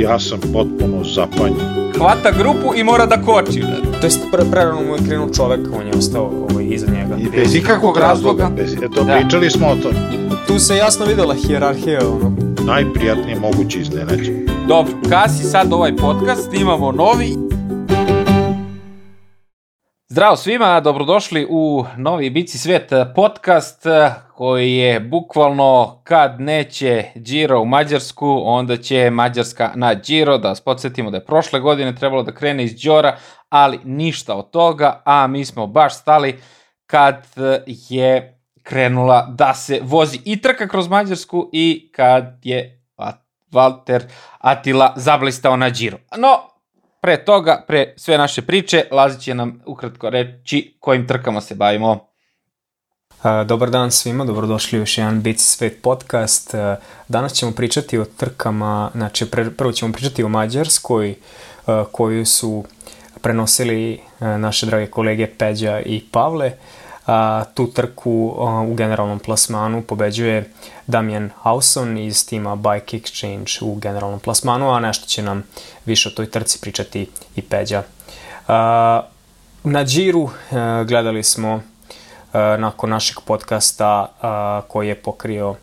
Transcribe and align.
ja 0.00 0.18
sam 0.18 0.38
potpuno 0.40 1.04
zapanjen. 1.04 1.90
Hvata 1.98 2.30
grupu 2.38 2.74
i 2.76 2.84
mora 2.84 3.06
da 3.06 3.22
koči. 3.22 3.60
To 4.00 4.06
jest 4.06 4.20
pre, 4.32 4.44
prerano 4.50 4.82
mu 4.82 4.94
je 4.94 5.00
krenuo 5.08 5.28
čovek, 5.28 5.60
on 5.80 5.86
je 5.86 5.92
ostao 5.98 6.32
ovaj, 6.50 6.66
iza 6.70 6.86
njega. 6.86 7.16
I 7.18 7.28
bez 7.36 7.54
ikakvog 7.54 7.96
razloga. 7.96 8.50
Bez, 8.56 8.74
eto, 8.74 9.04
Da. 9.04 9.16
pričali 9.16 9.50
smo 9.50 9.66
o 9.66 9.76
tom. 9.76 9.92
Tu 10.46 10.58
se 10.58 10.76
jasno 10.76 11.06
videla 11.06 11.34
hijerarhija, 11.34 12.00
ono. 12.08 12.32
Najprijatnije 12.64 13.40
moguće 13.40 13.80
iznenađenje. 13.80 14.46
Dobro, 14.68 14.92
kasi 15.08 15.44
sad 15.44 15.72
ovaj 15.72 15.96
podcast, 15.96 16.48
snimamo 16.50 16.92
novi. 16.92 17.49
Zdravo 20.12 20.36
svima, 20.36 20.80
dobrodošli 20.80 21.46
u 21.50 21.84
novi 21.96 22.30
Bici 22.30 22.58
svet 22.58 22.92
podcast 23.14 23.86
eh, 23.86 24.10
koji 24.34 24.76
je 24.76 25.00
bukvalno 25.00 26.00
kad 26.04 26.40
neće 26.40 27.04
Giro 27.14 27.60
u 27.60 27.64
Mađarsku, 27.64 28.42
onda 28.44 28.76
će 28.76 29.10
Mađarska 29.10 29.72
na 29.74 29.94
Giro, 29.94 30.38
da 30.38 30.48
vas 30.48 30.60
podsjetimo 30.60 31.10
da 31.10 31.16
je 31.16 31.24
prošle 31.24 31.60
godine 31.60 31.94
trebalo 31.94 32.22
da 32.22 32.34
krene 32.34 32.64
iz 32.64 32.82
Đora, 32.82 33.16
ali 33.48 33.80
ništa 33.84 34.34
od 34.34 34.50
toga, 34.50 35.02
a 35.04 35.26
mi 35.26 35.44
smo 35.44 35.66
baš 35.66 35.98
stali 35.98 36.40
kad 36.86 37.26
eh, 37.36 37.62
je 37.66 38.40
krenula 38.62 39.26
da 39.38 39.54
se 39.54 39.80
vozi 39.82 40.18
i 40.24 40.40
trka 40.40 40.68
kroz 40.68 40.88
Mađarsku 40.88 41.50
i 41.52 41.92
kad 41.94 42.40
je 42.42 42.82
Valter 43.52 44.04
Atila 44.38 44.92
zablistao 44.96 45.56
na 45.56 45.70
Giro. 45.70 45.98
No, 46.18 46.49
pre 47.00 47.24
toga, 47.24 47.64
pre 47.68 47.94
sve 47.96 48.18
naše 48.18 48.42
priče, 48.42 48.84
Lazi 48.90 49.20
će 49.20 49.34
nam 49.34 49.62
ukratko 49.66 50.10
reći 50.10 50.76
kojim 50.80 51.06
trkama 51.06 51.40
se 51.40 51.54
bavimo. 51.54 52.10
Dobar 53.46 53.70
dan 53.70 53.90
svima, 53.90 54.24
dobrodošli 54.24 54.78
u 54.78 54.82
još 54.82 54.98
jedan 54.98 55.22
Bici 55.22 55.44
svet 55.44 55.82
podcast. 55.82 56.54
Danas 57.08 57.32
ćemo 57.32 57.52
pričati 57.52 57.98
o 57.98 58.04
trkama, 58.04 58.90
znači 58.94 59.30
prvo 59.56 59.72
ćemo 59.72 59.92
pričati 59.92 60.24
o 60.24 60.28
Mađarskoj, 60.28 61.14
koju 61.92 62.26
su 62.26 62.64
prenosili 63.20 64.00
naše 64.20 64.66
drage 64.66 64.86
kolege 64.86 65.26
Peđa 65.26 65.80
i 65.80 66.04
Pavle. 66.10 66.52
A, 67.10 67.44
tu 67.54 67.66
trku 67.66 68.34
a, 68.38 68.60
u 68.60 68.74
generalnom 68.74 69.18
plasmanu 69.18 69.82
pobeđuje 69.82 70.52
Damien 70.86 71.30
Hauson 71.42 71.98
iz 71.98 72.26
tima 72.26 72.56
Bike 72.56 72.98
Exchange 72.98 73.64
u 73.64 73.74
generalnom 73.74 74.20
plasmanu, 74.20 74.70
a 74.70 74.80
nešto 74.80 75.06
će 75.06 75.22
nam 75.22 75.42
više 75.86 76.08
o 76.08 76.12
toj 76.12 76.30
trci 76.30 76.60
pričati 76.60 77.10
i 77.36 77.42
Peđa. 77.42 77.82
A, 78.48 79.02
Na 79.64 79.84
Džiru 79.84 80.30
e, 80.30 80.84
gledali 80.84 81.22
smo 81.22 81.60
e, 82.32 82.38
nakon 82.58 82.90
našeg 82.90 83.16
podcasta 83.26 84.06
a, 84.22 84.62
koji 84.68 84.88
je 84.88 84.94
pokrio 84.94 85.54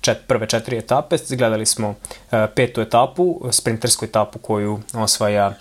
čet, 0.00 0.18
prve 0.26 0.46
četiri 0.46 0.78
etape, 0.78 1.16
gledali 1.30 1.66
smo 1.66 1.94
e, 2.32 2.46
petu 2.54 2.80
etapu, 2.80 3.40
sprintersku 3.50 4.04
etapu 4.04 4.38
koju 4.38 4.80
osvaja 4.94 5.54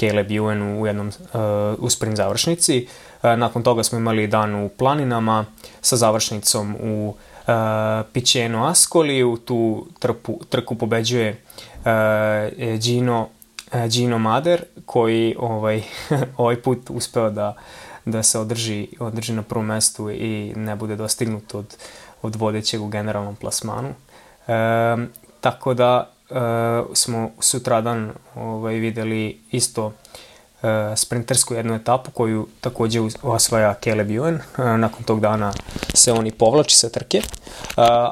Caleb 0.00 0.28
Ewan 0.28 0.80
u 0.80 0.86
jednom 0.86 1.08
e, 1.08 1.38
u 1.78 1.90
sprint 1.90 2.16
završnici. 2.16 2.78
E, 2.78 3.09
nakon 3.22 3.62
toga 3.62 3.82
smo 3.82 3.98
imali 3.98 4.26
dan 4.26 4.54
u 4.54 4.68
planinama 4.68 5.44
sa 5.80 5.96
završnicom 5.96 6.76
u 6.80 7.14
e, 7.46 7.52
Pićeno 8.12 8.66
Askoliju, 8.66 9.36
tu 9.44 9.86
trpu, 9.98 10.40
trku 10.48 10.74
pobeđuje 10.74 11.42
e, 11.84 12.78
Gino 12.82 13.28
e, 13.72 13.88
Gino 13.88 14.18
Mader 14.18 14.64
koji 14.86 15.36
ovaj 15.38 15.82
ovaj 16.36 16.62
put 16.62 16.78
uspeo 16.90 17.30
da 17.30 17.54
da 18.04 18.22
se 18.22 18.38
održi 18.38 18.88
održi 18.98 19.32
na 19.32 19.42
prvom 19.42 19.66
mestu 19.66 20.10
i 20.10 20.52
ne 20.56 20.76
bude 20.76 20.96
dostignut 20.96 21.54
od 21.54 21.76
od 22.22 22.36
vodećeg 22.36 22.82
u 22.82 22.88
generalnom 22.88 23.36
plasmanu. 23.36 23.88
E, 23.88 24.96
tako 25.40 25.74
da 25.74 26.10
e, 26.30 26.34
smo 26.94 27.30
sutradan 27.40 28.12
ovaj 28.34 28.74
videli 28.74 29.40
isto 29.50 29.86
e, 29.86 30.29
sprintersku 30.96 31.54
jednu 31.54 31.74
etapu 31.74 32.10
koju 32.10 32.48
takođe 32.60 33.00
osvaja 33.22 33.74
Caleb 33.84 34.08
Ewan. 34.08 34.38
E, 34.58 34.78
nakon 34.78 35.04
tog 35.04 35.20
dana 35.20 35.52
se 35.94 36.12
on 36.12 36.26
i 36.26 36.32
povlači 36.32 36.76
sa 36.76 36.88
trke, 36.88 37.18
e, 37.18 37.22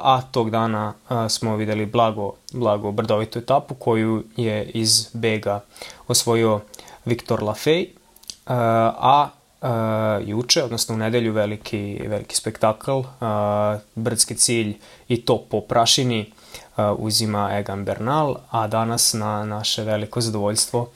a 0.02 0.20
tog 0.32 0.50
dana 0.50 0.94
smo 1.28 1.56
videli 1.56 1.86
blago, 1.86 2.32
blago 2.52 2.92
brdovitu 2.92 3.38
etapu 3.38 3.74
koju 3.74 4.24
je 4.36 4.64
iz 4.64 5.08
Bega 5.12 5.60
osvojio 6.08 6.60
Viktor 7.04 7.42
Lafay, 7.42 7.86
a 8.46 9.28
juče, 10.24 10.64
odnosno 10.64 10.94
u 10.94 10.98
nedelju, 10.98 11.32
veliki, 11.32 12.00
veliki 12.06 12.36
spektakl, 12.36 13.00
brdski 13.94 14.34
cilj 14.34 14.76
i 15.08 15.24
to 15.24 15.38
po 15.50 15.60
prašini 15.60 16.32
uzima 16.98 17.58
Egan 17.58 17.84
Bernal, 17.84 18.36
a 18.50 18.66
danas 18.66 19.12
na 19.12 19.44
naše 19.44 19.84
veliko 19.84 20.20
zadovoljstvo 20.20 20.90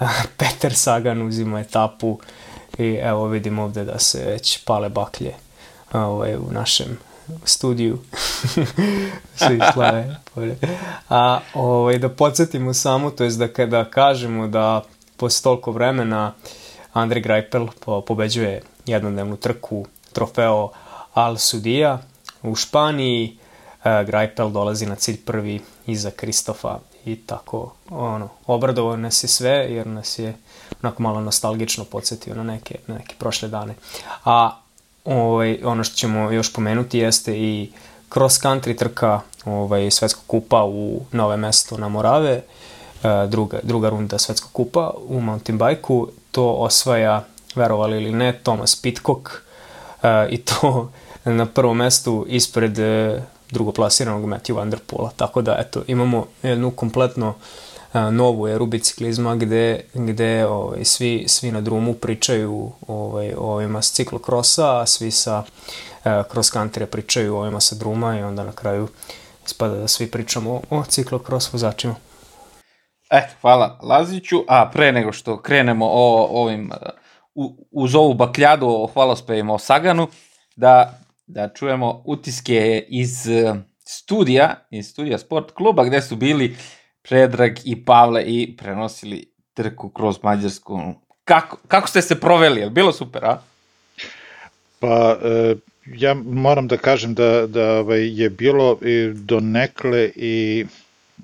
Peter 0.38 0.74
Sagan 0.74 1.22
uzima 1.22 1.60
etapu 1.60 2.18
i 2.78 2.98
evo 3.02 3.26
vidimo 3.26 3.62
ovde 3.62 3.84
da 3.84 3.98
se 3.98 4.24
već 4.24 4.64
pale 4.64 4.88
baklje 4.88 5.34
ovaj, 5.92 6.36
u 6.36 6.48
našem 6.50 6.98
studiju. 7.44 7.98
Svi 9.40 9.60
slave. 9.72 10.16
A 11.08 11.40
ovaj, 11.54 11.98
da 11.98 12.08
podsjetimo 12.08 12.74
samo, 12.74 13.10
to 13.10 13.24
je 13.24 13.30
da 13.30 13.48
kada 13.48 13.84
kažemo 13.84 14.46
da 14.46 14.82
posle 15.16 15.42
toliko 15.42 15.72
vremena 15.72 16.32
Andre 16.92 17.20
Greipel 17.20 17.66
po, 17.84 18.00
pobeđuje 18.00 18.62
jednodnevnu 18.86 19.36
trku 19.36 19.86
trofeo 20.12 20.70
Al 21.14 21.36
Sudija 21.36 21.98
u 22.42 22.54
Španiji, 22.54 23.36
e, 23.84 24.04
Greipel 24.04 24.50
dolazi 24.50 24.86
na 24.86 24.94
cilj 24.94 25.16
prvi 25.24 25.60
iza 25.86 26.10
Kristofa 26.10 26.78
i 27.04 27.16
tako, 27.16 27.72
ono, 27.90 28.28
obradovao 28.46 28.96
nas 28.96 29.24
je 29.24 29.28
sve 29.28 29.50
jer 29.50 29.86
nas 29.86 30.18
je 30.18 30.34
onako 30.82 31.02
malo 31.02 31.20
nostalgično 31.20 31.84
podsjetio 31.84 32.34
na 32.34 32.42
neke, 32.42 32.78
na 32.86 32.94
neke 32.94 33.14
prošle 33.18 33.48
dane. 33.48 33.74
A 34.24 34.56
ovaj, 35.04 35.58
ono 35.64 35.84
što 35.84 35.96
ćemo 35.96 36.30
još 36.30 36.52
pomenuti 36.52 36.98
jeste 36.98 37.38
i 37.38 37.72
cross 38.12 38.40
country 38.40 38.78
trka 38.78 39.20
ovaj, 39.44 39.90
svetskog 39.90 40.24
kupa 40.26 40.64
u 40.64 41.00
nove 41.12 41.36
mesto 41.36 41.76
na 41.76 41.88
Morave, 41.88 42.30
e, 42.32 42.42
druga, 43.28 43.58
druga 43.62 43.88
runda 43.88 44.18
svetskog 44.18 44.52
kupa 44.52 44.90
u 45.08 45.20
mountain 45.20 45.58
bajku, 45.58 46.08
to 46.30 46.52
osvaja, 46.52 47.24
verovali 47.54 47.96
ili 47.96 48.12
ne, 48.12 48.40
Thomas 48.42 48.82
Pitcock 48.82 49.28
e, 50.02 50.28
i 50.30 50.38
to 50.38 50.90
na 51.24 51.46
prvom 51.46 51.76
mestu 51.76 52.26
ispred 52.28 52.78
e, 52.78 53.22
drugoplasiranog 53.50 54.24
Matthew 54.24 54.54
Van 54.54 54.70
Der 54.70 54.80
Poola. 54.86 55.10
Tako 55.16 55.42
da, 55.42 55.56
eto, 55.58 55.82
imamo 55.86 56.26
jednu 56.42 56.70
kompletno 56.70 57.34
e, 57.94 58.00
novu 58.00 58.48
eru 58.48 58.66
biciklizma 58.66 59.36
gde, 59.36 59.80
gde 59.94 60.46
ovaj, 60.46 60.84
svi, 60.84 61.24
svi 61.28 61.52
na 61.52 61.60
drumu 61.60 61.94
pričaju 61.94 62.72
ovaj, 62.86 63.34
o 63.34 63.52
ovima 63.52 63.82
s 63.82 63.92
ciklokrosa, 63.92 64.80
a 64.80 64.86
svi 64.86 65.10
sa 65.10 65.42
e, 66.04 66.22
cross 66.32 66.52
country 66.52 66.86
pričaju 66.86 67.36
o 67.36 67.40
ovima 67.40 67.60
sa 67.60 67.74
druma 67.74 68.18
i 68.18 68.22
onda 68.22 68.44
na 68.44 68.52
kraju 68.52 68.88
ispada 69.46 69.74
da 69.74 69.88
svi 69.88 70.10
pričamo 70.10 70.60
o 70.70 70.84
ciklokros 70.84 71.52
vozačima. 71.52 71.94
Eto, 73.10 73.32
hvala 73.40 73.78
Laziću, 73.82 74.44
a 74.48 74.70
pre 74.72 74.92
nego 74.92 75.12
što 75.12 75.42
krenemo 75.42 75.86
o 75.86 76.28
ovim, 76.42 76.72
eh, 76.72 76.90
u, 77.34 77.66
uz 77.70 77.94
ovu 77.94 78.14
bakljadu 78.14 78.66
o 78.66 78.86
hvalospevima 78.86 79.54
o 79.54 79.58
Saganu, 79.58 80.08
da, 80.56 80.99
da 81.32 81.48
čujemo 81.48 82.02
utiske 82.06 82.84
iz 82.88 83.28
eh, 83.28 83.54
studija, 83.84 84.54
iz 84.70 84.88
studija 84.88 85.18
sport 85.18 85.50
kluba, 85.50 85.84
gde 85.84 86.02
su 86.02 86.16
bili 86.16 86.56
Predrag 87.02 87.52
i 87.64 87.84
Pavle 87.84 88.22
i 88.26 88.56
prenosili 88.56 89.32
trku 89.54 89.88
kroz 89.88 90.18
Mađarsku. 90.22 90.80
Kako, 91.24 91.58
kako 91.68 91.88
ste 91.88 92.02
se 92.02 92.20
proveli? 92.20 92.70
Bilo 92.70 92.92
super, 92.92 93.24
a? 93.24 93.42
Pa, 94.78 95.18
e, 95.24 95.54
ja 95.86 96.14
moram 96.14 96.68
da 96.68 96.76
kažem 96.76 97.14
da, 97.14 97.46
da 97.46 97.78
ovaj, 97.78 98.22
je 98.22 98.30
bilo 98.30 98.78
i 98.82 99.12
donekle 99.14 100.10
i 100.16 100.66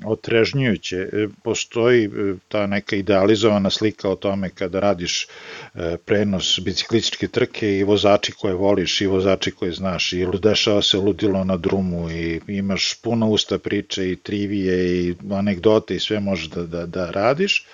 otrežnjujuće. 0.05 0.97
E, 0.97 1.29
Postoji 1.43 2.05
e, 2.05 2.09
ta 2.49 2.67
neka 2.67 2.97
idealizovana 2.97 3.71
slika 3.71 4.11
o 4.11 4.17
tome 4.17 4.51
kada 4.51 4.81
radiš 4.81 5.27
e, 5.75 5.97
prenos 6.05 6.59
biciklističke 6.65 7.29
trke 7.29 7.79
i 7.79 7.85
vozači 7.85 8.33
koje 8.33 8.55
voliš 8.55 9.01
i 9.01 9.07
vozači 9.07 9.51
koje 9.51 9.73
znaš 9.73 10.13
i 10.13 10.27
dešava 10.43 10.83
se 10.83 10.99
ludilo 10.99 11.45
na 11.45 11.57
drumu 11.57 12.11
i 12.11 12.41
imaš 12.49 12.95
puno 13.03 13.29
usta 13.29 13.59
priče 13.59 14.11
i 14.11 14.17
trivije 14.17 15.01
i 15.01 15.15
anegdote 15.31 15.97
i 15.97 16.01
sve 16.01 16.21
možeš 16.21 16.49
da, 16.49 16.63
da, 16.63 16.87
da 16.87 17.11
radiš 17.11 17.67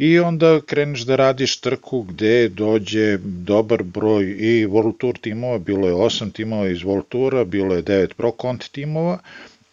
i 0.00 0.18
onda 0.18 0.60
kreneš 0.60 1.00
da 1.00 1.16
radiš 1.16 1.60
trku 1.60 2.02
gde 2.02 2.48
dođe 2.48 3.18
dobar 3.24 3.82
broj 3.82 4.24
i 4.24 4.66
World 4.66 4.96
Tour 4.98 5.18
timova, 5.18 5.58
bilo 5.58 5.88
je 5.88 5.94
8 5.94 6.32
timova 6.32 6.68
iz 6.68 6.78
World 6.78 7.04
Toura, 7.08 7.44
bilo 7.44 7.74
je 7.74 7.82
9 7.82 8.14
Pro 8.14 8.32
Conti 8.40 8.72
timova 8.72 9.18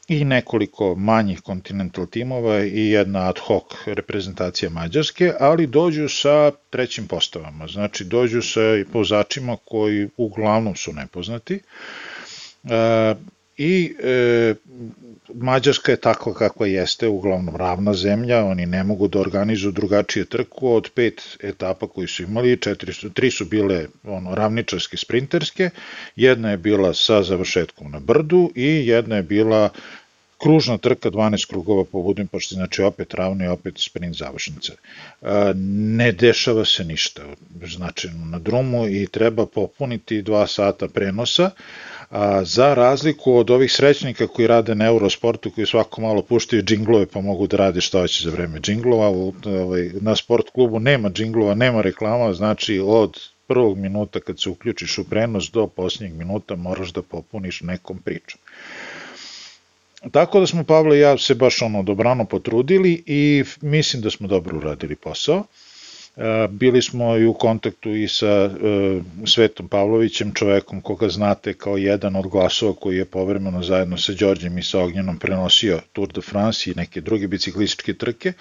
i 0.07 0.25
nekoliko 0.25 0.95
manjih 0.95 1.41
Continental 1.41 2.05
timova 2.07 2.63
i 2.63 2.89
jedna 2.89 3.29
ad 3.29 3.39
hoc 3.39 3.63
reprezentacija 3.85 4.69
Mađarske, 4.69 5.33
ali 5.39 5.67
dođu 5.67 6.09
sa 6.09 6.51
trećim 6.69 7.07
postavama, 7.07 7.67
znači 7.67 8.03
dođu 8.03 8.41
sa 8.41 8.61
vozačima 8.93 9.57
koji 9.65 10.09
uglavnom 10.17 10.75
su 10.75 10.93
nepoznati. 10.93 11.59
E, 12.63 13.15
i 13.57 13.95
e, 14.03 14.53
Mađarska 15.33 15.91
je 15.91 16.01
takva 16.01 16.33
kakva 16.33 16.67
jeste, 16.67 17.07
uglavnom 17.07 17.55
ravna 17.55 17.93
zemlja, 17.93 18.43
oni 18.45 18.65
ne 18.65 18.83
mogu 18.83 19.07
da 19.07 19.19
organizuju 19.19 19.71
drugačije 19.71 20.25
trku 20.25 20.69
od 20.69 20.89
pet 20.95 21.37
etapa 21.43 21.87
koji 21.87 22.07
su 22.07 22.23
imali, 22.23 22.57
četiri 22.57 22.93
su, 22.93 23.09
tri 23.09 23.31
su 23.31 23.45
bile 23.45 23.85
ono, 24.03 24.35
ravničarske, 24.35 24.97
sprinterske, 24.97 25.69
jedna 26.15 26.51
je 26.51 26.57
bila 26.57 26.93
sa 26.93 27.23
završetkom 27.23 27.91
na 27.91 27.99
brdu 27.99 28.51
i 28.55 28.87
jedna 28.87 29.15
je 29.15 29.23
bila 29.23 29.69
kružna 30.37 30.77
trka 30.77 31.09
12 31.11 31.49
krugova 31.49 31.83
po 31.91 32.01
Budimpešti, 32.01 32.55
znači 32.55 32.81
opet 32.81 33.13
ravno 33.13 33.45
i 33.45 33.47
opet 33.47 33.73
sprint 33.77 34.15
završnice. 34.15 34.73
Ne 35.97 36.11
dešava 36.11 36.65
se 36.65 36.83
ništa 36.83 37.21
značajno 37.65 38.25
na 38.25 38.39
drumu 38.39 38.87
i 38.87 39.07
treba 39.07 39.45
popuniti 39.45 40.21
dva 40.21 40.47
sata 40.47 40.87
prenosa, 40.87 41.51
a, 42.09 42.43
za 42.43 42.73
razliku 42.73 43.33
od 43.33 43.49
ovih 43.49 43.71
srećnika 43.71 44.27
koji 44.27 44.47
rade 44.47 44.75
na 44.75 44.85
Eurosportu, 44.85 45.51
koji 45.51 45.67
svako 45.67 46.01
malo 46.01 46.21
puštaju 46.21 46.63
džinglove 46.63 47.05
pa 47.05 47.21
mogu 47.21 47.47
da 47.47 47.57
rade 47.57 47.81
šta 47.81 47.99
hoće 47.99 48.23
za 48.23 48.31
vreme 48.31 48.59
džinglova, 48.59 49.07
ovaj, 49.07 49.91
na 50.01 50.15
sport 50.15 50.49
klubu 50.49 50.79
nema 50.79 51.09
džinglova, 51.09 51.55
nema 51.55 51.81
reklama, 51.81 52.33
znači 52.33 52.79
od 52.85 53.19
prvog 53.47 53.77
minuta 53.77 54.19
kad 54.19 54.41
se 54.41 54.49
uključiš 54.49 54.97
u 54.97 55.03
prenos 55.03 55.51
do 55.51 55.67
posljednjeg 55.67 56.17
minuta 56.17 56.55
moraš 56.55 56.93
da 56.93 57.01
popuniš 57.01 57.61
nekom 57.61 57.97
pričom. 57.97 58.39
Tako 60.11 60.39
da 60.39 60.47
smo 60.47 60.63
Pavle 60.63 60.97
i 60.97 61.01
ja 61.01 61.17
se 61.17 61.35
baš 61.35 61.61
ono 61.61 61.83
dobrano 61.83 62.25
potrudili 62.25 63.03
i 63.05 63.43
mislim 63.61 64.01
da 64.01 64.09
smo 64.09 64.27
dobro 64.27 64.57
uradili 64.57 64.95
posao. 64.95 65.43
E, 66.17 66.47
bili 66.49 66.81
smo 66.81 67.17
i 67.17 67.25
u 67.25 67.33
kontaktu 67.33 67.95
i 67.95 68.07
sa 68.07 68.27
e, 68.27 68.49
Svetom 69.25 69.67
Pavlovićem, 69.67 70.33
čovekom 70.33 70.81
koga 70.81 71.09
znate 71.09 71.53
kao 71.53 71.77
jedan 71.77 72.15
od 72.15 72.27
glasova 72.27 72.73
koji 72.73 72.97
je 72.97 73.05
povremeno 73.05 73.63
zajedno 73.63 73.97
sa 73.97 74.13
Đorđem 74.13 74.57
i 74.57 74.63
sa 74.63 74.79
Ognjenom 74.79 75.19
prenosio 75.19 75.79
Tour 75.93 76.13
de 76.13 76.21
France 76.21 76.71
i 76.71 76.73
neke 76.75 77.01
druge 77.01 77.27
biciklističke 77.27 77.93
trke. 77.93 78.33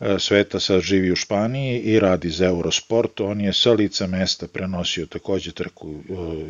E, 0.00 0.16
Sveta 0.18 0.60
sad 0.60 0.80
živi 0.80 1.12
u 1.12 1.16
Španiji 1.16 1.80
i 1.80 2.00
radi 2.00 2.30
za 2.30 2.46
Eurosport. 2.46 3.20
On 3.20 3.40
je 3.40 3.52
sa 3.52 3.72
lica 3.72 4.06
mesta 4.06 4.46
prenosio 4.46 5.06
takođe 5.06 5.52
trku 5.52 5.94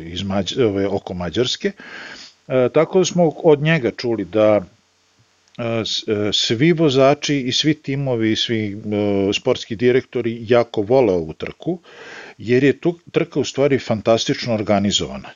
iz 0.05 0.23
Mađ 0.23 0.57
ove, 0.59 0.87
oko 0.87 1.13
Mađarske. 1.13 1.71
Tako 2.73 2.99
da 2.99 3.05
smo 3.05 3.33
od 3.43 3.61
njega 3.61 3.91
čuli 3.91 4.25
da 4.25 4.61
svi 6.33 6.71
vozači 6.71 7.39
i 7.39 7.51
svi 7.51 7.73
timovi 7.73 8.31
i 8.31 8.35
svi 8.35 8.81
sportski 9.33 9.75
direktori 9.75 10.45
jako 10.49 10.81
vole 10.81 11.13
ovu 11.13 11.33
trku, 11.33 11.79
jer 12.37 12.63
je 12.63 12.79
tu 12.79 12.99
trka 13.11 13.39
u 13.39 13.43
stvari 13.43 13.79
fantastično 13.79 14.53
organizovana. 14.53 15.29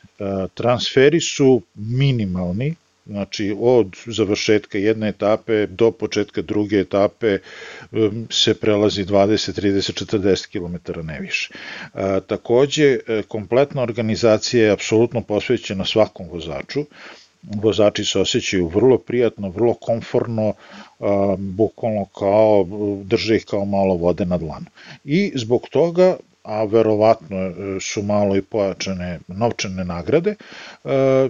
Transferi 0.54 1.22
su 1.22 1.62
minimalni, 1.76 2.76
znači 3.06 3.56
od 3.60 3.96
završetka 4.06 4.78
jedne 4.78 5.10
etape 5.10 5.68
do 5.68 5.92
početka 5.92 6.42
druge 6.42 6.80
etape 6.80 7.38
se 8.30 8.54
prelazi 8.54 9.06
20, 9.06 9.62
30, 9.62 10.06
40 10.06 10.48
km 10.52 11.00
ne 11.08 11.20
više. 11.20 11.50
takođe, 12.28 13.00
kompletna 13.28 13.82
organizacija 13.82 14.66
je 14.66 14.72
apsolutno 14.72 15.22
posvećena 15.22 15.86
svakom 15.86 16.28
vozaču, 16.30 16.86
vozači 17.44 18.06
se 18.06 18.20
osjećaju 18.20 18.68
vrlo 18.68 18.98
prijatno, 18.98 19.50
vrlo 19.50 19.74
komforno, 19.74 20.54
bukvalno 21.38 22.06
kao, 22.06 22.68
drže 23.04 23.36
ih 23.36 23.46
kao 23.46 23.66
malo 23.66 23.96
vode 23.96 24.26
na 24.26 24.38
dlanu. 24.38 24.66
I 25.04 25.32
zbog 25.36 25.68
toga 25.72 26.18
a 26.46 26.64
verovatno 26.64 27.38
e, 27.38 27.52
su 27.82 28.02
malo 28.02 28.36
i 28.36 28.42
pojačane 28.42 29.20
novčane 29.28 29.86
nagrade, 29.86 30.36
e, 30.84 31.30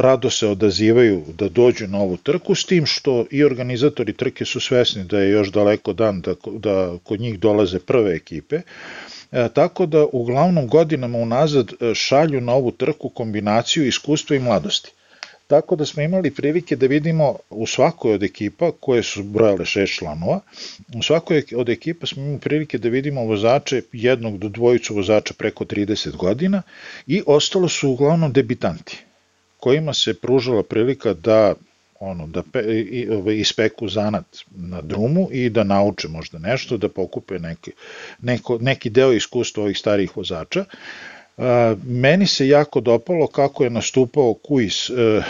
rado 0.00 0.30
se 0.30 0.46
odazivaju 0.46 1.24
da 1.38 1.48
dođu 1.48 1.86
na 1.86 1.98
ovu 1.98 2.16
trku, 2.16 2.54
s 2.54 2.64
tim 2.64 2.86
što 2.86 3.24
i 3.30 3.44
organizatori 3.44 4.12
trke 4.12 4.44
su 4.44 4.60
svesni 4.60 5.04
da 5.04 5.18
je 5.18 5.30
još 5.30 5.52
daleko 5.52 5.92
dan 5.92 6.20
da, 6.20 6.34
da 6.46 6.96
kod 7.04 7.20
njih 7.20 7.38
dolaze 7.38 7.78
prve 7.78 8.14
ekipe, 8.14 8.60
E, 9.32 9.48
tako 9.54 9.86
da 9.86 10.06
uglavnom 10.12 10.68
godinama 10.68 11.18
unazad 11.18 11.72
šalju 11.94 12.40
na 12.40 12.52
ovu 12.52 12.70
trku 12.70 13.08
kombinaciju 13.08 13.86
iskustva 13.86 14.36
i 14.36 14.38
mladosti. 14.38 14.92
Tako 15.52 15.76
da 15.76 15.84
smo 15.86 16.02
imali 16.02 16.30
prilike 16.30 16.76
da 16.76 16.86
vidimo 16.86 17.36
u 17.50 17.66
svakoj 17.66 18.14
od 18.14 18.22
ekipa, 18.22 18.70
koje 18.80 19.02
su 19.02 19.22
brojale 19.22 19.64
šest 19.64 19.92
članova, 19.94 20.40
u 20.96 21.02
svakoj 21.02 21.42
od 21.56 21.68
ekipa 21.68 22.06
smo 22.06 22.22
imali 22.22 22.38
prilike 22.40 22.78
da 22.78 22.88
vidimo 22.88 23.24
vozače, 23.24 23.82
jednog 23.92 24.38
do 24.38 24.48
dvojicu 24.48 24.94
vozača 24.94 25.34
preko 25.34 25.64
30 25.64 26.16
godina 26.16 26.62
i 27.06 27.22
ostalo 27.26 27.68
su 27.68 27.90
uglavnom 27.90 28.32
debitanti, 28.32 29.04
kojima 29.56 29.94
se 29.94 30.14
pružala 30.14 30.62
prilika 30.62 31.14
da 31.14 31.54
ono, 32.00 32.26
da 32.26 32.42
pe, 32.42 32.62
i, 32.90 33.08
ove, 33.10 33.38
ispeku 33.38 33.88
zanat 33.88 34.24
na 34.50 34.80
drumu 34.80 35.28
i 35.32 35.50
da 35.50 35.64
nauče 35.64 36.08
možda 36.08 36.38
nešto, 36.38 36.76
da 36.76 36.88
pokupe 36.88 37.38
neki, 37.38 37.72
neko, 38.22 38.58
neki 38.60 38.90
deo 38.90 39.12
iskustva 39.12 39.62
ovih 39.62 39.78
starijih 39.78 40.16
vozača. 40.16 40.64
Meni 41.84 42.26
se 42.26 42.48
jako 42.48 42.80
dopalo 42.80 43.26
kako 43.26 43.64
je 43.64 43.70
nastupao 43.70 44.34
Kuis 44.34 44.90
e, 44.90 45.22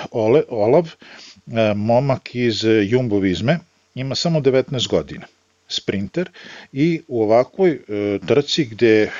Olav, 0.49 0.89
e, 0.89 1.75
momak 1.75 2.35
iz 2.35 2.65
Jumbo 2.65 3.19
Vizme, 3.19 3.59
ima 3.95 4.15
samo 4.15 4.41
19 4.41 4.89
godina 4.89 5.27
sprinter 5.73 6.31
i 6.73 7.01
u 7.09 7.23
ovakvoj 7.23 7.71
e, 7.71 8.19
trci 8.27 8.65
gde 8.65 9.11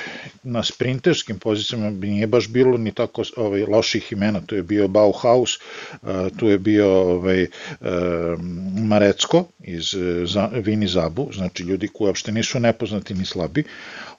na 0.43 0.63
sprinterskim 0.63 1.39
pozicijama 1.39 1.91
bi 1.91 2.07
nije 2.07 2.27
baš 2.27 2.47
bilo 2.47 2.77
ni 2.77 2.91
tako 2.91 3.23
ovaj, 3.37 3.65
loših 3.65 4.11
imena, 4.11 4.41
tu 4.45 4.55
je 4.55 4.63
bio 4.63 4.87
Bauhaus, 4.87 5.55
e, 5.55 5.97
tu 6.39 6.47
je 6.47 6.57
bio 6.57 6.87
ovaj, 7.01 7.43
e, 7.43 7.47
Marecko 8.87 9.45
iz 9.63 9.93
Vini 10.51 10.87
Zabu, 10.87 11.29
znači 11.33 11.63
ljudi 11.63 11.87
koji 11.87 12.07
uopšte 12.07 12.31
nisu 12.31 12.59
nepoznati 12.59 13.13
ni 13.13 13.25
slabi, 13.25 13.63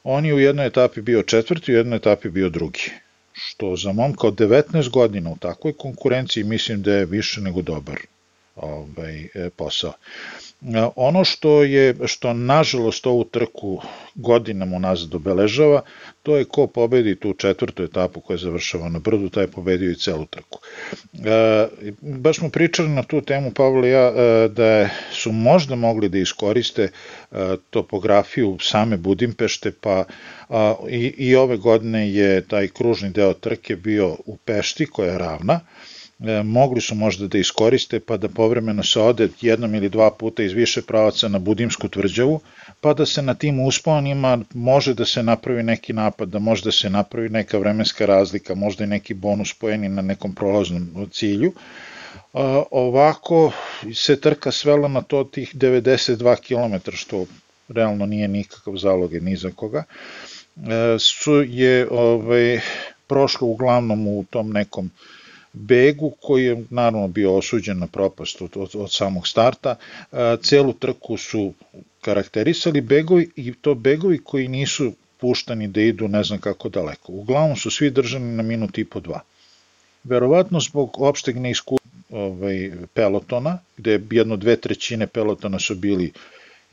on 0.04 0.26
je 0.26 0.34
u 0.34 0.38
jednoj 0.38 0.66
etapi 0.66 1.00
bio 1.00 1.22
četvrti, 1.22 1.72
u 1.72 1.76
jednoj 1.76 1.96
etapi 1.96 2.28
bio 2.28 2.48
drugi. 2.48 2.90
Što 3.32 3.76
za 3.76 3.92
momka 3.92 4.26
od 4.26 4.34
19 4.34 4.90
godina 4.90 5.30
u 5.30 5.36
takvoj 5.36 5.72
konkurenciji 5.72 6.44
mislim 6.44 6.82
da 6.82 6.92
je 6.92 7.06
više 7.06 7.40
nego 7.40 7.62
dobar 7.62 7.96
ovaj, 8.56 9.28
posao. 9.56 9.92
Ono 10.96 11.24
što 11.24 11.62
je, 11.62 11.94
što 12.06 12.32
nažalost 12.32 13.06
ovu 13.06 13.24
trku 13.24 13.80
godinama 14.14 14.76
unazad 14.76 15.14
obeležava, 15.14 15.82
to 16.22 16.36
je 16.36 16.44
ko 16.44 16.66
pobedi 16.66 17.16
tu 17.20 17.32
četvrtu 17.32 17.82
etapu 17.82 18.20
koja 18.20 18.34
je 18.34 18.38
završava 18.38 18.88
na 18.88 18.98
brdu, 18.98 19.28
taj 19.28 19.44
je 19.44 19.50
pobedio 19.50 19.90
i 19.90 19.96
celu 19.96 20.24
trku. 20.24 20.60
E, 21.14 21.68
baš 22.00 22.36
smo 22.36 22.48
pričali 22.48 22.88
na 22.88 23.02
tu 23.02 23.20
temu, 23.20 23.50
Pavle 23.50 23.90
ja, 23.90 24.12
e, 24.16 24.48
da 24.48 24.88
su 25.12 25.32
možda 25.32 25.74
mogli 25.74 26.08
da 26.08 26.18
iskoriste 26.18 26.82
e, 26.82 26.90
topografiju 27.70 28.58
same 28.60 28.96
Budimpešte, 28.96 29.72
pa 29.80 30.04
i, 30.88 31.14
i 31.18 31.36
ove 31.36 31.56
godine 31.56 32.12
je 32.12 32.40
taj 32.48 32.68
kružni 32.68 33.10
deo 33.10 33.32
trke 33.32 33.76
bio 33.76 34.16
u 34.26 34.36
Pešti, 34.36 34.86
koja 34.86 35.12
je 35.12 35.18
ravna, 35.18 35.60
E, 35.60 35.73
mogli 36.44 36.80
su 36.80 36.94
možda 36.94 37.26
da 37.26 37.38
iskoriste 37.38 38.00
pa 38.00 38.16
da 38.16 38.28
povremeno 38.28 38.82
se 38.82 39.00
ode 39.00 39.28
jednom 39.40 39.74
ili 39.74 39.88
dva 39.88 40.10
puta 40.10 40.42
iz 40.42 40.52
više 40.52 40.82
pravaca 40.82 41.28
na 41.28 41.38
Budimsku 41.38 41.88
tvrđavu, 41.88 42.40
pa 42.80 42.94
da 42.94 43.06
se 43.06 43.22
na 43.22 43.34
tim 43.34 43.60
usponima 43.60 44.38
može 44.54 44.94
da 44.94 45.04
se 45.04 45.22
napravi 45.22 45.62
neki 45.62 45.92
napad, 45.92 46.28
da 46.28 46.38
može 46.38 46.64
da 46.64 46.72
se 46.72 46.90
napravi 46.90 47.28
neka 47.28 47.58
vremenska 47.58 48.06
razlika, 48.06 48.54
možda 48.54 48.84
i 48.84 48.86
neki 48.86 49.14
bonus 49.14 49.54
pojeni 49.54 49.88
na 49.88 50.02
nekom 50.02 50.34
prolaznom 50.34 51.08
cilju. 51.12 51.52
Ovako 52.70 53.52
se 53.94 54.20
trka 54.20 54.52
svela 54.52 54.88
na 54.88 55.02
to 55.02 55.24
tih 55.24 55.54
92 55.54 56.36
km, 56.36 56.90
što 56.92 57.26
realno 57.68 58.06
nije 58.06 58.28
nikakav 58.28 58.76
zaloge 58.76 59.20
ni 59.20 59.36
za 59.36 59.50
koga. 59.50 59.84
E, 60.56 60.98
su 60.98 61.42
je 61.42 61.88
ovaj, 61.90 62.60
prošlo 63.06 63.48
uglavnom 63.48 64.06
u 64.06 64.24
tom 64.30 64.52
nekom 64.52 64.90
Begu, 65.54 66.12
koji 66.22 66.44
je 66.44 66.64
naravno 66.70 67.08
bio 67.08 67.36
osuđen 67.36 67.78
na 67.78 67.86
propast 67.86 68.42
od, 68.42 68.50
od, 68.56 68.70
od 68.74 68.92
samog 68.92 69.28
starta, 69.28 69.76
celu 70.42 70.72
trku 70.72 71.16
su 71.16 71.52
karakterisali 72.00 72.80
begovi 72.80 73.30
i 73.36 73.54
to 73.54 73.74
begovi 73.74 74.18
koji 74.24 74.48
nisu 74.48 74.92
puštani 75.20 75.68
da 75.68 75.80
idu 75.80 76.08
ne 76.08 76.24
znam 76.24 76.38
kako 76.38 76.68
daleko. 76.68 77.12
Uglavnom 77.12 77.56
su 77.56 77.70
svi 77.70 77.90
držani 77.90 78.36
na 78.36 78.42
minut 78.42 78.78
i 78.78 78.84
po 78.84 79.00
dva. 79.00 79.20
Verovatno 80.04 80.60
zbog 80.60 81.00
opšteg 81.00 81.36
neiskustva 81.36 81.90
ovaj, 82.10 82.72
pelotona, 82.94 83.58
gde 83.76 84.00
jedno 84.10 84.36
dve 84.36 84.56
trećine 84.56 85.06
pelotona 85.06 85.58
su 85.58 85.74
bili 85.74 86.12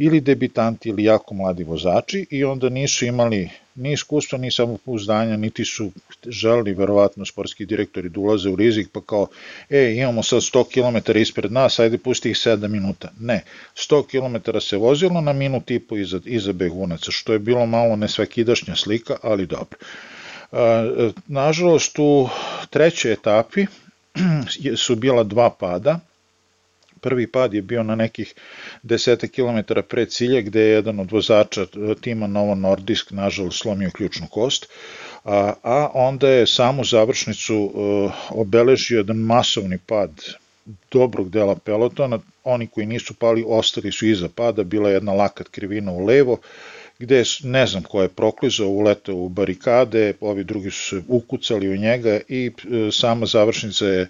ili 0.03 0.21
debitanti 0.21 0.89
ili 0.89 1.03
jako 1.03 1.33
mladi 1.33 1.63
vozači 1.63 2.25
i 2.29 2.43
onda 2.43 2.69
nisu 2.69 3.05
imali 3.05 3.49
ni 3.75 3.93
iskustva, 3.93 4.37
ni 4.37 4.51
samopouzdanja, 4.51 5.37
niti 5.37 5.65
su 5.65 5.91
želeli 6.27 6.73
verovatno 6.73 7.25
sportski 7.25 7.65
direktori 7.65 8.09
da 8.09 8.19
ulaze 8.19 8.49
u 8.49 8.55
rizik 8.55 8.89
pa 8.91 9.01
kao, 9.01 9.27
e, 9.69 9.93
imamo 9.97 10.23
sad 10.23 10.39
100 10.39 10.63
km 10.73 11.17
ispred 11.17 11.51
nas, 11.51 11.79
ajde 11.79 11.97
pusti 11.97 12.29
ih 12.29 12.35
7 12.35 12.67
minuta. 12.67 13.11
Ne, 13.19 13.43
100 13.75 14.03
km 14.07 14.59
se 14.59 14.77
vozilo 14.77 15.21
na 15.21 15.33
minut 15.33 15.71
i 15.71 15.79
po 15.79 15.97
iza, 15.97 16.19
iza 16.25 16.53
begunaca, 16.53 17.11
što 17.11 17.33
je 17.33 17.39
bilo 17.39 17.65
malo 17.65 17.95
nesvakidašnja 17.95 18.75
slika, 18.75 19.17
ali 19.21 19.45
dobro. 19.45 19.77
Nažalost, 21.27 21.99
u 21.99 22.29
trećoj 22.69 23.13
etapi 23.13 23.65
su 24.83 24.95
bila 24.95 25.23
dva 25.23 25.49
pada, 25.49 25.99
Prvi 27.01 27.27
pad 27.27 27.53
je 27.53 27.61
bio 27.61 27.83
na 27.83 27.95
nekih 27.95 28.33
10 28.83 29.27
km 29.27 29.79
pre 29.89 30.05
cilja 30.05 30.41
gde 30.41 30.61
je 30.61 30.71
jedan 30.71 30.99
od 30.99 31.11
vozača 31.11 31.65
tima 32.01 32.27
Novo 32.27 32.55
Nordisk 32.55 33.11
nažalost 33.11 33.61
slomio 33.61 33.91
ključnu 33.91 34.27
kost, 34.27 34.67
a, 35.23 35.53
a 35.63 35.89
onda 35.93 36.29
je 36.29 36.47
samu 36.47 36.83
završnicu 36.83 37.57
uh, 37.57 38.11
obeležio 38.29 38.97
jedan 38.97 39.17
masovni 39.17 39.77
pad 39.77 40.11
dobrog 40.91 41.29
dela 41.29 41.55
pelotona, 41.55 42.19
oni 42.43 42.67
koji 42.67 42.85
nisu 42.85 43.13
pali 43.13 43.43
ostali 43.47 43.91
su 43.91 44.07
iza 44.07 44.29
pada, 44.35 44.63
bila 44.63 44.89
je 44.89 44.93
jedna 44.93 45.13
lakat 45.13 45.47
krivina 45.47 45.91
u 45.91 46.05
levo, 46.05 46.37
gde 46.99 47.23
ne 47.43 47.67
znam 47.67 47.83
ko 47.83 48.01
je 48.01 48.09
proklizao, 48.09 48.67
uletao 48.67 49.15
u 49.15 49.29
barikade, 49.29 50.13
ovi 50.19 50.43
drugi 50.43 50.71
su 50.71 50.89
se 50.89 51.03
ukucali 51.07 51.69
u 51.69 51.77
njega 51.77 52.19
i 52.29 52.51
e, 52.71 52.91
sama 52.91 53.25
završnica 53.25 53.85
je 53.85 54.01
e, 54.01 54.07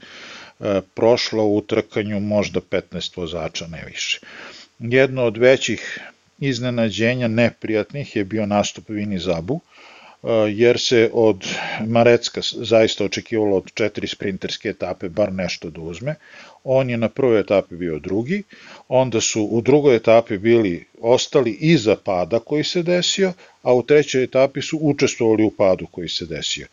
prošla 0.93 1.43
u 1.43 1.61
trkanju 1.61 2.19
možda 2.19 2.59
15 2.59 3.17
vozača, 3.17 3.67
ne 3.67 3.83
više. 3.87 4.19
Jedno 4.79 5.23
od 5.23 5.37
većih 5.37 5.99
iznenađenja 6.39 7.27
neprijatnih 7.27 8.15
je 8.15 8.23
bio 8.23 8.45
nastup 8.45 8.89
Vini 8.89 9.19
Zabu, 9.19 9.59
jer 10.49 10.79
se 10.79 11.09
od 11.13 11.47
Marecka 11.87 12.41
zaista 12.53 13.05
očekivalo 13.05 13.57
od 13.57 13.71
četiri 13.73 14.07
sprinterske 14.07 14.69
etape 14.69 15.09
bar 15.09 15.33
nešto 15.33 15.69
da 15.69 15.81
uzme. 15.81 16.15
On 16.63 16.89
je 16.89 16.97
na 16.97 17.09
prvoj 17.09 17.39
etapi 17.39 17.75
bio 17.75 17.99
drugi, 17.99 18.43
onda 18.87 19.21
su 19.21 19.43
u 19.43 19.61
drugoj 19.61 19.95
etapi 19.95 20.37
bili 20.37 20.85
ostali 20.99 21.51
iza 21.51 21.95
pada 21.95 22.39
koji 22.39 22.63
se 22.63 22.83
desio, 22.83 23.33
a 23.61 23.73
u 23.73 23.83
trećoj 23.83 24.23
etapi 24.23 24.61
su 24.61 24.77
učestvovali 24.81 25.43
u 25.43 25.51
padu 25.51 25.87
koji 25.91 26.09
se 26.09 26.25
desio. 26.25 26.67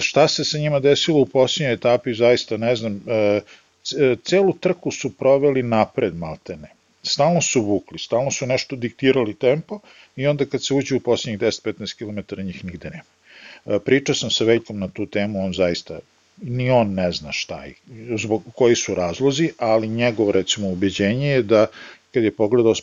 Šta 0.00 0.28
se 0.28 0.44
sa 0.44 0.58
njima 0.58 0.80
desilo 0.80 1.18
u 1.18 1.26
posljednjoj 1.26 1.72
etapi, 1.72 2.14
zaista 2.14 2.56
ne 2.56 2.76
znam, 2.76 3.00
celu 4.24 4.52
trku 4.52 4.90
su 4.90 5.16
proveli 5.16 5.62
napred 5.62 6.16
maltene 6.16 6.68
stalno 7.02 7.40
su 7.40 7.62
vukli, 7.62 7.98
stalno 7.98 8.30
su 8.30 8.46
nešto 8.46 8.76
diktirali 8.76 9.34
tempo 9.34 9.80
i 10.16 10.26
onda 10.26 10.44
kad 10.44 10.64
se 10.64 10.74
uđe 10.74 10.94
u 10.94 11.00
posljednjih 11.00 11.40
10-15 11.40 11.98
km 11.98 12.42
njih 12.42 12.64
nigde 12.64 12.90
nema. 12.90 13.02
E, 13.66 13.78
pričao 13.78 14.14
sam 14.14 14.30
sa 14.30 14.44
Veljkom 14.44 14.78
na 14.78 14.88
tu 14.88 15.06
temu, 15.06 15.44
on 15.44 15.52
zaista 15.52 15.98
ni 16.42 16.70
on 16.70 16.94
ne 16.94 17.12
zna 17.12 17.32
šta 17.32 17.66
i 17.66 17.74
zbog 18.18 18.42
koji 18.54 18.76
su 18.76 18.94
razlozi, 18.94 19.50
ali 19.58 19.88
njegovo 19.88 20.32
recimo 20.32 20.68
ubeđenje 20.68 21.28
je 21.28 21.42
da 21.42 21.66
kad 22.14 22.24
je 22.24 22.30
pogledao 22.30 22.74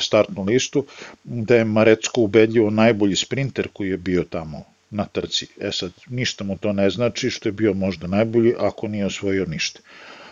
startnu 0.00 0.44
listu, 0.44 0.86
da 1.24 1.56
je 1.56 1.64
Marecko 1.64 2.20
ubedljivo 2.20 2.70
najbolji 2.70 3.16
sprinter 3.16 3.68
koji 3.72 3.88
je 3.90 3.96
bio 3.96 4.24
tamo 4.30 4.64
na 4.94 5.04
trci. 5.04 5.46
E 5.60 5.72
sad, 5.72 5.92
ništa 6.06 6.44
mu 6.44 6.56
to 6.58 6.72
ne 6.72 6.90
znači 6.90 7.30
što 7.30 7.48
je 7.48 7.52
bio 7.52 7.74
možda 7.74 8.06
najbolji 8.06 8.54
ako 8.58 8.88
nije 8.88 9.06
osvojio 9.06 9.46
ništa. 9.46 9.80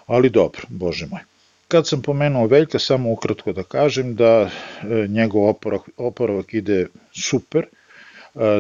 Ali 0.07 0.31
dobro, 0.31 0.63
bože 0.69 1.07
moj. 1.07 1.21
Kad 1.69 1.89
sam 1.89 2.03
pomenuo 2.03 2.47
Veljka, 2.47 2.79
samo 2.79 3.13
ukratko 3.13 3.53
da 3.53 3.63
kažem 3.63 4.15
da 4.15 4.51
e, 4.51 5.07
njegov 5.09 5.49
oporavak, 5.49 5.89
oporavak 5.97 6.55
ide 6.55 6.87
super, 7.13 7.65
e, 7.65 7.69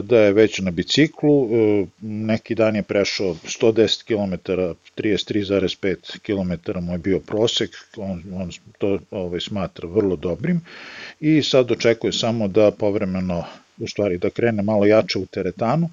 da 0.02 0.20
je 0.20 0.32
već 0.32 0.58
na 0.58 0.70
biciklu, 0.70 1.44
e, 1.44 1.86
neki 2.00 2.54
dan 2.54 2.76
je 2.76 2.82
prešao 2.82 3.34
110 3.34 4.04
km, 4.04 4.52
33,5 4.96 6.18
km 6.18 6.78
mu 6.80 6.92
je 6.92 6.98
bio 6.98 7.20
prosek, 7.20 7.70
on, 7.96 8.22
on 8.34 8.50
to 8.78 8.98
ovaj, 9.10 9.40
smatra 9.40 9.88
vrlo 9.88 10.16
dobrim 10.16 10.60
i 11.20 11.42
sad 11.42 11.70
očekuje 11.70 12.12
samo 12.12 12.48
da 12.48 12.70
povremeno, 12.70 13.44
u 13.82 13.88
stvari 13.88 14.18
da 14.18 14.30
krene 14.30 14.62
malo 14.62 14.86
jače 14.86 15.18
u 15.18 15.26
teretanu, 15.26 15.90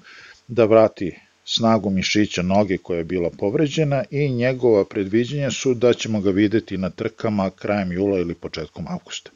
da 0.48 0.64
vrati 0.64 1.16
snagu 1.44 1.90
mišića 1.90 2.42
noge 2.42 2.78
koja 2.78 2.98
je 2.98 3.04
bila 3.04 3.30
povređena 3.38 4.04
i 4.10 4.28
njegova 4.28 4.84
predviđenja 4.84 5.50
su 5.50 5.74
da 5.74 5.92
ćemo 5.92 6.20
ga 6.20 6.30
videti 6.30 6.78
na 6.78 6.90
trkama 6.90 7.50
krajem 7.50 7.92
jula 7.92 8.18
ili 8.18 8.34
početkom 8.34 8.86
avgusta. 8.88 9.30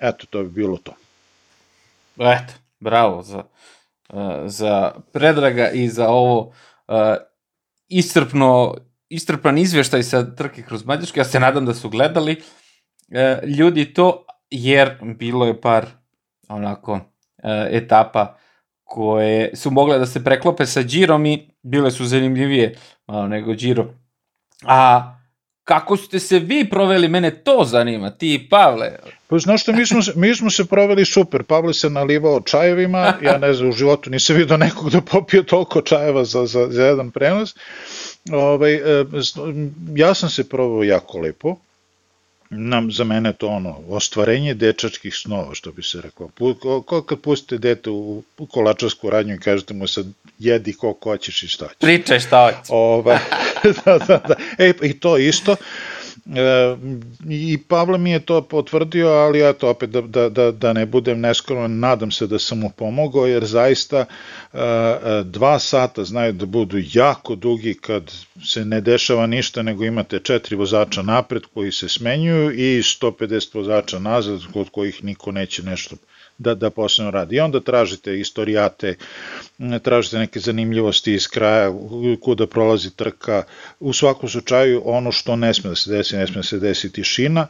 Eto, 0.00 0.26
to 0.30 0.42
bi 0.42 0.50
bilo 0.50 0.76
to. 0.76 0.94
Eto, 2.18 2.52
bravo 2.80 3.22
za, 3.22 3.44
e, 4.10 4.14
za 4.46 4.92
Predraga 5.12 5.70
i 5.70 5.88
za 5.88 6.08
ovo 6.08 6.40
uh, 6.88 6.94
iscrpno, 7.88 8.76
iscrpan 9.08 9.58
izveštaj 9.58 10.02
sa 10.02 10.34
trke 10.34 10.62
kroz 10.62 10.84
Mađarsku. 10.84 11.18
Ja 11.18 11.24
se 11.24 11.40
nadam 11.40 11.66
da 11.66 11.74
su 11.74 11.88
gledali 11.88 12.36
uh, 12.36 13.48
ljudi 13.48 13.94
to, 13.94 14.26
jer 14.50 14.98
bilo 15.18 15.46
je 15.46 15.60
par 15.60 15.86
onako 16.48 17.00
etapa 17.70 18.36
koje 18.84 19.56
su 19.56 19.70
mogle 19.70 19.98
da 19.98 20.06
se 20.06 20.24
preklope 20.24 20.66
sa 20.66 20.82
Girom 20.82 21.26
i 21.26 21.48
bile 21.62 21.90
su 21.90 22.04
zanimljivije 22.04 22.74
malo 23.06 23.28
nego 23.28 23.52
Giro. 23.52 23.86
A 24.62 25.10
kako 25.64 25.96
ste 25.96 26.18
se 26.18 26.38
vi 26.38 26.70
proveli, 26.70 27.08
mene 27.08 27.30
to 27.30 27.64
zanima, 27.64 28.10
ti 28.10 28.34
i 28.34 28.48
Pavle. 28.48 28.92
Pa 29.26 29.38
znaš 29.38 29.62
što, 29.62 29.72
mi 29.72 29.86
smo, 29.86 30.00
mi 30.14 30.34
smo 30.34 30.50
se 30.50 30.64
proveli 30.64 31.04
super, 31.04 31.42
Pavle 31.42 31.74
se 31.74 31.90
nalivao 31.90 32.40
čajevima, 32.40 33.12
ja 33.22 33.38
ne 33.38 33.52
znam, 33.52 33.68
u 33.68 33.72
životu 33.72 34.10
nisam 34.10 34.36
vidio 34.36 34.56
nekog 34.56 34.90
da 34.90 35.00
popio 35.00 35.42
toliko 35.42 35.80
čajeva 35.80 36.24
za, 36.24 36.46
za, 36.46 36.66
za 36.70 36.84
jedan 36.84 37.10
prenos. 37.10 37.54
Ove, 38.32 38.42
ovaj, 38.42 38.80
ja 39.94 40.14
sam 40.14 40.30
se 40.30 40.48
proveo 40.48 40.82
jako 40.82 41.18
lepo, 41.18 41.56
nam, 42.56 42.92
za 42.92 43.04
mene 43.04 43.32
to 43.32 43.48
ono, 43.48 43.80
ostvarenje 43.88 44.54
dečačkih 44.54 45.14
snova, 45.14 45.54
što 45.54 45.72
bi 45.72 45.82
se 45.82 46.00
rekao. 46.00 46.28
Ko, 46.86 47.02
kad 47.02 47.20
pustite 47.20 47.58
dete 47.58 47.90
u, 47.90 48.22
u 48.38 48.46
kolačarsku 48.46 49.10
radnju 49.10 49.34
i 49.34 49.40
kažete 49.40 49.74
mu 49.74 49.86
sad 49.86 50.06
jedi 50.38 50.72
ko 50.72 50.98
hoćeš 51.02 51.42
i 51.42 51.48
šta 51.48 51.68
ćeš. 51.68 51.78
Pričaj 51.80 52.20
šta 52.20 52.44
hoćeš. 52.44 52.68
Ova, 52.68 53.18
da, 53.84 53.98
da, 53.98 54.18
da. 54.28 54.34
E, 54.58 54.72
i 54.82 55.00
to 55.00 55.18
isto. 55.18 55.56
E, 56.26 56.76
I 57.28 57.58
Pavle 57.68 57.98
mi 57.98 58.10
je 58.10 58.20
to 58.20 58.42
potvrdio, 58.42 59.08
ali 59.08 59.38
ja 59.38 59.52
to 59.52 59.68
opet 59.68 59.90
da, 59.90 60.00
da, 60.00 60.28
da, 60.28 60.50
da 60.50 60.72
ne 60.72 60.86
budem 60.86 61.20
neskroman, 61.20 61.78
nadam 61.78 62.10
se 62.10 62.26
da 62.26 62.38
sam 62.38 62.58
mu 62.58 62.70
pomogao, 62.76 63.26
jer 63.26 63.44
zaista 63.44 63.98
e, 63.98 64.06
e, 64.58 65.22
dva 65.24 65.58
sata 65.58 66.04
znaju 66.04 66.32
da 66.32 66.46
budu 66.46 66.78
jako 66.92 67.34
dugi 67.34 67.74
kad 67.74 68.12
se 68.44 68.64
ne 68.64 68.80
dešava 68.80 69.26
ništa, 69.26 69.62
nego 69.62 69.84
imate 69.84 70.18
četiri 70.18 70.56
vozača 70.56 71.02
napred 71.02 71.42
koji 71.54 71.72
se 71.72 71.88
smenjuju 71.88 72.52
i 72.52 72.82
150 72.82 73.54
vozača 73.54 73.98
nazad 73.98 74.40
kod 74.52 74.70
kojih 74.70 75.04
niko 75.04 75.32
neće 75.32 75.62
nešto 75.62 75.96
da, 76.38 76.54
da 76.54 76.70
posebno 76.70 77.10
radi. 77.10 77.36
I 77.36 77.40
onda 77.40 77.60
tražite 77.60 78.20
istorijate, 78.20 78.94
tražite 79.82 80.18
neke 80.18 80.40
zanimljivosti 80.40 81.14
iz 81.14 81.28
kraja, 81.28 81.72
kuda 82.20 82.46
prolazi 82.46 82.90
trka. 82.96 83.42
U 83.80 83.92
svakom 83.92 84.28
slučaju 84.28 84.82
ono 84.84 85.12
što 85.12 85.36
ne 85.36 85.54
sme 85.54 85.70
da 85.70 85.76
se 85.76 85.90
desi, 85.90 86.16
ne 86.16 86.26
sme 86.26 86.36
da 86.36 86.42
se 86.42 86.58
desi 86.58 86.92
tišina, 86.92 87.46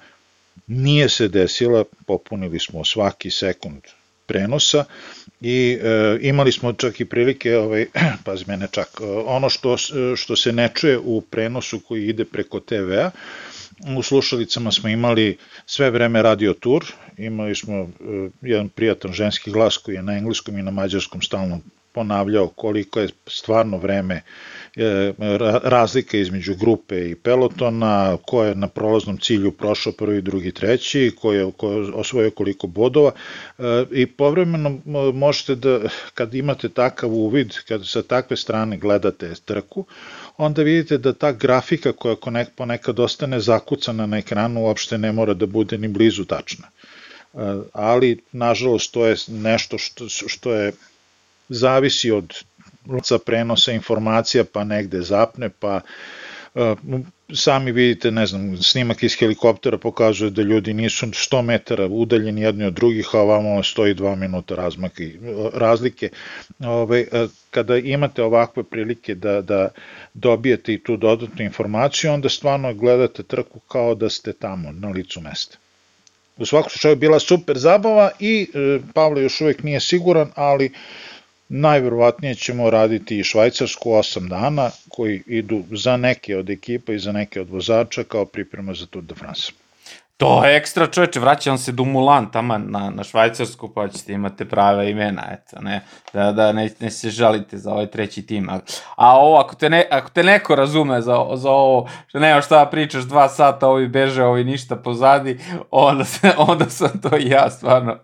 nije 0.67 1.09
se 1.09 1.29
desila, 1.29 1.85
popunili 2.07 2.61
smo 2.61 2.85
svaki 2.85 3.31
sekund 3.31 3.83
prenosa 4.27 4.85
i 5.41 5.79
e, 5.83 6.19
imali 6.21 6.53
smo 6.53 6.73
čak 6.73 7.01
i 7.01 7.05
prilike, 7.05 7.57
ovaj, 7.57 7.87
pazi 8.25 8.45
mene 8.47 8.69
čak, 8.71 8.89
e, 9.01 9.05
ono 9.27 9.51
što, 9.51 9.77
što 10.17 10.37
se 10.37 10.53
ne 10.53 10.71
čuje 10.75 10.99
u 10.99 11.21
prenosu 11.21 11.81
koji 11.81 12.09
ide 12.09 12.25
preko 12.25 12.61
TV-a, 12.61 13.11
u 13.97 14.03
slušalicama 14.03 14.73
smo 14.73 14.89
imali 14.89 15.39
sve 15.67 15.91
vreme 15.91 16.23
radio 16.23 16.53
tur, 16.53 16.85
imali 17.17 17.55
smo 17.55 17.83
uh, 17.83 17.91
jedan 18.43 18.69
prijatan 18.69 19.13
ženski 19.13 19.51
glas 19.51 19.77
koji 19.77 19.95
je 19.95 20.03
na 20.03 20.17
engleskom 20.17 20.59
i 20.59 20.63
na 20.63 20.71
mađarskom 20.71 21.23
stalno 21.23 21.61
ponavljao 21.95 22.49
koliko 22.49 23.01
je 23.01 23.09
stvarno 23.27 23.79
vreme 23.79 24.23
e, 24.77 25.13
razlika 25.63 26.19
između 26.19 26.55
grupe 26.55 27.11
i 27.11 27.15
pelotona, 27.15 28.17
ko 28.27 28.45
je 28.45 28.55
na 28.55 28.69
prolaznom 28.69 29.19
cilju 29.19 29.53
prošao 29.53 29.93
prvi, 29.93 30.23
drugi, 30.23 30.53
treći, 30.53 31.13
ko 31.21 31.33
je, 31.33 31.53
ko 31.57 31.73
je 31.73 31.93
osvojio 31.95 32.31
koliko 32.31 32.67
bodova. 32.67 33.13
E, 33.59 33.85
i 33.91 34.07
povremeno 34.07 34.79
možete 35.15 35.55
da, 35.55 35.81
kad 36.15 36.35
imate 36.35 36.69
takav 36.69 37.13
uvid, 37.13 37.55
kad 37.69 37.87
sa 37.87 38.03
takve 38.03 38.37
strane 38.37 38.79
gledate 38.79 39.33
trku, 39.45 39.85
onda 40.37 40.63
vidite 40.63 40.99
da 40.99 41.13
ta 41.13 41.33
grafika 41.33 41.93
koja 41.93 42.17
ponekad 42.57 43.01
ostane 43.01 43.41
zakucana 43.41 44.07
na 44.07 44.19
ekranu 44.19 44.61
uopšte 44.63 44.99
ne 44.99 45.13
mora 45.13 45.35
da 45.35 45.47
bude 45.47 45.79
ni 45.79 45.89
blizu 45.89 46.25
tačna. 46.25 46.69
E, 46.69 47.39
ali, 47.73 48.21
nažalost, 48.33 48.93
to 48.93 49.07
je 49.07 49.17
nešto 49.29 49.79
što, 49.79 50.09
što 50.09 50.55
je 50.55 50.73
zavisi 51.49 52.11
od 52.11 52.35
prenosa 53.27 53.73
informacija, 53.73 54.45
pa 54.53 54.65
negde 54.65 55.01
zapne, 55.03 55.49
pa 55.51 55.81
e, 56.55 56.75
sami 57.33 57.73
vidite, 57.73 58.11
ne 58.11 58.27
znam, 58.27 58.57
snimak 58.63 59.03
iz 59.03 59.17
helikoptera 59.19 59.79
pokazuje 59.79 60.31
da 60.31 60.43
ljudi 60.43 60.75
nisu 60.75 61.07
100 61.07 61.43
metara 61.43 61.87
udaljeni 61.87 62.41
jedni 62.41 62.65
od 62.65 62.75
drugih, 62.75 63.09
a 63.13 63.21
ovamo 63.21 63.63
stoji 63.63 63.95
2 63.95 64.15
minuta 64.17 64.55
razmaka 64.55 65.03
i 65.03 65.19
razlike. 65.55 66.09
Ove, 66.61 67.01
e, 67.01 67.27
kada 67.51 67.77
imate 67.77 68.23
ovakve 68.23 68.63
prilike 68.63 69.15
da, 69.15 69.41
da 69.41 69.69
dobijete 70.15 70.75
i 70.75 70.83
tu 70.83 70.97
dodatnu 70.97 71.45
informaciju, 71.45 72.13
onda 72.13 72.29
stvarno 72.29 72.75
gledate 72.75 73.23
trku 73.23 73.59
kao 73.59 73.95
da 73.95 74.11
ste 74.11 74.33
tamo, 74.33 74.73
na 74.73 74.89
licu 74.89 75.21
mesta. 75.21 75.59
U 76.37 76.47
svakom 76.47 76.71
slučaju 76.71 76.97
bila 76.97 77.19
super 77.19 77.59
zabava 77.59 78.11
i 78.21 78.51
e, 78.55 78.79
Pavle 78.95 79.23
još 79.23 79.41
uvek 79.41 79.63
nije 79.63 79.81
siguran, 79.81 80.31
ali 80.35 80.73
Najverovatnije 81.49 82.35
ćemo 82.35 82.71
raditi 82.71 83.19
i 83.19 83.25
Švajcarsku 83.25 83.91
8 83.91 84.29
dana, 84.29 84.71
koji 84.89 85.23
idu 85.27 85.63
za 85.71 85.97
neke 85.97 86.37
od 86.37 86.51
ekipa 86.51 86.93
i 86.93 86.99
za 86.99 87.13
neke 87.13 87.41
od 87.41 87.51
vozača 87.51 88.05
kao 88.05 88.25
priprema 88.25 88.75
za 88.75 88.87
Tour 88.87 89.05
de 89.05 89.15
France. 89.15 89.53
To 90.17 90.45
je 90.45 90.57
ekstra 90.57 90.87
čoveče, 90.87 91.21
vraćam 91.21 91.59
se 91.59 91.73
do 91.73 91.85
Mulan 91.85 92.31
tamo 92.33 92.59
na, 92.59 92.91
na 92.91 93.05
Švajcarsku, 93.05 93.69
pa 93.75 93.89
ćete 93.89 94.13
imate 94.13 94.45
prave 94.45 94.91
imena, 94.91 95.23
eto, 95.33 95.61
ne, 95.61 95.81
da, 96.13 96.33
da 96.33 96.53
ne, 96.53 96.71
ne 96.81 96.91
se 96.91 97.11
žalite 97.11 97.59
za 97.59 97.73
ovaj 97.73 97.87
treći 97.87 98.27
tim. 98.27 98.49
A, 98.51 98.61
a 98.97 99.19
ovo, 99.19 99.39
ako 99.39 99.55
te, 99.55 99.71
ne, 99.71 99.87
ako 99.91 100.11
te 100.11 100.23
neko 100.23 100.55
razume 100.55 101.01
za, 101.01 101.27
za 101.35 101.51
ovo, 101.51 101.89
što 102.07 102.19
nema 102.19 102.41
šta 102.41 102.65
da 102.65 102.71
pričaš 102.71 103.03
dva 103.03 103.29
sata, 103.29 103.69
ovi 103.69 103.89
beže, 103.89 104.23
ovi 104.23 104.45
ništa 104.45 104.77
pozadi, 104.77 105.39
onda, 105.71 106.05
se, 106.05 106.33
onda 106.37 106.71
sam 106.71 107.01
to 107.03 107.17
i 107.17 107.29
ja, 107.29 107.51
stvarno. 107.51 107.99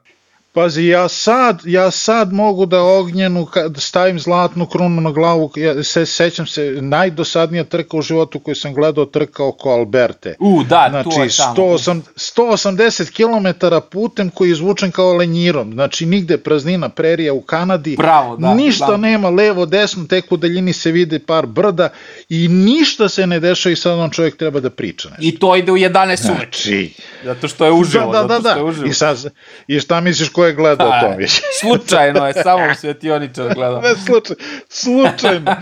Pazi, 0.52 0.86
ja 0.86 1.08
sad, 1.08 1.60
ja 1.64 1.90
sad 1.90 2.32
mogu 2.32 2.66
da 2.66 2.82
ognjenu, 2.82 3.46
da 3.68 3.80
stavim 3.80 4.18
zlatnu 4.18 4.66
krunu 4.66 5.00
na 5.00 5.10
glavu, 5.10 5.52
ja 5.56 5.82
se 5.82 6.06
sećam 6.06 6.46
se, 6.46 6.78
najdosadnija 6.80 7.64
trka 7.64 7.96
u 7.96 8.02
životu 8.02 8.38
koju 8.38 8.54
sam 8.54 8.74
gledao 8.74 9.04
trka 9.04 9.44
oko 9.44 9.70
Alberte. 9.70 10.36
U, 10.40 10.62
da, 10.62 10.86
znači, 10.90 11.08
tu 11.10 11.22
je 11.22 11.28
tamo. 11.36 11.54
108, 11.54 12.00
180 12.16 13.10
km 13.10 13.66
putem 13.90 14.30
koji 14.30 14.48
je 14.48 14.52
izvučen 14.52 14.90
kao 14.90 15.12
lenjirom, 15.12 15.72
znači 15.72 16.06
nigde 16.06 16.38
praznina 16.38 16.88
prerija 16.88 17.32
u 17.32 17.40
Kanadi, 17.40 17.96
Bravo, 17.96 18.36
da, 18.36 18.54
ništa 18.54 18.90
da. 18.90 18.96
nema 18.96 19.30
levo, 19.30 19.66
desno, 19.66 20.04
tek 20.04 20.32
u 20.32 20.36
daljini 20.36 20.72
se 20.72 20.92
vide 20.92 21.18
par 21.18 21.46
brda 21.46 21.88
i 22.28 22.48
ništa 22.48 23.08
se 23.08 23.26
ne 23.26 23.40
dešava 23.40 23.72
i 23.72 23.76
sad 23.76 23.98
on 23.98 24.10
čovjek 24.10 24.36
treba 24.36 24.60
da 24.60 24.70
priča 24.70 25.08
nešto. 25.08 25.24
I 25.24 25.38
to 25.38 25.56
ide 25.56 25.72
u 25.72 25.76
11 25.76 26.30
uveče. 26.30 26.62
Znači, 26.62 26.94
Zato 27.24 27.48
što 27.48 27.64
je 27.64 27.72
uživo, 27.72 28.12
da, 28.12 28.22
da, 28.22 28.38
da, 28.38 28.54
da. 28.54 28.86
I, 28.86 28.92
sad, 28.92 29.32
I 29.66 29.80
šta 29.80 30.00
misliš 30.00 30.28
ko 30.40 30.46
je 30.46 30.54
gledao 30.54 30.88
A, 30.88 31.00
to 31.00 31.16
više? 31.16 31.42
Slučajno 31.60 32.26
je, 32.26 32.32
samo 32.32 32.64
u 32.72 32.74
svetioničar 32.74 33.54
gledao. 33.54 33.80
ne 33.86 33.94
slučaj, 34.06 34.36
slučajno. 34.68 35.56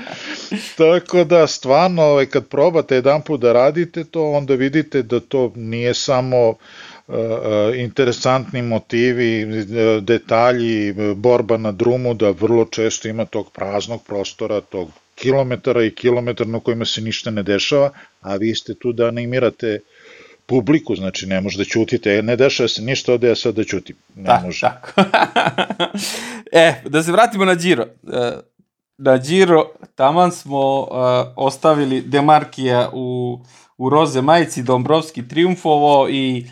Tako 0.76 1.24
da, 1.24 1.46
stvarno, 1.46 2.02
ovaj, 2.02 2.26
kad 2.26 2.46
probate 2.46 2.94
jedan 2.94 3.22
put 3.22 3.40
da 3.40 3.52
radite 3.52 4.04
to, 4.04 4.30
onda 4.30 4.54
vidite 4.54 5.02
da 5.02 5.20
to 5.20 5.52
nije 5.56 5.94
samo 5.94 6.48
uh, 6.48 6.56
uh, 7.08 7.16
interesantni 7.76 8.62
motivi, 8.62 9.44
uh, 9.44 10.02
detalji, 10.02 10.94
borba 11.16 11.56
na 11.56 11.72
drumu, 11.72 12.14
da 12.14 12.30
vrlo 12.30 12.64
često 12.64 13.08
ima 13.08 13.24
tog 13.24 13.50
praznog 13.52 14.02
prostora, 14.06 14.60
tog 14.60 14.90
kilometara 15.14 15.84
i 15.84 15.90
kilometara 15.90 16.50
na 16.50 16.60
kojima 16.60 16.84
se 16.84 17.00
ništa 17.00 17.30
ne 17.30 17.42
dešava, 17.42 17.90
a 18.20 18.36
vi 18.36 18.54
ste 18.54 18.74
tu 18.74 18.92
da 18.92 19.06
animirate 19.06 19.80
publiku, 20.48 20.96
znači 20.96 21.26
ne 21.26 21.40
može 21.40 21.58
da 21.58 21.64
ćutite, 21.64 22.22
ne 22.22 22.36
dešava 22.36 22.68
se 22.68 22.82
ništa, 22.82 23.14
ode 23.14 23.28
ja 23.28 23.36
sad 23.36 23.54
da 23.54 23.64
ćutim. 23.64 23.96
Ne 24.16 24.22
Da, 24.22 24.40
može. 24.44 24.60
tako. 24.60 24.92
e, 26.52 26.74
da 26.84 27.02
se 27.02 27.12
vratimo 27.12 27.44
na 27.44 27.54
Giro. 27.54 27.86
E, 28.12 28.32
na 28.98 29.16
Giro, 29.16 29.66
taman 29.94 30.32
smo 30.32 30.80
uh, 30.80 30.86
ostavili 31.36 32.00
Demarkija 32.00 32.90
u, 32.92 33.38
u 33.78 33.90
roze 33.90 34.22
majici, 34.22 34.62
Dombrovski 34.62 35.28
triumfovo 35.28 36.08
i 36.08 36.46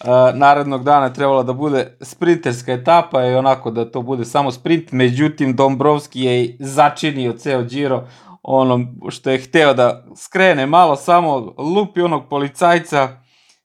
uh, 0.00 0.08
narednog 0.34 0.84
dana 0.84 1.12
trebala 1.12 1.42
da 1.42 1.52
bude 1.52 1.96
sprinterska 2.00 2.72
etapa 2.72 3.24
i 3.26 3.34
onako 3.34 3.70
da 3.70 3.90
to 3.90 4.02
bude 4.02 4.24
samo 4.24 4.50
sprint, 4.50 4.92
međutim 4.92 5.56
Dombrovski 5.56 6.20
je 6.20 6.56
začinio 6.60 7.32
ceo 7.32 7.62
Giro 7.62 8.08
onom 8.42 8.88
što 9.08 9.30
je 9.30 9.38
hteo 9.38 9.74
da 9.74 10.04
skrene 10.16 10.66
malo 10.66 10.96
samo 10.96 11.54
lupi 11.58 12.00
onog 12.00 12.28
policajca 12.28 13.21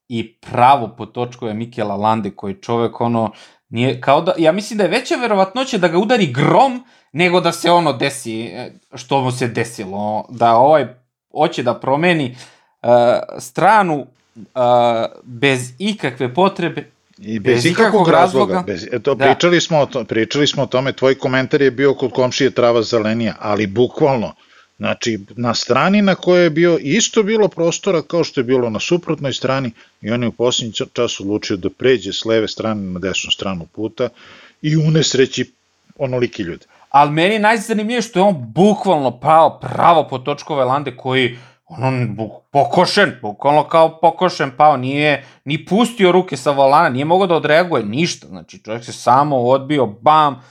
i 0.10 0.34
pravo 0.34 0.88
po 0.98 1.06
točkove 1.06 1.54
Mikela 1.54 1.96
Lande 1.96 2.32
koji 2.32 2.54
čovek 2.54 3.02
ono 3.02 3.32
nije 3.70 4.02
kao 4.02 4.22
da 4.22 4.34
ja 4.38 4.52
mislim 4.52 4.78
da 4.78 4.84
je 4.84 4.90
veća 4.90 5.16
verovatnoća 5.16 5.78
da 5.78 5.88
ga 5.88 5.98
udari 5.98 6.26
grom 6.26 6.84
nego 7.12 7.42
da 7.42 7.52
se 7.52 7.72
ono 7.72 7.94
desi 7.94 8.42
e, 8.42 8.72
što 8.96 9.22
mu 9.22 9.32
se 9.32 9.48
desilo 9.48 10.26
da 10.30 10.56
ovaj 10.56 10.88
hoće 11.32 11.64
da 11.64 11.80
promeni 11.80 12.36
uh, 12.82 12.90
stranu 13.40 13.96
uh, 14.36 14.62
bez 15.24 15.74
ikakve 15.80 16.34
potrebe 16.34 16.92
I 17.18 17.40
bez, 17.40 17.56
Bez 17.56 17.66
ikakvog 17.66 17.88
ikakvog 17.88 18.10
razloga. 18.10 18.54
razloga. 18.54 18.74
Bez, 18.74 18.88
eto, 18.92 19.16
Da. 19.16 19.26
pričali, 19.26 19.62
smo 19.62 19.80
o 19.80 19.86
to, 19.86 20.04
pričali 20.04 20.48
smo 20.48 20.64
o 20.64 20.66
tome, 20.66 20.94
tvoj 20.94 21.16
komentar 21.16 21.62
je 21.62 21.72
bio 21.72 21.94
kod 21.94 22.12
komšije 22.12 22.52
trava 22.52 22.82
zelenija, 22.82 23.36
ali 23.40 23.68
bukvalno, 23.68 24.34
znači 24.78 25.20
na 25.36 25.54
strani 25.54 26.02
na 26.02 26.16
kojoj 26.16 26.44
je 26.44 26.50
bio 26.50 26.78
isto 26.82 27.24
bilo 27.24 27.48
prostora 27.48 28.02
kao 28.02 28.24
što 28.24 28.40
je 28.40 28.44
bilo 28.44 28.70
na 28.70 28.80
suprotnoj 28.80 29.34
strani 29.34 29.72
i 30.02 30.12
on 30.12 30.24
je 30.24 30.30
u 30.30 30.32
posljednji 30.32 30.74
ča- 30.74 30.94
čas 30.94 31.20
odlučio 31.20 31.58
da 31.58 31.70
pređe 31.70 32.14
s 32.14 32.26
leve 32.26 32.48
strane 32.48 32.82
na 32.82 33.00
desnu 33.00 33.32
stranu 33.32 33.66
puta 33.66 34.10
i 34.62 34.78
unesreći 34.78 35.52
onoliki 35.98 36.44
ljudi. 36.44 36.66
ali 36.90 37.12
meni 37.12 37.40
najzanimljivije 37.40 38.02
što 38.02 38.20
je 38.20 38.24
on 38.24 38.36
bukvalno 38.40 39.20
pao 39.20 39.60
pravo 39.60 40.08
po 40.10 40.18
točkove 40.18 40.66
Lande 40.66 40.96
koji 40.98 41.38
ono 41.68 42.30
pokošen, 42.52 43.12
bukvalno 43.22 43.64
kao 43.64 44.00
pokošen 44.00 44.52
pao, 44.58 44.78
nije 44.78 45.26
ni 45.46 45.66
pustio 45.66 46.12
ruke 46.12 46.38
sa 46.38 46.52
volana, 46.52 46.90
nije 46.90 47.06
mogao 47.06 47.28
da 47.28 47.36
odreaguje 47.36 47.84
ništa, 47.84 48.28
znači 48.28 48.60
čovjek 48.60 48.86
se 48.86 48.94
samo 48.94 49.38
odbio, 49.38 49.86
bam, 49.86 50.44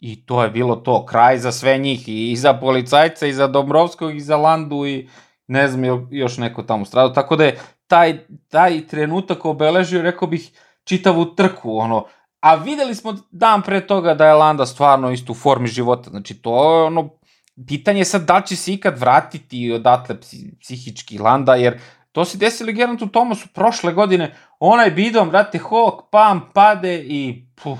i 0.00 0.26
to 0.26 0.42
je 0.42 0.50
bilo 0.50 0.76
to, 0.76 1.06
kraj 1.06 1.38
za 1.38 1.52
sve 1.52 1.78
njih, 1.78 2.04
i, 2.08 2.36
za 2.36 2.54
policajca, 2.54 3.26
i 3.26 3.32
za 3.32 3.46
Dobrovskog, 3.46 4.16
i 4.16 4.20
za 4.20 4.36
Landu, 4.36 4.86
i 4.86 5.08
ne 5.46 5.68
znam, 5.68 5.84
jo- 5.84 6.08
još 6.10 6.38
neko 6.38 6.62
tamo 6.62 6.84
stradao, 6.84 7.10
tako 7.10 7.36
da 7.36 7.44
je 7.44 7.58
taj, 7.86 8.18
taj 8.48 8.86
trenutak 8.86 9.44
obeležio, 9.44 10.02
rekao 10.02 10.28
bih, 10.28 10.50
čitavu 10.84 11.24
trku, 11.24 11.76
ono, 11.78 12.04
a 12.40 12.54
videli 12.54 12.94
smo 12.94 13.16
dan 13.30 13.62
pre 13.62 13.86
toga 13.86 14.14
da 14.14 14.26
je 14.26 14.34
Landa 14.34 14.66
stvarno 14.66 15.10
isto 15.10 15.32
u 15.32 15.36
formi 15.36 15.68
života, 15.68 16.10
znači 16.10 16.34
to 16.34 16.74
je 16.76 16.84
ono, 16.84 17.10
pitanje 17.68 18.00
je 18.00 18.04
sad 18.04 18.22
da 18.22 18.40
će 18.40 18.56
se 18.56 18.72
ikad 18.72 18.98
vratiti 18.98 19.72
odatle 19.72 20.14
psi- 20.16 20.58
psihički 20.60 21.18
Landa, 21.18 21.54
jer 21.54 21.78
to 22.12 22.24
se 22.24 22.38
desilo 22.38 22.72
Gerantu 22.72 23.06
Tomasu 23.06 23.48
prošle 23.54 23.92
godine, 23.92 24.34
onaj 24.60 24.90
bidom, 24.90 25.30
brate, 25.30 25.58
hok, 25.58 26.10
pam, 26.10 26.50
pade 26.54 27.04
i 27.04 27.46
puf, 27.62 27.78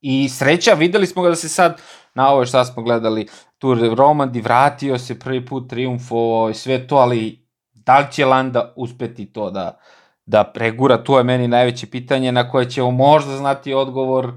i 0.00 0.28
sreća, 0.28 0.72
videli 0.72 1.06
smo 1.06 1.22
ga 1.22 1.28
da 1.28 1.36
se 1.36 1.48
sad, 1.48 1.80
na 2.14 2.28
ovo 2.28 2.46
šta 2.46 2.64
smo 2.64 2.82
gledali, 2.82 3.28
Tour 3.58 3.80
de 3.80 3.94
Romandi, 3.94 4.40
vratio 4.40 4.98
se 4.98 5.18
prvi 5.18 5.46
put, 5.46 5.70
triumfovao 5.70 6.50
i 6.50 6.54
sve 6.54 6.86
to, 6.86 6.96
ali 6.96 7.48
da 7.72 7.98
li 7.98 8.12
će 8.12 8.24
Landa 8.24 8.72
uspeti 8.76 9.32
to 9.32 9.50
da, 9.50 9.78
da 10.26 10.44
pregura, 10.44 10.96
to 10.96 11.18
je 11.18 11.24
meni 11.24 11.48
najveće 11.48 11.86
pitanje 11.86 12.32
na 12.32 12.50
koje 12.50 12.70
ćemo 12.70 12.90
možda 12.90 13.36
znati 13.36 13.74
odgovor 13.74 14.32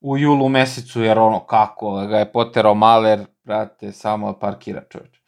u 0.00 0.18
julu 0.18 0.48
mesecu, 0.48 1.02
jer 1.02 1.18
ono 1.18 1.40
kako 1.40 2.06
ga 2.06 2.18
je 2.18 2.32
poterao 2.32 2.74
Maler, 2.74 3.26
brate, 3.44 3.92
samo 3.92 4.38
parkira 4.38 4.82
čoveč. 4.90 5.20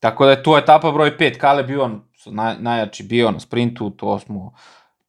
Tako 0.00 0.24
da 0.24 0.30
je 0.30 0.42
tu 0.42 0.56
etapa 0.56 0.92
broj 0.92 1.16
5, 1.18 1.38
Kale 1.38 1.62
Bion, 1.62 2.02
naj, 2.26 2.54
najjači 2.58 3.02
bio 3.02 3.30
na 3.30 3.40
sprintu, 3.40 3.90
to 3.90 4.18
smo, 4.18 4.54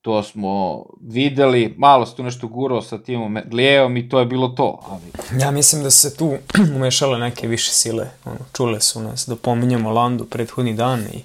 to 0.07 0.23
smo 0.23 0.83
videli, 1.01 1.75
malo 1.77 2.05
se 2.05 2.15
tu 2.15 2.23
nešto 2.23 2.47
gurao 2.47 2.81
sa 2.81 2.97
timom 2.97 3.37
Glijevom 3.45 3.97
i 3.97 4.09
to 4.09 4.19
je 4.19 4.25
bilo 4.25 4.47
to, 4.47 4.79
ali 4.89 5.41
Ja 5.41 5.51
mislim 5.51 5.83
da 5.83 5.91
se 5.91 6.17
tu 6.17 6.33
umešale 6.75 7.19
neke 7.19 7.47
više 7.47 7.71
sile. 7.71 8.09
Ono, 8.25 8.39
čule 8.53 8.81
su 8.81 9.01
nas 9.01 9.27
da 9.27 9.35
pominjamo 9.35 9.91
Landu 9.91 10.25
prethodni 10.25 10.73
dan 10.73 11.03
i, 11.13 11.23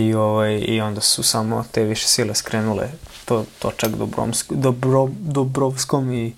i, 0.00 0.14
ovaj, 0.14 0.58
i 0.58 0.80
onda 0.80 1.00
su 1.00 1.22
samo 1.22 1.64
te 1.72 1.84
više 1.84 2.06
sile 2.06 2.34
skrenule 2.34 2.88
to, 3.24 3.44
to 3.58 3.70
čak 3.76 3.90
Dobromsk, 3.90 4.52
Dobro, 4.52 5.08
Dobrovskom 5.10 6.12
i 6.12 6.32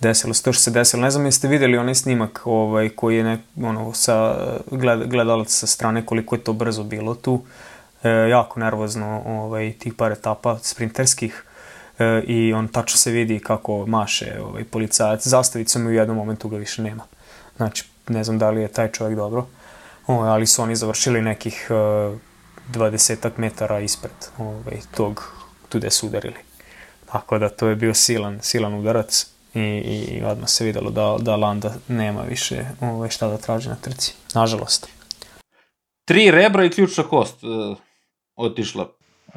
desilo 0.00 0.34
se 0.34 0.42
to 0.42 0.52
što 0.52 0.62
se 0.62 0.70
desilo. 0.70 1.02
Ne 1.02 1.10
znam 1.10 1.24
jeste 1.24 1.48
videli 1.48 1.78
onaj 1.78 1.94
snimak 1.94 2.42
ovaj, 2.44 2.88
koji 2.88 3.16
je 3.16 3.24
ne, 3.24 3.38
ono, 3.62 3.92
sa, 3.92 4.36
gled, 4.70 5.08
gledalac 5.08 5.52
sa 5.52 5.66
strane 5.66 6.06
koliko 6.06 6.34
je 6.34 6.44
to 6.44 6.52
brzo 6.52 6.82
bilo 6.82 7.14
tu. 7.14 7.42
E, 8.04 8.08
jako 8.10 8.60
nervozno 8.60 9.22
ovaj, 9.26 9.72
tih 9.78 9.94
par 9.94 10.12
etapa 10.12 10.58
sprinterskih 10.62 11.44
e, 11.98 12.22
i 12.26 12.52
on 12.52 12.68
tačno 12.68 12.96
se 12.96 13.10
vidi 13.10 13.40
kako 13.40 13.86
maše 13.86 14.40
ovaj, 14.42 14.64
policajac 14.64 15.26
zastavicom 15.26 15.84
i 15.84 15.88
u 15.88 15.92
jednom 15.92 16.16
momentu 16.16 16.48
ga 16.48 16.56
više 16.56 16.82
nema. 16.82 17.04
Znači, 17.56 17.84
ne 18.08 18.24
znam 18.24 18.38
da 18.38 18.50
li 18.50 18.62
je 18.62 18.68
taj 18.68 18.92
čovjek 18.92 19.16
dobro, 19.16 19.46
ovaj, 20.06 20.30
ali 20.30 20.46
su 20.46 20.62
oni 20.62 20.76
završili 20.76 21.22
nekih 21.22 21.66
e, 21.70 21.74
20 22.72 23.30
metara 23.36 23.80
ispred 23.80 24.12
ovaj, 24.38 24.80
tog 24.96 25.32
tu 25.68 25.78
gde 25.78 25.90
su 25.90 26.06
udarili. 26.06 26.38
Tako 27.12 27.38
da 27.38 27.48
to 27.48 27.68
je 27.68 27.76
bio 27.76 27.94
silan, 27.94 28.38
silan 28.42 28.74
udarac 28.74 29.26
i, 29.54 29.60
i 29.60 30.22
odmah 30.24 30.48
se 30.48 30.64
videlo 30.64 30.90
da, 30.90 31.16
da 31.20 31.36
Landa 31.36 31.74
nema 31.88 32.22
više 32.22 32.64
ovaj, 32.80 33.10
šta 33.10 33.28
da 33.28 33.36
traži 33.36 33.68
na 33.68 33.76
trci. 33.76 34.14
Nažalost. 34.34 34.88
tri 36.04 36.30
rebra 36.30 36.64
i 36.64 36.70
ključna 36.70 37.04
kost 37.04 37.44
uh, 37.44 37.76
otišla. 38.36 38.90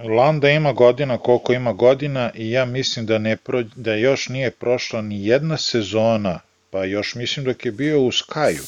Landa 0.03 0.49
ima 0.49 0.73
godina 0.73 1.17
koliko 1.17 1.53
ima 1.53 1.73
godina 1.73 2.31
i 2.35 2.51
ja 2.51 2.65
mislim 2.65 3.05
da, 3.05 3.17
ne 3.17 3.37
pro, 3.37 3.63
da 3.75 3.95
još 3.95 4.29
nije 4.29 4.51
prošla 4.51 5.01
ni 5.01 5.25
jedna 5.27 5.57
sezona, 5.57 6.39
pa 6.69 6.83
još 6.83 7.15
mislim 7.15 7.45
dok 7.45 7.65
je 7.65 7.71
bio 7.71 8.01
u 8.01 8.11
Skaju, 8.11 8.63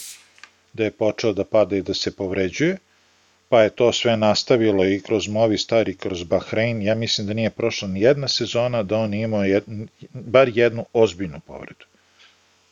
da 0.74 0.84
je 0.84 0.92
počeo 0.92 1.34
da 1.34 1.44
pada 1.44 1.76
i 1.76 1.82
da 1.82 1.94
se 1.94 2.16
povređuje, 2.16 2.78
pa 3.50 3.62
je 3.62 3.70
to 3.70 3.94
sve 3.94 4.18
nastavilo 4.18 4.86
i 4.86 5.02
kroz 5.02 5.28
Movistar 5.28 5.90
i 5.90 5.98
kroz 5.98 6.24
Bahrein. 6.24 6.82
Ja 6.82 6.96
mislim 6.96 7.28
da 7.28 7.34
nije 7.34 7.50
prošla 7.50 7.88
ni 7.88 8.02
jedna 8.02 8.28
sezona 8.28 8.84
da 8.84 8.98
on 8.98 9.14
imao 9.14 9.44
jed, 9.44 9.64
bar 10.14 10.50
jednu 10.58 10.86
ozbiljnu 10.94 11.40
povredu. 11.40 11.86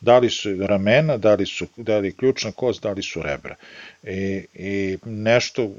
Da 0.00 0.18
li 0.18 0.30
su 0.30 0.66
ramena, 0.66 1.16
da 1.16 1.34
li, 1.34 1.46
su, 1.46 1.66
da 1.76 1.98
li 1.98 2.16
ključna 2.16 2.52
kost, 2.52 2.82
da 2.82 2.92
li 2.92 3.02
su 3.02 3.22
rebra. 3.22 3.54
I, 4.02 4.44
i 4.54 4.98
nešto, 5.04 5.70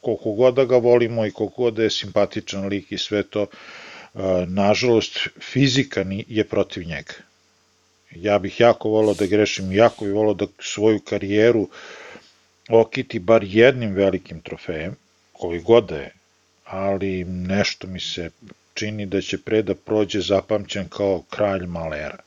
koliko 0.00 0.32
god 0.32 0.54
da 0.54 0.64
ga 0.64 0.76
volimo 0.76 1.26
i 1.26 1.30
koliko 1.30 1.62
god 1.62 1.74
da 1.74 1.82
je 1.82 1.90
simpatičan 1.90 2.68
lik 2.68 2.92
i 2.92 2.98
sve 2.98 3.22
to, 3.22 3.46
nažalost, 4.46 5.18
fizika 5.40 6.04
je 6.28 6.44
protiv 6.44 6.86
njega. 6.86 7.14
Ja 8.10 8.38
bih 8.38 8.60
jako 8.60 8.88
volao 8.88 9.14
da 9.14 9.26
grešim, 9.26 9.72
jako 9.72 10.04
bih 10.04 10.14
volao 10.14 10.34
da 10.34 10.46
svoju 10.58 11.00
karijeru 11.00 11.68
okiti 12.68 13.18
bar 13.18 13.44
jednim 13.44 13.94
velikim 13.94 14.40
trofejem, 14.40 14.96
koji 15.32 15.60
god 15.60 15.88
da 15.88 15.96
je, 15.96 16.10
ali 16.64 17.24
nešto 17.24 17.86
mi 17.86 18.00
se 18.00 18.30
čini 18.74 19.06
da 19.06 19.20
će 19.20 19.38
pre 19.38 19.62
da 19.62 19.74
prođe 19.74 20.20
zapamćen 20.20 20.88
kao 20.88 21.22
kralj 21.30 21.66
malera. 21.66 22.25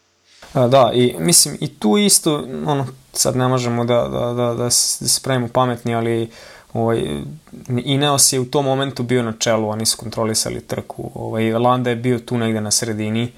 Da, 0.54 0.92
i 0.94 1.16
mislim, 1.20 1.58
i 1.62 1.68
tu 1.68 1.98
isto, 1.98 2.44
ono, 2.66 2.88
sad 3.14 3.36
ne 3.36 3.48
možemo 3.48 3.86
da, 3.86 4.08
da, 4.08 4.20
da, 4.20 4.34
da, 4.34 4.54
da 4.54 4.70
se 4.70 5.22
pravimo 5.24 5.48
pametni, 5.48 5.96
ali 5.96 6.30
ovaj, 6.74 7.22
Ineos 7.68 8.34
je 8.34 8.40
u 8.40 8.46
tom 8.46 8.66
momentu 8.66 9.04
bio 9.04 9.24
na 9.24 9.34
čelu, 9.40 9.70
oni 9.70 9.86
su 9.86 9.98
kontrolisali 9.98 10.62
trku, 10.62 11.12
ovaj, 11.14 11.54
Landa 11.54 11.90
je 11.90 11.96
bio 11.96 12.20
tu 12.20 12.38
negde 12.38 12.62
na 12.62 12.72
sredini, 12.72 13.32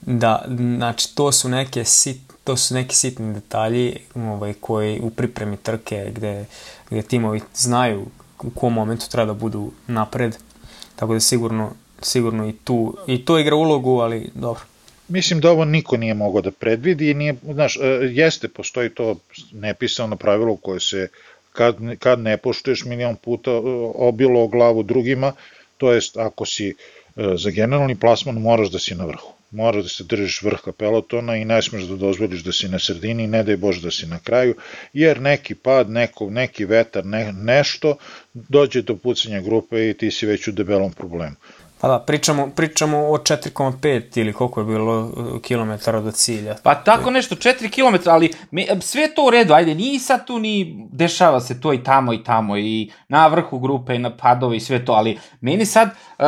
da, 0.00 0.44
znači, 0.76 1.14
to 1.14 1.32
su 1.32 1.48
neke 1.48 1.84
sit, 1.84 2.20
to 2.44 2.56
su 2.56 2.74
neki 2.74 2.96
sitni 2.96 3.34
detalji 3.34 3.96
ovaj, 4.14 4.54
koji 4.60 5.00
u 5.00 5.10
pripremi 5.10 5.56
trke 5.56 6.12
gde, 6.14 6.44
gde 6.90 7.02
timovi 7.02 7.40
znaju 7.54 8.06
u 8.42 8.50
kom 8.50 8.72
momentu 8.72 9.10
treba 9.10 9.26
da 9.26 9.38
budu 9.38 9.70
napred, 9.86 10.36
tako 10.96 11.14
da 11.14 11.20
sigurno, 11.20 11.70
sigurno 12.02 12.48
i 12.48 12.52
tu, 12.52 12.96
i 13.06 13.24
to 13.24 13.38
igra 13.38 13.56
ulogu, 13.56 13.98
ali 13.98 14.30
dobro. 14.34 14.69
Mislim 15.10 15.40
da 15.40 15.50
ovo 15.50 15.64
niko 15.64 15.96
nije 15.96 16.14
mogao 16.14 16.42
da 16.42 16.50
predvidi 16.50 17.10
i 17.10 17.14
nije, 17.14 17.34
znaš, 17.42 17.76
e, 17.76 17.80
jeste, 18.12 18.48
postoji 18.48 18.90
to 18.90 19.16
nepisano 19.52 20.16
pravilo 20.16 20.56
koje 20.56 20.80
se 20.80 21.08
kad, 21.52 21.76
kad 21.98 22.20
ne 22.20 22.36
poštuješ 22.36 22.84
milion 22.84 23.16
puta 23.16 23.50
e, 23.50 23.60
obilo 23.94 24.42
o 24.42 24.48
glavu 24.48 24.82
drugima, 24.82 25.32
to 25.78 25.92
jest 25.92 26.16
ako 26.16 26.46
si 26.46 26.68
e, 26.68 26.74
za 27.36 27.50
generalni 27.50 27.96
plasman 28.00 28.34
moraš 28.34 28.70
da 28.70 28.78
si 28.78 28.94
na 28.94 29.04
vrhu. 29.04 29.32
Moraš 29.50 29.82
da 29.82 29.88
se 29.88 30.04
držiš 30.04 30.42
vrha 30.42 30.72
pelotona 30.72 31.36
i 31.36 31.44
ne 31.44 31.62
smeš 31.62 31.82
da 31.84 31.96
dozvoliš 31.96 32.44
da 32.46 32.52
si 32.52 32.68
na 32.68 32.78
sredini, 32.78 33.26
ne 33.26 33.42
daj 33.42 33.56
Bože 33.56 33.82
da 33.82 33.90
si 33.90 34.06
na 34.06 34.18
kraju, 34.18 34.54
jer 34.92 35.20
neki 35.20 35.54
pad, 35.54 35.90
neko, 35.90 36.30
neki 36.30 36.64
vetar, 36.64 37.06
ne, 37.06 37.32
nešto, 37.32 37.96
dođe 38.34 38.82
do 38.82 38.96
pucanja 38.96 39.40
grupe 39.40 39.90
i 39.90 39.94
ti 39.94 40.10
si 40.10 40.26
već 40.26 40.48
u 40.48 40.52
debelom 40.52 40.92
problemu. 40.92 41.36
Pa 41.80 41.88
da, 41.88 41.98
pričamo, 41.98 42.50
pričamo 42.56 42.98
o 42.98 43.18
4,5 43.18 44.20
ili 44.20 44.32
koliko 44.32 44.60
je 44.60 44.66
bilo 44.66 45.00
uh, 45.00 45.40
kilometara 45.42 46.00
do 46.00 46.10
cilja. 46.10 46.56
Pa 46.62 46.74
tako 46.74 47.10
nešto, 47.10 47.34
4 47.34 47.70
km, 47.70 48.08
ali 48.10 48.32
me, 48.50 48.66
sve 48.80 49.14
to 49.14 49.26
u 49.26 49.30
redu, 49.30 49.54
ajde, 49.54 49.74
nije 49.74 50.00
sad 50.00 50.26
tu 50.26 50.38
ni 50.38 50.88
dešava 50.92 51.40
se 51.40 51.60
to 51.60 51.72
i 51.72 51.82
tamo 51.82 52.12
i 52.12 52.24
tamo 52.24 52.56
i 52.56 52.90
na 53.08 53.26
vrhu 53.26 53.58
grupe 53.58 53.94
i 53.94 53.98
na 53.98 54.16
padove 54.16 54.56
i 54.56 54.60
sve 54.60 54.84
to, 54.84 54.92
ali 54.92 55.18
meni 55.40 55.66
sad 55.66 55.88
uh, 56.18 56.24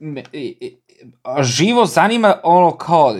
me, 0.00 0.20
uh, 0.20 1.42
živo 1.42 1.86
zanima 1.86 2.34
ono 2.42 2.76
kao, 2.76 3.14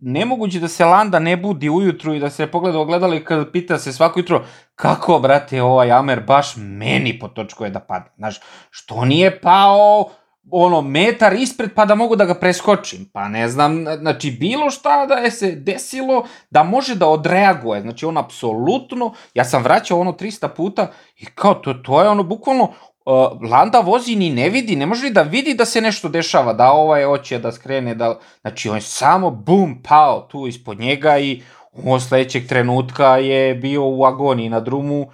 nemoguće 0.00 0.60
da 0.60 0.68
se 0.68 0.84
Landa 0.84 1.18
ne 1.18 1.36
budi 1.36 1.70
ujutru 1.70 2.14
i 2.14 2.20
da 2.20 2.30
se 2.30 2.46
pogleda 2.46 2.78
ogledali 2.78 3.24
kad 3.24 3.52
pita 3.52 3.78
se 3.78 3.92
svako 3.92 4.20
jutro 4.20 4.44
kako, 4.74 5.18
brate, 5.18 5.62
ovaj 5.62 5.92
Amer 5.92 6.20
baš 6.20 6.56
meni 6.56 7.18
po 7.18 7.28
točku 7.28 7.64
je 7.64 7.70
da 7.70 7.80
padne. 7.80 8.10
Znaš, 8.16 8.40
što 8.70 9.04
nije 9.04 9.40
pao 9.40 10.10
ono, 10.50 10.80
metar 10.82 11.32
ispred 11.32 11.70
pa 11.74 11.84
da 11.84 11.94
mogu 11.94 12.16
da 12.16 12.24
ga 12.24 12.34
preskočim. 12.34 13.10
Pa 13.12 13.28
ne 13.28 13.48
znam, 13.48 13.84
znači 14.00 14.30
bilo 14.30 14.70
šta 14.70 15.06
da 15.06 15.14
je 15.14 15.30
se 15.30 15.52
desilo 15.52 16.26
da 16.50 16.62
može 16.62 16.94
da 16.94 17.06
odreaguje. 17.06 17.80
Znači 17.80 18.06
on 18.06 18.18
apsolutno, 18.18 19.12
ja 19.34 19.44
sam 19.44 19.62
vraćao 19.62 20.00
ono 20.00 20.12
300 20.12 20.48
puta 20.48 20.90
i 21.16 21.26
kao 21.26 21.54
to, 21.54 21.74
to 21.74 22.02
je 22.02 22.08
ono 22.08 22.22
bukvalno, 22.22 22.62
uh, 22.64 23.50
Landa 23.50 23.80
vozi 23.80 24.16
ni 24.16 24.30
ne 24.30 24.48
vidi, 24.48 24.76
ne 24.76 24.86
može 24.86 25.10
da 25.10 25.22
vidi 25.22 25.54
da 25.54 25.64
se 25.64 25.80
nešto 25.80 26.08
dešava, 26.08 26.52
da 26.52 26.70
ovaj 26.70 27.04
hoće 27.04 27.38
da 27.38 27.52
skrene, 27.52 27.94
da, 27.94 28.18
znači 28.40 28.68
on 28.68 28.76
je 28.76 28.82
samo 28.82 29.30
bum, 29.30 29.82
pao 29.88 30.20
tu 30.30 30.46
ispod 30.46 30.80
njega 30.80 31.18
i 31.18 31.42
on 31.72 32.00
sledećeg 32.00 32.48
trenutka 32.48 33.16
je 33.16 33.54
bio 33.54 33.88
u 33.88 34.04
agoniji 34.04 34.48
na 34.48 34.60
drumu 34.60 35.06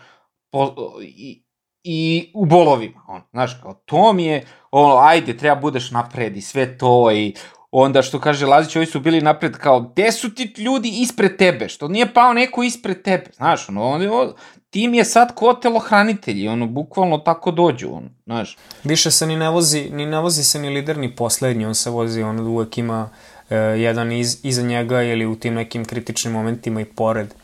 po, 0.50 0.74
i, 1.02 1.44
i 1.82 2.30
u 2.34 2.46
bolovima. 2.46 3.04
On, 3.08 3.22
znaš, 3.30 3.60
kao, 3.62 3.74
to 3.74 4.12
mi 4.12 4.24
je, 4.24 4.44
ono, 4.70 4.98
ajde, 4.98 5.37
treba 5.37 5.61
budeš 5.61 5.90
napred 5.90 6.37
i 6.37 6.40
sve 6.40 6.78
to 6.78 7.12
i 7.12 7.35
onda 7.70 8.02
što 8.02 8.20
kaže 8.20 8.46
Lazić, 8.46 8.76
ovi 8.76 8.87
su 8.87 9.00
bili 9.00 9.20
napred 9.20 9.57
kao, 9.57 9.81
gde 9.81 10.12
su 10.12 10.35
ti 10.35 10.54
ljudi 10.59 10.88
ispred 10.88 11.37
tebe, 11.37 11.68
što 11.68 11.88
nije 11.88 12.14
pao 12.14 12.33
neko 12.33 12.62
ispred 12.62 13.02
tebe, 13.02 13.31
znaš, 13.37 13.68
ono, 13.68 13.90
on, 13.90 14.33
tim 14.70 14.94
je 14.94 15.04
sad 15.04 15.35
ko 15.35 15.54
telohranitelji, 15.54 16.48
ono, 16.48 16.66
bukvalno 16.66 17.18
tako 17.18 17.50
dođu, 17.50 17.88
ono, 17.92 18.09
znaš. 18.24 18.57
Više 18.85 19.11
se 19.11 19.26
ni 19.26 19.37
ne 19.37 19.50
vozi, 19.50 19.90
ni 19.92 20.07
ne 20.07 20.20
vozi 20.20 20.44
se 20.44 20.59
ni 20.59 20.70
lider 20.70 20.98
ni 20.98 21.16
poslednji, 21.16 21.66
on 21.66 21.74
se 21.74 21.90
vozi, 21.90 22.22
on 22.22 22.40
uvek 22.40 22.78
ima 22.78 23.02
uh, 23.02 23.57
jedan 23.76 24.12
iz, 24.12 24.38
iza 24.42 24.62
njega 24.62 25.02
ili 25.02 25.26
u 25.26 25.37
tim 25.37 25.54
nekim 25.54 25.85
kritičnim 25.85 26.33
momentima 26.33 26.81
i 26.81 26.85
pored. 26.85 27.35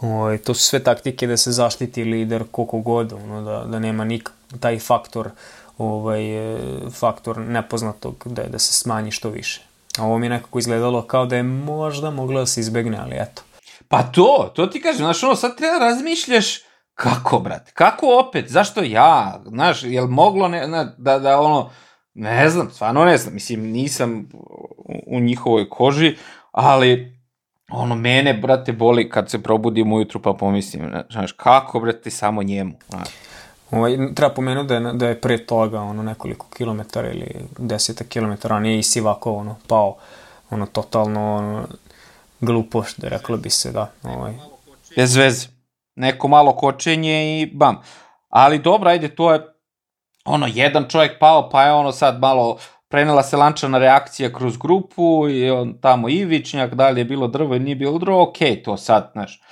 O, 0.00 0.06
ovaj, 0.06 0.38
to 0.38 0.54
su 0.54 0.62
sve 0.62 0.84
taktike 0.84 1.26
da 1.26 1.36
se 1.36 1.52
zaštiti 1.52 2.04
lider 2.04 2.44
koliko 2.50 2.78
god, 2.78 3.12
ono, 3.12 3.42
da, 3.42 3.64
da 3.64 3.78
nema 3.78 4.04
nik, 4.04 4.30
taj 4.60 4.78
faktor 4.78 5.30
ovaj, 5.78 6.54
e, 6.54 6.58
faktor 6.90 7.38
nepoznatog 7.38 8.22
da, 8.26 8.42
da 8.42 8.58
se 8.58 8.72
smanji 8.72 9.10
što 9.10 9.30
više. 9.30 9.62
A 9.98 10.04
ovo 10.04 10.18
mi 10.18 10.26
je 10.26 10.30
nekako 10.30 10.58
izgledalo 10.58 11.02
kao 11.02 11.26
da 11.26 11.36
je 11.36 11.42
možda 11.42 12.10
moglo 12.10 12.40
da 12.40 12.46
se 12.46 12.60
izbegne, 12.60 12.98
ali 13.02 13.16
eto. 13.16 13.42
Pa 13.88 14.02
to, 14.02 14.52
to 14.54 14.66
ti 14.66 14.80
kažem, 14.80 14.98
znaš, 14.98 15.22
ono, 15.22 15.36
sad 15.36 15.56
treba 15.56 15.78
razmišljaš 15.78 16.58
kako, 16.94 17.38
brate, 17.38 17.72
kako 17.74 18.06
opet, 18.28 18.48
zašto 18.48 18.82
ja, 18.82 19.42
znaš, 19.46 19.82
jel 19.82 20.06
moglo 20.06 20.48
ne, 20.48 20.68
na, 20.68 20.84
da, 20.98 21.18
da 21.18 21.40
ono, 21.40 21.70
ne 22.14 22.48
znam, 22.48 22.70
stvarno 22.70 23.04
ne 23.04 23.18
znam, 23.18 23.34
mislim, 23.34 23.60
nisam 23.60 24.28
u, 24.32 25.16
u 25.16 25.20
njihovoj 25.20 25.68
koži, 25.68 26.16
ali 26.52 27.18
ono, 27.70 27.94
mene, 27.94 28.34
brate, 28.34 28.72
boli 28.72 29.10
kad 29.10 29.30
se 29.30 29.42
probudim 29.42 29.92
ujutru 29.92 30.22
pa 30.22 30.32
pomislim, 30.32 30.92
znaš, 31.10 31.32
kako, 31.32 31.80
brate, 31.80 32.10
samo 32.10 32.42
njemu, 32.42 32.72
znaš. 32.88 33.08
Ovaj, 33.72 34.14
treba 34.14 34.34
pomenuti 34.34 34.68
da 34.68 34.74
je, 34.74 34.92
da 34.92 35.08
je 35.08 35.20
pre 35.20 35.46
toga 35.46 35.80
ono, 35.80 36.02
nekoliko 36.02 36.46
kilometara 36.56 37.10
ili 37.10 37.34
deseta 37.58 38.04
kilometara, 38.04 38.60
nije 38.60 38.78
i 38.78 38.82
Sivako 38.82 39.32
ono, 39.32 39.56
pao 39.68 39.96
ono, 40.50 40.66
totalno 40.66 41.36
ono, 41.36 41.66
glupošt, 42.40 43.00
da 43.00 43.08
reklo 43.08 43.36
bi 43.36 43.50
se, 43.50 43.72
da. 43.72 43.90
Ovaj. 44.02 44.32
Bez 44.96 45.16
veze. 45.16 45.48
Neko 45.96 46.28
malo 46.28 46.56
kočenje 46.56 47.40
i 47.40 47.46
bam. 47.46 47.82
Ali 48.28 48.58
dobro, 48.58 48.90
ajde, 48.90 49.14
to 49.14 49.32
je 49.32 49.40
ono, 50.24 50.46
jedan 50.54 50.88
čovjek 50.88 51.18
pao, 51.18 51.50
pa 51.50 51.62
je 51.62 51.72
ono 51.72 51.92
sad 51.92 52.20
malo 52.20 52.58
prenela 52.88 53.22
se 53.22 53.36
lančana 53.36 53.78
reakcija 53.78 54.32
kroz 54.32 54.56
grupu 54.56 55.28
i 55.28 55.50
on 55.50 55.78
tamo 55.80 56.08
Ivičnjak, 56.08 56.74
da 56.74 56.90
li 56.90 57.00
je 57.00 57.04
bilo 57.04 57.28
drvo 57.28 57.54
ili 57.54 57.64
nije 57.64 57.76
bilo 57.76 57.98
drvo, 57.98 58.22
okej, 58.22 58.50
okay, 58.50 58.64
to 58.64 58.76
sad, 58.76 59.10
znaš. 59.12 59.42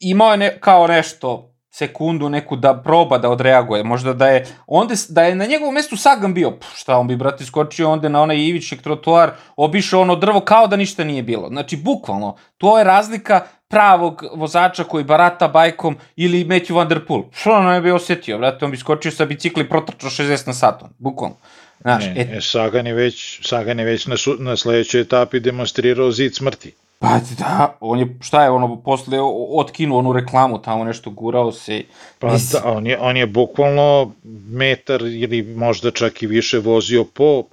Imao 0.00 0.30
je 0.30 0.36
ne, 0.36 0.60
kao 0.60 0.86
nešto 0.86 1.47
sekundu 1.70 2.28
neku 2.28 2.56
da 2.56 2.82
proba 2.84 3.18
da 3.18 3.30
odreaguje, 3.30 3.84
možda 3.84 4.12
da 4.12 4.26
je 4.26 4.46
onda 4.66 4.94
da 5.08 5.22
je 5.22 5.34
na 5.34 5.46
njegovom 5.46 5.74
mestu 5.74 5.96
Sagan 5.96 6.34
bio, 6.34 6.50
pff, 6.50 6.76
šta 6.76 6.96
on 6.96 7.08
bi 7.08 7.16
brate 7.16 7.44
skočio 7.44 7.90
onda 7.90 8.08
na 8.08 8.22
onaj 8.22 8.36
ivičnik 8.36 8.82
trotoar, 8.82 9.30
obišao 9.56 10.00
ono 10.00 10.16
drvo 10.16 10.40
kao 10.40 10.66
da 10.66 10.76
ništa 10.76 11.04
nije 11.04 11.22
bilo. 11.22 11.48
Znači 11.48 11.76
bukvalno, 11.76 12.36
to 12.58 12.78
je 12.78 12.84
razlika 12.84 13.40
pravog 13.68 14.24
vozača 14.34 14.84
koji 14.84 15.04
barata 15.04 15.48
bajkom 15.48 15.96
ili 16.16 16.44
Matthew 16.44 16.74
Van 16.74 16.88
Der 16.88 17.06
Poel. 17.06 17.22
Što 17.32 17.50
on 17.50 17.66
ne 17.66 17.80
bi 17.80 17.90
osetio, 17.90 18.38
brate, 18.38 18.64
on 18.64 18.70
bi 18.70 18.76
skočio 18.76 19.12
sa 19.12 19.24
bicikli 19.24 19.68
protrčao 19.68 20.10
60 20.10 20.46
na 20.46 20.52
sat, 20.52 20.82
bukvalno. 20.98 21.36
Znaš, 21.80 22.04
ne, 22.04 22.14
et... 22.16 22.44
Sagan 22.44 22.86
je 22.86 22.94
već, 22.94 23.40
Sagan 23.48 23.78
je 23.78 23.84
već 23.84 24.06
na, 24.06 24.16
su, 24.16 24.36
na 24.38 24.56
sledećoj 24.56 25.00
etapi 25.00 25.40
demonstrirao 25.40 26.10
zid 26.12 26.36
smrti. 26.36 26.74
Pa 26.98 27.20
da, 27.38 27.76
on 27.80 27.98
je, 27.98 28.16
šta 28.20 28.42
je 28.42 28.50
ono, 28.50 28.76
posle 28.76 29.18
otkinuo 29.50 29.98
onu 29.98 30.12
reklamu, 30.12 30.62
tamo 30.62 30.84
nešto 30.84 31.10
gurao 31.10 31.52
se. 31.52 31.82
Pa 32.18 32.32
Nis... 32.32 32.50
da, 32.50 32.62
on 32.64 32.86
je, 32.86 32.98
on 33.00 33.16
je 33.16 33.26
bukvalno 33.26 34.12
metar 34.48 35.02
ili 35.02 35.42
možda 35.42 35.90
čak 35.90 36.22
i 36.22 36.26
više 36.26 36.58
vozio 36.58 37.04
po 37.04 37.44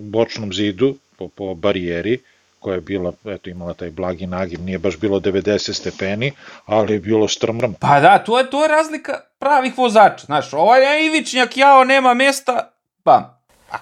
bočnom 0.00 0.52
zidu, 0.52 0.94
po, 1.18 1.28
po 1.28 1.54
barijeri, 1.54 2.18
koja 2.58 2.74
je 2.74 2.80
bila, 2.80 3.12
eto, 3.24 3.50
imala 3.50 3.74
taj 3.74 3.90
blagi 3.90 4.26
nagib, 4.26 4.60
nije 4.60 4.78
baš 4.78 4.96
bilo 4.96 5.20
90 5.20 5.72
stepeni, 5.72 6.32
ali 6.66 6.92
je 6.92 7.00
bilo 7.00 7.28
strmrm. 7.28 7.72
Pa 7.80 8.00
da, 8.00 8.18
to 8.18 8.38
je, 8.38 8.50
to 8.50 8.62
je 8.62 8.68
razlika 8.68 9.20
pravih 9.38 9.78
vozača, 9.78 10.26
znaš, 10.26 10.52
ovaj 10.52 11.06
Ivičnjak, 11.06 11.56
jao, 11.56 11.84
nema 11.84 12.14
mesta, 12.14 12.70
pa, 13.02 13.33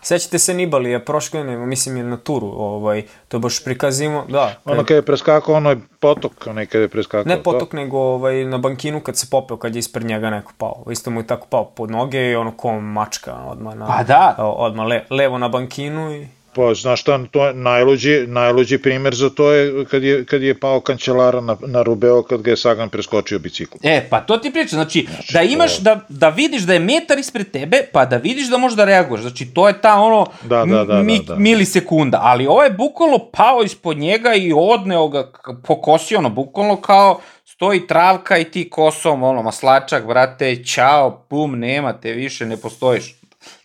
Sećate 0.03 0.39
se 0.39 0.55
Nibalija, 0.55 1.01
prošle 1.01 1.41
godine, 1.41 1.67
mislim 1.67 1.97
je 1.97 2.05
na 2.05 2.17
turu, 2.17 2.47
ovaj, 2.47 3.03
to 3.29 3.39
baš 3.39 3.65
prikazimo, 3.65 4.25
da. 4.29 4.55
Ono 4.65 4.85
kad 4.85 4.95
je 4.95 5.03
preskakao, 5.03 5.55
ono 5.55 5.71
je 5.71 5.81
potok, 6.01 6.47
onaj 6.47 6.67
kad 6.67 6.81
je 6.81 6.89
preskakao. 6.89 7.35
Ne 7.37 7.43
potok, 7.43 7.71
to? 7.71 7.77
nego 7.77 7.99
ovaj, 7.99 8.45
na 8.45 8.59
bankinu 8.59 9.01
kad 9.01 9.17
se 9.17 9.27
popeo, 9.31 9.57
kad 9.57 9.75
je 9.75 9.79
ispred 9.79 10.07
njega 10.07 10.31
neko 10.31 10.53
pao. 10.59 10.85
Isto 10.91 11.11
mu 11.11 11.21
je 11.21 11.27
tako 11.27 11.47
pao 11.47 11.65
pod 11.65 11.91
noge 11.91 12.31
i 12.31 12.37
ono 12.37 12.53
ko 12.57 12.81
mačka 12.81 13.35
odmah, 13.35 13.75
na, 13.75 13.87
pa 13.87 14.03
da. 14.03 14.35
odmah 14.39 14.87
le, 14.87 15.05
levo 15.11 15.39
na 15.39 15.49
bankinu 15.49 16.15
i 16.15 16.27
Pa, 16.55 16.75
znaš 16.75 17.01
šta, 17.01 17.21
to 17.31 17.47
je 17.47 17.55
najluđi, 17.55 18.25
najluđi 18.27 18.79
primer 18.79 19.15
za 19.15 19.31
to 19.31 19.53
je 19.53 19.85
kad 19.85 20.03
je, 20.03 20.25
kad 20.25 20.43
je 20.43 20.61
pao 20.61 20.81
kancelara 20.81 21.41
na, 21.41 21.57
na 21.67 21.83
Rubeo 21.83 22.23
kad 22.23 22.43
ga 22.43 22.51
je 22.51 22.57
Sagan 22.57 22.89
preskočio 22.89 23.39
biciklu. 23.39 23.81
E, 23.83 24.07
pa 24.11 24.21
to 24.21 24.37
ti 24.39 24.53
priča, 24.53 24.77
znači, 24.77 25.07
znači 25.11 25.33
da 25.33 25.43
imaš, 25.43 25.77
to... 25.77 25.83
da, 25.83 26.01
da 26.09 26.29
vidiš 26.29 26.63
da 26.63 26.73
je 26.73 26.79
metar 26.79 27.19
ispred 27.19 27.51
tebe, 27.51 27.83
pa 27.93 28.05
da 28.05 28.17
vidiš 28.17 28.51
da 28.51 28.59
možeš 28.59 28.77
da 28.77 28.85
reaguješ, 28.85 29.23
znači 29.23 29.47
to 29.47 29.69
je 29.69 29.81
ta 29.81 30.01
ono 30.01 30.27
da, 30.43 30.65
da, 30.65 30.85
da, 30.85 31.03
mi, 31.03 31.19
da, 31.19 31.35
da. 31.35 31.41
milisekunda, 31.41 32.19
ali 32.23 32.47
ovo 32.47 32.63
je 32.63 32.71
bukvalno 32.71 33.19
pao 33.19 33.63
ispod 33.63 33.99
njega 33.99 34.35
i 34.35 34.53
odneo 34.57 35.09
ga, 35.09 35.33
pokosio 35.67 36.19
ono, 36.19 36.31
bukvalno 36.31 36.77
kao 36.77 37.21
stoji 37.45 37.87
travka 37.87 38.39
i 38.39 38.45
ti 38.45 38.71
kosom, 38.71 39.23
ono, 39.23 39.43
maslačak, 39.43 40.07
brate, 40.07 40.65
ćao, 40.65 41.27
bum, 41.31 41.59
nema 41.59 41.93
te 41.93 42.13
više, 42.13 42.47
ne 42.47 42.57
postojiš. 42.57 43.22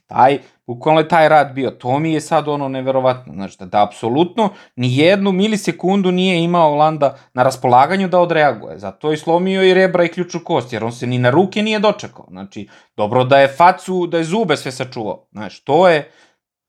Taj, 0.07 0.39
Bukvalno 0.67 1.01
je 1.01 1.07
taj 1.07 1.29
rad 1.29 1.53
bio. 1.53 1.71
To 1.71 1.99
mi 1.99 2.13
je 2.13 2.21
sad 2.21 2.47
ono 2.47 2.67
neverovatno. 2.67 3.33
Znači 3.33 3.57
da, 3.59 3.65
da 3.65 3.83
apsolutno 3.83 4.49
ni 4.75 4.97
jednu 4.97 5.31
milisekundu 5.31 6.11
nije 6.11 6.43
imao 6.43 6.75
Landa 6.75 7.17
na 7.33 7.43
raspolaganju 7.43 8.07
da 8.07 8.19
odreaguje. 8.19 8.79
Zato 8.79 9.11
je 9.11 9.17
slomio 9.17 9.63
i 9.63 9.73
rebra 9.73 10.03
i 10.03 10.07
ključu 10.07 10.39
kost, 10.43 10.73
jer 10.73 10.83
on 10.83 10.91
se 10.91 11.07
ni 11.07 11.17
na 11.17 11.29
ruke 11.29 11.63
nije 11.63 11.79
dočekao. 11.79 12.25
Znači, 12.29 12.67
dobro 12.97 13.23
da 13.23 13.39
je 13.39 13.47
facu, 13.47 14.07
da 14.07 14.17
je 14.17 14.23
zube 14.23 14.57
sve 14.57 14.71
sačuvao. 14.71 15.27
Znači, 15.31 15.65
to 15.65 15.89
je, 15.89 16.11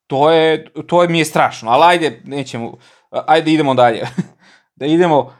to 0.06 0.30
je, 0.30 0.72
to 0.86 1.02
je 1.02 1.08
mi 1.08 1.18
je 1.18 1.24
strašno. 1.24 1.70
Ali 1.70 1.84
ajde, 1.84 2.22
nećemo, 2.24 2.76
ajde 3.10 3.52
idemo 3.52 3.74
dalje. 3.74 4.06
da 4.78 4.86
idemo, 4.86 5.32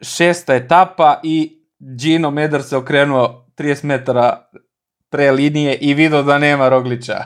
šesta 0.00 0.54
etapa 0.54 1.20
i 1.22 1.62
Gino 1.78 2.30
Medar 2.30 2.62
se 2.62 2.76
okrenuo 2.76 3.46
30 3.56 3.84
metara 3.84 4.48
pre 5.16 5.30
linije 5.30 5.78
i 5.80 5.94
video 5.94 6.22
da 6.22 6.38
nema 6.38 6.68
Roglića. 6.68 7.24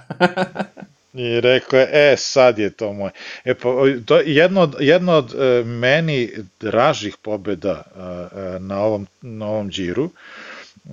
I 1.14 1.40
rekao 1.40 1.78
je, 1.78 1.88
e, 1.92 2.16
sad 2.16 2.58
je 2.58 2.70
to 2.70 2.92
moj. 2.92 3.10
E, 3.44 3.54
pa, 3.54 3.68
to 4.06 4.20
jedno 4.20 4.60
od, 4.60 4.76
jedno 4.80 5.12
od 5.12 5.34
e, 5.34 5.64
meni 5.64 6.30
dražih 6.60 7.16
pobeda 7.22 7.82
e, 7.82 8.58
na, 8.60 8.80
ovom, 8.80 9.06
na 9.22 9.46
ovom 9.46 9.70
džiru, 9.70 10.10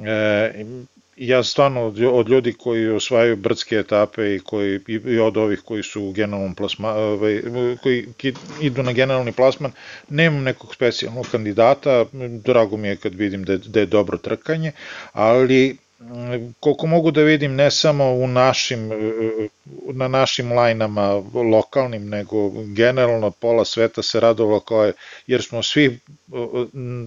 e, 0.06 0.66
ja 1.18 1.44
stvarno 1.44 1.86
od, 1.86 2.00
od 2.04 2.30
ljudi 2.30 2.54
koji 2.54 2.90
osvajaju 2.90 3.36
brdske 3.36 3.76
etape 3.76 4.36
i 4.36 4.40
koji 4.40 4.80
i 4.88 5.20
od 5.20 5.38
ovih 5.38 5.60
koji 5.66 5.84
su 5.84 6.04
u 6.04 6.12
generalnom 6.12 6.56
plasma, 6.56 6.90
ovaj, 6.90 7.42
koji 7.84 8.06
idu 8.62 8.84
na 8.84 8.94
generalni 8.94 9.32
plasman, 9.32 9.72
nemam 10.10 10.44
nekog 10.44 10.76
specijalnog 10.76 11.28
kandidata, 11.32 12.06
drago 12.46 12.78
mi 12.78 12.88
je 12.88 12.96
kad 12.96 13.16
vidim 13.16 13.44
da 13.44 13.54
je, 13.54 13.58
da 13.58 13.80
je 13.80 13.86
dobro 13.86 14.18
trkanje, 14.18 14.72
ali 15.14 15.78
koliko 16.60 16.88
mogu 16.88 17.12
da 17.12 17.22
vidim 17.22 17.56
ne 17.56 17.72
samo 17.72 18.12
u 18.14 18.28
našim 18.28 18.90
na 19.94 20.08
našim 20.08 20.52
lajnama 20.52 21.24
lokalnim 21.34 22.10
nego 22.10 22.50
generalno 22.66 23.32
pola 23.32 23.66
sveta 23.66 24.04
se 24.04 24.20
radovalo 24.20 24.60
kao 24.60 24.86
je, 24.86 24.94
jer 25.28 25.44
smo 25.44 25.64
svi 25.64 26.00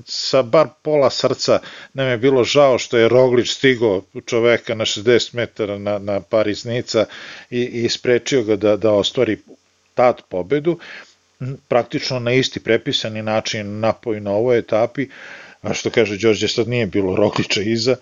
sa 0.05 0.43
bar 0.43 0.69
pola 0.83 1.11
srca 1.11 1.61
nam 1.95 2.07
je 2.09 2.19
bilo 2.19 2.45
žao 2.45 2.79
što 2.79 2.99
je 2.99 3.09
Roglić 3.09 3.51
stigo 3.51 4.03
čoveka 4.27 4.75
na 4.75 4.85
60 4.85 5.35
metara 5.35 5.79
na, 5.79 5.99
na 5.99 6.21
Paris 6.21 6.65
Nica 6.65 7.07
i, 7.51 7.65
i 7.65 7.89
sprečio 7.89 8.43
ga 8.43 8.57
da, 8.57 8.77
da 8.77 8.93
ostvari 8.93 9.39
tad 9.95 10.23
pobedu. 10.29 10.79
Praktično 11.69 12.19
na 12.19 12.33
isti 12.33 12.61
prepisani 12.61 13.23
način 13.23 13.81
napoj 13.81 14.21
na 14.21 14.31
ovoj 14.31 14.59
etapi 14.59 15.09
a 15.63 15.75
što 15.75 15.91
kaže 15.91 16.17
Đorđe 16.17 16.49
sad 16.49 16.69
nije 16.69 16.87
bilo 16.87 17.17
Rogliča 17.17 17.63
iza 17.63 17.97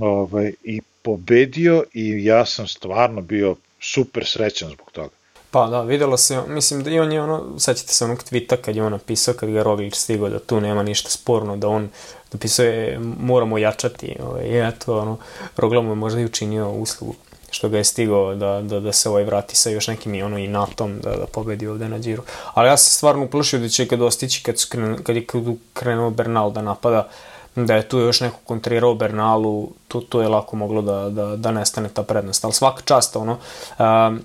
ovaj, 0.00 0.52
i 0.64 0.80
pobedio 1.02 1.84
i 1.92 2.24
ja 2.24 2.46
sam 2.46 2.66
stvarno 2.66 3.20
bio 3.20 3.56
super 3.80 4.26
srećan 4.26 4.70
zbog 4.70 4.90
toga. 4.90 5.14
Pa 5.50 5.66
da, 5.66 5.82
videlo 5.82 6.16
se, 6.16 6.40
mislim 6.48 6.82
da 6.82 6.90
i 6.90 7.00
on 7.00 7.12
je 7.12 7.22
ono, 7.22 7.58
sećate 7.58 7.92
se 7.92 8.04
onog 8.04 8.22
tvita 8.22 8.56
kad 8.56 8.76
je 8.76 8.82
on 8.82 8.92
napisao, 8.92 9.34
kad 9.34 9.50
ga 9.50 9.62
Roglić 9.62 9.94
stigao 9.94 10.28
da 10.28 10.38
tu 10.38 10.60
nema 10.60 10.82
ništa 10.82 11.10
sporno, 11.10 11.56
da 11.56 11.68
on 11.68 11.88
napisao 12.32 12.66
je 12.66 12.98
moramo 13.20 13.58
jačati, 13.58 14.16
ovaj, 14.22 14.44
i 14.44 14.68
eto, 14.68 14.98
ono, 14.98 15.16
Rogla 15.56 15.82
mu 15.82 15.90
je 15.90 15.94
možda 15.94 16.20
i 16.20 16.24
učinio 16.24 16.70
uslugu 16.70 17.14
što 17.50 17.68
ga 17.68 17.78
je 17.78 17.84
stigao 17.84 18.34
da, 18.34 18.60
da, 18.62 18.80
da 18.80 18.92
se 18.92 19.08
ovaj 19.08 19.24
vrati 19.24 19.56
sa 19.56 19.70
još 19.70 19.88
nekim 19.88 20.14
i 20.14 20.22
ono 20.22 20.38
i 20.38 20.48
natom 20.48 21.00
da, 21.00 21.10
da 21.10 21.26
pobedi 21.26 21.66
ovde 21.66 21.88
na 21.88 21.98
Giro. 21.98 22.22
Ali 22.54 22.68
ja 22.68 22.76
se 22.76 22.90
stvarno 22.90 23.24
uplašio 23.24 23.58
da 23.58 23.68
će 23.68 23.88
kad 23.88 23.98
dostići 23.98 24.42
kad, 24.42 24.58
su 24.58 24.68
krenu, 24.70 24.98
kad 25.02 25.16
je 25.16 25.26
krenuo 25.72 26.10
Bernal 26.10 26.52
da 26.52 26.62
napada, 26.62 26.98
uh, 26.98 27.31
da 27.54 27.74
je 27.74 27.88
tu 27.88 27.98
još 27.98 28.20
neko 28.20 28.38
kontrirao 28.44 28.94
Bernalu, 28.94 29.68
tu, 29.88 30.00
tu 30.00 30.20
je 30.20 30.28
lako 30.28 30.56
moglo 30.56 30.82
da, 30.82 31.10
da, 31.10 31.36
da 31.36 31.52
nestane 31.52 31.88
ta 31.88 32.02
prednost. 32.02 32.44
Ali 32.44 32.54
svaka 32.54 32.82
čast, 32.84 33.16
ono, 33.16 33.38
um, 33.78 34.22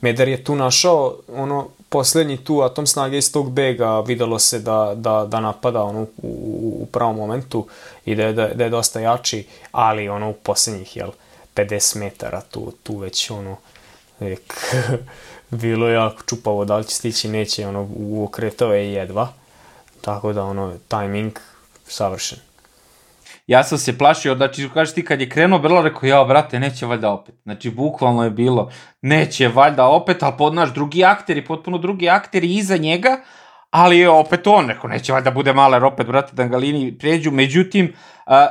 Meder 0.00 0.28
je 0.28 0.44
tu 0.44 0.54
našao, 0.54 1.16
ono, 1.28 1.68
poslednji 1.88 2.36
tu 2.36 2.60
atom 2.60 2.86
snage 2.86 3.18
iz 3.18 3.32
tog 3.32 3.52
bega 3.52 4.00
videlo 4.00 4.38
se 4.38 4.58
da, 4.58 4.92
da, 4.96 5.26
da 5.28 5.40
napada 5.40 5.82
ono, 5.82 6.02
u, 6.02 6.06
u 6.82 6.86
pravom 6.92 7.16
momentu 7.16 7.66
i 8.04 8.14
da 8.14 8.22
je, 8.22 8.32
da, 8.32 8.48
da 8.48 8.64
je 8.64 8.70
dosta 8.70 9.00
jači, 9.00 9.46
ali 9.72 10.08
ono 10.08 10.30
u 10.30 10.34
poslednjih, 10.34 10.96
jel, 10.96 11.10
50 11.54 11.96
metara 11.96 12.40
tu, 12.40 12.72
tu 12.82 12.96
već 12.96 13.30
ono, 13.30 13.56
ek, 14.20 14.54
bilo 15.50 15.88
je 15.88 15.94
jako 15.94 16.22
čupavo 16.26 16.64
da 16.64 16.76
li 16.76 16.84
će 16.84 16.94
stići, 16.94 17.28
neće, 17.28 17.66
ono, 17.66 17.88
uokretao 17.96 18.74
je 18.74 18.92
jedva, 18.92 19.28
tako 20.00 20.32
da 20.32 20.44
ono, 20.44 20.74
timing 20.88 21.38
savršen 21.86 22.38
ja 23.46 23.62
sam 23.64 23.78
se 23.78 23.98
plašio, 23.98 24.34
znači, 24.34 24.68
kažeš 24.74 24.94
ti 24.94 25.04
kad 25.04 25.20
je 25.20 25.28
krenuo 25.28 25.58
Brla, 25.58 25.82
rekao, 25.82 26.06
ja, 26.06 26.24
brate, 26.24 26.60
neće 26.60 26.86
valjda 26.86 27.10
opet. 27.10 27.34
Znači, 27.42 27.70
bukvalno 27.70 28.24
je 28.24 28.30
bilo, 28.30 28.70
neće 29.02 29.48
valjda 29.48 29.86
opet, 29.86 30.22
ali 30.22 30.34
pod 30.38 30.54
naš 30.54 30.74
drugi 30.74 31.04
akteri, 31.04 31.44
potpuno 31.44 31.78
drugi 31.78 32.08
akteri 32.08 32.54
iza 32.54 32.76
njega, 32.76 33.20
ali 33.70 33.98
je 33.98 34.08
opet 34.08 34.46
on, 34.46 34.68
rekao, 34.68 34.90
neće 34.90 35.12
valjda 35.12 35.30
bude 35.30 35.52
maler 35.52 35.84
opet, 35.84 36.06
brate, 36.06 36.32
da 36.32 36.44
Galini 36.44 36.98
pređu. 36.98 37.30
Međutim, 37.30 37.94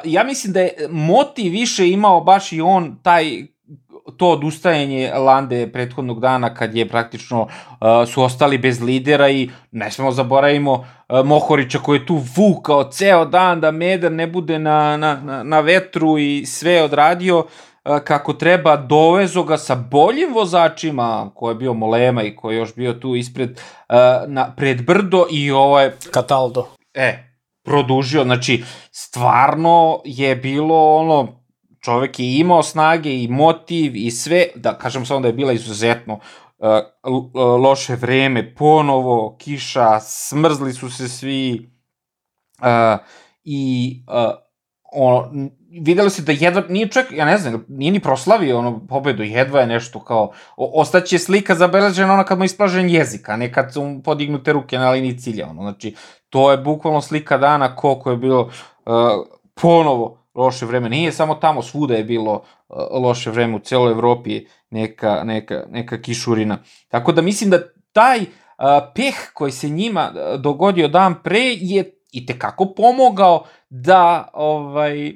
ja 0.04 0.23
mislim 0.23 0.54
da 0.54 0.60
je 0.60 0.73
Moti 0.89 1.49
više 1.49 1.89
imao 1.89 2.21
baš 2.21 2.52
i 2.52 2.62
on 2.62 2.99
taj 3.04 3.43
to 4.17 4.30
odustajanje 4.30 5.12
Lande 5.15 5.72
prethodnog 5.74 6.19
dana 6.19 6.54
kad 6.54 6.76
je 6.76 6.89
praktično 6.89 7.41
uh, 7.41 7.48
su 8.08 8.24
ostali 8.24 8.58
bez 8.58 8.82
lidera 8.82 9.30
i 9.30 9.50
ne 9.72 9.91
smemo 9.91 10.12
zaboravimo 10.12 10.74
uh, 10.74 11.26
Mohorića 11.26 11.80
koji 11.80 12.00
je 12.00 12.06
tu 12.06 12.22
vukao 12.36 12.84
ceo 12.84 13.26
dan 13.26 13.62
da 13.62 13.72
Meder 13.72 14.12
ne 14.12 14.28
bude 14.28 14.60
na, 14.60 14.98
na, 14.98 15.19
na, 15.24 15.43
na 15.43 15.60
vetru 15.60 16.17
i 16.17 16.45
sve 16.45 16.84
odradio 16.84 17.39
uh, 17.39 17.45
kako 18.04 18.34
treba, 18.34 18.76
dovezo 18.76 19.43
ga 19.43 19.58
sa 19.58 19.76
boljim 19.76 20.34
vozačima, 20.34 21.32
ko 21.36 21.50
je 21.50 21.56
bio 21.56 21.74
Molema 21.74 22.24
i 22.24 22.36
ko 22.36 22.52
je 22.52 22.58
još 22.58 22.76
bio 22.76 22.93
tu 22.93 23.15
ispred, 23.15 23.50
uh, 23.50 23.95
na, 24.28 24.54
pred 24.58 24.86
brdo 24.86 25.26
i 25.32 25.52
ovo 25.52 25.80
je... 25.80 25.98
Cataldo. 26.13 26.67
E, 26.93 27.30
produžio, 27.65 28.24
znači, 28.24 28.63
stvarno 28.91 30.02
je 30.06 30.36
bilo 30.36 30.95
ono, 30.95 31.38
čovek 31.80 32.20
je 32.20 32.38
imao 32.38 32.63
snage 32.63 33.24
i 33.24 33.28
motiv 33.28 33.96
i 33.96 34.12
sve, 34.12 34.46
da 34.56 34.78
kažem 34.78 35.06
samo 35.06 35.20
da 35.20 35.28
je 35.28 35.34
bila 35.34 35.54
izuzetno 35.54 36.20
uh, 36.58 36.68
loše 37.63 37.96
vreme, 37.96 38.56
ponovo 38.56 39.36
kiša, 39.39 40.00
smrzli 40.00 40.74
su 40.74 40.89
se 40.92 41.10
svi 41.10 41.72
uh, 42.62 43.00
i 43.44 43.96
uh, 44.08 44.50
ono, 44.92 45.50
videlo 45.82 46.10
se 46.10 46.22
da 46.22 46.32
jedva, 46.32 46.63
nije 46.70 46.88
čovjek, 46.88 47.12
ja 47.12 47.26
ne 47.26 47.38
znam, 47.38 47.65
nije 47.68 47.92
ni 47.92 48.00
proslavio 48.00 48.58
ono 48.58 48.88
pobedu, 48.88 49.24
jedva 49.24 49.60
je 49.60 49.68
nešto 49.68 50.00
kao, 50.00 50.32
o, 50.58 50.82
ostaće 50.82 51.20
slika 51.20 51.56
zabeležena 51.56 52.13
ona 52.13 52.24
kad 52.24 52.38
mu 52.38 52.44
isplažen 52.44 52.89
jezik, 52.89 53.30
a 53.30 53.38
ne 53.38 53.54
kad 53.54 53.74
su 53.74 54.02
podignute 54.04 54.54
ruke 54.54 54.78
na 54.78 54.89
liniji 54.89 55.18
cilja, 55.18 55.48
ono, 55.50 55.62
znači, 55.62 55.96
to 56.30 56.52
je 56.52 56.58
bukvalno 56.58 57.02
slika 57.02 57.38
dana 57.38 57.76
koliko 57.76 58.12
je 58.12 58.18
bilo 58.18 58.42
uh, 58.42 58.52
ponovo 59.62 60.18
loše 60.36 60.65
vreme. 60.65 60.89
Nije 60.89 61.12
samo 61.12 61.36
tamo, 61.36 61.62
svuda 61.62 61.96
je 61.96 62.04
bilo 62.04 62.34
uh, 62.34 62.78
loše 62.92 63.32
vreme, 63.32 63.56
u 63.56 63.60
celoj 63.60 63.92
Evropi 63.92 64.46
neka, 64.70 65.24
neka, 65.24 65.63
neka 65.70 66.02
kišurina. 66.02 66.58
Tako 66.88 67.12
da 67.12 67.22
mislim 67.22 67.50
da 67.50 67.60
taj 67.94 68.20
uh, 68.20 68.26
peh 68.96 69.15
koji 69.34 69.52
se 69.52 69.70
njima 69.70 70.12
uh, 70.13 70.42
dogodio 70.42 70.88
dan 70.88 71.15
pre 71.24 71.44
je 71.60 72.02
i 72.12 72.26
tekako 72.26 72.74
pomogao 72.74 73.44
da 73.70 74.30
ovaj 74.34 75.13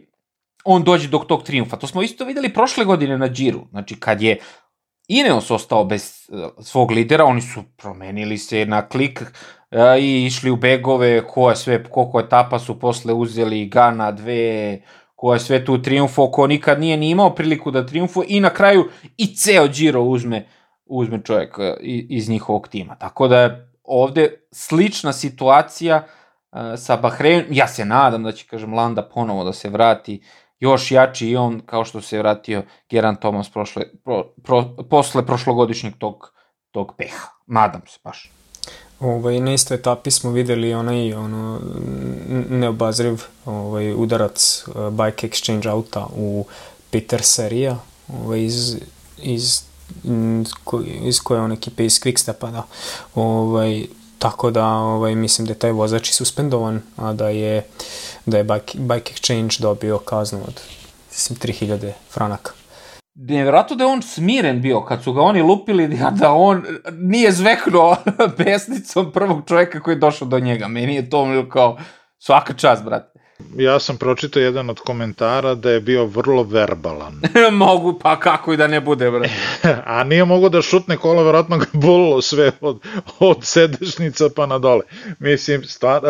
on 0.65 0.83
dođe 0.83 1.07
do 1.07 1.17
tog 1.17 1.43
triumfa. 1.43 1.77
To 1.77 1.87
smo 1.87 2.01
isto 2.01 2.25
videli 2.25 2.53
prošle 2.53 2.85
godine 2.85 3.17
na 3.17 3.29
Džiru. 3.29 3.61
Znači, 3.71 3.99
kad 3.99 4.21
je 4.21 4.39
Ineos 5.07 5.51
ostao 5.51 5.83
bez 5.83 6.29
svog 6.59 6.91
lidera, 6.91 7.25
oni 7.25 7.41
su 7.41 7.63
promenili 7.77 8.37
se 8.37 8.65
na 8.65 8.87
klik 8.87 9.23
i 9.99 10.25
išli 10.25 10.51
u 10.51 10.55
begove, 10.55 11.27
ko 11.27 11.49
je 11.49 11.55
sve, 11.55 11.83
koliko 11.83 12.19
etapa 12.19 12.59
su 12.59 12.79
posle 12.79 13.13
uzeli, 13.13 13.65
Gana, 13.65 14.11
dve, 14.11 14.81
ko 15.23 15.33
je 15.33 15.39
sve 15.39 15.65
tu 15.65 15.77
triumfo, 15.81 16.25
ko 16.31 16.47
nikad 16.47 16.79
nije 16.79 16.97
ni 16.97 17.09
imao 17.09 17.35
priliku 17.35 17.71
da 17.71 17.85
triumfo 17.85 18.23
i 18.27 18.39
na 18.39 18.49
kraju 18.49 18.89
i 19.17 19.35
ceo 19.35 19.67
Giro 19.67 20.01
uzme, 20.01 20.47
uzme 20.85 21.21
čovjek 21.23 21.55
e, 21.59 21.75
iz 22.09 22.29
njihovog 22.29 22.67
tima. 22.67 22.95
Tako 22.95 23.27
da 23.27 23.39
je 23.39 23.71
ovde 23.83 24.47
slična 24.51 25.13
situacija 25.13 26.03
uh, 26.03 26.59
sa 26.77 26.97
Bahreinom. 26.97 27.45
Ja 27.49 27.67
se 27.67 27.85
nadam 27.85 28.23
da 28.23 28.31
će, 28.31 28.47
kažem, 28.47 28.73
Landa 28.73 29.09
ponovo 29.13 29.43
da 29.43 29.53
se 29.53 29.69
vrati 29.69 30.21
još 30.59 30.91
jači 30.91 31.29
i 31.29 31.37
on 31.37 31.61
kao 31.65 31.85
što 31.85 32.01
se 32.01 32.19
vratio 32.19 32.63
Geran 32.89 33.15
Thomas 33.15 33.49
prošle, 33.49 33.83
pro, 34.03 34.23
pro, 34.43 34.75
posle 34.89 35.25
prošlogodišnjeg 35.25 35.93
tog 35.97 36.33
tog 36.71 36.95
peha. 36.97 37.27
Nadam 37.47 37.81
se 37.87 37.99
baš. 38.03 38.42
Ovaj, 39.03 39.39
na 39.39 39.53
istoj 39.53 39.75
etapi 39.75 40.11
smo 40.11 40.31
videli 40.31 40.73
onaj 40.73 41.13
ono, 41.13 41.59
neobazriv 42.49 43.21
ovaj, 43.45 43.93
udarac 43.93 44.63
uh, 44.67 44.89
Bike 44.89 45.27
Exchange 45.27 45.69
auta 45.69 46.07
u 46.15 46.45
Peter 46.89 47.21
serija 47.23 47.77
ovaj, 48.13 48.43
iz, 48.43 48.77
iz, 49.17 49.61
iz 51.01 51.19
koje 51.19 51.41
on 51.41 51.51
ekipe 51.51 51.85
iz 51.85 51.99
Quickstepa 51.99 52.51
da. 52.51 52.63
Ovaj, 53.15 53.85
tako 54.19 54.51
da 54.51 54.67
ovaj, 54.67 55.15
mislim 55.15 55.47
da 55.47 55.51
je 55.53 55.59
taj 55.59 55.71
vozač 55.71 56.09
i 56.09 56.13
suspendovan, 56.13 56.81
a 56.95 57.13
da 57.13 57.29
je, 57.29 57.65
da 58.25 58.37
je 58.37 58.43
Bike, 58.43 58.77
Bike 58.79 59.13
Exchange 59.13 59.61
dobio 59.61 59.99
kaznu 59.99 60.39
od 60.47 60.61
mislim, 61.11 61.39
3000 61.39 61.91
franaka 62.11 62.51
nevjerojatno 63.15 63.75
da 63.75 63.83
je 63.83 63.89
on 63.89 64.01
smiren 64.01 64.61
bio 64.61 64.81
kad 64.81 65.03
su 65.03 65.13
ga 65.13 65.21
oni 65.21 65.41
lupili 65.41 65.99
da, 66.11 66.31
on 66.31 66.63
nije 66.91 67.31
zveknuo 67.31 67.95
pesnicom 68.37 69.11
prvog 69.11 69.41
čoveka 69.47 69.79
koji 69.79 69.95
je 69.95 69.99
došao 69.99 70.27
do 70.27 70.39
njega. 70.39 70.67
Meni 70.67 70.95
je 70.95 71.09
to 71.09 71.49
kao 71.49 71.77
svaka 72.17 72.53
čast, 72.53 72.83
brate 72.83 73.12
ja 73.57 73.79
sam 73.79 73.97
pročitao 73.97 74.41
jedan 74.41 74.69
od 74.69 74.79
komentara 74.79 75.55
da 75.55 75.71
je 75.71 75.79
bio 75.79 76.05
vrlo 76.05 76.43
verbalan. 76.43 77.21
Mogu, 77.51 77.99
pa 77.99 78.19
kako 78.19 78.53
i 78.53 78.57
da 78.57 78.67
ne 78.67 78.81
bude, 78.81 79.11
bre. 79.11 79.29
A 79.85 80.03
nije 80.03 80.25
mogo 80.25 80.49
da 80.49 80.61
šutne 80.61 80.97
kola, 80.97 81.23
verovatno 81.23 81.57
ga 81.57 81.65
bolilo 81.73 82.21
sve 82.21 82.51
od, 82.61 82.79
od 83.19 83.37
sedešnica 83.41 84.29
pa 84.35 84.45
na 84.45 84.59
dole. 84.59 84.81
Mislim, 85.19 85.63
stvar, 85.63 86.01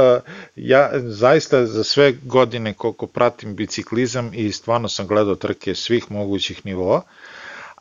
ja 0.55 0.89
zaista 0.93 1.65
za 1.65 1.83
sve 1.83 2.11
godine 2.11 2.73
koliko 2.73 3.07
pratim 3.07 3.55
biciklizam 3.55 4.31
i 4.33 4.51
stvarno 4.51 4.89
sam 4.89 5.07
gledao 5.07 5.35
trke 5.35 5.75
svih 5.75 6.11
mogućih 6.11 6.65
nivoa, 6.65 7.01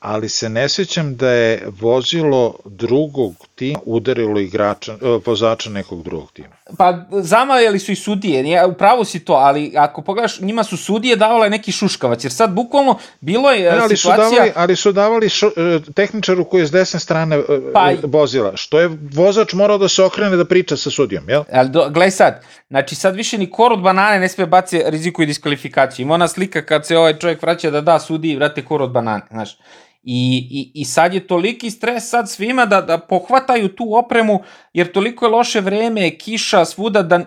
ali 0.03 0.29
se 0.29 0.49
ne 0.49 0.69
sećam 0.69 1.17
da 1.17 1.31
je 1.31 1.69
vozilo 1.81 2.55
drugog 2.65 3.35
tima 3.55 3.79
udarilo 3.85 4.41
igrača, 4.41 4.93
e, 4.93 5.19
vozača 5.27 5.71
nekog 5.71 6.03
drugog 6.03 6.33
tima. 6.33 6.57
Pa 6.79 7.05
zamajali 7.11 7.79
su 7.79 7.93
i 7.93 7.97
sudije, 7.97 8.43
nije, 8.43 8.67
upravo 8.67 9.05
si 9.05 9.25
to, 9.25 9.33
ali 9.33 9.73
ako 9.77 10.03
pogledaš, 10.03 10.41
njima 10.41 10.65
su 10.65 10.77
sudije 10.77 11.17
davale 11.17 11.51
neki 11.51 11.73
šuškavac, 11.73 12.25
jer 12.25 12.33
sad 12.33 12.53
bukvalno 12.53 12.99
bilo 13.21 13.51
je 13.51 13.73
ne, 13.73 13.79
ali 13.79 13.97
situacija... 13.97 14.29
Su 14.29 14.35
davali, 14.35 14.53
ali 14.57 14.77
su 14.77 14.93
davali 14.93 15.29
šu, 15.29 15.47
e, 15.47 15.81
tehničaru 15.95 16.45
koji 16.45 16.61
je 16.61 16.67
s 16.67 16.71
desne 16.71 17.01
strane 17.01 17.37
e, 17.37 17.43
pa, 17.73 17.91
vozila, 18.03 18.57
što 18.57 18.81
je 18.81 18.91
vozač 19.13 19.53
morao 19.53 19.79
da 19.79 19.89
se 19.89 20.03
okrene 20.03 20.37
da 20.37 20.45
priča 20.45 20.77
sa 20.77 20.91
sudijom, 20.91 21.29
jel? 21.29 21.43
Ali 21.53 21.69
do, 21.69 21.91
gledaj 21.91 22.11
sad, 22.11 22.43
znači 22.71 22.95
sad 22.95 23.17
više 23.17 23.39
ni 23.39 23.51
kor 23.51 23.73
od 23.73 23.81
banane 23.81 24.19
ne 24.19 24.29
sme 24.29 24.47
baci 24.47 24.83
riziku 24.87 25.23
i 25.23 25.27
diskvalifikaciju. 25.27 26.03
Ima 26.03 26.15
ona 26.15 26.29
slika 26.29 26.63
kad 26.63 26.87
se 26.87 26.99
ovaj 26.99 27.19
čovjek 27.19 27.43
vraća 27.43 27.71
da 27.71 27.81
da 27.81 27.99
sudiji, 27.99 28.37
vrate 28.37 28.65
kor 28.65 28.83
od 28.83 28.91
banane, 28.91 29.23
znaš. 29.31 29.57
I, 30.05 30.49
i, 30.51 30.81
I 30.81 30.85
sad 30.85 31.15
je 31.15 31.27
toliki 31.27 31.71
stres 31.71 32.09
sad 32.11 32.31
svima 32.31 32.67
da, 32.67 32.81
da 32.81 32.99
pohvataju 32.99 33.69
tu 33.69 33.95
opremu, 33.95 34.43
jer 34.73 34.93
toliko 34.93 35.27
je 35.27 35.31
loše 35.31 35.61
vreme, 35.61 36.11
kiša, 36.19 36.65
svuda, 36.65 37.03
da 37.03 37.21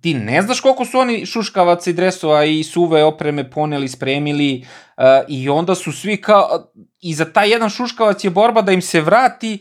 ti 0.00 0.14
ne 0.14 0.42
znaš 0.42 0.60
koliko 0.60 0.84
su 0.84 0.98
oni 0.98 1.26
šuškavaca 1.26 1.90
i 1.90 1.92
dresova 1.92 2.44
i 2.44 2.64
suve 2.64 3.04
opreme 3.04 3.50
poneli, 3.50 3.88
spremili 3.88 4.66
uh, 4.96 5.04
i 5.28 5.48
onda 5.48 5.74
su 5.74 5.92
svi 5.92 6.16
kao, 6.16 6.72
i 7.00 7.14
za 7.14 7.24
taj 7.24 7.50
jedan 7.50 7.70
šuškavac 7.70 8.24
je 8.24 8.30
borba 8.30 8.62
da 8.62 8.72
im 8.72 8.82
se 8.82 9.00
vrati, 9.00 9.58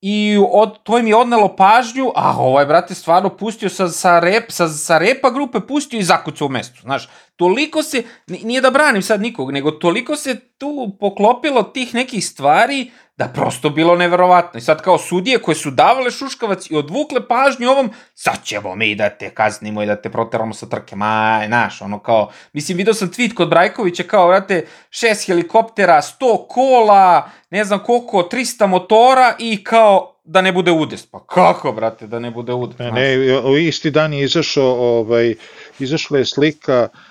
i 0.00 0.38
od, 0.50 0.82
to 0.82 0.98
im 0.98 1.06
je 1.06 1.16
odnelo 1.16 1.56
pažnju, 1.56 2.12
a 2.14 2.38
ovaj, 2.38 2.66
brate, 2.66 2.94
stvarno 2.94 3.36
pustio 3.36 3.68
sa, 3.68 3.88
sa, 3.88 4.18
rep, 4.20 4.50
sa, 4.50 4.68
sa 4.68 4.98
repa 4.98 5.30
grupe, 5.30 5.60
pustio 5.60 5.98
i 5.98 6.02
zakucao 6.02 6.46
u 6.46 6.50
mestu, 6.50 6.80
znaš. 6.80 7.08
Toliko 7.40 7.82
se, 7.82 8.02
nije 8.26 8.60
da 8.60 8.70
branim 8.70 9.02
sad 9.02 9.20
nikog, 9.20 9.52
nego 9.52 9.70
toliko 9.70 10.16
se 10.16 10.36
tu 10.58 10.96
poklopilo 11.00 11.62
tih 11.62 11.94
nekih 11.94 12.26
stvari 12.26 12.90
da 13.16 13.28
prosto 13.28 13.70
bilo 13.70 13.96
neverovatno. 13.96 14.58
I 14.58 14.60
sad 14.60 14.82
kao 14.82 14.98
sudije 14.98 15.38
koje 15.38 15.54
su 15.54 15.70
davale 15.70 16.10
šuškavac 16.10 16.70
i 16.70 16.76
odvukle 16.76 17.28
pažnju 17.28 17.70
ovom, 17.70 17.90
sad 18.14 18.44
ćemo 18.44 18.76
mi 18.76 18.94
da 18.94 19.08
te 19.10 19.30
kaznimo 19.30 19.82
i 19.82 19.86
da 19.86 19.96
te 19.96 20.10
proteramo 20.10 20.54
sa 20.54 20.66
trke, 20.66 20.96
ma, 20.96 21.42
znaš, 21.46 21.82
ono 21.82 21.98
kao, 21.98 22.30
mislim, 22.52 22.78
video 22.78 22.94
sam 22.94 23.10
tweet 23.10 23.34
kod 23.34 23.48
Brajkovića 23.48 24.02
kao, 24.02 24.28
vrate, 24.28 24.66
šest 24.90 25.26
helikoptera, 25.26 26.02
sto 26.02 26.46
kola, 26.48 27.30
ne 27.50 27.64
znam 27.64 27.78
koliko, 27.78 28.28
300 28.32 28.66
motora 28.66 29.34
i 29.38 29.64
kao, 29.64 30.16
da 30.24 30.40
ne 30.40 30.52
bude 30.52 30.72
udes. 30.72 31.06
Pa 31.06 31.24
kako, 31.26 31.72
brate, 31.72 32.06
da 32.06 32.18
ne 32.18 32.30
bude 32.30 32.52
udes? 32.52 32.78
Ne, 32.78 32.90
ne, 32.90 33.66
isti 33.66 33.90
dan 33.90 34.12
je 34.12 34.24
izašao, 34.24 34.98
ovaj, 34.98 35.34
izašla 35.78 36.18
je 36.18 36.24
slika 36.24 36.88
uh, 36.92 37.09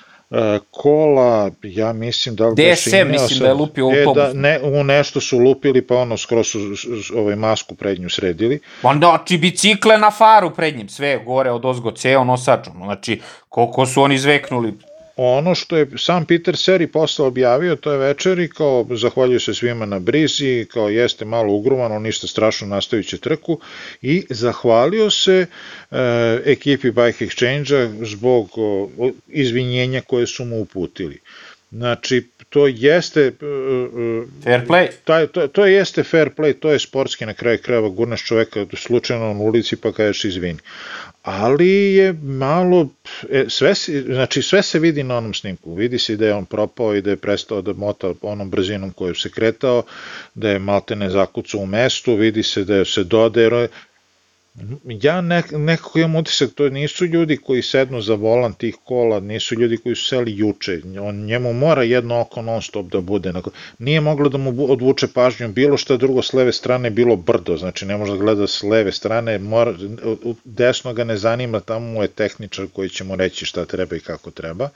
kola, 0.71 1.51
ja 1.63 1.93
mislim 1.93 2.35
da 2.35 2.51
DSM 2.51 2.95
imao 2.95 3.11
mislim 3.11 3.29
sam, 3.29 3.39
da 3.39 3.47
je 3.47 3.53
lupio 3.53 3.87
u 3.87 3.91
e, 3.91 4.05
da, 4.15 4.33
ne, 4.33 4.59
u 4.63 4.83
nešto 4.83 5.21
su 5.21 5.39
lupili 5.39 5.81
pa 5.81 5.95
ono 5.95 6.17
skoro 6.17 6.43
su 6.43 6.59
ovaj 7.15 7.35
masku 7.35 7.75
prednju 7.75 8.09
sredili. 8.09 8.59
Pa 8.81 8.93
znači 8.93 9.37
bicikle 9.37 9.97
na 9.97 10.11
faru 10.11 10.51
prednjim, 10.55 10.89
sve 10.89 11.23
gore 11.25 11.51
od 11.51 11.65
ozgo, 11.65 11.91
ceo 11.91 12.23
nosač, 12.23 12.67
znači 12.83 13.21
koliko 13.49 13.85
su 13.85 14.01
oni 14.01 14.17
zveknuli, 14.17 14.73
ono 15.21 15.55
što 15.55 15.77
je 15.77 15.87
sam 15.97 16.25
Peter 16.25 16.57
Seri 16.57 16.87
posle 16.87 17.25
objavio, 17.25 17.75
to 17.75 17.91
je 17.91 17.97
večeri, 17.97 18.49
kao 18.49 18.87
zahvaljuju 18.91 19.39
se 19.39 19.53
svima 19.53 19.85
na 19.85 19.99
brizi, 19.99 20.67
kao 20.73 20.89
jeste 20.89 21.25
malo 21.25 21.53
ugrumano, 21.53 21.99
ništa 21.99 22.27
strašno, 22.27 22.67
nastavit 22.67 23.07
će 23.07 23.17
trku 23.17 23.59
i 24.01 24.25
zahvalio 24.29 25.09
se 25.09 25.45
e, 25.91 25.95
ekipi 26.45 26.91
Bike 26.91 27.25
Exchange-a 27.25 28.05
zbog 28.05 28.49
o, 28.55 28.89
izvinjenja 29.27 30.01
koje 30.01 30.27
su 30.27 30.45
mu 30.45 30.61
uputili. 30.61 31.19
Znači, 31.71 32.27
to 32.49 32.67
jeste... 32.67 33.27
Uh, 33.27 34.27
fair 34.43 34.65
play. 34.67 34.87
Taj, 35.03 35.27
to, 35.27 35.47
to 35.47 35.65
jeste 35.65 36.03
fair 36.03 36.29
play, 36.37 36.53
to 36.59 36.71
je 36.71 36.79
sportski 36.79 37.25
na 37.25 37.33
kraju 37.33 37.57
krajeva, 37.61 37.89
gurneš 37.89 38.23
čoveka 38.23 38.65
slučajno 38.73 39.33
na 39.33 39.39
ulici 39.39 39.75
pa 39.75 39.91
kažeš 39.91 40.25
izvini 40.25 40.59
ali 41.23 41.93
je 41.93 42.13
malo, 42.13 42.87
e, 43.29 43.45
sve, 43.49 43.73
znači 44.05 44.41
sve 44.41 44.61
se 44.61 44.79
vidi 44.79 45.03
na 45.03 45.17
onom 45.17 45.33
snimku, 45.33 45.73
vidi 45.73 45.99
se 45.99 46.15
da 46.15 46.25
je 46.25 46.33
on 46.33 46.45
propao 46.45 46.95
i 46.95 47.01
da 47.01 47.09
je 47.09 47.17
prestao 47.17 47.61
da 47.61 47.73
mota 47.73 48.13
onom 48.21 48.49
brzinom 48.49 48.91
koju 48.91 49.15
se 49.15 49.29
kretao, 49.29 49.83
da 50.35 50.49
je 50.49 50.59
maltene 50.59 51.09
zakucao 51.09 51.61
u 51.61 51.65
mestu, 51.65 52.15
vidi 52.15 52.43
se 52.43 52.63
da 52.63 52.75
je 52.75 52.85
se 52.85 53.03
dodaje, 53.03 53.67
ja 54.85 55.21
nek, 55.21 55.51
nekako 55.51 55.99
imam 55.99 56.15
utisak, 56.15 56.49
to 56.55 56.69
nisu 56.69 57.05
ljudi 57.05 57.37
koji 57.37 57.61
sednu 57.61 58.01
za 58.01 58.15
volan 58.15 58.53
tih 58.53 58.75
kola, 58.83 59.19
nisu 59.19 59.55
ljudi 59.55 59.77
koji 59.77 59.95
su 59.95 60.05
seli 60.05 60.37
juče, 60.37 60.81
on 61.01 61.15
njemu 61.25 61.53
mora 61.53 61.83
jedno 61.83 62.19
oko 62.21 62.41
non 62.41 62.61
stop 62.61 62.85
da 62.91 63.01
bude, 63.01 63.33
nije 63.79 64.01
moglo 64.01 64.29
da 64.29 64.37
mu 64.37 64.71
odvuče 64.71 65.07
pažnju 65.07 65.47
bilo 65.47 65.77
šta 65.77 65.97
drugo 65.97 66.21
s 66.21 66.33
leve 66.33 66.51
strane 66.53 66.89
bilo 66.89 67.15
brdo, 67.15 67.57
znači 67.57 67.85
ne 67.85 67.97
može 67.97 68.11
da 68.11 68.17
gleda 68.17 68.47
s 68.47 68.63
leve 68.63 68.91
strane, 68.91 69.39
mora, 69.39 69.73
desno 70.45 70.93
ga 70.93 71.03
ne 71.03 71.17
zanima, 71.17 71.59
tamo 71.59 71.85
mu 71.85 72.01
je 72.01 72.07
tehničar 72.07 72.67
koji 72.73 72.89
će 72.89 73.03
mu 73.03 73.15
reći 73.15 73.45
šta 73.45 73.65
treba 73.65 73.95
i 73.95 73.99
kako 73.99 74.31
treba, 74.31 74.69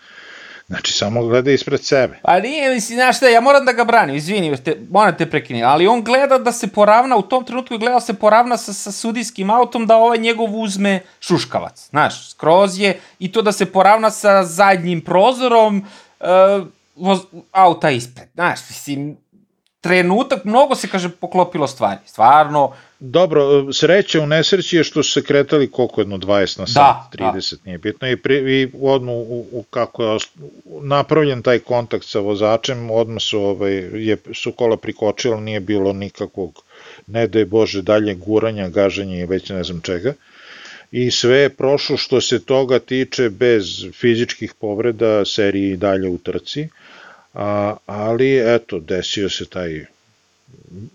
Znači, 0.68 0.94
samo 0.94 1.24
gleda 1.24 1.52
ispred 1.52 1.84
sebe. 1.84 2.20
Pa 2.24 2.40
nije, 2.40 2.74
mislim, 2.74 2.96
znaš 2.96 3.18
šta, 3.18 3.28
ja 3.28 3.42
moram 3.42 3.66
da 3.66 3.72
ga 3.72 3.84
branim, 3.84 4.16
izvini, 4.16 4.58
te, 4.58 4.78
moram 4.90 5.18
te 5.18 5.30
prekinuti, 5.30 5.64
ali 5.64 5.88
on 5.88 6.04
gleda 6.04 6.38
da 6.38 6.52
se 6.52 6.68
poravna, 6.68 7.18
u 7.18 7.22
tom 7.22 7.46
trenutku 7.46 7.74
je 7.74 7.78
gledao 7.78 8.00
da 8.00 8.06
se 8.06 8.14
poravna 8.14 8.58
sa, 8.58 8.74
sa 8.74 8.92
sudijskim 8.92 9.50
autom, 9.50 9.88
da 9.88 9.98
ovaj 9.98 10.18
njegov 10.18 10.62
uzme 10.62 11.00
šuškavac, 11.20 11.90
znaš, 11.90 12.30
skroz 12.30 12.80
je, 12.80 13.00
i 13.20 13.32
to 13.32 13.42
da 13.42 13.52
se 13.52 13.66
poravna 13.66 14.12
sa 14.12 14.44
zadnjim 14.44 15.02
prozorom 15.02 15.86
uh, 16.20 16.28
voz, 16.96 17.20
auta 17.52 17.90
ispred, 17.90 18.28
znaš, 18.34 18.60
mislim, 18.70 19.18
trenutak, 19.84 20.46
mnogo 20.46 20.76
se, 20.76 20.88
kaže, 20.88 21.10
poklopilo 21.10 21.68
stvari, 21.68 22.00
stvarno, 22.06 22.72
Dobro, 23.06 23.74
sreća 23.74 24.22
u 24.22 24.28
nesreći 24.28 24.78
je 24.78 24.84
što 24.84 25.04
su 25.04 25.12
se 25.12 25.24
kretali 25.24 25.72
koliko 25.72 26.02
jedno 26.02 26.18
20 26.18 26.60
na 26.60 26.68
sat, 26.68 27.18
da, 27.18 27.34
30 27.36 27.56
da. 27.56 27.62
nije 27.66 27.78
bitno 27.78 28.10
i, 28.10 28.18
pri, 28.18 28.36
i 28.36 28.72
odmah 28.82 29.16
u, 29.16 29.46
u, 29.52 29.64
kako 29.70 30.04
je 30.04 30.20
napravljen 30.82 31.42
taj 31.42 31.60
kontakt 31.60 32.06
sa 32.06 32.20
vozačem, 32.20 32.92
odmah 32.92 33.22
su, 33.22 33.40
ovaj, 33.40 33.74
je, 33.94 34.18
su 34.34 34.52
kola 34.52 34.78
prikočila, 34.78 35.40
nije 35.40 35.60
bilo 35.60 35.94
nikakvog, 35.94 36.64
ne 37.08 37.28
da 37.28 37.40
je 37.40 37.46
Bože, 37.46 37.82
dalje 37.82 38.16
guranja, 38.16 38.70
gaženja 38.70 39.20
i 39.20 39.26
već 39.26 39.50
ne 39.50 39.64
znam 39.64 39.82
čega. 39.82 40.14
I 40.92 41.12
sve 41.12 41.38
je 41.38 41.50
prošlo 41.50 41.98
što 41.98 42.22
se 42.22 42.40
toga 42.46 42.80
tiče 42.80 43.30
bez 43.30 43.86
fizičkih 43.94 44.54
povreda, 44.54 45.26
seriji 45.26 45.78
dalje 45.78 46.08
u 46.08 46.18
trci, 46.18 46.68
a, 47.34 47.76
ali 47.86 48.56
eto, 48.56 48.80
desio 48.80 49.30
se 49.30 49.46
taj 49.46 49.86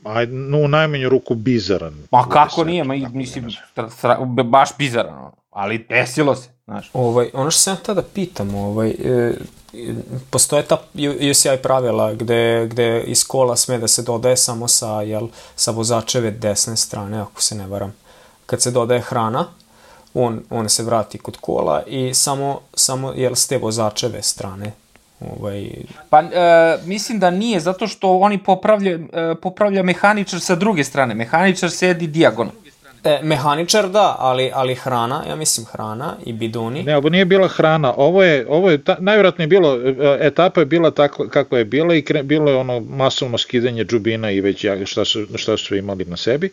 aj, 0.04 0.26
no, 0.26 0.58
u 0.58 0.68
najmanju 0.68 1.08
ruku 1.08 1.34
bizaran. 1.34 1.94
Ma 2.10 2.28
kako 2.28 2.64
nije, 2.64 2.84
ma, 2.84 2.94
mislim, 3.12 3.50
stra, 3.90 4.18
baš 4.44 4.68
bizaran, 4.78 5.30
ali 5.50 5.86
desilo 5.88 6.36
se, 6.36 6.48
znaš. 6.64 6.90
Ovaj, 6.92 7.30
ono 7.32 7.50
što 7.50 7.60
sam 7.60 7.74
ja 7.74 7.76
tada 7.76 8.02
pitam, 8.02 8.54
ovaj, 8.54 8.88
e, 8.88 9.34
postoje 10.30 10.62
ta 10.62 10.82
UCI 11.30 11.62
pravila 11.62 12.14
gde, 12.14 12.68
gde 12.70 13.02
iz 13.06 13.26
kola 13.26 13.56
sme 13.56 13.78
da 13.78 13.88
se 13.88 14.02
dodaje 14.02 14.36
samo 14.36 14.68
sa, 14.68 15.02
jel, 15.02 15.28
sa 15.56 15.70
vozačeve 15.70 16.30
desne 16.30 16.76
strane, 16.76 17.20
ako 17.20 17.42
se 17.42 17.54
ne 17.54 17.66
varam. 17.66 17.94
Kad 18.46 18.62
se 18.62 18.70
dodaje 18.70 19.00
hrana, 19.00 19.46
on, 20.14 20.42
on 20.50 20.68
se 20.68 20.82
vrati 20.82 21.18
kod 21.18 21.36
kola 21.40 21.82
i 21.86 22.14
samo, 22.14 22.60
samo 22.74 23.12
jel, 23.12 23.34
s 23.34 23.46
te 23.46 23.58
vozačeve 23.58 24.22
strane 24.22 24.72
Ovaj... 25.20 25.70
Pa 26.10 26.20
e, 26.20 26.28
mislim 26.84 27.18
da 27.18 27.30
nije, 27.30 27.60
zato 27.60 27.86
što 27.86 28.18
oni 28.18 28.38
popravlja, 28.38 28.92
e, 28.92 29.34
popravlja 29.42 29.82
mehaničar 29.82 30.40
sa 30.40 30.54
druge 30.54 30.84
strane. 30.84 31.14
Mehaničar 31.14 31.70
sedi 31.70 32.06
dijagonal. 32.06 32.52
E, 33.04 33.20
mehaničar 33.22 33.88
da, 33.88 34.16
ali, 34.18 34.50
ali 34.54 34.74
hrana, 34.74 35.24
ja 35.28 35.36
mislim 35.36 35.66
hrana 35.66 36.16
i 36.26 36.32
bidoni. 36.32 36.82
Ne, 36.82 36.96
ovo 36.96 37.08
nije 37.08 37.24
bila 37.24 37.48
hrana, 37.48 37.94
ovo 37.96 38.22
je, 38.22 38.46
ovo 38.48 38.70
je 38.70 38.84
ta, 38.84 38.96
najvjerojatnije 39.00 39.48
bilo, 39.48 39.76
e, 39.76 40.18
etapa 40.20 40.60
je 40.60 40.66
bila 40.66 40.90
tako 40.90 41.28
kako 41.28 41.56
je 41.56 41.64
bila 41.64 41.94
i 41.94 42.02
kre, 42.02 42.22
bilo 42.22 42.50
je 42.50 42.56
ono 42.56 42.80
masovno 42.80 43.38
skidanje 43.38 43.84
džubina 43.84 44.30
i 44.30 44.40
već 44.40 44.66
šta 44.84 45.04
su, 45.04 45.26
šta 45.34 45.56
su 45.56 45.76
imali 45.76 46.04
na 46.04 46.16
sebi. 46.16 46.50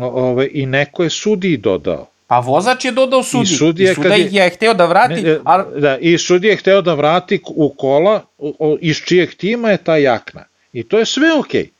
Ove, 0.00 0.48
I 0.52 0.66
neko 0.66 1.02
je 1.02 1.10
sudi 1.10 1.56
dodao. 1.56 2.06
Pa 2.34 2.40
vozač 2.40 2.84
je 2.84 2.90
dodao 2.90 3.22
sudi. 3.22 3.52
I, 3.52 3.56
sudija, 3.56 3.92
I 3.92 3.94
suda 3.94 4.14
je, 4.14 4.28
je 4.32 4.50
hteo 4.50 4.74
da 4.74 4.86
vrati. 4.86 5.22
Ne, 5.22 5.38
ali... 5.44 5.80
Da, 5.80 5.98
I 5.98 6.18
sudija 6.18 6.50
je 6.50 6.56
hteo 6.56 6.80
da 6.82 6.94
vrati 6.94 7.40
u 7.46 7.68
kola 7.78 8.20
u, 8.38 8.78
iz 8.80 8.96
čijeg 8.96 9.34
tima 9.34 9.70
je 9.70 9.76
ta 9.76 9.96
jakna. 9.96 10.44
I 10.72 10.82
to 10.82 10.98
je 10.98 11.06
sve 11.06 11.32
okej. 11.38 11.62
Okay. 11.62 11.70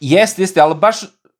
Jeste, 0.00 0.42
jeste, 0.42 0.60
ali 0.60 0.74
baš 0.74 0.96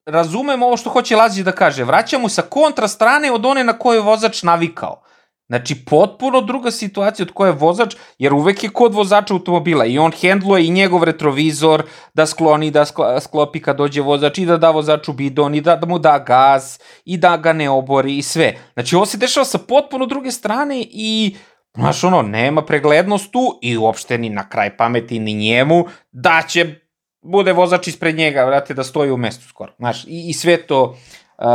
razumem 0.06 0.62
ovo 0.62 0.76
što 0.76 0.90
hoće 0.90 1.16
Lazić 1.16 1.44
da 1.44 1.52
kaže. 1.52 1.84
Vraćamo 1.84 2.28
sa 2.28 2.42
kontra 2.42 2.88
strane 2.88 3.32
od 3.32 3.46
one 3.46 3.64
na 3.64 3.72
koje 3.78 3.96
je 3.96 4.02
vozač 4.02 4.42
navikao. 4.42 5.02
Znači, 5.51 5.74
potpuno 5.84 6.40
druga 6.40 6.70
situacija 6.70 7.24
od 7.24 7.32
koje 7.32 7.48
je 7.48 7.53
vozač, 7.53 7.96
jer 8.18 8.32
uvek 8.34 8.62
je 8.64 8.70
kod 8.70 8.94
vozača 8.94 9.34
automobila 9.34 9.86
i 9.86 9.98
on 9.98 10.12
hendluje 10.12 10.66
i 10.66 10.70
njegov 10.70 11.05
retrovizor 11.05 11.82
da 12.14 12.26
skloni, 12.26 12.70
da 12.70 12.84
sklopi 13.20 13.61
kad 13.61 13.76
dođe 13.76 14.01
vozač 14.01 14.38
i 14.38 14.46
da 14.46 14.57
da 14.57 14.70
vozaču 14.70 15.12
bidon 15.12 15.55
i 15.55 15.61
da, 15.61 15.76
da 15.76 15.86
mu 15.86 15.98
da 15.98 16.18
gaz 16.18 16.78
i 17.05 17.16
da 17.16 17.36
ga 17.36 17.53
ne 17.53 17.70
obori 17.70 18.18
i 18.18 18.22
sve. 18.22 18.55
Znači, 18.72 18.96
ovo 18.96 19.07
se 19.07 19.18
dešava 19.18 19.44
sa 19.44 19.59
potpuno 19.59 20.07
druge 20.07 20.30
strane 20.30 20.84
i 20.90 21.36
Znaš, 21.74 22.05
ono, 22.05 22.22
nema 22.22 22.62
preglednost 22.62 23.32
tu 23.32 23.59
i 23.62 23.76
uopšte 23.76 24.18
ni 24.18 24.28
na 24.28 24.48
kraj 24.48 24.76
pameti 24.76 25.18
ni 25.18 25.34
njemu 25.34 25.84
da 26.12 26.42
će 26.48 26.74
bude 27.22 27.53
vozač 27.53 27.88
ispred 27.88 28.16
njega, 28.16 28.44
vrate, 28.44 28.74
da 28.74 28.84
stoji 28.84 29.11
u 29.11 29.16
mestu 29.16 29.48
skoro. 29.48 29.72
Znaš, 29.78 30.05
i, 30.05 30.28
i 30.28 30.32
sve 30.32 30.57
to 30.66 30.96
uh, 31.38 31.46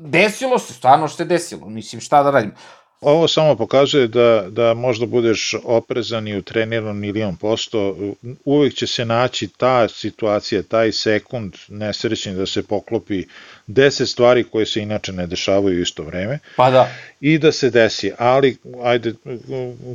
desilo 0.00 0.58
se, 0.58 0.74
stvarno 0.74 1.08
što 1.08 1.16
se 1.16 1.24
desilo, 1.24 1.68
mislim, 1.68 2.00
šta 2.00 2.22
da 2.22 2.30
radim. 2.30 2.52
Ovo 3.00 3.28
samo 3.28 3.56
pokazuje 3.56 4.06
da, 4.06 4.46
da 4.50 4.74
možda 4.74 5.06
budeš 5.06 5.54
oprezan 5.64 6.28
i 6.28 6.36
utreniran 6.36 6.96
milion 6.96 7.36
posto, 7.36 7.96
uvek 8.44 8.74
će 8.74 8.86
se 8.86 9.04
naći 9.04 9.48
ta 9.56 9.88
situacija, 9.88 10.62
taj 10.62 10.92
sekund 10.92 11.54
nesrećni 11.68 12.34
da 12.34 12.46
se 12.46 12.62
poklopi 12.62 13.24
deset 13.66 14.08
stvari 14.08 14.44
koje 14.44 14.66
se 14.66 14.80
inače 14.80 15.12
ne 15.12 15.26
dešavaju 15.26 15.78
u 15.78 15.82
isto 15.82 16.02
vreme. 16.02 16.38
Pa 16.56 16.70
da. 16.70 16.90
I 17.20 17.38
da 17.38 17.52
se 17.52 17.70
desi, 17.70 18.12
ali 18.18 18.56
ajde, 18.82 19.14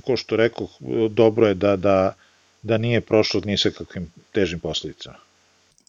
ko 0.05 0.17
što 0.17 0.35
rekao, 0.35 0.67
dobro 1.09 1.47
je 1.47 1.53
da, 1.53 1.75
da, 1.75 2.13
da 2.61 2.77
nije 2.77 3.01
prošlo 3.01 3.41
ni 3.45 3.57
sa 3.57 3.69
kakvim 3.69 4.11
težim 4.31 4.59
posledicama. 4.59 5.17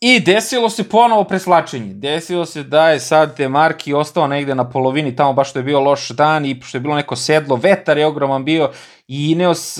I 0.06 0.20
desilo 0.20 0.70
se 0.70 0.88
ponovo 0.88 1.24
preslačenje. 1.24 1.94
Desilo 1.94 2.46
se 2.46 2.62
da 2.62 2.88
je 2.90 3.00
sad 3.00 3.36
Demarki 3.36 3.94
ostao 3.94 4.26
negde 4.26 4.54
na 4.54 4.70
polovini, 4.70 5.16
tamo 5.16 5.32
baš 5.32 5.50
što 5.50 5.58
je 5.58 5.62
bio 5.62 5.80
loš 5.80 6.08
dan 6.08 6.44
i 6.44 6.60
što 6.62 6.76
je 6.76 6.80
bilo 6.80 6.94
neko 6.94 7.16
sedlo, 7.16 7.56
vetar 7.56 7.98
je 7.98 8.06
ogroman 8.06 8.44
bio 8.44 8.70
i 9.08 9.30
Ineos, 9.30 9.78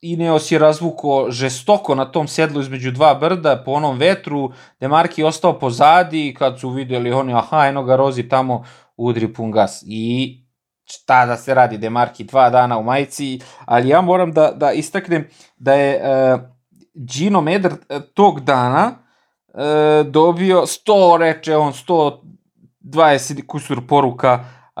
Ineos 0.00 0.52
je 0.52 0.58
razvuko 0.58 1.26
žestoko 1.30 1.94
na 1.94 2.04
tom 2.04 2.28
sedlu 2.28 2.60
između 2.60 2.90
dva 2.90 3.14
brda 3.14 3.62
po 3.64 3.72
onom 3.72 3.98
vetru. 3.98 4.52
Demarki 4.80 5.20
je 5.20 5.26
ostao 5.26 5.58
pozadi 5.58 6.28
i 6.28 6.34
kad 6.34 6.60
su 6.60 6.70
videli 6.70 7.12
oni, 7.12 7.34
aha, 7.34 7.66
eno 7.66 7.82
ga 7.82 7.96
Rozi 7.96 8.28
tamo 8.28 8.64
udri 8.96 9.32
pun 9.32 9.50
gas. 9.50 9.84
I 9.86 10.34
šta 10.84 11.26
da 11.26 11.36
se 11.36 11.54
radi, 11.54 11.78
Demarki 11.78 12.24
dva 12.24 12.50
dana 12.50 12.78
u 12.78 12.82
majici, 12.82 13.40
ali 13.64 13.88
ja 13.88 14.00
moram 14.00 14.32
da, 14.32 14.50
da 14.50 14.72
istaknem 14.72 15.28
da 15.56 15.74
je 15.74 16.00
uh, 16.34 16.40
Gino 16.94 17.40
Meder 17.40 17.72
tog 18.14 18.40
dana 18.40 19.03
e, 19.54 20.04
dobio 20.04 20.66
100, 20.66 21.18
reče 21.18 21.56
on, 21.56 21.72
120 21.72 23.46
kusur 23.46 23.86
poruka 23.88 24.44
e, 24.76 24.80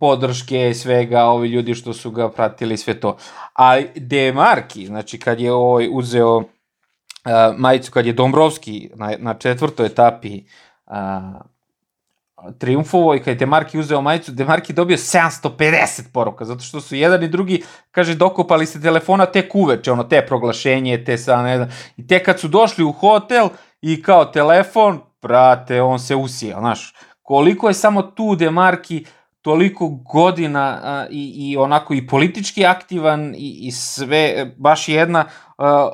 podrške 0.00 0.74
svega, 0.74 1.24
ovi 1.24 1.48
ljudi 1.48 1.74
što 1.74 1.92
su 1.92 2.10
ga 2.10 2.28
pratili, 2.30 2.76
sve 2.76 3.00
to. 3.00 3.16
A 3.54 3.80
Demarki, 3.96 4.86
znači 4.86 5.18
kad 5.18 5.40
je 5.40 5.52
ovaj 5.52 5.88
uzeo 5.92 6.40
e, 6.40 6.44
majicu, 7.56 7.92
kad 7.92 8.06
je 8.06 8.12
Dombrovski 8.12 8.90
na, 8.94 9.12
na 9.18 9.34
četvrtoj 9.34 9.86
etapi 9.86 10.42
a, 10.86 11.40
triumfovo 12.58 13.14
i 13.14 13.18
kad 13.18 13.28
je 13.28 13.34
Demarki 13.34 13.78
uzeo 13.78 14.00
majicu, 14.00 14.32
Demarki 14.32 14.72
dobio 14.72 14.96
750 14.96 16.02
poruka, 16.12 16.44
zato 16.44 16.60
što 16.60 16.80
su 16.80 16.96
jedan 16.96 17.22
i 17.22 17.28
drugi, 17.28 17.62
kaže, 17.90 18.14
dokopali 18.14 18.66
se 18.66 18.82
telefona 18.82 19.26
tek 19.26 19.54
uveče, 19.54 19.92
ono, 19.92 20.04
te 20.04 20.26
proglašenje, 20.26 21.04
te 21.04 21.18
sa, 21.18 21.42
ne 21.42 21.56
znam, 21.56 21.68
i 21.96 22.06
te 22.06 22.22
kad 22.22 22.40
su 22.40 22.48
došli 22.48 22.84
u 22.84 22.92
hotel, 22.92 23.48
i 23.82 24.02
kao 24.02 24.24
telefon, 24.24 25.00
brate, 25.22 25.82
on 25.82 25.98
se 25.98 26.16
usija, 26.16 26.58
znaš, 26.58 26.94
koliko 27.22 27.68
je 27.68 27.74
samo 27.74 28.02
tu 28.02 28.36
Demarki 28.36 29.04
toliko 29.42 29.88
godina 29.88 30.80
a, 30.82 31.06
i, 31.10 31.34
i 31.36 31.56
onako 31.56 31.94
i 31.94 32.06
politički 32.06 32.66
aktivan 32.66 33.34
i, 33.34 33.58
i 33.60 33.70
sve, 33.70 34.54
baš 34.56 34.88
jedna 34.88 35.24
a, 35.58 35.90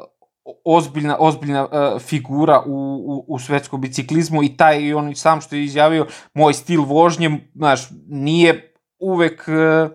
ozbiljna, 0.65 1.17
ozbiljna 1.19 1.69
a, 1.73 1.99
figura 1.99 2.63
u, 2.67 2.73
u, 3.07 3.25
u 3.29 3.39
svetskom 3.39 3.81
biciklizmu 3.81 4.43
i 4.43 4.57
taj 4.57 4.81
i 4.81 4.95
on 4.95 5.15
sam 5.15 5.41
što 5.41 5.57
je 5.57 5.65
izjavio, 5.65 6.07
moj 6.35 6.55
stil 6.55 6.83
vožnje, 6.83 7.41
znaš, 7.55 7.81
nije 8.09 8.75
uvek 8.99 9.45
uh, 9.49 9.91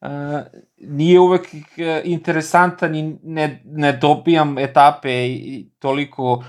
uh, 0.00 0.40
nije 0.78 1.20
uvek 1.20 1.48
interesantan 2.04 2.94
i 2.94 3.18
ne, 3.22 3.62
ne 3.64 3.92
dobijam 3.92 4.58
etape 4.58 5.26
i 5.26 5.70
toliko 5.78 6.44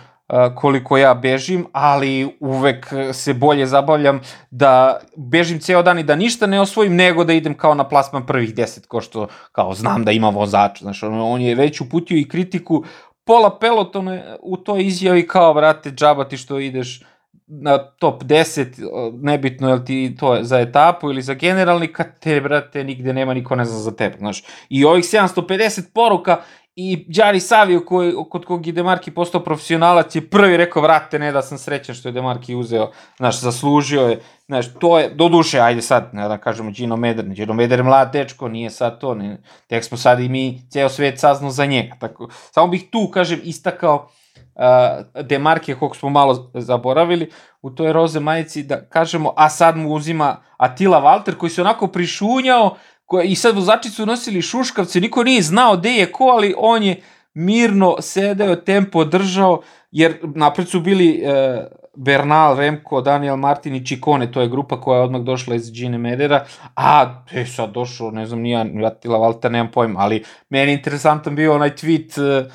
koliko 0.56 0.98
ja 0.98 1.14
bežim, 1.14 1.66
ali 1.72 2.38
uvek 2.40 2.94
se 3.14 3.34
bolje 3.34 3.66
zabavljam 3.66 4.22
da 4.52 5.00
bežim 5.16 5.60
ceo 5.60 5.84
dan 5.84 6.00
i 6.00 6.04
da 6.04 6.16
ništa 6.16 6.48
ne 6.48 6.62
osvojim, 6.62 6.96
nego 6.96 7.24
da 7.24 7.34
idem 7.34 7.54
kao 7.54 7.76
na 7.76 7.88
plasman 7.88 8.26
prvih 8.26 8.56
deset, 8.56 8.86
ko 8.86 9.02
što 9.02 9.28
kao 9.52 9.74
znam 9.74 10.04
da 10.04 10.12
ima 10.12 10.30
vozač. 10.30 10.80
Znaš, 10.82 11.04
on, 11.04 11.22
on 11.22 11.42
je 11.42 11.56
već 11.56 11.82
uputio 11.82 12.18
i 12.18 12.28
kritiku 12.28 12.84
pola 13.24 13.60
pelotona 13.60 14.22
u 14.42 14.58
toj 14.58 14.84
izjavi 14.84 15.28
kao, 15.28 15.54
brate, 15.54 15.92
džaba 15.92 16.24
ti 16.24 16.38
što 16.38 16.60
ideš 16.60 17.04
na 17.48 17.78
top 17.78 18.24
10, 18.24 19.12
nebitno 19.22 19.70
je 19.70 19.76
li 19.76 19.86
ti 19.86 20.16
to 20.20 20.38
za 20.42 20.60
etapu 20.60 21.10
ili 21.10 21.22
za 21.22 21.34
generalni, 21.34 21.88
kad 21.88 22.20
te, 22.20 22.42
brate, 22.42 22.84
nigde 22.84 23.14
nema 23.14 23.34
niko 23.34 23.56
ne 23.56 23.66
zna 23.66 23.80
za 23.80 23.92
tebe, 23.92 24.18
znaš. 24.18 24.44
I 24.70 24.86
ovih 24.86 25.04
750 25.04 25.82
poruka 25.94 26.38
I 26.76 27.06
Đari 27.08 27.40
Savio, 27.40 27.86
koji, 27.86 28.14
kod 28.30 28.46
kog 28.46 28.68
je 28.68 28.74
Demarki 28.74 29.12
postao 29.12 29.44
profesionalac, 29.44 30.16
je 30.16 30.30
prvi 30.30 30.58
rekao, 30.58 30.82
vrate, 30.82 31.20
ne 31.20 31.32
da 31.32 31.42
sam 31.42 31.58
srećan 31.58 31.96
što 31.96 32.10
je 32.10 32.12
Demarki 32.12 32.56
uzeo, 32.56 32.92
znaš, 33.18 33.40
zaslužio 33.40 34.02
je, 34.02 34.20
znaš, 34.46 34.74
to 34.80 35.00
je, 35.00 35.10
do 35.10 35.30
duše, 35.30 35.60
ajde 35.60 35.82
sad, 35.82 36.10
ne 36.14 36.28
da 36.28 36.38
kažemo 36.38 36.72
Gino 36.72 36.98
Meder, 36.98 37.26
Gino 37.26 37.54
Meder 37.54 37.80
je 37.80 37.84
mlad 37.84 38.12
dečko, 38.14 38.50
nije 38.50 38.70
sad 38.70 39.00
to, 39.00 39.14
ne, 39.16 39.38
tek 39.68 39.84
smo 39.84 39.98
sad 39.98 40.20
i 40.20 40.30
mi, 40.30 40.62
ceo 40.70 40.90
svet 40.90 41.20
saznao 41.20 41.52
za 41.52 41.66
njega, 41.66 41.96
tako, 42.00 42.30
samo 42.52 42.68
bih 42.68 42.88
tu, 42.92 43.10
kažem, 43.14 43.40
istakao 43.44 44.10
uh, 44.56 45.24
Demarke, 45.24 45.76
kog 45.76 45.96
smo 45.96 46.10
malo 46.10 46.52
zaboravili, 46.54 47.32
u 47.62 47.70
toj 47.70 47.94
roze 47.94 48.20
majici, 48.20 48.64
da 48.64 48.82
kažemo, 48.90 49.34
a 49.38 49.50
sad 49.50 49.78
mu 49.78 49.94
uzima 49.94 50.38
Atila 50.58 51.02
Walter, 51.02 51.38
koji 51.38 51.50
se 51.50 51.62
onako 51.62 51.88
prišunjao, 51.88 52.76
koja, 53.06 53.24
i 53.24 53.36
sad 53.36 53.56
vozači 53.56 53.90
su 53.90 54.06
nosili 54.06 54.42
šuškavce, 54.42 55.00
niko 55.00 55.24
nije 55.24 55.42
znao 55.42 55.78
gde 55.78 55.90
je 55.90 56.12
ko, 56.12 56.24
ali 56.24 56.54
on 56.58 56.84
je 56.84 57.02
mirno 57.34 57.96
sedeo, 58.00 58.56
tempo 58.56 59.04
držao, 59.04 59.62
jer 59.92 60.18
napred 60.36 60.68
su 60.68 60.80
bili 60.80 61.22
e, 61.26 61.68
Bernal, 61.96 62.58
Remko, 62.58 63.02
Daniel 63.02 63.36
Martin 63.36 63.76
i 63.76 63.86
Čikone, 63.86 64.32
to 64.32 64.42
je 64.42 64.50
grupa 64.50 64.82
koja 64.82 64.98
je 64.98 65.04
odmah 65.04 65.22
došla 65.22 65.56
iz 65.56 65.72
Gine 65.72 65.98
Medera, 65.98 66.46
a 66.76 67.24
e, 67.32 67.46
sad 67.46 67.72
došao, 67.72 68.12
ne 68.12 68.26
znam, 68.26 68.40
nija 68.42 68.66
Atila 68.86 69.18
Valta, 69.18 69.50
nemam 69.50 69.72
pojma, 69.72 70.00
ali 70.00 70.24
meni 70.50 70.74
interesantan 70.74 71.36
bio 71.36 71.56
onaj 71.56 71.70
tweet 71.70 72.22
uh, 72.22 72.52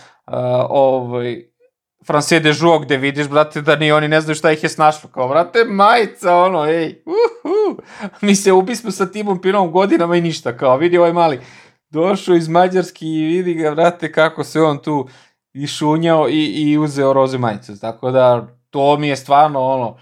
ovaj, 0.68 1.49
France 2.06 2.40
de 2.40 2.52
Joux 2.52 2.84
gde 2.84 2.96
vidiš, 2.96 3.28
brate, 3.28 3.60
da 3.60 3.76
ni 3.76 3.92
oni 3.92 4.08
ne 4.08 4.20
znaju 4.20 4.34
šta 4.34 4.52
ih 4.52 4.62
je 4.62 4.68
snašlo. 4.68 5.10
Kao, 5.10 5.28
brate, 5.28 5.64
majica, 5.64 6.36
ono, 6.36 6.66
ej, 6.66 7.02
uhu. 7.06 7.82
Mi 8.20 8.34
se 8.34 8.52
ubismo 8.52 8.90
sa 8.90 9.06
Timom 9.06 9.40
Pinom 9.40 9.70
godinama 9.70 10.16
i 10.16 10.20
ništa, 10.20 10.56
kao, 10.56 10.76
vidi 10.76 10.98
ovaj 10.98 11.12
mali. 11.12 11.40
Došao 11.90 12.34
iz 12.34 12.48
Mađarski 12.48 13.06
i 13.06 13.26
vidi 13.26 13.54
ga, 13.54 13.70
brate, 13.70 14.12
kako 14.12 14.44
se 14.44 14.60
on 14.60 14.78
tu 14.78 15.08
išunjao 15.52 16.28
i, 16.28 16.44
i 16.44 16.78
uzeo 16.78 17.12
roze 17.12 17.38
majicu. 17.38 17.80
Tako 17.80 18.10
da, 18.10 18.46
to 18.70 18.96
mi 18.96 19.08
je 19.08 19.16
stvarno, 19.16 19.60
ono, 19.60 19.96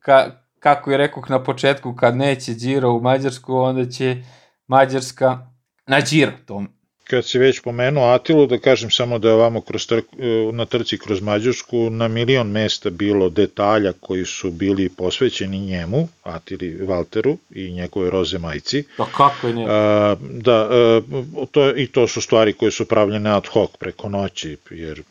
ka, 0.00 0.30
kako 0.58 0.90
je 0.90 0.96
rekao 0.96 1.22
na 1.28 1.42
početku, 1.42 1.94
kad 1.96 2.16
neće 2.16 2.54
Giro 2.54 2.90
u 2.90 3.00
Mađarsku, 3.00 3.56
onda 3.56 3.90
će 3.90 4.22
Mađarska 4.66 5.38
na 5.86 6.00
Giro. 6.00 6.32
To 6.46 6.62
kad 7.10 7.26
si 7.26 7.38
već 7.38 7.60
pomenuo 7.60 8.04
Atilu, 8.04 8.46
da 8.46 8.58
kažem 8.58 8.90
samo 8.90 9.18
da 9.18 9.28
je 9.28 9.34
ovamo 9.34 9.60
kroz 9.60 9.86
trk, 9.86 10.04
na 10.52 10.64
trci 10.66 10.98
kroz 10.98 11.20
Mađarsku 11.20 11.90
na 11.90 12.08
milion 12.08 12.50
mesta 12.50 12.90
bilo 12.90 13.28
detalja 13.30 13.92
koji 14.00 14.24
su 14.24 14.50
bili 14.50 14.88
posvećeni 14.88 15.58
njemu, 15.58 16.08
Atili 16.22 16.86
Valteru 16.86 17.38
i 17.50 17.72
njegove 17.72 18.10
roze 18.10 18.38
majci. 18.38 18.84
Pa 18.96 19.06
kako 19.16 19.46
je 19.46 19.54
ne? 19.54 19.66
A, 19.68 20.16
da, 20.30 20.68
a, 20.70 21.00
to, 21.50 21.76
i 21.76 21.86
to 21.86 22.08
su 22.08 22.20
stvari 22.20 22.52
koje 22.52 22.70
su 22.70 22.84
pravljene 22.84 23.30
ad 23.30 23.46
hoc 23.46 23.70
preko 23.78 24.08
noći, 24.08 24.56
jer 24.70 25.02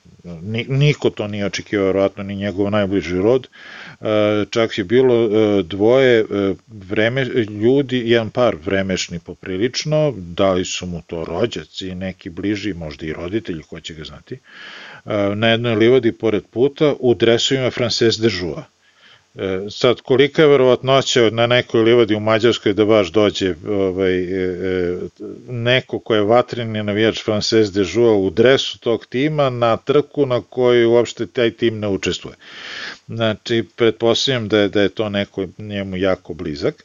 niko 0.68 1.10
to 1.10 1.28
nije 1.28 1.46
očekivao, 1.46 1.86
verovatno 1.86 2.24
ni 2.24 2.36
njegov 2.36 2.72
najbliži 2.72 3.18
rod. 3.18 3.48
Čak 4.50 4.78
je 4.78 4.84
bilo 4.84 5.30
dvoje 5.62 6.26
vreme, 6.68 7.26
ljudi, 7.64 8.02
jedan 8.06 8.30
par 8.30 8.56
vremešni 8.66 9.20
poprilično, 9.20 10.14
dali 10.18 10.66
su 10.66 10.86
mu 10.86 11.02
to 11.08 11.26
rođaci, 11.26 11.96
neki 11.96 12.30
bliži, 12.30 12.74
možda 12.74 13.06
i 13.06 13.14
roditelji, 13.14 13.64
ko 13.64 13.80
će 13.80 13.94
ga 13.94 14.04
znati, 14.04 14.40
na 15.36 15.48
jednoj 15.48 15.76
livadi 15.76 16.12
pored 16.12 16.44
puta 16.52 16.94
u 17.00 17.14
dresovima 17.14 17.72
Frances 17.72 18.18
de 18.20 18.30
Joux 18.30 18.60
E, 18.60 18.75
sad, 19.70 20.02
kolika 20.02 20.42
je 20.42 20.48
verovatnoća 20.48 21.30
na 21.30 21.48
nekoj 21.48 21.82
livadi 21.82 22.16
u 22.16 22.20
Mađarskoj 22.20 22.74
da 22.74 22.86
baš 22.86 23.12
dođe 23.12 23.56
ovaj, 23.70 24.20
e, 24.20 24.24
e, 24.24 24.98
neko 25.50 26.00
ko 26.00 26.16
je 26.16 26.22
vatreni 26.22 26.84
navijač 26.84 27.24
Frances 27.24 27.72
de 27.72 27.82
Joux 27.82 28.28
u 28.28 28.30
dresu 28.30 28.80
tog 28.80 29.06
tima 29.06 29.50
na 29.50 29.78
trku 29.78 30.26
na 30.26 30.42
kojoj 30.42 30.86
uopšte 30.86 31.28
taj 31.28 31.52
tim 31.52 31.80
ne 31.80 31.88
učestvuje. 31.88 32.36
Znači, 33.08 33.64
pretpostavljam 33.76 34.48
da 34.48 34.60
je, 34.60 34.70
da 34.70 34.82
je 34.82 34.90
to 34.90 35.10
neko 35.10 35.46
njemu 35.58 35.98
jako 35.98 36.34
blizak. 36.34 36.84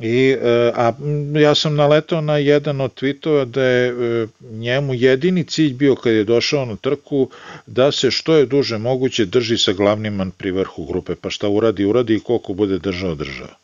I, 0.00 0.36
e, 0.42 0.72
a 0.74 0.92
ja 1.40 1.54
sam 1.54 1.76
naletao 1.76 2.20
na 2.20 2.36
jedan 2.36 2.80
od 2.80 2.94
tweetova 2.94 3.44
da 3.44 3.62
je 3.62 3.88
e, 3.88 4.26
njemu 4.40 4.94
jedini 4.94 5.44
cilj 5.44 5.74
bio 5.74 5.94
kad 5.94 6.12
je 6.12 6.24
došao 6.24 6.64
na 6.64 6.76
trku 6.76 7.30
da 7.66 7.92
se 7.92 8.10
što 8.10 8.36
je 8.36 8.46
duže 8.46 8.78
moguće 8.78 9.24
drži 9.24 9.58
sa 9.58 9.72
glavnim 9.72 10.32
pri 10.38 10.50
vrhu 10.50 10.84
grupe, 10.86 11.14
pa 11.14 11.30
šta 11.30 11.48
uradi, 11.48 11.84
uradi 11.84 12.14
i 12.14 12.20
koliko 12.20 12.52
bude 12.52 12.78
držao, 12.78 13.14
držao. 13.14 13.54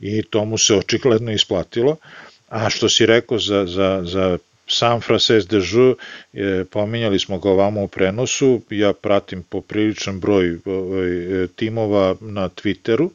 I 0.00 0.22
to 0.22 0.44
mu 0.44 0.58
se 0.58 0.74
očigledno 0.74 1.32
isplatilo. 1.32 1.96
A 2.48 2.70
što 2.70 2.88
si 2.88 3.06
rekao 3.06 3.38
za, 3.38 3.66
za, 3.66 4.02
za 4.04 4.38
sam 4.66 5.00
Frances 5.00 5.46
de 5.46 5.56
Jeu, 5.56 5.94
pominjali 6.70 7.18
smo 7.18 7.38
ga 7.38 7.50
ovamo 7.50 7.82
u 7.82 7.88
prenosu, 7.88 8.60
ja 8.70 8.92
pratim 8.92 9.42
popriličan 9.42 10.20
broj 10.20 10.58
ovaj, 10.64 11.46
timova 11.56 12.16
na 12.20 12.48
Twitteru, 12.48 13.10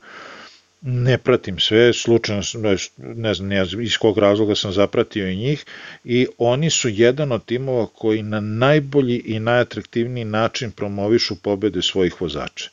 ne 0.82 1.18
pratim 1.18 1.60
sve, 1.60 1.94
slučajno, 1.94 2.42
ne 2.98 3.34
znam 3.34 3.52
iz 3.82 3.98
kog 3.98 4.18
razloga 4.18 4.56
sam 4.56 4.72
zapratio 4.72 5.28
i 5.28 5.36
njih 5.36 5.66
i 6.04 6.28
oni 6.38 6.70
su 6.70 6.90
jedan 6.90 7.32
od 7.32 7.46
timova 7.46 7.88
koji 7.88 8.24
na 8.24 8.40
najbolji 8.40 9.22
i 9.26 9.40
najatraktivniji 9.40 10.26
način 10.26 10.72
promovišu 10.72 11.36
pobede 11.36 11.82
svojih 11.82 12.22
vozača. 12.22 12.70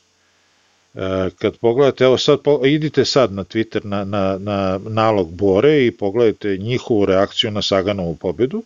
E, 0.95 1.29
kad 1.39 1.57
pogledate, 1.57 2.03
evo 2.03 2.17
sad, 2.17 2.39
idite 2.65 3.05
sad 3.05 3.33
na 3.33 3.43
Twitter 3.43 3.85
na, 3.85 4.03
na, 4.03 4.37
na 4.39 4.79
nalog 4.87 5.31
Bore 5.31 5.85
i 5.85 5.91
pogledajte 5.91 6.57
njihovu 6.57 7.05
reakciju 7.05 7.51
na 7.51 7.61
Saganovu 7.61 8.15
pobedu, 8.15 8.63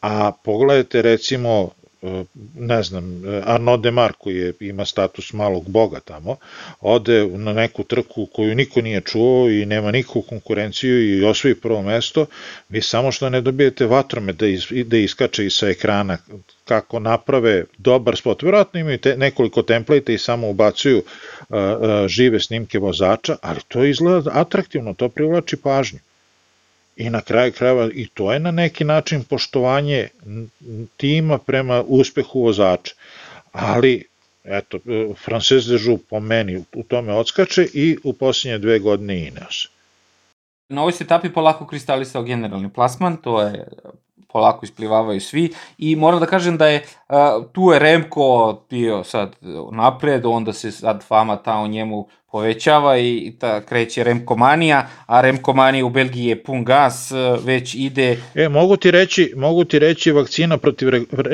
a 0.00 0.32
pogledajte 0.44 1.02
recimo 1.02 1.70
ne 2.54 2.82
znam, 2.82 3.22
Arnaud 3.44 3.80
Demar 3.80 4.12
koji 4.18 4.36
je, 4.36 4.52
ima 4.60 4.84
status 4.84 5.32
malog 5.32 5.68
boga 5.68 6.00
tamo, 6.00 6.36
ode 6.80 7.26
na 7.26 7.52
neku 7.52 7.84
trku 7.84 8.26
koju 8.26 8.54
niko 8.54 8.80
nije 8.80 9.00
čuo 9.00 9.50
i 9.50 9.66
nema 9.66 9.90
nikakvu 9.90 10.22
konkurenciju 10.22 11.18
i 11.18 11.24
osvoji 11.24 11.54
prvo 11.54 11.82
mesto, 11.82 12.26
vi 12.68 12.82
samo 12.82 13.12
što 13.12 13.30
ne 13.30 13.40
dobijete 13.40 13.86
vatrome 13.86 14.32
da, 14.32 14.46
iz, 14.46 14.66
da 14.86 14.96
iskače 14.96 15.50
sa 15.50 15.68
ekrana 15.68 16.18
kako 16.64 16.98
naprave 16.98 17.64
dobar 17.78 18.16
spot. 18.16 18.42
Vjerojatno 18.42 18.80
imaju 18.80 18.98
te, 18.98 19.16
nekoliko 19.16 19.62
template 19.62 20.14
i 20.14 20.18
samo 20.18 20.48
ubacuju 20.48 20.98
uh, 20.98 21.04
uh, 21.48 22.06
žive 22.06 22.40
snimke 22.40 22.78
vozača, 22.78 23.36
ali 23.42 23.60
to 23.68 23.84
izgleda 23.84 24.30
atraktivno, 24.34 24.94
to 24.94 25.08
privlači 25.08 25.56
pažnju. 25.56 25.98
I 26.96 27.10
na 27.10 27.20
kraju 27.20 27.52
krajeva 27.52 27.88
i 27.92 28.08
to 28.14 28.32
je 28.32 28.38
na 28.38 28.50
neki 28.50 28.84
način 28.84 29.24
poštovanje 29.24 30.08
tima 30.96 31.38
prema 31.38 31.82
uspehu 31.86 32.42
vozača. 32.42 32.94
Ali, 33.52 34.04
eto, 34.44 34.78
Frances 35.24 35.64
de 35.64 35.78
Joux 35.78 36.00
po 36.10 36.20
meni 36.20 36.64
u 36.74 36.82
tome 36.82 37.12
odskače 37.12 37.66
i 37.74 37.98
u 38.04 38.12
posljednje 38.12 38.58
dve 38.58 38.78
godine 38.78 39.26
Ineos. 39.26 39.68
Na 40.68 40.80
ovoj 40.80 40.92
se 40.92 41.04
etapi 41.04 41.32
polako 41.32 41.66
kristalisao 41.66 42.22
generalni 42.22 42.72
plasman, 42.72 43.16
to 43.16 43.40
je 43.40 43.68
polako 44.32 44.64
isplivavaju 44.64 45.20
svi 45.20 45.52
i 45.78 45.96
moram 45.96 46.20
da 46.20 46.26
kažem 46.26 46.56
da 46.56 46.66
je 46.66 46.84
tu 47.52 47.70
je 47.72 47.78
Remko 47.78 48.60
bio 48.70 49.04
sad 49.04 49.36
napred, 49.72 50.26
onda 50.26 50.52
se 50.52 50.72
sad 50.72 51.04
fama 51.04 51.36
ta 51.36 51.58
o 51.58 51.66
njemu 51.66 52.08
povećava 52.32 52.98
i 52.98 53.32
ta 53.40 53.60
kreće 53.60 54.04
Remkomanija, 54.04 54.88
a 55.06 55.20
Remkomanija 55.20 55.86
u 55.86 55.90
Belgiji 55.90 56.26
je 56.26 56.42
pun 56.42 56.64
gas, 56.64 57.12
već 57.44 57.74
ide... 57.74 58.18
E, 58.34 58.48
mogu 58.48 58.76
ti 58.76 58.90
reći, 58.90 59.32
mogu 59.36 59.64
ti 59.64 59.78
reći 59.78 60.12
vakcina 60.12 60.58
protiv 60.58 60.88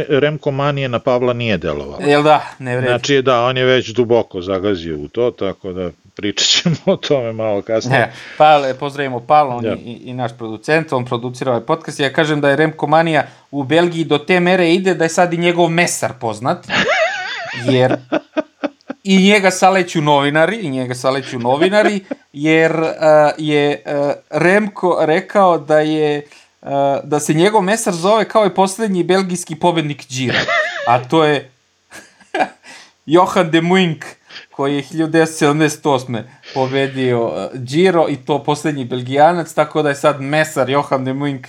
Remkomanije 0.09 0.89
na 0.89 0.99
Pavla 0.99 1.33
nije 1.33 1.59
delovala. 1.59 2.05
Jel 2.05 2.23
da, 2.23 2.45
ne 2.59 2.77
vredi. 2.77 2.89
Znači 2.89 3.23
da, 3.23 3.45
on 3.45 3.57
je 3.57 3.65
već 3.65 3.89
duboko 3.89 4.43
zagazio 4.43 4.99
u 4.99 5.09
to, 5.09 5.31
tako 5.31 5.73
da 5.73 5.91
pričat 6.17 6.47
ćemo 6.49 6.77
o 6.87 6.97
tome 6.97 7.33
malo 7.33 7.63
kasnije. 7.63 7.99
Ne, 7.99 8.13
Pavle, 8.39 8.75
pozdravimo 8.75 9.21
Pavla, 9.21 9.57
on 9.57 9.65
ja. 9.65 9.75
i, 9.75 9.93
i 10.05 10.15
naš 10.15 10.31
producent, 10.39 10.93
on 10.93 11.05
producira 11.05 11.51
ovaj 11.51 11.67
podcast. 11.67 12.01
Ja 12.01 12.13
kažem 12.13 12.41
da 12.41 12.51
je 12.51 12.57
Remkomanija 12.57 13.27
u 13.51 13.65
Belgiji 13.65 14.05
do 14.05 14.19
te 14.19 14.41
mere 14.41 14.75
ide 14.75 14.95
da 14.95 15.05
je 15.05 15.09
sad 15.09 15.33
i 15.33 15.37
njegov 15.37 15.69
mesar 15.69 16.13
poznat, 16.21 16.67
jer 17.73 17.97
i 19.09 19.23
njega 19.23 19.51
saleću 19.51 20.01
novinari, 20.01 20.57
i 20.57 20.71
njega 20.71 20.95
saleću 20.95 21.39
novinari, 21.39 22.05
jer 22.33 22.73
uh, 22.81 22.89
je 23.39 23.83
uh, 23.87 24.13
Remko 24.31 24.99
rekao 25.01 25.59
da 25.59 25.79
je 25.79 26.27
uh, 26.63 26.69
da 27.05 27.21
se 27.21 27.35
njegov 27.35 27.63
mesar 27.63 27.95
zove 27.95 28.29
kao 28.29 28.47
i 28.47 28.55
poslednji 28.55 29.05
belgijski 29.05 29.55
pobednik 29.55 30.07
Džira, 30.09 30.39
a 30.87 31.05
to 31.09 31.25
je 31.25 31.51
Johan 33.07 33.51
de 33.51 33.61
Muink, 33.61 34.05
koji 34.53 34.77
je 34.77 34.83
1978. 34.83 36.23
pobedio 36.55 37.51
Giro 37.55 38.07
i 38.09 38.17
to 38.17 38.45
poslednji 38.45 38.85
belgijanac, 38.85 39.55
tako 39.55 39.83
da 39.83 39.89
je 39.89 39.95
sad 39.95 40.21
mesar 40.21 40.71
Johan 40.71 41.05
de 41.05 41.13
Muink, 41.13 41.47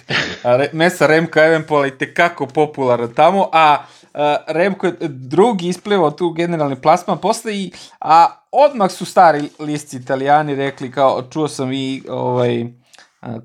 mesar 0.74 1.10
Remka 1.10 1.46
Evenpola 1.46 1.88
i 1.88 1.98
tekako 1.98 2.46
popularan 2.46 3.14
tamo, 3.14 3.50
a 3.54 3.78
uh, 3.80 4.00
Uh, 4.14 4.22
Remko 4.48 4.88
je 4.88 4.94
drugi 5.08 5.68
isplivao 5.68 6.12
tu 6.12 6.30
generalni 6.30 6.82
plasman 6.82 7.18
posle 7.18 7.56
i 7.56 7.72
a 8.00 8.28
odmah 8.52 8.92
su 8.92 9.06
stari 9.06 9.50
listi 9.60 9.98
italijani 9.98 10.56
rekli 10.56 10.92
kao 10.92 11.24
čuo 11.30 11.48
sam 11.48 11.74
i 11.74 12.04
ovaj 12.10 12.66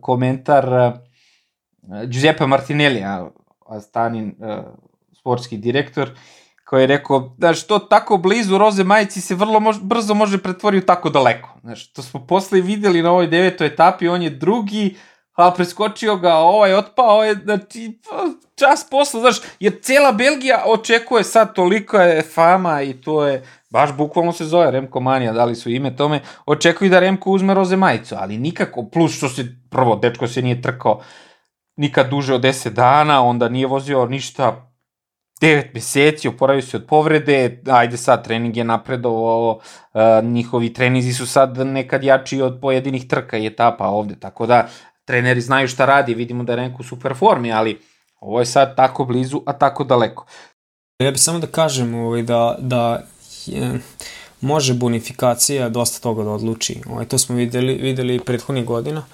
komentar 0.00 0.68
uh, 0.68 2.02
Giuseppe 2.06 2.46
Martinelli 2.46 3.02
a, 3.02 3.30
Stanin 3.80 4.34
uh, 4.38 4.64
sportski 5.20 5.56
direktor 5.56 6.10
koji 6.64 6.82
je 6.82 6.86
rekao, 6.86 7.34
da 7.38 7.54
što 7.54 7.78
tako 7.78 8.16
blizu 8.16 8.58
Roze 8.58 8.84
Majici 8.84 9.20
se 9.20 9.34
vrlo 9.34 9.60
mož, 9.60 9.76
brzo 9.82 10.14
može 10.14 10.38
pretvoriti 10.38 10.86
tako 10.86 11.10
daleko. 11.10 11.48
Znaš, 11.60 11.92
to 11.92 12.02
smo 12.02 12.26
posle 12.26 12.60
videli 12.60 13.02
na 13.02 13.10
ovoj 13.10 13.26
devetoj 13.26 13.66
etapi, 13.66 14.08
on 14.08 14.22
je 14.22 14.30
drugi, 14.30 14.96
a 15.32 15.50
preskočio 15.50 16.16
ga, 16.16 16.34
ovaj 16.34 16.74
otpao 16.74 17.24
je, 17.24 17.34
znači, 17.34 18.00
čas 18.54 18.90
posla, 18.90 19.20
znaš, 19.20 19.40
jer 19.60 19.72
cela 19.82 20.12
Belgija 20.12 20.62
očekuje 20.66 21.24
sad, 21.24 21.54
toliko 21.54 21.98
je 21.98 22.22
fama 22.22 22.82
i 22.82 23.00
to 23.00 23.26
je, 23.26 23.44
baš 23.70 23.96
bukvalno 23.96 24.32
se 24.32 24.44
zove 24.44 24.70
Remko 24.70 25.00
Manija, 25.00 25.32
dali 25.32 25.54
su 25.54 25.70
ime 25.70 25.96
tome, 25.96 26.20
očekuju 26.46 26.90
da 26.90 27.00
Remko 27.00 27.30
uzme 27.30 27.54
roze 27.54 27.76
majicu, 27.76 28.14
ali 28.18 28.38
nikako, 28.38 28.88
plus 28.92 29.16
što 29.16 29.28
se, 29.28 29.44
prvo, 29.70 29.96
dečko 29.96 30.28
se 30.28 30.42
nije 30.42 30.62
trkao 30.62 31.00
nikad 31.76 32.10
duže 32.10 32.34
od 32.34 32.40
10 32.40 32.68
dana, 32.68 33.22
onda 33.22 33.48
nije 33.48 33.66
vozio 33.66 34.06
ništa 34.06 34.73
9 35.44 35.74
meseci, 35.74 36.28
oporavio 36.28 36.62
se 36.62 36.76
od 36.76 36.86
povrede, 36.86 37.60
ajde 37.66 37.96
sad, 37.96 38.24
trening 38.24 38.56
je 38.56 38.64
napredovao, 38.64 39.58
uh, 39.58 40.00
njihovi 40.24 40.72
trenizi 40.72 41.12
su 41.12 41.26
sad 41.26 41.58
nekad 41.58 42.04
jači 42.04 42.42
od 42.42 42.58
pojedinih 42.60 43.08
trka 43.08 43.38
i 43.38 43.46
etapa 43.46 43.86
ovde, 43.86 44.14
tako 44.20 44.46
da 44.46 44.68
treneri 45.04 45.40
znaju 45.40 45.68
šta 45.68 45.84
radi, 45.84 46.14
vidimo 46.14 46.44
da 46.44 46.52
je 46.52 46.56
Renko 46.56 46.82
super 46.82 47.14
formi, 47.14 47.52
ali 47.52 47.80
ovo 48.20 48.40
je 48.40 48.46
sad 48.46 48.76
tako 48.76 49.04
blizu, 49.04 49.42
a 49.46 49.52
tako 49.52 49.84
daleko. 49.84 50.26
Ja 50.98 51.10
bih 51.10 51.20
samo 51.20 51.38
da 51.38 51.46
kažem 51.46 51.94
ovaj, 51.94 52.22
da, 52.22 52.56
da 52.58 53.02
je, 53.46 53.80
može 54.40 54.74
bonifikacija 54.74 55.68
dosta 55.68 56.00
toga 56.00 56.24
da 56.24 56.30
odluči. 56.30 56.80
Ovaj, 56.90 57.04
to 57.04 57.18
smo 57.18 57.36
videli, 57.36 57.74
videli 57.74 58.20
prethodnih 58.20 58.64
godina. 58.64 59.04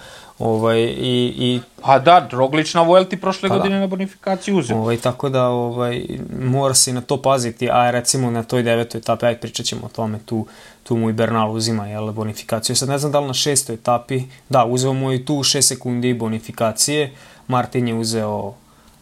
Ovaj, 0.41 0.81
i, 0.81 1.35
i... 1.39 1.61
A 1.83 1.99
da, 1.99 2.27
Droglić 2.31 2.75
na 2.75 2.83
Vuelti 2.83 3.21
prošle 3.21 3.49
pa 3.49 3.57
godine 3.57 3.75
da. 3.75 3.81
na 3.81 3.87
bonifikaciju 3.87 4.59
uzeo. 4.59 4.79
Ovaj, 4.79 4.97
tako 4.97 5.29
da 5.29 5.49
ovaj, 5.49 6.03
mora 6.41 6.75
se 6.75 6.93
na 6.93 7.01
to 7.01 7.23
paziti, 7.23 7.71
a 7.71 7.91
recimo 7.91 8.31
na 8.31 8.43
toj 8.43 8.63
devetoj 8.63 8.99
etapi, 8.99 9.27
aj 9.27 9.41
pričat 9.41 9.67
ćemo 9.67 9.87
o 9.87 9.89
tome, 9.89 10.19
tu, 10.27 10.47
tu 10.83 10.97
mu 10.97 11.11
i 11.11 11.13
Bernal 11.13 11.53
uzima 11.53 11.87
jel, 11.87 12.13
bonifikaciju. 12.13 12.77
Sad 12.77 12.89
ne 12.89 12.99
znam 12.99 13.13
da 13.13 13.21
li 13.21 13.27
na 13.27 13.35
šestoj 13.35 13.75
etapi, 13.75 14.23
da, 14.49 14.65
uzeo 14.65 14.93
mu 14.93 15.13
i 15.13 15.25
tu 15.25 15.35
6 15.35 15.61
sekundi 15.61 16.15
bonifikacije, 16.15 17.13
Martin 17.49 17.89
je 17.89 17.95
uzeo 17.95 18.55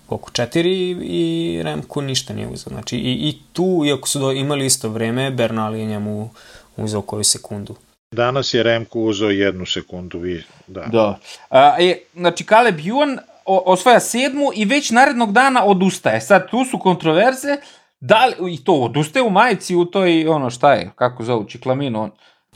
oko 0.09 0.31
četiri 0.31 0.91
i 0.91 1.61
Remko 1.65 2.01
ništa 2.01 2.35
nije 2.35 2.49
uzao. 2.49 2.73
Znači, 2.73 2.97
i, 2.97 3.29
i 3.29 3.39
tu, 3.53 3.83
iako 3.87 4.09
su 4.09 4.19
do, 4.19 4.33
imali 4.33 4.67
isto 4.67 4.89
vreme, 4.89 5.31
Bernal 5.31 5.75
je 5.75 5.87
njemu 5.87 6.31
uzao 6.77 7.03
koju 7.03 7.25
sekundu. 7.25 7.75
Danas 8.11 8.55
je 8.55 8.63
Remko 8.63 9.01
uzao 9.01 9.31
jednu 9.31 9.67
sekundu. 9.67 10.19
Vi, 10.19 10.45
da. 10.67 10.81
Da. 10.81 11.19
A, 11.51 11.77
e, 11.79 11.99
znači, 12.15 12.45
Caleb 12.45 12.79
Ewan 12.79 13.19
osvaja 13.45 14.01
sedmu 14.01 14.51
i 14.55 14.65
već 14.65 14.91
narednog 14.91 15.33
dana 15.33 15.65
odustaje. 15.65 16.21
Sad, 16.21 16.51
tu 16.51 16.65
su 16.65 16.79
kontroverze, 16.79 17.57
da 18.01 18.27
li, 18.27 18.55
i 18.55 18.65
to 18.65 18.73
odustaje 18.73 19.23
u 19.23 19.31
majici 19.31 19.77
u 19.77 19.85
toj, 19.85 20.29
ono 20.29 20.51
šta 20.51 20.73
je, 20.73 20.91
kako 20.97 21.25
zovu, 21.25 21.45
Čiklamino, 21.45 22.03
on, 22.03 22.11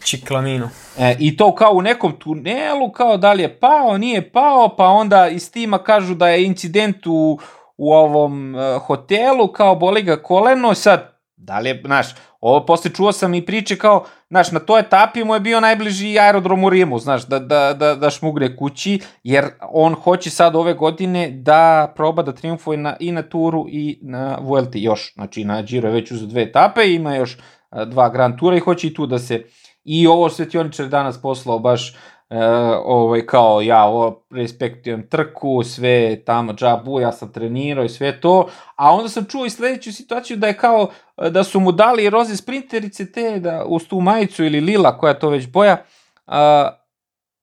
Čiklamino. 0.04 0.70
E, 0.98 1.16
I 1.18 1.36
to 1.36 1.54
kao 1.54 1.72
u 1.72 1.82
nekom 1.82 2.12
tunelu, 2.18 2.92
kao 2.92 3.16
da 3.16 3.32
li 3.32 3.42
je 3.42 3.58
pao, 3.58 3.98
nije 3.98 4.30
pao, 4.30 4.76
pa 4.76 4.86
onda 4.86 5.28
iz 5.28 5.52
tima 5.52 5.78
kažu 5.78 6.14
da 6.14 6.28
je 6.28 6.44
incident 6.44 7.06
u, 7.06 7.38
u 7.76 7.92
ovom 7.92 8.54
uh, 8.54 8.82
hotelu, 8.82 9.48
kao 9.48 9.74
boli 9.74 10.02
ga 10.02 10.22
koleno, 10.22 10.74
sad, 10.74 11.11
da 11.44 11.58
li 11.58 11.68
je, 11.68 11.82
znaš, 11.84 12.06
ovo 12.40 12.66
posle 12.66 12.90
čuo 12.90 13.12
sam 13.12 13.34
i 13.34 13.46
priče 13.46 13.78
kao, 13.78 14.04
znaš, 14.28 14.50
na 14.52 14.60
toj 14.60 14.80
etapi 14.80 15.24
mu 15.24 15.34
je 15.34 15.40
bio 15.40 15.60
najbliži 15.60 16.18
aerodrom 16.18 16.64
u 16.64 16.70
Rimu, 16.70 16.98
znaš, 16.98 17.26
da, 17.26 17.38
da, 17.38 17.74
da, 17.74 17.94
da 17.94 18.10
šmugne 18.10 18.56
kući, 18.56 19.00
jer 19.22 19.44
on 19.70 19.94
hoće 19.94 20.30
sad 20.30 20.56
ove 20.56 20.74
godine 20.74 21.30
da 21.30 21.92
proba 21.96 22.22
da 22.22 22.32
triumfuje 22.32 22.78
na, 22.78 22.96
i 23.00 23.12
na 23.12 23.22
Turu 23.22 23.66
i 23.68 23.98
na 24.02 24.38
Vuelti 24.40 24.82
još, 24.82 25.14
znači 25.14 25.44
na 25.44 25.62
Giro 25.62 25.88
je 25.88 25.94
već 25.94 26.10
uz 26.10 26.28
dve 26.28 26.42
etape, 26.42 26.92
ima 26.92 27.16
još 27.16 27.38
dva 27.86 28.08
Grand 28.08 28.38
Tura 28.38 28.56
i 28.56 28.60
hoće 28.60 28.86
i 28.86 28.94
tu 28.94 29.06
da 29.06 29.18
se 29.18 29.44
I 29.84 30.06
ovo 30.06 30.28
svetioničar 30.30 30.88
danas 30.88 31.22
poslao 31.22 31.58
baš 31.58 31.96
e, 32.32 32.44
ovaj, 32.84 33.26
kao 33.26 33.60
ja 33.60 33.84
ovo 33.84 34.24
respektujem 34.30 35.08
trku, 35.08 35.62
sve 35.62 36.24
tamo 36.24 36.52
džabu, 36.52 37.00
ja 37.00 37.12
sam 37.12 37.32
trenirao 37.32 37.84
i 37.84 37.88
sve 37.88 38.20
to, 38.20 38.48
a 38.76 38.92
onda 38.94 39.08
sam 39.08 39.24
čuo 39.24 39.44
i 39.44 39.50
sledeću 39.50 39.92
situaciju 39.92 40.36
da 40.36 40.46
je 40.46 40.56
kao 40.56 40.88
da 41.30 41.44
su 41.44 41.60
mu 41.60 41.72
dali 41.72 42.10
roze 42.10 42.36
sprinterice 42.36 43.12
te 43.12 43.40
da 43.40 43.64
uz 43.66 43.88
tu 43.88 44.00
majicu 44.00 44.44
ili 44.44 44.60
lila 44.60 44.98
koja 44.98 45.14
to 45.14 45.28
već 45.28 45.48
boja, 45.48 45.84
a, 46.26 46.70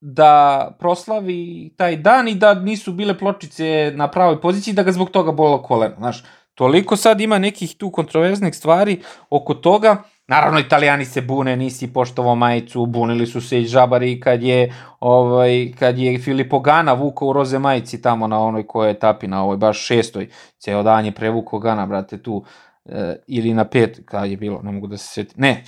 da 0.02 0.76
proslavi 0.80 1.74
taj 1.78 1.96
dan 1.96 2.28
i 2.28 2.36
da 2.36 2.54
nisu 2.54 2.94
bile 2.94 3.18
pločice 3.18 3.92
na 3.96 4.08
pravoj 4.08 4.42
poziciji 4.42 4.74
da 4.74 4.84
ga 4.84 4.92
zbog 4.92 5.10
toga 5.10 5.32
bolilo 5.32 5.62
koleno, 5.62 5.96
znaš. 5.98 6.24
Toliko 6.56 6.96
sad 6.96 7.22
ima 7.22 7.40
nekih 7.40 7.76
tu 7.78 7.92
kontroverznih 7.92 8.56
stvari 8.56 9.02
oko 9.30 9.54
toga, 9.54 10.04
Naravno, 10.30 10.60
italijani 10.60 11.06
se 11.06 11.22
bune, 11.22 11.56
nisi 11.56 11.94
poštovao 11.94 12.36
majicu, 12.36 12.86
bunili 12.86 13.26
su 13.28 13.42
se 13.42 13.62
i 13.62 13.66
žabari 13.66 14.20
kad 14.20 14.44
je, 14.44 14.74
ovaj, 15.00 15.72
kad 15.80 15.98
je 15.98 16.20
Filipo 16.20 16.60
Gana 16.60 16.94
vukao 16.94 17.34
roze 17.34 17.60
majici 17.60 18.02
tamo 18.02 18.28
na 18.28 18.40
onoj 18.40 18.68
koje 18.68 18.92
etapi, 18.92 19.28
na 19.28 19.44
ovoj 19.44 19.58
baš 19.58 19.86
šestoj. 19.86 20.30
Ceo 20.60 20.84
dan 20.84 21.06
je 21.06 21.12
prevukao 21.12 21.60
Gana, 21.60 21.86
brate, 21.86 22.22
tu. 22.22 22.44
E, 22.86 23.16
ili 23.28 23.54
na 23.54 23.66
pet, 23.66 24.02
kad 24.06 24.30
je 24.30 24.38
bilo, 24.38 24.62
ne 24.64 24.72
mogu 24.72 24.88
da 24.88 24.98
se 24.98 25.08
seti. 25.08 25.34
Ne, 25.38 25.64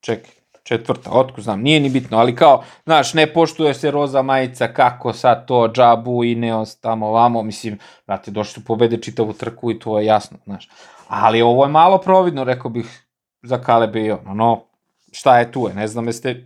čekaj, 0.00 0.30
četvrta, 0.62 1.10
otko 1.10 1.40
znam, 1.40 1.60
nije 1.60 1.80
ni 1.80 1.88
bitno, 1.88 2.18
ali 2.18 2.34
kao, 2.36 2.62
znaš, 2.84 3.14
ne 3.14 3.26
poštuje 3.26 3.74
se 3.74 3.90
roza 3.90 4.22
majica, 4.22 4.68
kako 4.68 5.12
sad 5.12 5.46
to, 5.46 5.68
džabu 5.74 6.24
i 6.24 6.34
ne 6.34 6.52
tamo 6.80 7.10
vamo, 7.10 7.42
mislim, 7.42 7.78
brate, 8.06 8.30
došli 8.30 8.52
su 8.52 8.64
pobede 8.64 8.96
čitavu 9.02 9.32
trku 9.32 9.70
i 9.70 9.78
to 9.78 9.98
je 9.98 10.06
jasno, 10.06 10.38
znaš. 10.44 10.68
Ali 11.08 11.42
ovo 11.42 11.64
je 11.64 11.70
malo 11.70 11.98
providno, 11.98 12.44
rekao 12.44 12.70
bih, 12.70 13.05
za 13.46 13.58
Kalebe 13.58 14.00
i 14.00 14.10
ono, 14.10 14.34
no, 14.34 14.64
šta 15.12 15.38
je 15.38 15.52
tu 15.52 15.68
je, 15.68 15.74
ne 15.74 15.88
znam 15.88 16.06
jeste, 16.06 16.44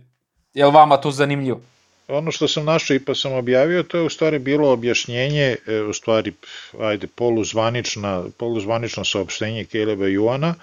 je 0.53 0.65
li 0.65 0.71
vama 0.71 0.97
to 0.97 1.11
zanimljivo? 1.11 1.61
Ono 2.07 2.31
što 2.31 2.47
sam 2.47 2.65
našao 2.65 2.95
i 2.95 2.99
pa 2.99 3.15
sam 3.15 3.33
objavio, 3.33 3.83
to 3.83 3.97
je 3.97 4.03
u 4.03 4.09
stvari 4.09 4.39
bilo 4.39 4.71
objašnjenje, 4.71 5.55
e, 5.67 5.81
u 5.81 5.93
stvari, 5.93 6.33
ajde, 6.79 7.07
poluzvanična, 7.07 8.23
poluzvanično 8.37 9.05
saopštenje 9.05 9.65
Keleba 9.65 10.07
Juana, 10.07 10.55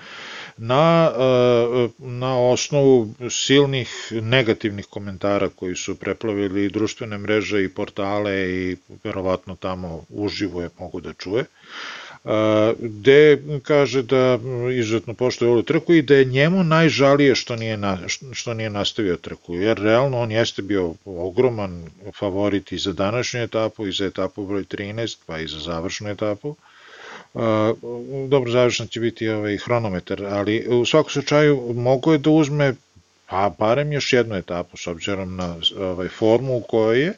na, 0.56 1.12
e, 1.18 1.88
na 1.98 2.38
osnovu 2.38 3.08
silnih 3.30 3.88
negativnih 4.10 4.86
komentara 4.86 5.48
koji 5.48 5.76
su 5.76 5.94
preplavili 5.94 6.68
društvene 6.68 7.18
mreže 7.18 7.64
i 7.64 7.68
portale 7.68 8.34
i 8.50 8.76
verovatno 9.04 9.56
tamo 9.56 10.04
uživo 10.08 10.62
je 10.62 10.70
mogu 10.78 11.00
da 11.00 11.12
čuje. 11.12 11.42
Uh, 11.42 12.07
gde 12.78 13.38
kaže 13.62 14.02
da 14.02 14.38
izuzetno 14.72 15.14
poštuje 15.14 15.50
ovu 15.50 15.62
trku 15.62 15.94
i 15.94 16.02
da 16.02 16.14
je 16.14 16.24
njemu 16.24 16.64
najžalije 16.64 17.34
što 17.34 17.56
nije, 17.56 17.76
na, 17.76 17.98
što 18.32 18.54
nije 18.54 18.70
nastavio 18.70 19.16
trku, 19.16 19.54
jer 19.54 19.78
realno 19.78 20.20
on 20.20 20.30
jeste 20.30 20.62
bio 20.62 20.94
ogroman 21.04 21.86
favorit 22.18 22.72
i 22.72 22.78
za 22.78 22.92
današnju 22.92 23.40
etapu 23.40 23.86
i 23.86 23.92
za 23.92 24.06
etapu 24.06 24.46
broj 24.46 24.64
13, 24.64 25.16
pa 25.26 25.38
i 25.38 25.48
za 25.48 25.58
završnu 25.58 26.10
etapu. 26.10 26.56
Dobro, 28.28 28.50
završna 28.50 28.86
će 28.86 29.00
biti 29.00 29.28
ovaj 29.28 29.56
hronometar, 29.56 30.24
ali 30.24 30.66
u 30.68 30.84
svakom 30.84 31.10
slučaju 31.10 31.72
mogo 31.74 32.12
je 32.12 32.18
da 32.18 32.30
uzme 32.30 32.74
pa 33.30 33.54
barem 33.58 33.92
još 33.92 34.12
jednu 34.12 34.36
etapu 34.36 34.76
s 34.76 34.86
obzirom 34.86 35.36
na 35.36 35.56
ovaj 35.80 36.08
formu 36.08 36.56
u 36.56 36.60
kojoj 36.60 37.00
je 37.00 37.12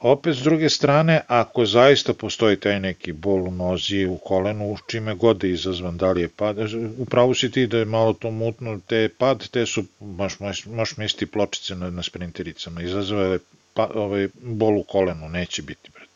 Opet, 0.00 0.36
s 0.36 0.42
druge 0.42 0.68
strane, 0.68 1.20
ako 1.26 1.64
zaista 1.66 2.14
postoji 2.14 2.56
taj 2.56 2.80
neki 2.80 3.12
bol 3.12 3.48
u 3.48 3.50
nozi, 3.50 4.06
u 4.06 4.16
kolenu, 4.18 4.76
čime 4.86 5.14
god 5.14 5.44
je 5.44 5.50
izazvan, 5.50 5.96
da 5.96 6.12
li 6.12 6.20
je 6.20 6.28
pad, 6.28 6.56
upravo 6.98 7.34
si 7.34 7.50
ti 7.50 7.66
da 7.66 7.78
je 7.78 7.84
malo 7.84 8.12
to 8.12 8.30
mutno, 8.30 8.80
te 8.86 9.08
pad, 9.08 9.48
te 9.48 9.66
su, 9.66 9.84
baš, 10.00 10.32
baš 10.66 10.96
misliti 10.96 11.26
pločice 11.26 11.74
na, 11.74 11.90
na 11.90 12.02
sprintericama, 12.02 12.82
izazvale 12.82 13.38
pa, 13.74 13.90
ovaj, 13.94 14.28
bol 14.42 14.78
u 14.78 14.82
kolenu, 14.82 15.28
neće 15.28 15.62
biti, 15.62 15.90
brate. 15.94 16.06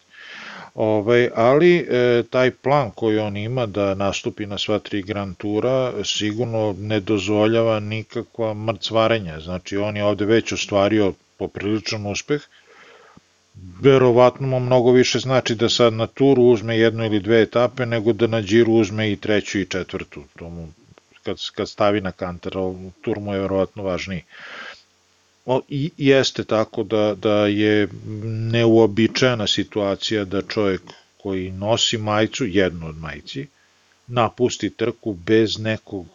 Ovaj, 0.74 1.30
ali 1.34 1.76
e, 1.76 2.22
taj 2.30 2.50
plan 2.50 2.90
koji 2.90 3.18
on 3.18 3.36
ima 3.36 3.66
da 3.66 3.94
nastupi 3.94 4.46
na 4.46 4.58
sva 4.58 4.78
tri 4.78 5.02
Grand 5.02 5.36
Tura 5.36 5.92
sigurno 6.04 6.74
ne 6.78 7.00
dozvoljava 7.00 7.80
nikakva 7.80 8.54
mrcvarenja, 8.54 9.40
znači 9.40 9.76
on 9.76 9.96
je 9.96 10.04
ovde 10.04 10.24
već 10.24 10.52
ostvario 10.52 11.12
popriličan 11.36 12.06
uspeh, 12.06 12.42
verovatno 13.80 14.46
mu 14.46 14.60
mnogo 14.60 14.92
više 14.92 15.18
znači 15.18 15.54
da 15.54 15.68
sad 15.68 15.92
na 15.92 16.06
turu 16.06 16.42
uzme 16.42 16.78
jednu 16.78 17.04
ili 17.04 17.20
dve 17.20 17.42
etape, 17.42 17.86
nego 17.86 18.12
da 18.12 18.26
na 18.26 18.42
džiru 18.42 18.72
uzme 18.72 19.12
i 19.12 19.16
treću 19.16 19.58
i 19.58 19.66
četvrtu. 19.66 20.24
To 20.38 20.48
mu, 20.48 20.68
kad, 21.22 21.36
kad 21.54 21.68
stavi 21.68 22.00
na 22.00 22.12
kanter, 22.12 22.52
tur 23.00 23.18
mu 23.18 23.34
je 23.34 23.40
verovatno 23.40 23.82
važniji. 23.82 24.22
O, 25.46 25.60
I 25.68 25.90
jeste 25.96 26.44
tako 26.44 26.82
da, 26.82 27.14
da 27.14 27.46
je 27.46 27.88
neuobičajena 28.52 29.46
situacija 29.46 30.24
da 30.24 30.42
čovjek 30.42 30.82
koji 31.22 31.50
nosi 31.50 31.98
majicu, 31.98 32.44
jednu 32.46 32.86
od 32.86 32.98
majici, 32.98 33.46
napusti 34.06 34.70
trku 34.70 35.12
bez 35.14 35.58
nekog 35.58 36.06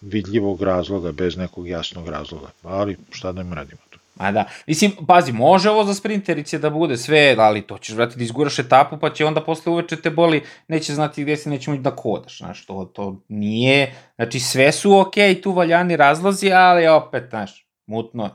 vidljivog 0.00 0.62
razloga, 0.62 1.12
bez 1.12 1.36
nekog 1.36 1.68
jasnog 1.68 2.08
razloga. 2.08 2.50
Ali 2.62 2.96
šta 3.10 3.32
da 3.32 3.40
im 3.40 3.52
radimo? 3.52 3.80
Ma 4.22 4.32
da, 4.32 4.44
mislim, 4.66 4.92
pazi, 5.06 5.32
može 5.32 5.70
ovo 5.70 5.84
za 5.84 5.94
sprinterice 5.94 6.58
da 6.58 6.70
bude 6.70 6.96
sve, 6.96 7.36
ali 7.38 7.62
to 7.62 7.78
ćeš, 7.78 7.94
vrati, 7.94 8.16
da 8.16 8.24
izguraš 8.24 8.58
etapu, 8.58 8.98
pa 8.98 9.10
će 9.10 9.26
onda 9.26 9.44
posle 9.44 9.72
uveče 9.72 9.96
te 9.96 10.10
boli, 10.10 10.42
neće 10.68 10.94
znati 10.94 11.22
gde 11.22 11.36
se 11.36 11.50
neće 11.50 11.70
moći 11.70 11.82
da 11.82 11.96
kodaš, 11.96 12.38
znaš, 12.38 12.66
to, 12.66 12.90
to 12.94 13.22
nije, 13.28 13.94
znači 14.16 14.40
sve 14.40 14.72
su 14.72 14.98
okej, 14.98 15.34
okay, 15.34 15.42
tu 15.42 15.52
valjani 15.52 15.96
razlozi, 15.96 16.52
ali 16.52 16.86
opet, 16.86 17.24
znaš, 17.30 17.66
mutno, 17.86 18.30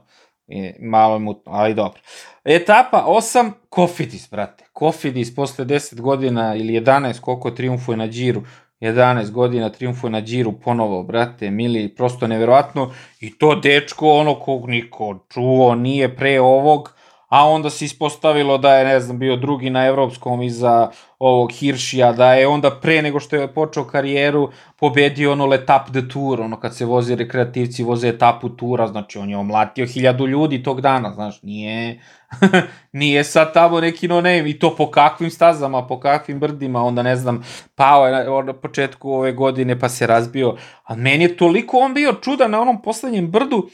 je, 0.48 0.78
malo 0.82 1.16
je 1.16 1.20
mutno, 1.20 1.52
ali 1.52 1.74
dobro. 1.74 2.02
Etapa 2.44 3.06
8, 3.08 3.52
Kofidis, 3.70 4.30
brate, 4.30 4.66
Kofidis 4.74 5.36
posle 5.36 5.66
10 5.66 6.02
godina 6.02 6.56
ili 6.56 6.74
11, 6.74 7.20
koliko 7.20 7.52
triumfuje 7.52 7.98
na 7.98 8.08
džiru, 8.08 8.44
11 8.80 9.32
godina 9.32 9.70
triumfuje 9.70 10.12
na 10.12 10.22
džiru 10.22 10.52
ponovo, 10.52 11.04
brate, 11.04 11.50
mili, 11.52 11.96
prosto 11.96 12.28
neverovatno. 12.28 12.92
I 13.20 13.38
to 13.38 13.56
dečko, 13.56 14.12
ono 14.20 14.36
kog 14.40 14.70
niko 14.70 15.26
čuo, 15.34 15.76
nije 15.76 16.16
pre 16.16 16.40
ovog, 16.40 16.97
a 17.28 17.50
onda 17.50 17.70
se 17.70 17.86
ispostavilo 17.86 18.58
da 18.58 18.76
je, 18.76 18.86
ne 18.86 19.00
znam, 19.00 19.20
bio 19.20 19.36
drugi 19.36 19.70
na 19.70 19.86
evropskom 19.86 20.42
iza 20.42 20.90
ovog 21.20 21.52
Hiršija, 21.52 22.12
da 22.14 22.34
je 22.34 22.48
onda 22.48 22.72
pre 22.72 23.02
nego 23.02 23.20
što 23.20 23.36
je 23.36 23.54
počeo 23.54 23.84
karijeru 23.84 24.50
pobedio 24.80 25.32
ono 25.32 25.46
Letap 25.46 25.90
de 25.90 26.08
Tour, 26.10 26.42
ono 26.42 26.60
kad 26.60 26.76
se 26.76 26.86
voze 26.86 27.16
rekreativci, 27.16 27.84
voze 27.84 28.08
etapu 28.08 28.50
tura, 28.50 28.88
znači 28.88 29.18
on 29.18 29.30
je 29.30 29.38
omlatio 29.38 29.86
hiljadu 29.86 30.28
ljudi 30.28 30.64
tog 30.64 30.82
dana, 30.82 31.14
znaš, 31.14 31.42
nije, 31.42 32.02
nije 32.92 33.24
sad 33.24 33.54
tamo 33.54 33.82
neki 33.82 34.08
no 34.08 34.16
name 34.16 34.50
i 34.50 34.60
to 34.60 34.76
po 34.76 34.92
kakvim 34.92 35.32
stazama, 35.32 35.88
po 35.88 36.00
kakvim 36.00 36.40
brdima, 36.40 36.84
onda 36.84 37.04
ne 37.04 37.16
znam, 37.16 37.44
pao 37.76 38.08
je 38.08 38.44
na 38.44 38.54
početku 38.54 39.12
ove 39.12 39.32
godine 39.32 39.80
pa 39.80 39.90
se 39.90 40.08
razbio, 40.08 40.56
a 40.84 40.96
meni 40.96 41.24
je 41.24 41.38
toliko 41.38 41.78
on 41.78 41.94
bio 41.94 42.14
čudan 42.14 42.52
na 42.52 42.62
onom 42.62 42.82
poslednjem 42.82 43.32
brdu, 43.32 43.70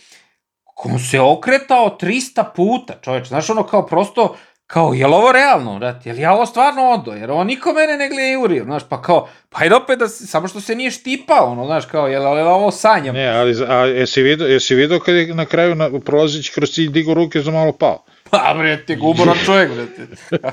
on 0.75 0.99
se 0.99 1.19
okretao 1.19 1.97
300 2.01 2.43
puta, 2.55 2.93
čoveč, 3.01 3.27
znaš 3.27 3.49
ono 3.49 3.63
kao 3.63 3.85
prosto, 3.85 4.35
kao, 4.67 4.93
je 4.93 5.07
li 5.07 5.13
ovo 5.13 5.31
realno, 5.31 5.79
brate, 5.79 6.09
je 6.09 6.13
li 6.13 6.21
ja 6.21 6.33
ovo 6.33 6.45
stvarno 6.45 6.81
odo, 6.89 7.11
jer 7.11 7.31
ovo 7.31 7.43
niko 7.43 7.73
mene 7.73 7.97
ne 7.97 8.09
gleda 8.09 8.27
jurio, 8.27 8.63
znaš, 8.63 8.83
pa 8.89 9.01
kao, 9.01 9.27
pa 9.49 9.59
ajde 9.61 9.75
opet 9.75 9.99
da, 9.99 10.07
samo 10.07 10.47
što 10.47 10.61
se 10.61 10.75
nije 10.75 10.91
štipao, 10.91 11.51
ono, 11.51 11.65
znaš, 11.65 11.85
kao, 11.85 12.07
je 12.07 12.19
li 12.19 12.41
ovo 12.41 12.71
sanjam? 12.71 13.15
Ne, 13.15 13.27
ali, 13.27 13.55
a 13.67 13.85
jesi 13.85 14.21
vidio, 14.21 14.47
jesi 14.47 14.75
vidio 14.75 14.99
kad 14.99 15.15
je 15.15 15.35
na 15.35 15.45
kraju 15.45 15.75
na, 15.75 15.89
prolazić 16.05 16.49
kroz 16.49 16.69
cilj 16.69 16.89
digo 16.89 17.13
ruke 17.13 17.41
za 17.41 17.51
malo 17.51 17.71
pao? 17.71 18.03
Pa, 18.29 18.55
brate, 18.57 18.95
guboran 18.95 19.37
čovjek, 19.45 19.71
brate, 19.71 20.07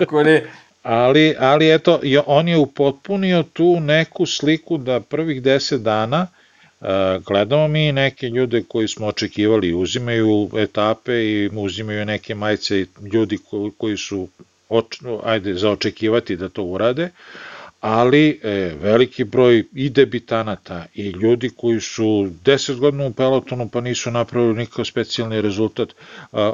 ako 0.04 0.22
ne, 0.22 0.46
ali, 0.82 1.36
ali 1.38 1.74
eto, 1.74 2.00
on 2.26 2.48
je 2.48 2.58
upotpunio 2.58 3.42
tu 3.42 3.80
neku 3.80 4.26
sliku 4.26 4.78
da 4.78 5.00
prvih 5.00 5.42
deset 5.42 5.82
dana 5.82 6.26
gledamo 7.26 7.68
mi 7.68 7.92
neke 7.92 8.28
ljude 8.28 8.62
koji 8.68 8.88
smo 8.88 9.06
očekivali, 9.06 9.74
uzimaju 9.74 10.50
etape 10.56 11.12
i 11.24 11.50
uzimaju 11.52 12.04
neke 12.04 12.34
majice 12.34 12.86
ljudi 13.12 13.38
koji, 13.78 13.96
su 13.96 14.28
oč, 14.68 14.98
ajde, 15.24 15.54
za 15.54 15.70
očekivati 15.70 16.36
da 16.36 16.48
to 16.48 16.62
urade, 16.64 17.10
ali 17.80 18.40
e, 18.42 18.50
veliki 18.82 19.24
broj 19.24 19.64
i 19.74 19.90
debitanata 19.90 20.86
i 20.94 21.08
ljudi 21.08 21.50
koji 21.56 21.80
su 21.80 22.04
10 22.44 22.78
godina 22.78 23.06
u 23.06 23.12
pelotonu 23.12 23.68
pa 23.68 23.80
nisu 23.80 24.10
napravili 24.10 24.54
nikakav 24.54 24.84
specijalni 24.84 25.40
rezultat, 25.40 25.88
a, 26.32 26.52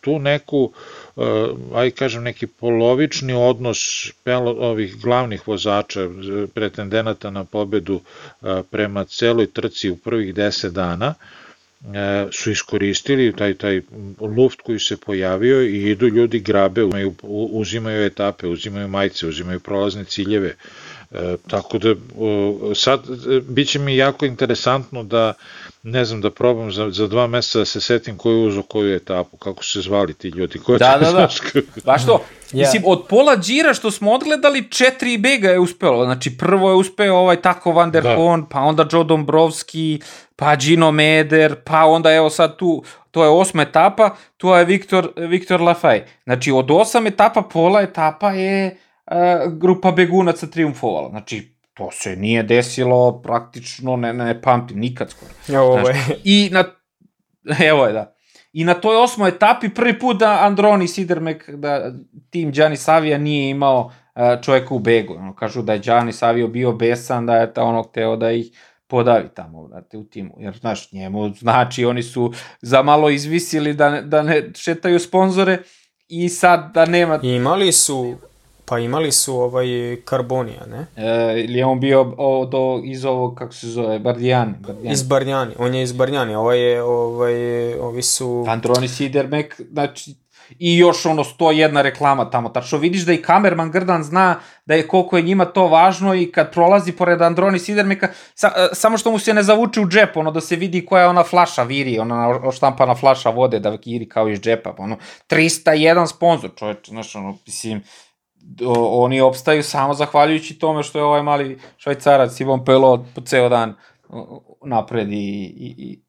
tu 0.00 0.18
neku, 0.18 0.72
a, 0.72 1.05
aj 1.74 1.90
kažem, 1.90 2.22
neki 2.22 2.46
polovični 2.46 3.32
odnos 3.32 4.12
ovih 4.44 4.96
glavnih 5.00 5.48
vozača, 5.48 6.08
pretendenata 6.54 7.30
na 7.30 7.44
pobedu 7.44 8.00
a, 8.40 8.62
prema 8.70 9.04
celoj 9.04 9.46
trci 9.46 9.90
u 9.90 9.96
prvih 9.96 10.34
10 10.34 10.70
dana, 10.70 11.14
su 12.32 12.50
iskoristili 12.50 13.36
taj 13.36 13.54
taj 13.54 13.80
luft 14.20 14.60
koji 14.60 14.78
se 14.78 14.96
pojavio 14.96 15.62
i 15.62 15.90
idu 15.90 16.08
ljudi 16.08 16.40
grabe, 16.40 16.84
uzimaju, 16.84 17.14
uzimaju 17.52 18.04
etape, 18.04 18.46
uzimaju 18.46 18.88
majice, 18.88 19.26
uzimaju 19.26 19.60
prolazne 19.60 20.04
ciljeve. 20.04 20.54
E, 21.12 21.36
tako 21.48 21.78
da 21.78 21.94
sad 22.74 23.00
e, 23.08 23.40
bit 23.40 23.68
će 23.68 23.78
mi 23.78 23.96
jako 23.96 24.26
interesantno 24.26 25.02
da 25.02 25.32
ne 25.82 26.04
znam 26.04 26.20
da 26.20 26.30
probam 26.30 26.72
za, 26.72 26.90
za 26.90 27.06
dva 27.06 27.26
meseca 27.26 27.58
da 27.58 27.64
se 27.64 27.80
setim 27.80 28.16
koju 28.16 28.46
uzo 28.46 28.62
koju 28.62 28.96
etapu, 28.96 29.36
kako 29.36 29.64
su 29.64 29.72
se 29.72 29.80
zvali 29.80 30.14
ti 30.14 30.28
ljudi. 30.28 30.58
Ko 30.58 30.78
da, 30.78 30.98
da, 31.00 31.12
da. 31.12 31.28
Baš 31.84 32.06
to. 32.06 32.22
Yeah. 32.52 32.58
Mislim, 32.58 32.82
od 32.86 33.04
pola 33.08 33.36
džira 33.36 33.74
što 33.74 33.90
smo 33.90 34.12
odgledali, 34.12 34.70
četiri 34.70 35.18
bega 35.18 35.48
je 35.48 35.58
uspelo. 35.58 36.04
Znači, 36.04 36.36
prvo 36.38 36.70
je 36.70 36.76
uspeo 36.76 37.14
ovaj 37.14 37.42
tako 37.42 37.72
Van 37.72 37.90
der 37.90 38.02
da. 38.02 38.46
Pa 38.50 38.60
onda 38.60 38.86
Joe 38.92 39.04
Dombrovski, 39.04 40.00
pa 40.36 40.56
Gino 40.56 40.92
Meder, 40.92 41.54
pa 41.64 41.84
onda 41.84 42.12
evo 42.12 42.30
sad 42.30 42.56
tu, 42.56 42.84
to 43.10 43.24
je 43.24 43.30
osma 43.30 43.62
etapa, 43.62 44.16
tu 44.36 44.48
je 44.48 44.64
Viktor, 44.64 45.12
Viktor 45.16 45.60
Lafay. 45.60 46.02
Znači, 46.24 46.50
od 46.50 46.70
osam 46.70 47.06
etapa, 47.06 47.42
pola 47.42 47.82
etapa 47.82 48.32
je 48.32 48.66
uh, 48.66 48.85
grupa 49.58 49.92
begunaca 49.92 50.46
triumfovala. 50.46 51.08
Znači, 51.08 51.56
to 51.74 51.90
se 51.92 52.16
nije 52.16 52.42
desilo 52.42 53.22
praktično, 53.22 53.96
ne, 53.96 54.12
ne 54.12 54.42
pamtim, 54.42 54.78
nikad 54.78 55.10
skoro. 55.10 55.60
Ovo 55.60 55.88
je. 55.88 55.96
I 56.24 56.50
na, 56.52 56.64
evo 57.70 57.86
je, 57.86 57.92
da. 57.92 58.12
I 58.52 58.64
na 58.64 58.74
toj 58.74 58.96
osmoj 58.96 59.28
etapi 59.28 59.68
prvi 59.68 59.98
put 59.98 60.18
da 60.18 60.38
Androni 60.40 60.88
Sidermek, 60.88 61.50
da 61.50 61.92
tim 62.30 62.52
Gianni 62.52 62.76
Savija 62.76 63.18
nije 63.18 63.50
imao 63.50 63.84
uh, 63.84 64.42
čoveka 64.42 64.74
u 64.74 64.78
begu. 64.78 65.14
Ono, 65.14 65.34
kažu 65.34 65.62
da 65.62 65.72
je 65.72 65.78
Gianni 65.78 66.12
Savio 66.12 66.48
bio 66.48 66.72
besan, 66.72 67.26
da 67.26 67.36
je 67.36 67.54
ta 67.54 67.62
ono 67.62 67.82
hteo 67.82 68.16
da 68.16 68.30
ih 68.30 68.46
podavi 68.86 69.28
tamo, 69.34 69.68
brate, 69.68 69.98
u 69.98 70.04
timu. 70.04 70.34
Jer, 70.38 70.56
znaš, 70.56 70.92
njemu, 70.92 71.28
znači, 71.28 71.84
oni 71.84 72.02
su 72.02 72.32
za 72.60 72.82
malo 72.82 73.10
izvisili 73.10 73.74
da 73.74 73.90
ne, 73.90 74.02
da 74.02 74.22
ne 74.22 74.50
šetaju 74.54 74.98
sponzore 74.98 75.58
i 76.08 76.28
sad 76.28 76.74
da 76.74 76.86
nema... 76.86 77.20
Imali 77.22 77.72
su, 77.72 78.16
pa 78.66 78.78
imali 78.78 79.12
su 79.12 79.36
ovaj 79.36 79.66
Karbonija, 80.04 80.66
ne? 80.66 80.86
E, 80.96 81.40
ili 81.44 81.58
je 81.58 81.66
on 81.66 81.80
bio 81.80 82.14
o, 82.18 82.46
do, 82.46 82.80
iz 82.84 83.04
ovog, 83.04 83.34
kako 83.34 83.52
se 83.52 83.66
zove, 83.66 83.98
Bardijani. 83.98 84.54
Bardijani. 84.60 84.92
Iz 84.92 85.02
Barnjani, 85.02 85.54
on 85.58 85.74
je 85.74 85.82
iz 85.82 85.92
Barnjani, 85.92 86.34
ovaj 86.34 86.60
je, 86.60 86.82
ovaj, 86.82 87.74
ovi 87.74 88.02
su... 88.02 88.44
Androni 88.48 88.88
Sidermek, 88.88 89.60
znači, 89.70 90.14
i 90.58 90.78
još 90.78 91.06
ono 91.06 91.24
101 91.24 91.82
reklama 91.82 92.30
tamo. 92.30 92.48
Tačno 92.48 92.78
vidiš 92.78 93.02
da 93.02 93.12
i 93.12 93.22
kamerman 93.22 93.70
Grdan 93.70 94.02
zna 94.02 94.40
da 94.66 94.74
je 94.74 94.88
koliko 94.88 95.16
je 95.16 95.22
njima 95.22 95.44
to 95.44 95.66
važno 95.66 96.14
i 96.14 96.32
kad 96.32 96.52
prolazi 96.52 96.92
pored 96.92 97.22
Androni 97.22 97.58
Sidermeka, 97.58 98.08
sa, 98.34 98.52
e, 98.56 98.68
samo 98.72 98.98
što 98.98 99.10
mu 99.10 99.18
se 99.18 99.34
ne 99.34 99.42
zavuče 99.42 99.80
u 99.80 99.88
džep, 99.88 100.16
ono 100.16 100.30
da 100.30 100.40
se 100.40 100.56
vidi 100.56 100.86
koja 100.86 101.02
je 101.02 101.08
ona 101.08 101.22
flaša 101.22 101.62
viri, 101.62 101.98
ona 101.98 102.28
oštampana 102.28 102.94
flaša 102.94 103.30
vode 103.30 103.58
da 103.58 103.78
viri 103.86 104.08
kao 104.08 104.28
iz 104.28 104.40
džepa. 104.40 104.74
Ono, 104.78 104.96
301 105.30 106.06
sponsor, 106.06 106.50
čoveč, 106.56 106.88
znaš, 106.88 107.16
ono, 107.16 107.38
mislim, 107.46 107.82
oni 108.76 109.20
opstaju 109.20 109.62
samo 109.62 109.94
zahvaljujući 109.94 110.58
tome 110.58 110.82
što 110.82 110.98
je 110.98 111.04
ovaj 111.04 111.22
mali 111.22 111.58
švajcarac 111.76 112.40
Ivan 112.40 112.64
Pelot 112.64 113.00
po 113.14 113.20
ceo 113.20 113.48
dan 113.48 113.74
napred 114.64 115.12
i, 115.12 115.16
i, 115.16 115.74
i 115.78 116.02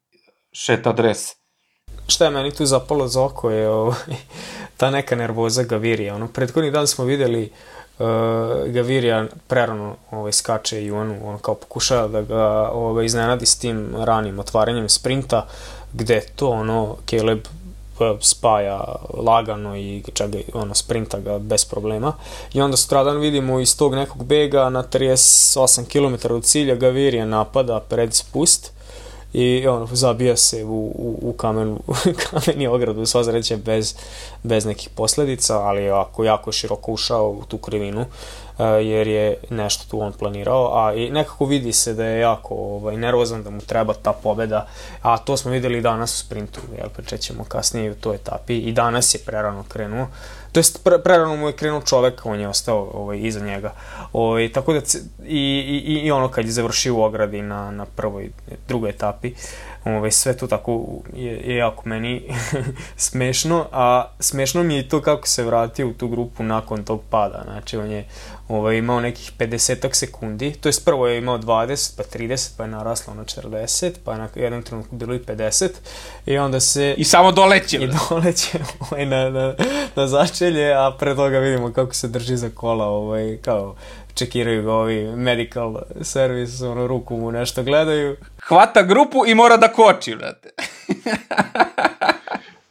šeta 0.52 0.92
dres 0.92 1.38
šta 2.08 2.24
je 2.24 2.30
meni 2.30 2.50
tu 2.50 2.66
zapalo 2.66 3.08
za 3.08 3.24
oko 3.24 3.50
je 3.50 3.68
ovaj, 3.68 3.96
ta 4.76 4.90
neka 4.90 5.16
nervoza 5.16 5.62
Gavirija. 5.62 6.14
Ono, 6.14 6.28
prethodni 6.28 6.70
dan 6.70 6.86
smo 6.86 7.04
videli 7.04 7.52
uh, 7.98 8.06
Gavirija 8.66 9.26
prerano 9.46 9.96
ovaj, 10.10 10.32
skače 10.32 10.84
i 10.84 10.90
on 10.90 11.18
on 11.24 11.38
kao 11.38 11.54
pokušava 11.54 12.08
da 12.08 12.22
ga 12.22 12.70
ovaj, 12.72 13.04
iznenadi 13.04 13.46
s 13.46 13.58
tim 13.58 13.94
ranim 13.98 14.38
otvaranjem 14.38 14.88
sprinta, 14.88 15.46
gde 15.92 16.20
to 16.36 16.48
ono 16.48 16.96
Caleb 17.10 17.40
spaja 18.20 18.84
lagano 19.14 19.76
i 19.76 20.02
čega, 20.14 20.38
ono, 20.54 20.74
sprinta 20.74 21.18
ga 21.18 21.38
bez 21.38 21.64
problema. 21.64 22.12
I 22.54 22.60
onda 22.60 22.76
sutradan 22.76 23.18
vidimo 23.18 23.60
iz 23.60 23.76
tog 23.76 23.94
nekog 23.94 24.24
bega 24.24 24.70
na 24.70 24.82
38 24.82 25.84
km 25.84 26.34
od 26.34 26.44
cilja 26.44 26.74
Gavirija 26.74 27.26
napada 27.26 27.80
pred 27.80 28.14
spust 28.14 28.72
i 29.32 29.66
ono, 29.66 29.88
zabija 29.92 30.36
se 30.36 30.64
u, 30.64 30.68
u, 30.68 31.18
u 31.22 31.32
kamenu, 31.32 31.78
kameni 32.30 32.66
ogradu, 32.66 33.06
sva 33.06 33.24
zreće 33.24 33.56
bez, 33.56 33.94
bez 34.42 34.64
nekih 34.64 34.88
posledica, 34.94 35.60
ali 35.60 35.82
je 35.82 35.92
jako, 36.24 36.52
široko 36.52 36.92
ušao 36.92 37.30
u 37.30 37.42
tu 37.48 37.58
krivinu, 37.58 38.04
jer 38.64 39.08
je 39.08 39.36
nešto 39.50 39.84
tu 39.90 40.00
on 40.00 40.12
planirao, 40.12 40.78
a 40.78 40.94
i 40.94 41.10
nekako 41.10 41.44
vidi 41.44 41.72
se 41.72 41.94
da 41.94 42.04
je 42.04 42.20
jako 42.20 42.54
ovaj, 42.54 42.96
nervozan, 42.96 43.42
da 43.42 43.50
mu 43.50 43.60
treba 43.60 43.94
ta 43.94 44.12
pobeda, 44.12 44.66
a 45.02 45.18
to 45.18 45.36
smo 45.36 45.50
videli 45.50 45.80
danas 45.80 46.14
u 46.14 46.26
sprintu, 46.26 46.60
jel, 46.78 46.88
pričat 46.88 47.20
ćemo 47.20 47.44
kasnije 47.44 47.90
u 47.90 47.94
toj 47.94 48.14
etapi, 48.14 48.58
i 48.58 48.72
danas 48.72 49.14
je 49.14 49.20
prerano 49.26 49.64
krenuo, 49.68 50.06
to 50.52 50.60
jest 50.60 50.84
pre, 50.84 50.98
prerano 50.98 51.36
mu 51.36 51.46
je 51.46 51.56
krenuo 51.56 51.80
čovek, 51.80 52.26
on 52.26 52.40
je 52.40 52.48
ostao 52.48 52.90
ovaj, 52.94 53.18
iza 53.22 53.40
njega. 53.40 53.72
Ovaj, 54.12 54.52
tako 54.52 54.72
da, 54.72 54.80
i, 55.26 55.84
i, 55.86 55.92
i 56.06 56.10
ono 56.10 56.28
kad 56.28 56.44
je 56.44 56.52
završio 56.52 56.94
u 56.94 57.02
ogradi 57.02 57.42
na, 57.42 57.70
na 57.70 57.84
prvoj, 57.84 58.30
drugoj 58.68 58.90
etapi, 58.90 59.34
ovaj, 59.96 60.10
sve 60.10 60.36
to 60.36 60.46
tako 60.46 60.86
je, 61.14 61.32
je 61.32 61.56
jako 61.56 61.82
meni 61.88 62.22
smešno, 62.96 63.66
a 63.72 64.04
smešno 64.20 64.62
mi 64.62 64.74
je 64.74 64.80
i 64.80 64.88
to 64.88 65.02
kako 65.02 65.26
se 65.26 65.44
vratio 65.44 65.88
u 65.88 65.92
tu 65.92 66.08
grupu 66.08 66.42
nakon 66.42 66.84
tog 66.84 67.00
pada, 67.10 67.42
znači 67.44 67.76
on 67.76 67.90
je 67.90 68.04
ovaj, 68.48 68.76
imao 68.76 69.00
nekih 69.00 69.32
50 69.38 69.94
sekundi, 69.94 70.52
to 70.52 70.68
jest 70.68 70.84
prvo 70.84 71.08
je 71.08 71.18
imao 71.18 71.38
20, 71.38 71.96
pa 71.96 72.18
30, 72.18 72.50
pa 72.56 72.62
je 72.64 72.68
naraslo 72.68 73.14
na 73.14 73.24
40, 73.24 73.92
pa 74.04 74.12
je 74.12 74.18
na 74.18 74.28
jednom 74.34 74.62
trenutku 74.62 74.96
bilo 74.96 75.14
i 75.14 75.18
50 75.18 75.68
i 76.26 76.38
onda 76.38 76.60
se... 76.60 76.94
I 76.96 77.04
samo 77.04 77.32
doleće. 77.32 77.76
I 77.84 77.88
doleće 78.10 78.58
ovaj, 78.80 79.06
na, 79.06 79.30
na, 79.30 79.54
na 79.96 80.06
začelje, 80.06 80.74
a 80.74 80.96
pre 80.98 81.16
toga 81.16 81.38
vidimo 81.38 81.72
kako 81.72 81.94
se 81.94 82.08
drži 82.08 82.36
za 82.36 82.50
kola, 82.50 82.86
ovaj, 82.86 83.38
kao 83.42 83.74
čekiraju 84.18 84.62
ga 84.62 84.72
ovi 84.72 85.16
medical 85.16 85.76
service, 86.02 86.66
ono, 86.66 86.86
ruku 86.86 87.16
mu 87.16 87.32
nešto 87.32 87.62
gledaju. 87.62 88.16
Hvata 88.48 88.82
grupu 88.82 89.26
i 89.26 89.34
mora 89.34 89.56
da 89.56 89.68
koči, 89.68 90.16
brate. 90.16 90.50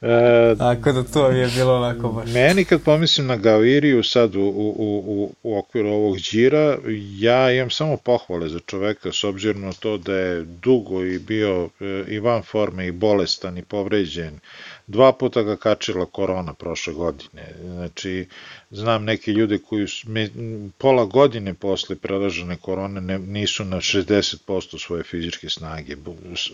E, 0.02 0.56
Tako 0.58 0.91
da 0.91 1.04
to 1.04 1.28
je 1.30 1.48
bilo 1.48 1.76
onako 1.76 2.10
baš. 2.10 2.30
Meni 2.34 2.66
kad 2.66 2.82
pomislim 2.82 3.28
na 3.28 3.36
Gaviriju 3.36 4.04
sad 4.04 4.36
u, 4.36 4.41
u, 4.41 4.74
u, 5.08 5.34
u 5.43 5.58
okviru 5.60 5.89
ovog 5.89 6.18
džira, 6.18 6.78
ja 7.20 7.52
imam 7.52 7.70
samo 7.70 7.98
pohvale 7.98 8.50
za 8.50 8.60
čoveka 8.60 9.12
s 9.12 9.24
obzirom 9.24 9.62
na 9.62 9.74
to 9.74 9.98
da 9.98 10.14
je 10.14 10.43
dugo 10.43 11.04
i 11.04 11.20
bio 11.20 11.70
e, 11.80 12.04
i 12.08 12.20
van 12.20 12.43
forme 12.43 12.88
i 12.88 12.91
bolestan 12.91 13.58
i 13.58 13.64
povređen. 13.64 14.39
Dva 14.88 15.12
puta 15.12 15.43
ga 15.43 15.56
kačila 15.56 16.06
korona 16.06 16.54
prošle 16.54 16.93
godine. 16.93 17.54
Znači, 17.62 18.28
znam 18.72 19.03
neke 19.03 19.32
ljude 19.32 19.57
koji 19.57 19.88
me, 20.05 20.30
pola 20.78 21.05
godine 21.05 21.53
posle 21.53 21.95
prelažene 21.95 22.57
korone 22.57 23.01
ne, 23.01 23.20
nisu 23.20 23.65
na 23.65 23.78
60% 23.78 24.80
svoje 24.86 25.03
fizičke 25.03 25.49
snage, 25.49 25.95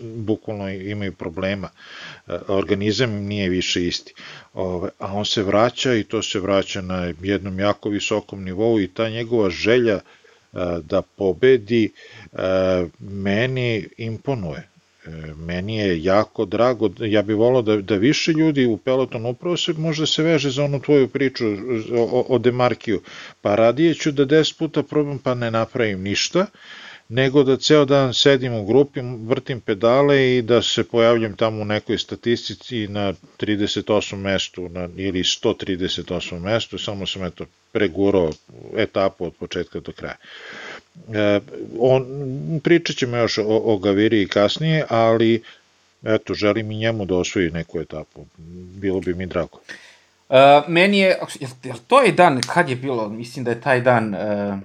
bukvalno 0.02 0.70
imaju 0.70 1.12
problema, 1.12 1.68
e, 2.26 2.38
organizam 2.48 3.10
nije 3.10 3.48
više 3.48 3.86
isti, 3.86 4.14
Ove, 4.52 4.90
a 4.98 5.12
on 5.12 5.24
se 5.24 5.42
vraća 5.42 5.94
i 5.94 6.04
to 6.04 6.22
se 6.22 6.40
vraća 6.40 6.80
na 6.80 7.12
jednom 7.22 7.58
jako 7.58 7.88
visokom 7.88 8.44
nivou 8.44 8.80
i 8.80 8.88
ta 8.88 9.08
njegova 9.08 9.50
želja 9.50 9.94
e, 9.94 10.00
da 10.82 11.02
pobedi 11.02 11.92
e, 12.32 12.36
meni 12.98 13.88
imponuje 13.96 14.73
meni 15.36 15.76
je 15.76 16.04
jako 16.04 16.44
drago, 16.44 16.90
ja 17.00 17.22
bih 17.22 17.36
volao 17.36 17.62
da, 17.62 17.76
da 17.76 17.94
više 17.94 18.32
ljudi 18.32 18.66
u 18.66 18.76
pelotonu, 18.76 19.30
upravo 19.30 19.56
se 19.56 19.72
možda 19.72 20.06
se 20.06 20.22
veže 20.22 20.50
za 20.50 20.64
onu 20.64 20.80
tvoju 20.80 21.08
priču 21.08 21.46
o, 21.96 22.24
o 22.28 22.38
Demarkiju, 22.38 23.00
pa 23.40 23.54
radije 23.54 23.94
ću 23.94 24.12
da 24.12 24.26
10 24.26 24.58
puta 24.58 24.82
probam 24.82 25.18
pa 25.18 25.34
ne 25.34 25.50
napravim 25.50 26.02
ništa, 26.02 26.46
nego 27.14 27.42
da 27.42 27.56
ceo 27.56 27.84
dan 27.84 28.14
sedim 28.14 28.54
u 28.54 28.64
grupi, 28.64 29.00
vrtim 29.26 29.60
pedale 29.60 30.36
i 30.36 30.42
da 30.42 30.62
se 30.62 30.84
pojavljam 30.84 31.36
tamo 31.36 31.62
u 31.62 31.64
nekoj 31.64 31.98
statistici 31.98 32.88
na 32.88 33.12
38. 33.38 34.16
mestu 34.16 34.68
na, 34.68 34.88
ili 34.96 35.22
138. 35.22 36.38
mestu, 36.38 36.78
samo 36.78 37.06
sam 37.06 37.24
eto 37.24 37.44
pregurao 37.72 38.30
etapu 38.76 39.24
od 39.24 39.32
početka 39.34 39.80
do 39.80 39.92
kraja. 39.92 40.16
E, 41.14 41.40
on, 41.78 42.04
pričat 42.64 42.96
ćemo 42.96 43.16
još 43.16 43.38
o, 43.38 43.44
o 43.46 43.78
Gaviriji 43.78 44.28
kasnije, 44.28 44.84
ali 44.88 45.42
eto, 46.02 46.34
želim 46.34 46.70
i 46.70 46.76
njemu 46.76 47.04
da 47.04 47.16
osvoji 47.16 47.50
neku 47.50 47.80
etapu. 47.80 48.26
Bilo 48.76 49.00
bi 49.00 49.14
mi 49.14 49.26
drago. 49.26 49.60
Uh, 50.28 50.36
meni 50.68 50.98
je, 50.98 51.18
jel, 51.40 51.50
jel 51.64 51.76
to 51.86 52.02
je 52.02 52.12
dan, 52.12 52.40
kad 52.54 52.68
je 52.68 52.76
bilo, 52.76 53.08
mislim 53.08 53.44
da 53.44 53.50
je 53.50 53.60
taj 53.60 53.80
dan 53.80 54.14
uh, 54.14 54.58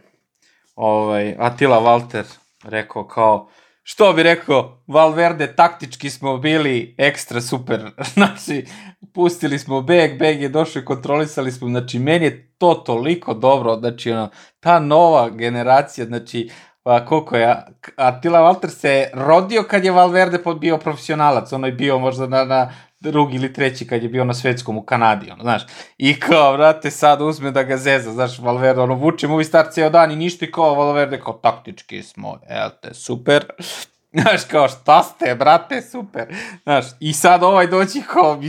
ovaj, 0.80 1.36
Atila 1.40 1.80
Walter 1.82 2.24
rekao 2.64 3.08
kao, 3.08 3.50
što 3.84 4.14
bi 4.14 4.24
rekao, 4.24 4.84
Valverde, 4.88 5.56
taktički 5.56 6.10
smo 6.10 6.38
bili 6.38 6.96
ekstra 6.98 7.42
super, 7.42 7.92
znači, 8.14 8.66
pustili 9.14 9.60
smo 9.60 9.82
beg, 9.82 10.20
beg 10.20 10.42
je 10.42 10.50
došao 10.50 10.82
i 10.82 10.86
kontrolisali 10.86 11.52
smo, 11.52 11.68
znači, 11.68 12.00
meni 12.00 12.26
je 12.26 12.54
to 12.58 12.74
toliko 12.74 13.34
dobro, 13.34 13.76
znači, 13.80 14.12
ono, 14.12 14.30
ta 14.60 14.80
nova 14.80 15.30
generacija, 15.30 16.06
znači, 16.06 16.50
pa 16.84 17.06
koliko 17.06 17.36
je, 17.36 17.56
Attila 17.96 18.40
Walter 18.40 18.70
se 18.70 19.10
rodio 19.14 19.64
kad 19.64 19.86
je 19.86 19.92
Valverde 19.92 20.40
bio 20.60 20.78
profesionalac, 20.78 21.54
ono 21.54 21.68
je 21.68 21.74
bio 21.74 22.00
možda 22.00 22.28
na, 22.28 22.44
na 22.46 22.74
drugi 23.00 23.36
ili 23.36 23.54
treći 23.54 23.88
kad 23.88 24.04
je 24.04 24.10
bio 24.10 24.24
na 24.24 24.34
svetskom 24.34 24.78
u 24.78 24.82
Kanadi, 24.82 25.32
ono, 25.32 25.44
znaš. 25.44 25.62
I 25.98 26.20
kao, 26.20 26.54
vrate, 26.54 26.92
sad 26.92 27.22
uzme 27.22 27.52
da 27.52 27.64
ga 27.64 27.78
zeza, 27.78 28.12
znaš, 28.12 28.40
Valverde, 28.40 28.82
ono, 28.82 28.94
vuče 28.94 29.28
mu 29.28 29.44
star 29.44 29.68
ceo 29.72 29.90
dan 29.90 30.12
i 30.12 30.16
ništa 30.16 30.46
i 30.46 30.52
kao 30.52 30.76
Valverde, 30.76 31.20
kao, 31.20 31.34
taktički 31.34 32.04
smo, 32.04 32.40
jel 32.50 32.70
te, 32.82 32.94
super. 32.94 33.46
Znaš, 34.22 34.44
kao, 34.44 34.68
šta 34.68 35.04
ste, 35.04 35.36
brate, 35.36 35.82
super. 35.82 36.36
Znaš, 36.64 36.86
i 37.00 37.14
sad 37.14 37.44
ovaj 37.44 37.68
doći 37.68 38.02
kao, 38.14 38.42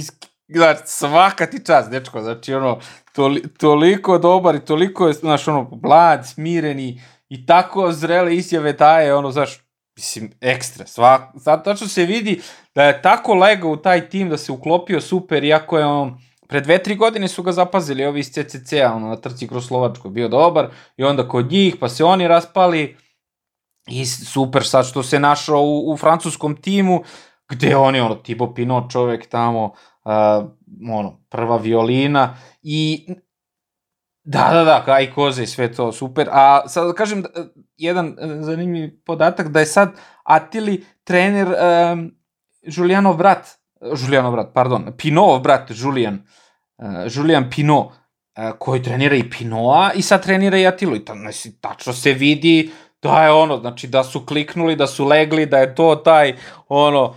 znaš, 0.48 0.76
svaka 0.84 1.46
ti 1.46 1.64
čast, 1.66 1.90
dečko, 1.90 2.20
znači, 2.20 2.55
ono, 2.55 2.78
toli, 3.12 3.42
toliko 3.59 4.18
dobar 4.18 4.55
i 4.55 4.64
toliko 4.64 5.07
je, 5.07 5.12
znaš, 5.12 5.48
ono, 5.48 5.70
mlad, 5.82 6.28
smireni 6.28 7.03
i 7.28 7.46
tako 7.46 7.92
zrele 7.92 8.36
izjave 8.36 8.72
daje, 8.72 9.14
ono, 9.14 9.30
znaš, 9.30 9.70
mislim, 10.01 10.30
ekstra, 10.40 10.86
svak, 10.86 11.22
sad 11.38 11.64
tačno 11.64 11.88
se 11.88 12.05
vidi 12.05 12.40
da 12.74 12.84
je 12.84 13.03
tako 13.03 13.34
legao 13.34 13.70
u 13.70 13.76
taj 13.76 14.09
tim, 14.09 14.28
da 14.28 14.38
se 14.38 14.53
uklopio 14.53 15.01
super, 15.01 15.44
iako 15.44 15.78
je 15.78 15.84
on, 15.84 16.18
pre 16.48 16.61
dve, 16.61 16.78
tri 16.82 16.96
godine 16.96 17.28
su 17.28 17.42
ga 17.42 17.53
zapazili 17.53 18.05
ovi 18.05 18.20
iz 18.20 18.30
CCC-a, 18.32 18.94
ono, 18.94 19.09
na 19.09 19.16
trci 19.16 19.48
kroz 19.48 19.66
Slovačko, 19.66 20.09
bio 20.09 20.28
dobar, 20.28 20.70
i 20.96 21.05
onda 21.05 21.28
kod 21.28 21.53
njih, 21.53 21.76
pa 21.80 21.88
se 21.88 22.05
oni 22.05 22.28
raspali, 22.28 22.96
i 23.88 24.07
super 24.07 24.64
sad 24.64 24.86
što 24.86 25.03
se 25.03 25.20
našao 25.20 25.62
u, 25.62 25.92
u 25.92 25.96
francuskom 25.96 26.57
timu, 26.57 27.03
gde 27.48 27.76
on 27.76 27.94
je, 27.94 28.03
ono, 28.03 28.14
Tibo 28.14 28.55
Pino 28.55 28.88
čovek 28.92 29.28
tamo, 29.28 29.64
uh, 29.64 30.51
ono, 30.92 31.20
prva 31.28 31.57
violina, 31.57 32.36
i 32.62 33.07
Da, 34.25 34.51
da, 34.53 34.64
da, 34.64 34.83
kaj 34.85 35.12
koze 35.12 35.43
i 35.43 35.47
sve 35.47 35.73
to, 35.73 35.93
super. 35.93 36.29
A 36.33 36.68
sad 36.68 36.87
da 36.87 36.93
kažem, 36.93 37.25
jedan 37.77 38.07
e, 38.07 38.43
zanimljiv 38.43 38.91
podatak, 39.07 39.49
da 39.49 39.61
je 39.61 39.66
sad 39.66 39.93
Atili 40.25 40.85
trener 41.05 41.49
um, 41.49 42.11
Julianov 42.62 43.16
brat, 43.16 43.47
Julianov 44.03 44.33
brat, 44.33 44.51
pardon, 44.55 44.93
Pinov 44.99 45.41
brat, 45.41 45.71
Julian, 45.75 46.23
uh, 46.79 46.87
Julian 47.14 47.51
Pino, 47.51 47.79
uh, 47.81 47.93
koji 48.59 48.83
trenira 48.83 49.16
i 49.16 49.31
Pinoa 49.31 49.93
i 49.95 50.03
sad 50.03 50.23
trenira 50.23 50.59
i 50.59 50.66
Atilu. 50.66 50.97
I 50.97 51.05
ta, 51.05 51.14
znači, 51.14 51.53
tačno 51.61 51.93
se 51.93 52.12
vidi 52.12 52.71
da 53.03 53.25
je 53.25 53.31
ono, 53.33 53.59
znači 53.59 53.89
da 53.89 54.05
su 54.05 54.27
kliknuli, 54.27 54.77
da 54.77 54.87
su 54.87 55.05
legli, 55.05 55.47
da 55.47 55.59
je 55.59 55.75
to 55.75 55.97
taj, 55.97 56.37
ono, 56.68 57.14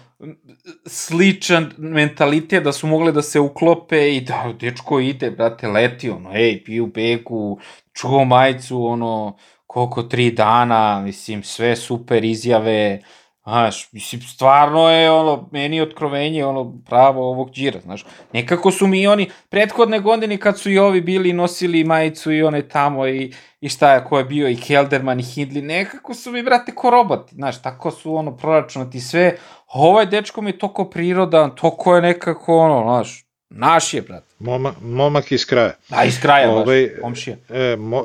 sličan 0.85 1.71
mentalitet 1.77 2.63
da 2.63 2.71
su 2.71 2.87
mogli 2.87 3.11
da 3.11 3.21
se 3.21 3.39
uklope 3.39 4.15
i 4.15 4.21
da 4.21 4.53
dečko 4.59 4.99
ide, 4.99 5.31
brate, 5.31 5.67
leti, 5.67 6.09
ono, 6.09 6.35
ej, 6.35 6.63
piju 6.63 6.87
beku, 6.87 7.59
čuo 7.93 8.25
majicu, 8.25 8.85
ono, 8.85 9.37
koliko 9.67 10.03
tri 10.03 10.31
dana, 10.31 11.01
mislim, 11.01 11.43
sve 11.43 11.75
super 11.75 12.23
izjave, 12.23 13.01
Znaš, 13.43 13.89
mislim, 13.91 14.21
stvarno 14.21 14.89
je, 14.89 15.11
ono, 15.11 15.49
meni 15.51 15.81
otkrovenje, 15.81 16.45
ono, 16.45 16.73
pravo 16.85 17.29
ovog 17.29 17.51
džira, 17.51 17.79
znaš. 17.79 18.05
Nekako 18.33 18.71
su 18.71 18.87
mi 18.87 19.07
oni, 19.07 19.29
prethodne 19.49 19.99
godine 19.99 20.37
kad 20.37 20.59
su 20.59 20.71
i 20.71 20.77
ovi 20.77 21.01
bili 21.01 21.33
nosili 21.33 21.83
majicu 21.83 22.31
i 22.31 22.43
one 22.43 22.67
tamo 22.67 23.07
i, 23.07 23.33
i 23.61 23.69
šta 23.69 23.93
je, 23.93 24.03
ko 24.03 24.17
je 24.17 24.25
bio 24.25 24.49
i 24.49 24.55
Kelderman 24.55 25.19
i 25.19 25.23
Hindley, 25.23 25.61
nekako 25.61 26.13
su 26.13 26.31
mi, 26.31 26.43
brate, 26.43 26.75
ko 26.75 26.89
roboti, 26.89 27.35
znaš, 27.35 27.61
tako 27.61 27.91
su, 27.91 28.15
ono, 28.15 28.37
proračunati 28.37 28.99
sve. 28.99 29.37
Ovaj 29.73 30.05
dečko 30.05 30.41
mi 30.41 30.49
je 30.49 30.57
toko 30.57 30.85
prirodan, 30.89 31.55
toko 31.55 31.95
je 31.95 32.01
nekako, 32.01 32.57
ono, 32.57 32.83
znaš, 32.83 33.23
Naš 33.55 33.93
je, 33.93 34.01
brat. 34.01 34.23
Moma, 34.39 34.73
momak 34.81 35.31
iz 35.31 35.45
kraja. 35.45 35.75
Da, 35.89 36.03
iz 36.03 36.19
kraja, 36.21 36.51
ovaj, 36.51 36.87
baš, 36.87 37.01
komšija. 37.01 37.37
E, 37.49 37.75
mo, 37.75 38.03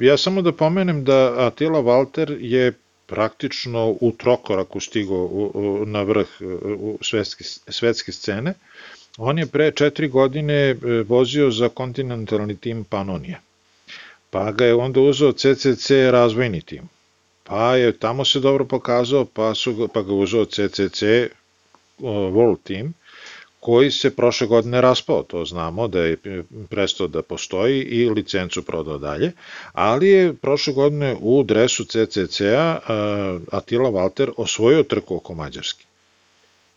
e, 0.00 0.04
ja 0.04 0.16
samo 0.16 0.42
da 0.42 0.52
pomenem 0.52 1.04
da 1.04 1.34
Atila 1.46 1.80
Walter 1.82 2.36
je 2.40 2.72
praktično 3.06 3.96
u 4.00 4.12
trokoraku 4.18 4.80
stigo 4.80 5.14
u, 5.14 5.50
u, 5.54 5.86
na 5.86 6.02
vrh 6.02 6.28
u 6.78 6.98
svetske, 7.00 7.44
svetske 7.68 8.12
scene. 8.12 8.54
On 9.18 9.38
je 9.38 9.46
pre 9.46 9.70
četiri 9.70 10.08
godine 10.08 10.54
e, 10.54 10.76
vozio 11.08 11.50
za 11.50 11.68
kontinentalni 11.68 12.56
tim 12.56 12.84
Panonija. 12.84 13.40
Pa 14.30 14.52
ga 14.52 14.64
je 14.64 14.74
onda 14.74 15.00
uzeo 15.00 15.32
CCC 15.32 15.90
razvojni 16.10 16.60
tim. 16.60 16.88
Pa 17.50 17.76
je 17.76 17.92
tamo 17.98 18.24
se 18.24 18.40
dobro 18.40 18.64
pokazao, 18.64 19.24
pa, 19.24 19.54
su, 19.54 19.88
pa 19.94 20.02
ga 20.02 20.14
uzeo 20.14 20.44
CCC 20.44 21.02
World 21.98 22.56
Team 22.64 22.92
koji 23.60 23.90
se 23.90 24.16
prošle 24.16 24.46
godine 24.46 24.80
raspao, 24.80 25.22
to 25.22 25.44
znamo 25.44 25.88
da 25.88 26.00
je 26.00 26.16
prestao 26.68 27.06
da 27.06 27.22
postoji 27.22 27.82
i 27.82 28.10
licencu 28.10 28.62
prodao 28.62 28.98
dalje, 28.98 29.32
ali 29.72 30.08
je 30.08 30.34
prošle 30.34 30.72
godine 30.72 31.16
u 31.20 31.42
dresu 31.42 31.84
CCC-a 31.84 32.78
Atila 33.52 33.90
Walter 33.90 34.30
osvojio 34.36 34.82
trku 34.82 35.16
oko 35.16 35.34
Mađarske. 35.34 35.84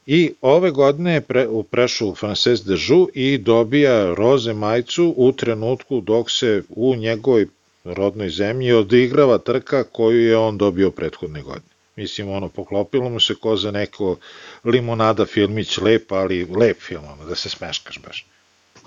I 0.05 0.33
ove 0.41 0.71
godine 0.71 1.13
je 1.13 1.21
pre, 1.21 1.47
prešao 1.71 2.07
u 2.07 2.15
Frances 2.15 2.61
Joux 2.65 3.09
i 3.13 3.37
dobija 3.37 4.13
roze 4.13 4.53
majicu 4.53 5.13
u 5.17 5.31
trenutku 5.31 6.01
dok 6.01 6.31
se 6.31 6.63
u 6.69 6.95
njegovoj 6.95 7.47
rodnoj 7.83 8.29
zemlji 8.29 8.73
odigrava 8.73 9.37
trka 9.37 9.83
koju 9.83 10.27
je 10.27 10.37
on 10.37 10.57
dobio 10.57 10.91
prethodne 10.91 11.41
godine. 11.41 11.73
Mislim, 11.95 12.29
ono, 12.29 12.49
poklopilo 12.49 13.09
mu 13.09 13.19
se 13.19 13.35
ko 13.35 13.55
za 13.55 13.71
neko 13.71 14.17
limonada 14.63 15.25
filmić 15.25 15.77
lep, 15.77 16.11
ali 16.11 16.45
lep 16.45 16.81
film, 16.81 17.03
ono, 17.05 17.25
da 17.25 17.35
se 17.35 17.49
smeškaš 17.49 17.99
baš. 18.05 18.25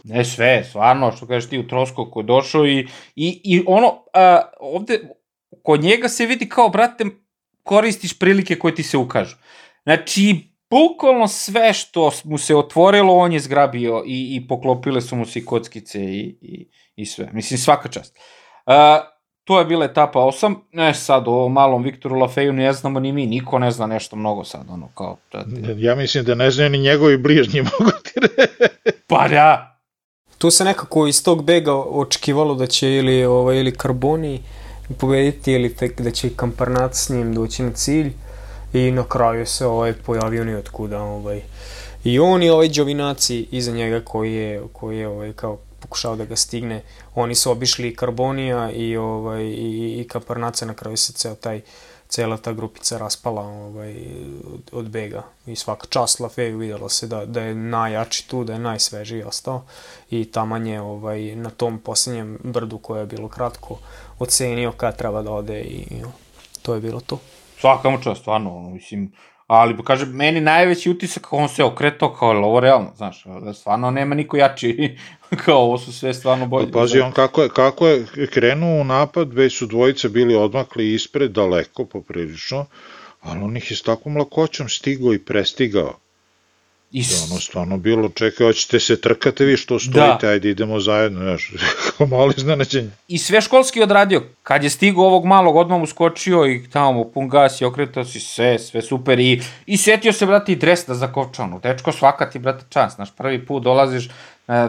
Ne 0.04 0.24
sve, 0.24 0.64
stvarno, 0.68 1.12
što 1.16 1.26
kažeš 1.26 1.50
ti 1.50 1.58
u 1.58 1.68
Trosko 1.68 2.10
ko 2.10 2.22
došao 2.22 2.66
i, 2.66 2.88
i, 3.16 3.40
i 3.44 3.64
ono, 3.66 4.02
a, 4.12 4.40
ovde, 4.60 5.00
kod 5.62 5.80
njega 5.80 6.08
se 6.08 6.26
vidi 6.26 6.48
kao, 6.48 6.68
brate, 6.68 7.04
koristiš 7.62 8.18
prilike 8.18 8.58
koje 8.58 8.74
ti 8.74 8.82
se 8.82 8.96
ukažu. 8.96 9.36
Znači, 9.82 10.36
bukvalno 10.70 11.28
sve 11.28 11.72
što 11.72 12.10
mu 12.24 12.38
se 12.38 12.56
otvorilo, 12.56 13.14
on 13.14 13.32
je 13.32 13.40
zgrabio 13.40 14.02
i, 14.06 14.36
i 14.36 14.48
poklopile 14.48 15.00
su 15.00 15.16
mu 15.16 15.26
se 15.26 15.38
i 15.38 15.44
kockice 15.44 16.04
i, 16.04 16.36
i, 16.40 16.66
i 16.96 17.06
sve. 17.06 17.30
Mislim, 17.32 17.58
svaka 17.58 17.88
čast. 17.88 18.16
Uh, 18.16 18.45
To 19.44 19.58
je 19.58 19.64
bila 19.64 19.84
etapa 19.84 20.18
8, 20.18 20.54
ne 20.72 20.94
sad 20.94 21.24
o 21.26 21.48
malom 21.48 21.82
Viktoru 21.82 22.16
Lafeju 22.16 22.52
ne 22.52 22.72
znamo 22.72 23.00
ni 23.00 23.12
mi, 23.12 23.26
niko 23.26 23.58
ne 23.58 23.70
zna 23.70 23.86
nešto 23.86 24.16
mnogo 24.16 24.44
sad, 24.44 24.60
ono 24.70 24.88
kao... 24.94 25.16
Ja 25.76 25.94
mislim 25.94 26.24
da 26.24 26.34
ne 26.34 26.50
znaju 26.50 26.70
ni 26.70 26.78
njegovi 26.78 27.16
bližnji, 27.16 27.62
mogu 27.78 27.90
ti 28.04 28.20
Pa 29.06 29.26
ja! 29.26 29.78
Tu 30.38 30.50
se 30.50 30.64
nekako 30.64 31.06
iz 31.06 31.24
tog 31.24 31.44
bega 31.44 31.74
očekivalo 31.74 32.54
da 32.54 32.66
će 32.66 32.90
ili, 32.90 33.24
ovaj, 33.24 33.60
ili 33.60 33.76
Carboni 33.76 34.42
pobediti 34.98 35.52
ili 35.52 35.74
tek 35.74 36.00
da 36.00 36.10
će 36.10 36.30
Kamparnat 36.36 36.94
s 36.94 37.08
njim 37.08 37.34
doći 37.34 37.62
na 37.62 37.72
cilj 37.72 38.12
i 38.72 38.90
na 38.90 39.04
kraju 39.08 39.46
se 39.46 39.66
ovaj 39.66 39.92
pojavio 39.92 40.44
ni 40.44 40.54
otkuda 40.54 41.02
ovaj. 41.02 41.40
I 42.04 42.18
on 42.18 42.42
i 42.42 42.50
ovaj 42.50 42.68
Đovinaci 42.68 43.46
iza 43.50 43.72
njega 43.72 44.00
koji 44.04 44.34
je, 44.34 44.62
koji 44.72 44.98
je 44.98 45.08
ovaj, 45.08 45.32
kao 45.32 45.58
pokušao 45.86 46.16
da 46.16 46.24
ga 46.24 46.36
stigne. 46.36 46.82
Oni 47.14 47.34
su 47.34 47.50
obišli 47.50 47.96
Karbonija 47.96 48.70
i, 48.70 48.96
ovaj, 48.96 49.42
i, 49.44 50.00
i 50.00 50.08
Kaparnace, 50.08 50.66
na 50.66 50.74
kraju 50.74 50.96
se 50.96 51.12
ceo 51.12 51.34
taj 51.34 51.60
cela 52.08 52.36
ta 52.36 52.52
grupica 52.52 52.98
raspala 52.98 53.42
ovaj, 53.42 53.94
od 54.72 54.88
bega 54.88 55.22
i 55.46 55.56
svaka 55.56 55.86
čast 55.86 56.20
Lafeju 56.20 56.58
videlo 56.58 56.88
se 56.88 57.06
da, 57.06 57.24
da 57.24 57.42
je 57.42 57.54
najjači 57.54 58.28
tu, 58.28 58.44
da 58.44 58.52
je 58.52 58.58
najsvežiji 58.58 59.22
ostao 59.22 59.64
i 60.10 60.24
taman 60.24 60.66
je 60.66 60.80
ovaj, 60.80 61.36
na 61.36 61.50
tom 61.50 61.78
posljednjem 61.78 62.38
brdu 62.44 62.78
koje 62.78 63.00
je 63.00 63.06
bilo 63.06 63.28
kratko 63.28 63.78
ocenio 64.18 64.72
kad 64.72 64.96
treba 64.96 65.22
da 65.22 65.32
ode 65.32 65.60
i, 65.60 65.78
i 65.90 66.02
to 66.62 66.74
je 66.74 66.80
bilo 66.80 67.00
to. 67.00 67.18
Svaka 67.60 67.90
mu 67.90 68.02
čast, 68.02 68.20
stvarno, 68.20 68.56
ono, 68.56 68.70
mislim, 68.70 69.12
ali 69.46 69.76
kaže, 69.84 70.06
meni 70.06 70.40
najveći 70.40 70.90
utisak, 70.90 71.32
on 71.32 71.48
se 71.48 71.64
okretao 71.64 72.14
kao, 72.14 72.30
ovo 72.30 72.60
realno, 72.60 72.92
znaš, 72.96 73.24
stvarno 73.54 73.90
nema 73.90 74.14
niko 74.14 74.36
jači, 74.36 74.96
kao 75.44 75.58
ovo 75.58 75.78
su 75.78 75.92
sve 75.92 76.14
stvarno 76.14 76.46
bolje. 76.46 76.72
Pa, 76.72 76.78
pazi, 76.78 77.00
on 77.00 77.12
kako 77.12 77.42
je, 77.42 77.48
kako 77.48 77.88
je 77.88 78.06
krenuo 78.32 78.80
u 78.80 78.84
napad, 78.84 79.32
već 79.32 79.58
su 79.58 79.66
dvojice 79.66 80.08
bili 80.08 80.34
odmakli 80.34 80.94
ispred, 80.94 81.30
daleko, 81.30 81.84
poprilično, 81.84 82.66
ali 83.20 83.40
on 83.40 83.56
ih 83.56 83.70
je 83.70 83.76
s 83.76 83.82
takvom 83.82 84.16
lakoćom 84.16 84.68
stigao 84.68 85.14
i 85.14 85.24
prestigao. 85.24 85.98
I 86.92 87.02
da, 87.02 87.14
ono 87.30 87.40
stvarno 87.40 87.76
bilo, 87.76 88.08
čekaj, 88.08 88.46
hoćete 88.46 88.80
se 88.80 89.00
trkate 89.00 89.44
vi 89.44 89.56
što 89.56 89.78
stojite, 89.78 90.26
da. 90.26 90.28
ajde 90.28 90.50
idemo 90.50 90.80
zajedno, 90.80 91.20
znaš, 91.20 91.52
malo 92.10 92.32
iznenađenje. 92.36 92.90
I 93.08 93.18
sve 93.18 93.40
školski 93.40 93.82
odradio, 93.82 94.22
kad 94.42 94.64
je 94.64 94.70
stigao 94.70 95.04
ovog 95.04 95.24
malog, 95.24 95.56
odmah 95.56 95.80
mu 95.80 95.86
skočio 95.86 96.46
i 96.46 96.70
tamo 96.70 97.04
pun 97.04 97.28
gas 97.28 97.60
i 97.60 97.64
okretao 97.64 98.04
si 98.04 98.20
sve, 98.20 98.58
sve 98.58 98.82
super. 98.82 99.18
I, 99.18 99.42
i 99.66 99.76
setio 99.76 100.12
se, 100.12 100.26
brati, 100.26 100.52
i 100.52 100.56
dres 100.56 100.86
da 100.86 100.94
zakovčanu, 100.94 101.60
dečko 101.62 101.92
svaka 101.92 102.30
ti, 102.30 102.38
brate, 102.38 102.64
čas, 102.68 102.94
znaš, 102.94 103.16
prvi 103.16 103.46
put 103.46 103.62
dolaziš, 103.62 104.06
e, 104.06 104.10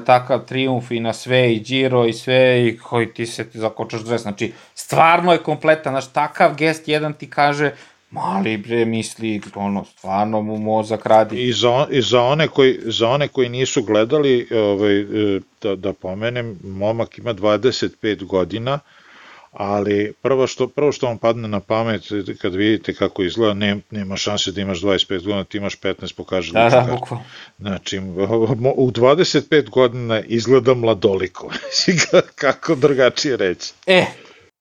takav 0.05 0.45
triumf 0.45 0.91
i 0.91 0.99
na 0.99 1.13
sve, 1.13 1.53
i 1.53 1.59
Giro 1.59 2.05
i 2.05 2.13
sve, 2.13 2.67
i 2.67 2.77
koji 2.77 3.13
ti 3.13 3.25
se 3.25 3.43
ti 3.49 3.59
zakočaš 3.59 4.01
dres, 4.01 4.21
znači, 4.21 4.53
stvarno 4.75 5.31
je 5.31 5.43
kompletan, 5.43 5.93
znaš, 5.93 6.13
takav 6.13 6.55
gest 6.55 6.87
jedan 6.87 7.13
ti 7.13 7.29
kaže, 7.29 7.71
Mali 8.11 8.57
bre 8.57 8.85
misli, 8.85 9.41
ono, 9.55 9.85
stvarno 9.85 10.41
mu 10.41 10.57
mozak 10.57 11.05
radi. 11.05 11.43
I 11.43 11.53
za, 11.53 11.87
i 11.91 12.01
za, 12.01 12.21
one, 12.21 12.47
koji, 12.47 12.79
za 12.85 13.09
one 13.09 13.27
koji 13.27 13.49
nisu 13.49 13.83
gledali, 13.83 14.47
ovaj, 14.51 14.99
e, 14.99 15.39
da, 15.61 15.75
da 15.75 15.93
pomenem, 15.93 16.59
momak 16.63 17.17
ima 17.17 17.33
25 17.33 18.23
godina, 18.23 18.79
ali 19.51 20.13
prvo 20.21 20.47
što, 20.47 20.67
prvo 20.67 20.91
što 20.91 21.07
vam 21.07 21.17
padne 21.17 21.47
na 21.47 21.59
pamet 21.59 22.01
kad 22.41 22.55
vidite 22.55 22.93
kako 22.93 23.23
izgleda, 23.23 23.53
ne, 23.53 23.77
nema 23.91 24.17
šanse 24.17 24.51
da 24.51 24.61
imaš 24.61 24.81
25 24.81 25.23
godina, 25.23 25.43
ti 25.43 25.57
imaš 25.57 25.79
15, 25.79 26.15
pokaže 26.15 26.53
da, 26.53 26.69
da, 26.69 26.87
bukvalno. 26.91 27.25
Znači, 27.59 27.99
u 28.75 28.91
25 28.91 29.69
godina 29.69 30.21
izgleda 30.21 30.73
mladoliko, 30.73 31.51
kako 32.35 32.75
drugačije 32.75 33.37
reći. 33.37 33.73
E, 33.85 34.05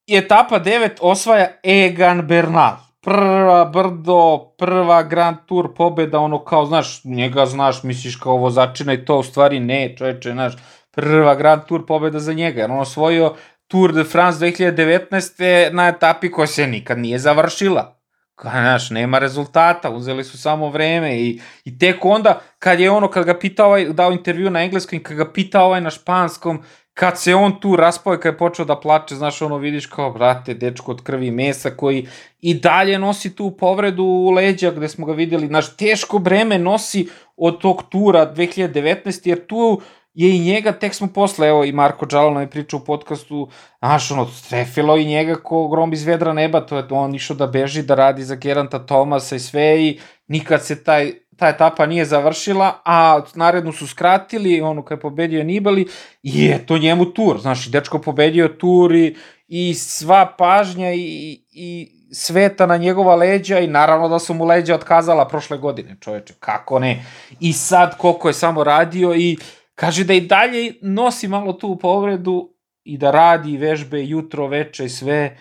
etapa 0.06 0.60
9 0.60 0.90
osvaja 1.00 1.48
Egan 1.62 2.26
Bernal 2.26 2.85
prva 3.06 3.64
brdo, 3.64 4.52
prva 4.58 5.02
Grand 5.02 5.36
Tour 5.46 5.74
pobeda, 5.74 6.18
ono 6.18 6.44
kao, 6.44 6.66
znaš, 6.66 7.04
njega 7.04 7.46
znaš, 7.46 7.82
misliš 7.82 8.16
kao 8.16 8.36
vozačina 8.36 8.92
i 8.92 9.04
to 9.04 9.18
u 9.18 9.22
stvari 9.22 9.60
ne, 9.60 9.94
čoveče, 9.98 10.32
znaš, 10.32 10.54
prva 10.90 11.34
Grand 11.34 11.62
Tour 11.68 11.86
pobeda 11.86 12.18
za 12.18 12.32
njega, 12.32 12.60
jer 12.60 12.70
on 12.70 12.80
osvojio 12.80 13.34
Tour 13.68 13.92
de 13.92 14.04
France 14.04 14.46
2019. 14.46 15.72
na 15.72 15.88
etapi 15.88 16.30
koja 16.30 16.46
se 16.46 16.66
nikad 16.66 16.98
nije 16.98 17.18
završila. 17.18 17.96
Znaš, 18.42 18.90
nema 18.90 19.18
rezultata, 19.18 19.90
uzeli 19.90 20.24
su 20.24 20.38
samo 20.38 20.68
vreme 20.70 21.16
i, 21.16 21.40
i 21.64 21.78
tek 21.78 22.04
onda, 22.04 22.40
kad 22.58 22.80
je 22.80 22.90
ono, 22.90 23.08
kad 23.10 23.24
ga 23.24 23.38
pitao 23.38 23.66
ovaj, 23.66 23.84
dao 23.84 24.12
intervju 24.12 24.50
na 24.50 24.62
engleskom 24.62 24.98
i 24.98 25.02
kad 25.02 25.16
ga 25.16 25.32
pitao 25.32 25.66
ovaj 25.66 25.80
na 25.80 25.90
španskom, 25.90 26.62
kad 26.98 27.20
se 27.20 27.34
on 27.34 27.60
tu 27.60 27.76
raspao 27.76 28.14
i 28.14 28.18
kad 28.20 28.32
je 28.32 28.38
počeo 28.38 28.64
da 28.64 28.80
plače, 28.80 29.14
znaš, 29.14 29.42
ono 29.42 29.58
vidiš 29.58 29.86
kao, 29.86 30.10
brate, 30.10 30.54
dečko 30.54 30.90
od 30.92 31.02
krvi 31.02 31.30
mesa 31.30 31.70
koji 31.70 32.06
i 32.40 32.54
dalje 32.54 32.98
nosi 32.98 33.36
tu 33.36 33.50
povredu 33.50 34.04
u 34.04 34.30
leđa 34.30 34.70
gde 34.70 34.88
smo 34.88 35.06
ga 35.06 35.12
videli, 35.12 35.46
znaš, 35.46 35.76
teško 35.76 36.18
breme 36.18 36.58
nosi 36.58 37.08
od 37.36 37.60
tog 37.60 37.82
tura 37.88 38.34
2019, 38.34 39.28
jer 39.28 39.46
tu 39.46 39.80
je 40.14 40.36
i 40.36 40.38
njega, 40.38 40.72
tek 40.72 40.94
smo 40.94 41.08
posle, 41.14 41.48
evo 41.48 41.64
i 41.64 41.72
Marko 41.72 42.06
Đalano 42.06 42.40
je 42.40 42.50
pričao 42.50 42.80
u 42.80 42.84
podcastu, 42.84 43.48
znaš, 43.78 44.10
ono, 44.10 44.26
strefilo 44.26 44.96
i 44.96 45.04
njega 45.04 45.34
ko 45.34 45.68
grom 45.68 45.92
iz 45.92 46.04
vedra 46.04 46.32
neba, 46.32 46.60
to 46.60 46.76
je 46.76 46.86
on 46.90 47.14
išao 47.14 47.36
da 47.36 47.46
beži, 47.46 47.82
da 47.82 47.94
radi 47.94 48.24
za 48.24 48.34
Geranta 48.34 48.78
Tomasa 48.78 49.36
i 49.36 49.40
sve 49.40 49.82
i 49.82 49.98
nikad 50.28 50.64
se 50.64 50.84
taj 50.84 51.12
ta 51.36 51.48
etapa 51.48 51.86
nije 51.86 52.04
završila, 52.04 52.80
a 52.84 53.20
narednu 53.34 53.72
su 53.72 53.86
skratili, 53.86 54.60
ono 54.60 54.84
kad 54.84 54.98
je 54.98 55.00
pobedio 55.00 55.44
Nibali, 55.44 55.86
i 56.22 56.44
je 56.44 56.66
to 56.66 56.78
njemu 56.78 57.04
tur, 57.04 57.40
znaš, 57.40 57.66
dečko 57.70 57.98
pobedio 57.98 58.48
tur 58.48 58.94
i, 58.94 59.16
i 59.48 59.74
sva 59.74 60.34
pažnja 60.38 60.92
i, 60.92 61.40
i 61.50 61.92
sveta 62.12 62.66
na 62.66 62.76
njegova 62.76 63.14
leđa 63.14 63.58
i 63.58 63.66
naravno 63.66 64.08
da 64.08 64.18
su 64.18 64.34
mu 64.34 64.44
leđa 64.44 64.74
otkazala 64.74 65.28
prošle 65.28 65.58
godine, 65.58 65.96
čoveče, 66.00 66.34
kako 66.40 66.78
ne. 66.78 67.04
I 67.40 67.52
sad 67.52 67.96
koliko 67.98 68.28
je 68.28 68.34
samo 68.34 68.64
radio 68.64 69.14
i 69.14 69.36
kaže 69.74 70.04
da 70.04 70.14
i 70.14 70.20
dalje 70.20 70.74
nosi 70.82 71.28
malo 71.28 71.52
tu 71.52 71.78
povredu 71.78 72.50
i 72.84 72.98
da 72.98 73.10
radi 73.10 73.56
vežbe 73.56 74.04
jutro, 74.04 74.46
veče 74.46 74.84
i 74.84 74.88
sve, 74.88 75.36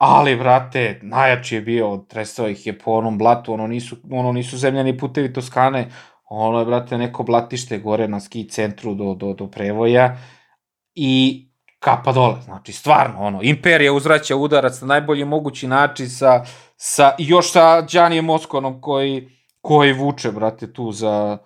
Ali, 0.00 0.36
brate, 0.36 1.00
najjači 1.02 1.54
je 1.54 1.60
bio, 1.60 2.04
tresao 2.08 2.48
ih 2.48 2.66
je 2.66 2.78
po 2.78 2.92
onom 2.92 3.18
blatu, 3.18 3.52
ono 3.52 3.66
nisu, 3.66 3.96
ono 4.10 4.32
nisu 4.32 4.58
zemljani 4.58 4.98
putevi 4.98 5.32
Toskane, 5.32 5.90
ono 6.24 6.58
je, 6.58 6.64
brate, 6.64 6.98
neko 6.98 7.22
blatište 7.22 7.78
gore 7.78 8.08
na 8.08 8.20
ski 8.20 8.48
centru 8.48 8.94
do, 8.94 9.14
do, 9.14 9.32
do 9.34 9.46
prevoja 9.46 10.16
i 10.94 11.46
kapa 11.78 12.12
dole, 12.12 12.40
znači, 12.44 12.72
stvarno, 12.72 13.20
ono, 13.20 13.42
Imperija 13.42 13.92
uzraća 13.92 14.36
udarac 14.36 14.80
na 14.80 14.86
najbolji 14.86 15.24
mogući 15.24 15.68
način 15.68 16.08
sa, 16.10 16.44
sa 16.76 17.12
još 17.18 17.52
sa 17.52 17.80
Đanijem 17.82 18.24
Moskonom 18.24 18.80
koji, 18.80 19.28
koji 19.60 19.92
vuče, 19.92 20.32
brate, 20.32 20.72
tu 20.72 20.92
za, 20.92 21.38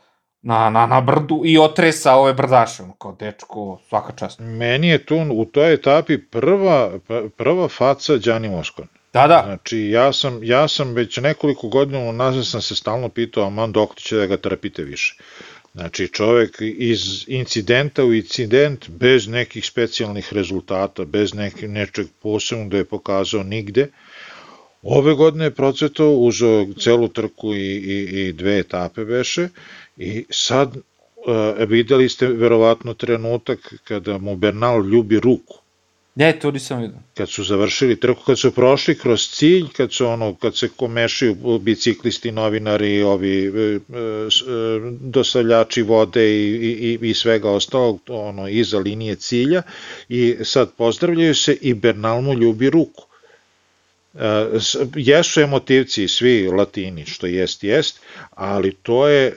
na, 0.45 0.70
na, 0.70 0.86
na 0.86 1.01
brdu 1.01 1.42
i 1.45 1.59
otresa 1.59 2.14
ove 2.14 2.32
brdaše, 2.34 2.82
kao 2.99 3.16
dečko, 3.20 3.80
svaka 3.88 4.12
čast. 4.12 4.38
Meni 4.40 4.88
je 4.88 5.07
tu 5.07 5.16
u 5.32 5.45
toj 5.45 5.74
etapi 5.74 6.18
prva, 6.18 6.92
prva 7.36 7.68
faca 7.68 8.16
Đani 8.16 8.49
Moskon. 8.49 8.86
Da, 9.12 9.26
da. 9.26 9.42
Znači, 9.47 9.78
ja 9.78 10.12
sam, 10.12 10.45
ja 10.45 10.68
sam 10.68 10.92
već 10.95 11.16
nekoliko 11.16 11.68
godina 11.68 12.12
nazad 12.12 12.47
sam 12.47 12.62
se 12.62 12.76
stalno 12.76 13.09
pitao, 13.09 13.51
man, 13.51 13.72
dok 13.72 13.95
će 13.95 14.16
da 14.16 14.26
ga 14.26 14.36
trpite 14.36 14.82
više. 14.82 15.16
Znači, 15.74 16.09
čovek 16.09 16.57
iz 16.61 17.24
incidenta 17.28 18.05
u 18.05 18.14
incident, 18.14 18.88
bez 18.88 19.28
nekih 19.28 19.66
specijalnih 19.66 20.32
rezultata, 20.32 21.05
bez 21.05 21.34
nekih, 21.34 21.68
nečeg 21.68 22.07
posebnog 22.22 22.70
da 22.70 22.76
je 22.76 22.84
pokazao 22.84 23.42
nigde, 23.42 23.88
Ove 24.86 25.14
godine 25.14 25.45
je 25.45 25.51
procvetao, 25.51 26.11
uzeo 26.11 26.66
celu 26.80 27.09
trku 27.09 27.55
i, 27.55 27.59
i, 27.59 28.26
i 28.28 28.32
dve 28.32 28.59
etape 28.59 29.05
veše 29.05 29.49
I 29.97 30.24
sad 30.30 30.76
uh, 30.76 31.68
videli 31.68 32.09
ste 32.09 32.26
verovatno 32.26 32.95
trenutak 32.95 33.74
kada 33.84 34.18
mu 34.18 34.36
Bernal 34.36 34.86
ljubi 34.86 35.20
ruku. 35.20 35.64
Ne, 36.14 36.38
to 36.38 36.51
nisam 36.51 36.80
vidio. 36.80 36.99
Kad 37.14 37.28
su 37.28 37.45
završili 37.45 38.01
trku, 38.01 38.22
kad 38.26 38.38
su 38.38 38.51
prošli 38.51 38.99
kroz 38.99 39.28
cilj, 39.28 39.68
kad 39.76 39.92
su 39.92 40.07
ono, 40.07 40.34
kad 40.34 40.57
se 40.57 40.68
komešaju 40.68 41.59
biciklisti, 41.59 42.32
novinari, 42.32 43.03
ovi 43.03 43.47
e, 43.47 43.51
e, 43.51 43.80
dostavljači 45.01 45.82
vode 45.82 46.26
i, 46.30 46.99
i, 47.03 47.09
i 47.11 47.14
svega 47.14 47.51
ostalog, 47.51 48.01
ono, 48.09 48.49
iza 48.49 48.78
linije 48.78 49.16
cilja 49.16 49.62
i 50.09 50.36
sad 50.42 50.72
pozdravljaju 50.76 51.34
se 51.34 51.59
i 51.61 51.74
Bernal 51.74 52.20
mu 52.20 52.34
ljubi 52.34 52.70
ruku. 52.70 53.07
E, 54.14 54.58
jesu 54.96 55.40
emotivci 55.40 56.08
svi 56.08 56.48
latini, 56.48 57.06
što 57.06 57.26
jest, 57.26 57.64
jest, 57.64 58.00
ali 58.30 58.74
to 58.82 59.08
je 59.08 59.26
e, 59.26 59.34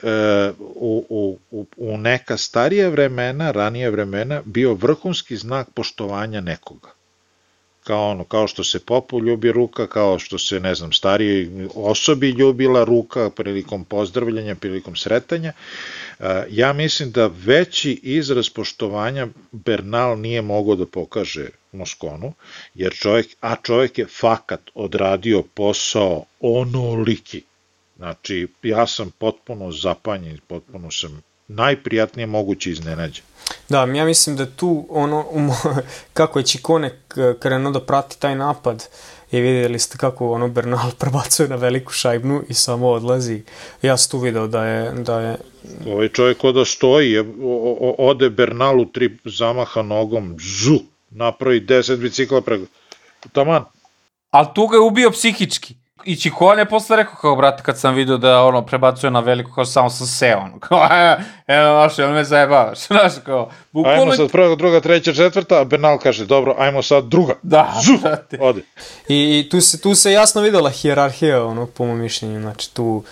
u, 0.58 1.38
u, 1.50 1.66
u 1.76 1.98
neka 1.98 2.36
starija 2.36 2.88
vremena, 2.88 3.50
ranije 3.50 3.90
vremena, 3.90 4.42
bio 4.44 4.74
vrhunski 4.74 5.36
znak 5.36 5.70
poštovanja 5.74 6.40
nekoga 6.40 6.97
kao 7.88 8.10
ono, 8.10 8.24
kao 8.24 8.46
što 8.46 8.64
se 8.64 8.78
popu 8.80 9.20
ljubi 9.20 9.52
ruka, 9.52 9.86
kao 9.86 10.18
što 10.18 10.38
se, 10.38 10.60
ne 10.60 10.74
znam, 10.74 10.92
stariji 10.92 11.68
osobi 11.74 12.30
ljubila 12.30 12.84
ruka 12.84 13.30
prilikom 13.30 13.84
pozdravljanja, 13.84 14.54
prilikom 14.54 14.96
sretanja. 14.96 15.52
E, 15.52 16.44
ja 16.50 16.72
mislim 16.72 17.10
da 17.10 17.30
veći 17.44 18.00
izraz 18.02 18.50
poštovanja 18.50 19.28
Bernal 19.52 20.20
nije 20.20 20.42
mogao 20.42 20.76
da 20.76 20.86
pokaže 20.86 21.48
Moskonu, 21.72 22.32
jer 22.74 22.92
čovjek, 22.92 23.26
a 23.40 23.56
čovjek 23.62 23.98
je 23.98 24.06
fakat 24.06 24.60
odradio 24.74 25.42
posao 25.54 26.24
onoliki. 26.40 27.42
Znači, 27.96 28.46
ja 28.62 28.86
sam 28.86 29.10
potpuno 29.18 29.72
zapanjen, 29.72 30.38
potpuno 30.48 30.90
sam 30.90 31.22
najprijatnije 31.48 32.26
moguće 32.26 32.70
iznenađen. 32.70 33.24
Da, 33.68 33.78
ja 33.80 34.04
mislim 34.04 34.36
da 34.36 34.46
tu 34.46 34.86
ono, 34.90 35.26
um, 35.30 35.50
kako 36.18 36.38
je 36.38 36.46
Čikone 36.46 37.00
krenuo 37.40 37.72
da 37.72 37.80
prati 37.80 38.20
taj 38.20 38.36
napad 38.36 38.88
i 39.32 39.40
vidjeli 39.40 39.78
ste 39.78 39.98
kako 39.98 40.32
ono 40.32 40.48
Bernal 40.48 40.90
prebacuje 41.00 41.48
na 41.48 41.56
veliku 41.56 41.92
šajbnu 41.92 42.42
i 42.48 42.54
samo 42.54 42.88
odlazi. 42.88 43.42
Ja 43.82 43.96
sam 43.96 44.10
tu 44.10 44.18
video 44.18 44.46
da 44.46 44.64
je... 44.64 44.92
Da 44.92 45.20
je... 45.20 45.36
Ovaj 45.86 46.08
čovjek 46.08 46.44
oda 46.44 46.64
stoji, 46.64 47.12
je, 47.12 47.24
ode 47.98 48.30
Bernalu 48.30 48.84
tri 48.84 49.18
zamaha 49.24 49.82
nogom, 49.82 50.36
žu, 50.38 50.78
napravi 51.10 51.60
10 51.60 51.96
bicikla 51.96 52.40
preko... 52.40 52.64
Taman. 53.32 53.64
Ali 54.30 54.46
tu 54.54 54.66
ga 54.66 54.76
je 54.76 54.80
ubio 54.80 55.10
psihički. 55.10 55.74
I 56.04 56.16
Čikon 56.16 56.58
je 56.58 56.64
posle 56.64 56.96
rekao 56.96 57.14
kao, 57.20 57.36
brate, 57.36 57.62
kad 57.62 57.78
sam 57.78 57.94
vidio 57.94 58.16
da 58.16 58.42
ono 58.42 58.62
prebacuje 58.66 59.10
na 59.10 59.20
veliko, 59.20 59.52
kao 59.54 59.64
samo 59.64 59.90
sam 59.90 60.06
seo, 60.06 60.38
ono, 60.38 60.58
kao, 60.68 60.88
evo, 61.46 61.74
vaš, 61.74 61.98
jel 61.98 62.12
me 62.12 62.24
zajebavaš, 62.24 62.86
znaš, 62.86 63.12
kao, 63.24 63.50
bukvalno... 63.72 64.02
Ajmo 64.02 64.12
sad 64.12 64.30
prva, 64.32 64.54
druga, 64.54 64.80
treća, 64.80 65.12
četvrta, 65.12 65.60
a 65.60 65.64
Bernal 65.64 65.98
kaže, 65.98 66.26
dobro, 66.26 66.54
ajmo 66.58 66.82
sad 66.82 67.04
druga. 67.04 67.34
Da, 67.42 67.74
Zuf, 67.84 68.00
ode. 68.40 68.62
I, 69.08 69.38
I 69.38 69.48
tu 69.50 69.60
se, 69.60 69.80
tu 69.80 69.94
se 69.94 70.12
jasno 70.12 70.40
videla 70.40 70.70
hijerarhija, 70.70 71.44
ono, 71.44 71.66
po 71.66 71.86
mom 71.86 71.98
mišljenju, 71.98 72.40
znači, 72.40 72.74
tu, 72.74 73.04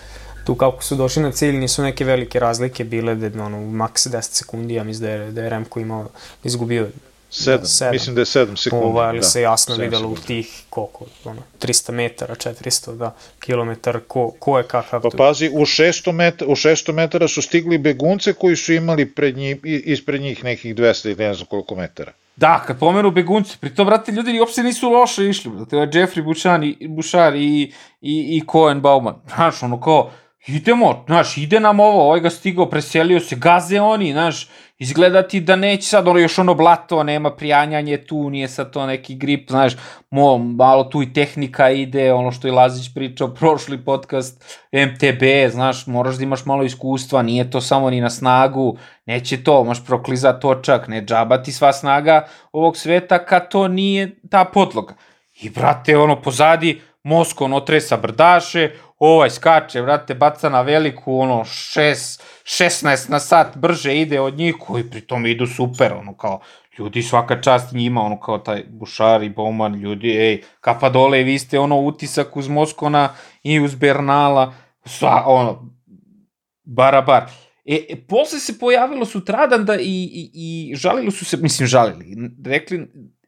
tu 0.45 0.55
kako 0.55 0.83
su 0.83 0.95
došli 0.95 1.23
na 1.23 1.31
cilj 1.31 1.57
nisu 1.57 1.83
neke 1.83 2.05
velike 2.05 2.39
razlike 2.39 2.83
bile 2.83 3.15
da 3.15 3.43
ono, 3.43 3.61
maks 3.61 4.07
10 4.07 4.21
sekundi, 4.21 4.73
ja 4.73 4.83
mislim 4.83 5.07
da 5.07 5.13
je, 5.13 5.31
da 5.31 5.41
je 5.41 5.49
Remko 5.49 5.79
imao, 5.79 6.07
izgubio 6.43 6.87
7, 7.31 7.65
sedam. 7.65 7.93
mislim 7.93 8.15
da 8.15 8.21
je 8.21 8.25
7 8.25 8.55
sekundi. 8.55 8.85
Ovaj, 8.85 9.07
ali 9.07 9.19
da, 9.19 9.23
se 9.23 9.41
jasno 9.41 9.75
videlo 9.75 10.09
u 10.09 10.15
tih, 10.15 10.63
koliko, 10.69 11.05
ono, 11.25 11.41
300 11.61 11.91
metara, 11.91 12.35
400, 12.35 12.95
da, 12.97 13.15
kilometar, 13.39 13.99
ko, 14.07 14.31
ko 14.39 14.57
je 14.57 14.63
kakav 14.63 15.01
pa, 15.01 15.09
tu. 15.09 15.17
Pa 15.17 15.23
pazi, 15.23 15.49
u 15.53 15.65
600, 15.65 16.11
metara, 16.11 16.51
u 16.51 16.55
600 16.55 16.93
metara 16.93 17.27
su 17.27 17.41
stigli 17.41 17.77
begunce 17.77 18.33
koji 18.33 18.55
su 18.55 18.73
imali 18.73 19.05
pred 19.05 19.37
njih, 19.37 19.57
ispred 19.63 20.21
njih 20.21 20.43
nekih 20.43 20.75
200 20.75 21.05
ili 21.05 21.15
ne 21.15 21.33
znam 21.33 21.45
koliko 21.45 21.75
metara. 21.75 22.11
Da, 22.35 22.63
kad 22.67 22.79
pomenu 22.79 23.11
begunci, 23.11 23.57
pri 23.59 23.75
to, 23.75 23.85
brate, 23.85 24.11
ljudi 24.11 24.39
uopšte 24.39 24.63
nisu 24.63 24.89
loše 24.89 25.29
išli, 25.29 25.51
brate, 25.51 25.75
Jeffrey 25.75 26.23
Bouchard 26.23 26.63
i, 26.63 26.87
Bouchard 26.87 27.35
i, 27.35 27.73
i, 28.01 28.37
i 28.37 28.41
Cohen 28.51 28.81
Bauman, 28.81 29.15
znaš, 29.35 29.63
ono 29.63 29.81
kao, 29.81 30.11
idemo, 30.47 31.03
znaš, 31.07 31.37
ide 31.37 31.59
nam 31.59 31.79
ovo, 31.79 32.03
ovaj 32.03 32.19
ga 32.19 32.29
stigao, 32.29 32.69
preselio 32.69 33.19
se, 33.19 33.35
gaze 33.35 33.79
oni, 33.81 34.11
znaš, 34.11 34.49
izgleda 34.79 35.27
ti 35.27 35.39
da 35.39 35.55
neće 35.55 35.87
sad, 35.87 36.07
ono 36.07 36.19
još 36.19 36.39
ono 36.39 36.53
blato, 36.53 37.03
nema 37.03 37.31
prijanjanje 37.31 37.97
tu, 37.97 38.29
nije 38.29 38.47
sad 38.47 38.71
to 38.71 38.85
neki 38.85 39.15
grip, 39.15 39.49
znaš, 39.49 39.73
mo, 40.09 40.37
malo 40.37 40.83
tu 40.83 41.01
i 41.01 41.13
tehnika 41.13 41.69
ide, 41.69 42.13
ono 42.13 42.31
što 42.31 42.47
je 42.47 42.53
Lazić 42.53 42.93
pričao, 42.93 43.33
prošli 43.33 43.85
podcast, 43.85 44.59
MTB, 44.71 45.51
znaš, 45.51 45.87
moraš 45.87 46.15
da 46.15 46.23
imaš 46.23 46.45
malo 46.45 46.63
iskustva, 46.63 47.21
nije 47.21 47.51
to 47.51 47.61
samo 47.61 47.89
ni 47.89 48.01
na 48.01 48.09
snagu, 48.09 48.77
neće 49.05 49.43
to, 49.43 49.63
možeš 49.63 49.85
proklizat 49.85 50.41
točak, 50.41 50.87
ne 50.87 51.05
džabati 51.05 51.51
sva 51.51 51.73
snaga 51.73 52.27
ovog 52.51 52.77
sveta 52.77 53.25
kad 53.25 53.49
to 53.49 53.67
nije 53.67 54.19
ta 54.29 54.45
podloga. 54.45 54.93
I 55.41 55.49
brate, 55.49 55.97
ono, 55.97 56.21
pozadi, 56.21 56.81
Mosko 57.07 57.45
ono 57.45 57.59
tresa 57.59 57.97
brdaše, 57.97 58.71
ovaj 58.99 59.29
skače, 59.29 59.81
vrate, 59.81 60.15
baca 60.15 60.49
na 60.49 60.61
veliku, 60.61 61.19
ono, 61.19 61.43
6, 61.43 62.21
16 62.47 63.09
na 63.09 63.19
sat 63.19 63.57
brže 63.57 63.97
ide 64.01 64.19
od 64.19 64.37
njih, 64.37 64.55
koji 64.59 64.89
pritom 64.89 65.25
idu 65.25 65.47
super, 65.47 65.93
ono, 65.93 66.17
kao, 66.17 66.39
ljudi 66.79 67.01
svaka 67.03 67.41
čast 67.41 67.73
njima, 67.73 68.01
ono, 68.01 68.19
kao 68.19 68.37
taj 68.37 68.63
Bušar 68.69 69.23
i 69.23 69.29
Bowman, 69.29 69.79
ljudi, 69.81 70.11
ej, 70.11 70.41
kapa 70.61 70.89
dole, 70.89 71.23
vi 71.23 71.39
ste, 71.39 71.59
ono, 71.59 71.79
utisak 71.79 72.37
uz 72.37 72.47
Moskona 72.47 73.09
i 73.43 73.59
uz 73.59 73.75
Bernala, 73.75 74.53
sva, 74.85 75.23
ono, 75.25 75.75
barabar. 76.63 77.23
E, 77.65 77.85
e 77.89 77.95
posle 78.07 78.39
se 78.39 78.59
pojavilo 78.59 79.05
sutradan 79.05 79.65
da 79.65 79.75
i, 79.75 80.03
i, 80.03 80.31
i 80.33 80.75
žalili 80.75 81.11
su 81.11 81.25
se, 81.25 81.37
mislim, 81.37 81.67
žalili, 81.67 82.15
rekli, 82.45 82.87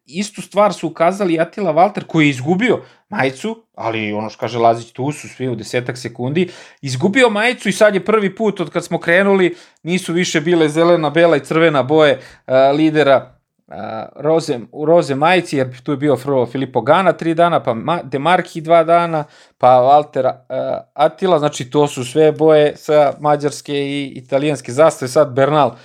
istu 0.10 0.42
stvar 0.42 0.74
su 0.74 0.88
ukazali 0.88 1.40
Atila 1.40 1.72
Valter 1.72 2.04
koji 2.04 2.26
je 2.26 2.30
izgubio 2.30 2.82
majicu, 3.10 3.64
ali 3.76 4.14
ono 4.14 4.30
što 4.30 4.40
kaže 4.40 4.60
Lazić, 4.60 4.92
tu 4.92 5.12
su 5.12 5.30
svi 5.30 5.48
u 5.50 5.56
desetak 5.56 5.98
sekundi, 5.98 6.50
izgubio 6.82 7.30
majicu 7.30 7.70
i 7.70 7.72
sad 7.72 7.96
je 7.96 8.06
prvi 8.06 8.36
put 8.36 8.60
od 8.60 8.70
kad 8.70 8.86
smo 8.86 9.00
krenuli, 9.00 9.56
nisu 9.84 10.14
više 10.14 10.42
bile 10.42 10.70
zelena, 10.70 11.10
bela 11.10 11.38
i 11.38 11.46
crvena 11.46 11.84
boje 11.84 12.14
uh, 12.20 12.54
lidera 12.76 13.40
uh, 13.68 13.76
roze, 14.16 14.60
u 14.72 14.86
roze 14.86 15.16
majici, 15.16 15.58
jer 15.58 15.82
tu 15.82 15.92
je 15.92 15.98
bio 15.98 16.16
prvo 16.16 16.46
Filipo 16.46 16.82
Gana 16.82 17.14
tri 17.14 17.34
dana, 17.34 17.64
pa 17.64 17.74
Ma, 17.74 18.00
Demarki 18.04 18.62
dva 18.62 18.84
dana, 18.84 19.24
pa 19.58 19.68
Walter 19.68 20.26
uh, 20.26 20.34
Atila, 20.94 21.40
znači 21.40 21.70
to 21.70 21.88
su 21.88 22.06
sve 22.06 22.32
boje 22.32 22.78
sa 22.78 23.14
mađarske 23.20 23.74
i 23.74 24.14
italijanske 24.16 24.72
zastave, 24.72 25.10
sad 25.10 25.34
Bernal, 25.34 25.76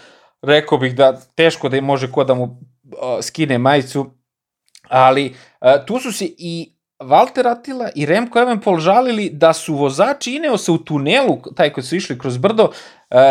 rekao 0.43 0.79
bih 0.79 0.95
da 0.95 1.21
teško 1.35 1.69
da 1.69 1.81
može 1.81 2.13
ko 2.13 2.25
da 2.25 2.35
mu 2.35 2.59
skine 3.23 3.59
majicu, 3.59 4.11
ali 4.89 5.35
tu 5.87 5.99
su 5.99 6.13
se 6.13 6.25
i 6.39 6.75
Walter 6.99 7.47
Attila 7.51 7.91
i 7.95 8.07
Remko 8.07 8.39
Evenpol 8.39 8.79
žalili 8.79 9.31
da 9.31 9.53
su 9.53 9.75
vozači 9.75 10.35
Ineosa 10.35 10.73
u 10.73 10.79
tunelu, 10.79 11.39
taj 11.57 11.73
koji 11.73 11.85
su 11.85 11.97
išli 11.97 12.19
kroz 12.19 12.37
brdo, 12.39 12.71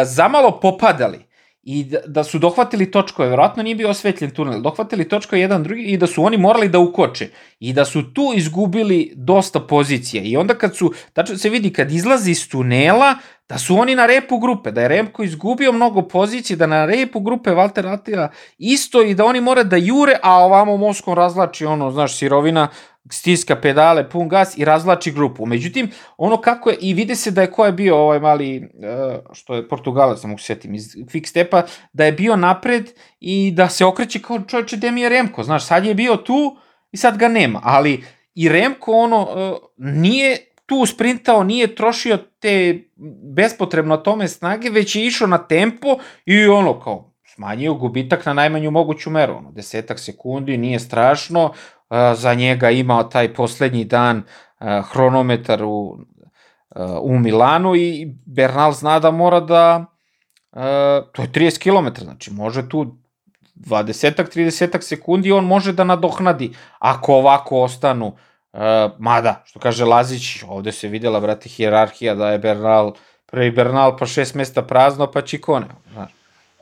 zamalo 0.06 0.60
popadali 0.60 1.26
i 1.64 1.84
da, 1.84 2.00
da 2.08 2.24
su 2.24 2.40
dohvatili 2.40 2.92
točkove, 2.92 3.30
verovatno 3.30 3.64
nije 3.64 3.76
bio 3.76 3.90
osvetljen 3.90 4.32
tunel, 4.32 4.62
dohvatili 4.62 5.08
točkove 5.10 5.42
jedan 5.42 5.64
drugi 5.64 5.82
i 5.82 5.98
da 5.98 6.08
su 6.08 6.24
oni 6.24 6.38
morali 6.38 6.70
da 6.70 6.80
ukoče. 6.80 7.30
I 7.60 7.74
da 7.74 7.86
su 7.86 8.14
tu 8.14 8.32
izgubili 8.36 9.14
dosta 9.16 9.60
pozicija 9.60 10.24
i 10.24 10.38
onda 10.38 10.54
kad 10.54 10.76
su, 10.76 10.94
tačno 11.14 11.38
se 11.38 11.50
vidi 11.50 11.74
kad 11.74 11.92
izlazi 11.92 12.32
iz 12.32 12.50
tunela, 12.50 13.16
da 13.50 13.58
su 13.58 13.78
oni 13.78 13.96
na 13.96 14.06
repu 14.06 14.38
grupe, 14.40 14.72
da 14.72 14.82
je 14.82 14.88
Remko 14.88 15.24
izgubio 15.24 15.72
mnogo 15.72 16.02
pozicije, 16.02 16.58
da 16.58 16.68
na 16.68 16.86
repu 16.86 17.20
grupe 17.20 17.50
Walter 17.50 17.94
Attila 17.94 18.30
isto 18.58 19.02
i 19.02 19.16
da 19.16 19.26
oni 19.26 19.42
mora 19.42 19.64
da 19.64 19.78
jure, 19.78 20.16
a 20.24 20.38
ovamo 20.38 20.78
Moskom 20.78 21.14
razlači 21.14 21.66
ono, 21.66 21.92
znaš, 21.92 22.18
sirovina, 22.18 22.68
stiska 23.12 23.56
pedale, 23.56 24.10
pun 24.10 24.30
gas 24.30 24.58
i 24.58 24.66
razlači 24.66 25.12
grupu. 25.12 25.46
Međutim, 25.46 25.92
ono 26.18 26.38
kako 26.38 26.70
je, 26.70 26.78
i 26.82 26.94
vide 26.94 27.16
se 27.16 27.32
da 27.32 27.42
je 27.42 27.52
ko 27.52 27.66
je 27.66 27.72
bio 27.72 27.98
ovaj 27.98 28.20
mali, 28.20 28.56
e, 28.58 29.20
što 29.34 29.56
je 29.56 29.68
Portugalac, 29.68 30.22
da 30.22 30.28
mogu 30.28 30.40
setim, 30.40 30.76
iz 30.76 30.96
quick 30.96 31.28
stepa, 31.28 31.64
da 31.94 32.06
je 32.06 32.12
bio 32.12 32.36
napred 32.36 32.92
i 33.20 33.52
da 33.52 33.70
se 33.70 33.86
okreće 33.86 34.22
kao 34.22 34.42
čovječe 34.42 34.78
gde 34.78 34.92
mi 34.92 35.02
je 35.02 35.10
Remko, 35.10 35.44
znaš, 35.44 35.66
sad 35.66 35.86
je 35.86 35.94
bio 35.94 36.16
tu 36.16 36.58
i 36.92 36.98
sad 36.98 37.18
ga 37.18 37.28
nema, 37.28 37.62
ali 37.64 38.04
i 38.36 38.50
Remko 38.50 38.92
ono 38.92 39.28
e, 39.36 39.54
nije 39.78 40.38
tu 40.66 40.86
sprintao, 40.86 41.44
nije 41.44 41.76
trošio 41.76 42.18
te 42.40 42.84
bespotrebno 43.36 43.98
tome 43.98 44.28
snage, 44.28 44.70
već 44.70 44.96
je 44.96 45.06
išao 45.06 45.28
na 45.28 45.38
tempo 45.38 45.98
i 46.26 46.46
ono 46.48 46.80
kao 46.80 47.14
smanjio 47.26 47.74
gubitak 47.74 48.26
na 48.26 48.34
najmanju 48.34 48.72
moguću 48.72 49.10
meru, 49.10 49.36
ono, 49.36 49.52
desetak 49.52 50.00
sekundi, 50.00 50.58
nije 50.58 50.80
strašno, 50.80 51.54
za 52.16 52.34
njega 52.34 52.70
imao 52.70 53.04
taj 53.04 53.34
poslednji 53.34 53.86
dan 53.86 54.24
hronometar 54.92 55.64
u, 55.64 55.98
u 57.02 57.20
Milanu 57.20 57.76
i 57.76 58.16
Bernal 58.26 58.72
zna 58.72 59.00
da 59.00 59.12
mora 59.12 59.40
da 59.40 59.86
to 61.12 61.22
je 61.22 61.28
30 61.28 61.60
km, 61.60 62.02
znači 62.04 62.32
može 62.32 62.70
tu 62.70 62.96
20 63.56 64.24
30 64.36 64.82
sekundi 64.82 65.32
on 65.32 65.46
može 65.46 65.74
da 65.74 65.84
nadohnadi 65.84 66.54
ako 66.80 67.14
ovako 67.14 67.62
ostanu 67.62 68.16
mada, 68.98 69.44
što 69.46 69.60
kaže 69.60 69.86
Lazić, 69.86 70.44
ovde 70.48 70.72
se 70.72 70.88
videla, 70.88 71.20
brate, 71.20 71.50
hijerarhija 71.50 72.16
da 72.16 72.30
je 72.30 72.40
Bernal, 72.40 72.94
prvi 73.26 73.52
Bernal 73.52 73.98
pa 73.98 74.06
šest 74.06 74.36
mesta 74.36 74.62
prazno, 74.62 75.12
pa 75.12 75.22
Čikone, 75.22 75.68
znaš. 75.94 76.12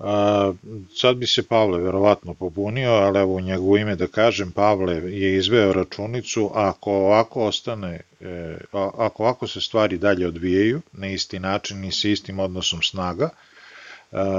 A, 0.04 0.54
sad 0.96 1.18
bi 1.18 1.28
se 1.28 1.44
Pavle 1.44 1.80
verovatno 1.80 2.34
pobunio, 2.34 2.92
ali 2.92 3.20
evo 3.20 3.36
u 3.36 3.42
njegovo 3.42 3.78
ime 3.78 3.96
da 3.96 4.08
kažem, 4.08 4.52
Pavle 4.52 4.96
je 4.96 5.38
izveo 5.38 5.74
računicu, 5.74 6.52
ako 6.54 6.92
ovako 6.92 7.46
ostane, 7.46 8.00
e, 8.22 8.58
ako 8.74 9.24
ovako 9.24 9.48
se 9.48 9.62
stvari 9.62 9.98
dalje 9.98 10.28
odvijaju, 10.28 10.82
na 10.92 11.08
isti 11.08 11.40
način 11.40 11.86
i 11.86 11.92
sa 11.92 12.08
istim 12.08 12.40
odnosom 12.40 12.82
snaga, 12.82 13.30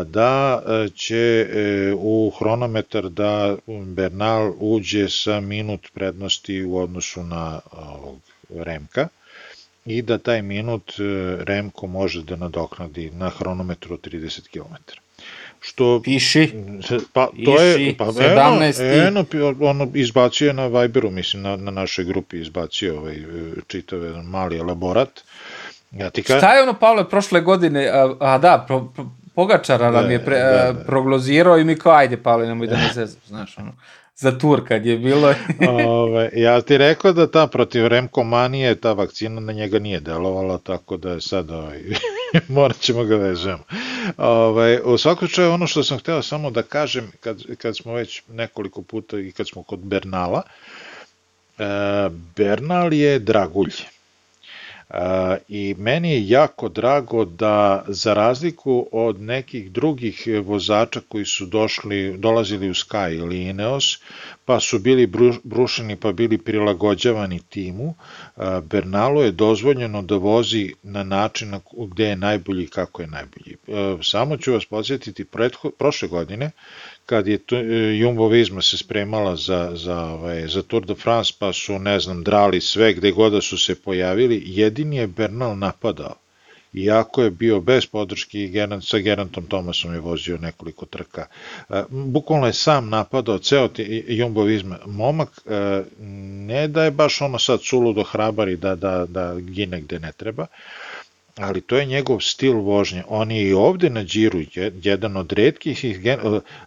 da 0.06 0.62
e, 0.66 0.88
će 0.94 1.48
e, 1.50 1.94
u 1.98 2.32
hronometar 2.38 3.08
da 3.08 3.56
Bernal 3.86 4.52
uđe 4.58 5.08
sa 5.08 5.40
minut 5.40 5.88
prednosti 5.94 6.64
u 6.64 6.76
odnosu 6.76 7.22
na 7.22 7.60
ovog 7.72 8.18
Remka 8.54 9.08
i 9.84 10.02
da 10.02 10.18
taj 10.18 10.42
minut 10.42 10.92
Remko 11.38 11.86
može 11.86 12.22
da 12.22 12.36
nadoknadi 12.36 13.10
na 13.10 13.28
hronometru 13.28 13.96
30 13.96 14.48
km 14.48 15.02
što 15.62 16.00
piši. 16.04 16.52
Pa 17.12 17.28
to 17.44 17.60
je 17.60 17.94
pa 17.98 18.04
17 18.04 19.06
eno, 19.06 19.24
eno 19.32 19.54
ono 19.60 19.88
izbacio 19.94 20.52
na 20.52 20.66
Viberu 20.66 21.10
mislim 21.10 21.42
na, 21.42 21.56
na 21.56 21.70
našoj 21.70 22.04
grupi 22.04 22.40
izbacio 22.40 22.98
ovaj 22.98 23.16
čitav 23.66 23.98
mali 24.24 24.58
elaborat. 24.58 25.20
Ja 25.90 26.10
ti 26.10 26.22
ka... 26.22 26.38
Šta 26.38 26.54
je 26.54 26.62
ono 26.62 26.74
Pavle 26.74 27.08
prošle 27.08 27.40
godine 27.40 27.88
a, 27.88 28.14
a 28.20 28.38
da 28.38 28.64
pro, 28.66 28.84
pro, 28.94 29.06
Pogačara 29.34 29.90
nam 29.90 30.10
je 30.10 30.24
pre, 30.24 30.38
da, 30.38 30.72
da. 30.72 30.84
proglozirao 30.84 31.58
i 31.58 31.64
mi 31.64 31.76
kao 31.76 31.92
ajde 31.92 32.16
Pavle 32.16 32.46
nemoj 32.46 32.66
da 32.66 32.76
ne 32.76 32.90
zezam 32.94 33.20
znaš 33.26 33.58
ono 33.58 33.72
za 34.16 34.38
tur 34.38 34.68
kad 34.68 34.86
je 34.86 34.98
bilo. 34.98 35.34
Ove, 35.88 36.30
ja 36.34 36.60
ti 36.60 36.78
rekao 36.78 37.12
da 37.12 37.30
ta 37.30 37.46
protiv 37.46 37.86
Remkomanije, 37.86 38.74
ta 38.74 38.92
vakcina 38.92 39.40
na 39.40 39.52
njega 39.52 39.78
nije 39.78 40.00
delovala, 40.00 40.58
tako 40.58 40.96
da 40.96 41.12
je 41.12 41.20
sad 41.20 41.50
ovaj, 41.50 41.80
morat 42.48 42.78
ćemo 42.78 43.04
ga 43.04 43.16
vežemo. 43.16 43.64
Ove, 44.16 44.80
u 44.82 44.98
svakom 44.98 45.28
slučaju 45.28 45.52
ono 45.52 45.66
što 45.66 45.84
sam 45.84 45.98
hteo 45.98 46.22
samo 46.22 46.50
da 46.50 46.62
kažem, 46.62 47.12
kad, 47.20 47.42
kad 47.58 47.76
smo 47.76 47.94
već 47.94 48.22
nekoliko 48.28 48.82
puta 48.82 49.18
i 49.18 49.32
kad 49.32 49.48
smo 49.48 49.62
kod 49.62 49.78
Bernala, 49.78 50.42
e, 51.58 51.64
Bernal 52.36 52.92
je 52.92 53.18
dragulj. 53.18 53.72
I 55.48 55.74
meni 55.78 56.10
je 56.12 56.28
jako 56.28 56.68
drago 56.68 57.24
da 57.24 57.84
za 57.88 58.14
razliku 58.14 58.88
od 58.92 59.20
nekih 59.20 59.72
drugih 59.72 60.28
vozača 60.44 61.00
koji 61.08 61.24
su 61.24 61.46
došli, 61.46 62.18
dolazili 62.18 62.70
u 62.70 62.74
Sky 62.74 63.16
ili 63.18 63.42
Ineos, 63.42 63.98
pa 64.44 64.60
su 64.60 64.78
bili 64.78 65.12
brušeni 65.44 65.96
pa 65.96 66.12
bili 66.12 66.38
prilagođavani 66.38 67.40
timu, 67.48 67.94
Bernalu 68.62 69.22
je 69.22 69.32
dozvoljeno 69.32 70.02
da 70.02 70.16
vozi 70.16 70.74
na 70.82 71.02
način 71.04 71.54
gde 71.90 72.04
je 72.04 72.16
najbolji 72.16 72.66
kako 72.66 73.02
je 73.02 73.08
najbolji. 73.08 73.56
Samo 74.02 74.36
ću 74.36 74.52
vas 74.52 74.64
podsjetiti, 74.64 75.24
prošle 75.78 76.08
godine 76.08 76.50
kad 77.06 77.26
je 77.26 77.38
to, 77.38 77.56
e, 77.56 77.96
Jumbo 77.98 78.28
Visma 78.28 78.62
se 78.62 78.78
spremala 78.78 79.36
za, 79.36 79.70
za, 79.74 80.04
ovaj, 80.04 80.46
za 80.46 80.62
Tour 80.62 80.86
de 80.86 80.94
France, 80.94 81.32
pa 81.38 81.52
su, 81.52 81.78
ne 81.78 82.00
znam, 82.00 82.22
drali 82.22 82.60
sve 82.60 82.94
gde 82.94 83.10
god 83.10 83.32
da 83.32 83.40
su 83.40 83.58
se 83.58 83.74
pojavili, 83.74 84.42
jedini 84.46 84.96
je 84.96 85.06
Bernal 85.06 85.58
napadao. 85.58 86.14
iako 86.74 87.22
je 87.22 87.30
bio 87.30 87.60
bez 87.60 87.86
podrške 87.86 88.38
i 88.38 88.48
Gerant, 88.48 88.84
sa 88.84 88.98
Gerantom 88.98 89.46
Thomasom 89.46 89.94
je 89.94 90.00
vozio 90.00 90.38
nekoliko 90.38 90.86
trka. 90.86 91.26
E, 91.70 91.82
bukvalno 91.90 92.46
je 92.46 92.52
sam 92.52 92.88
napadao 92.88 93.38
ceo 93.38 93.68
jumbovizma. 94.08 94.78
Momak 94.86 95.28
e, 95.46 95.82
ne 96.46 96.68
da 96.68 96.84
je 96.84 96.90
baš 96.90 97.20
ono 97.20 97.38
sad 97.38 97.60
suludo 97.62 98.02
hrabar 98.02 98.48
i 98.48 98.56
da, 98.56 98.74
da, 98.74 99.06
da 99.06 99.34
gine 99.40 99.80
gde 99.80 99.98
ne 99.98 100.12
treba, 100.12 100.46
ali 101.36 101.60
to 101.60 101.76
je 101.76 101.86
njegov 101.86 102.20
stil 102.20 102.52
vožnje. 102.52 103.02
On 103.08 103.30
je 103.30 103.48
i 103.48 103.52
ovde 103.52 103.90
na 103.90 104.04
džiru 104.04 104.40
jedan 104.82 105.16
od 105.16 105.32
redkih, 105.32 105.84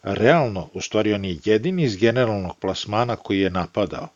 realno, 0.03 0.69
u 0.73 0.81
stvari 0.81 1.13
on 1.13 1.25
je 1.25 1.37
jedini 1.45 1.83
iz 1.83 1.97
generalnog 1.97 2.57
plasmana 2.59 3.15
koji 3.15 3.39
je 3.39 3.49
napadao. 3.49 4.07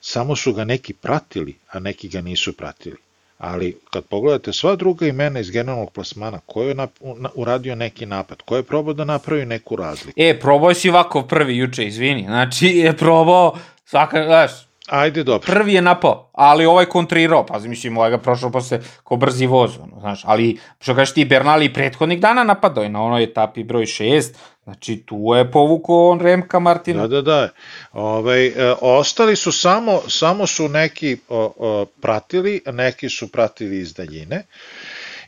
Samo 0.00 0.36
su 0.36 0.52
ga 0.52 0.64
neki 0.64 0.92
pratili, 0.92 1.54
a 1.70 1.78
neki 1.78 2.08
ga 2.08 2.20
nisu 2.20 2.52
pratili. 2.52 2.96
Ali 3.38 3.76
kad 3.90 4.04
pogledate 4.04 4.52
sva 4.52 4.76
druga 4.76 5.06
imena 5.06 5.40
iz 5.40 5.50
generalnog 5.50 5.92
plasmana, 5.92 6.40
ko 6.46 6.62
je 6.62 6.74
na, 6.74 6.88
uradio 7.34 7.74
neki 7.74 8.06
napad, 8.06 8.42
ko 8.42 8.56
je 8.56 8.62
probao 8.62 8.94
da 8.94 9.04
napravi 9.04 9.46
neku 9.46 9.76
razliku? 9.76 10.20
E, 10.20 10.40
probao 10.40 10.74
si 10.74 10.90
ovako 10.90 11.22
prvi 11.22 11.56
juče, 11.56 11.86
izvini. 11.86 12.22
Znači, 12.22 12.66
je 12.66 12.96
probao, 12.96 13.58
svaka, 13.84 14.24
znaš, 14.24 14.50
Ajde, 14.88 15.22
dobro. 15.24 15.46
Prvi 15.46 15.74
je 15.74 15.82
napao, 15.82 16.30
ali 16.32 16.66
ovaj 16.66 16.86
kontrirao, 16.86 17.46
pa 17.46 17.58
mislim, 17.58 17.98
ovaj 17.98 18.10
ga 18.10 18.18
prošao 18.18 18.50
posle 18.50 18.80
ko 19.04 19.16
brzi 19.16 19.46
voz, 19.46 19.78
ono, 19.82 20.00
znaš, 20.00 20.20
ali, 20.24 20.58
što 20.80 20.94
kažeš 20.94 21.14
ti, 21.14 21.24
Bernali 21.24 21.72
prethodnih 21.72 22.20
dana 22.20 22.44
napadao 22.44 22.84
je 22.84 22.88
na 22.88 23.02
onoj 23.02 23.24
etapi 23.24 23.64
broj 23.64 23.84
6, 23.84 24.34
znači 24.64 24.96
tu 24.96 25.16
je 25.36 25.50
povukao 25.50 26.08
on 26.08 26.20
Remka 26.20 26.58
Martina. 26.58 27.06
Da, 27.06 27.08
da, 27.08 27.22
da. 27.22 27.48
Ove, 27.92 28.18
ovaj, 28.18 28.46
e, 28.46 28.74
ostali 28.80 29.36
su 29.36 29.52
samo, 29.52 30.00
samo 30.08 30.46
su 30.46 30.68
neki 30.68 31.16
o, 31.28 31.52
o, 31.56 31.86
pratili, 32.00 32.60
neki 32.72 33.08
su 33.08 33.32
pratili 33.32 33.78
iz 33.78 33.94
daljine. 33.94 34.44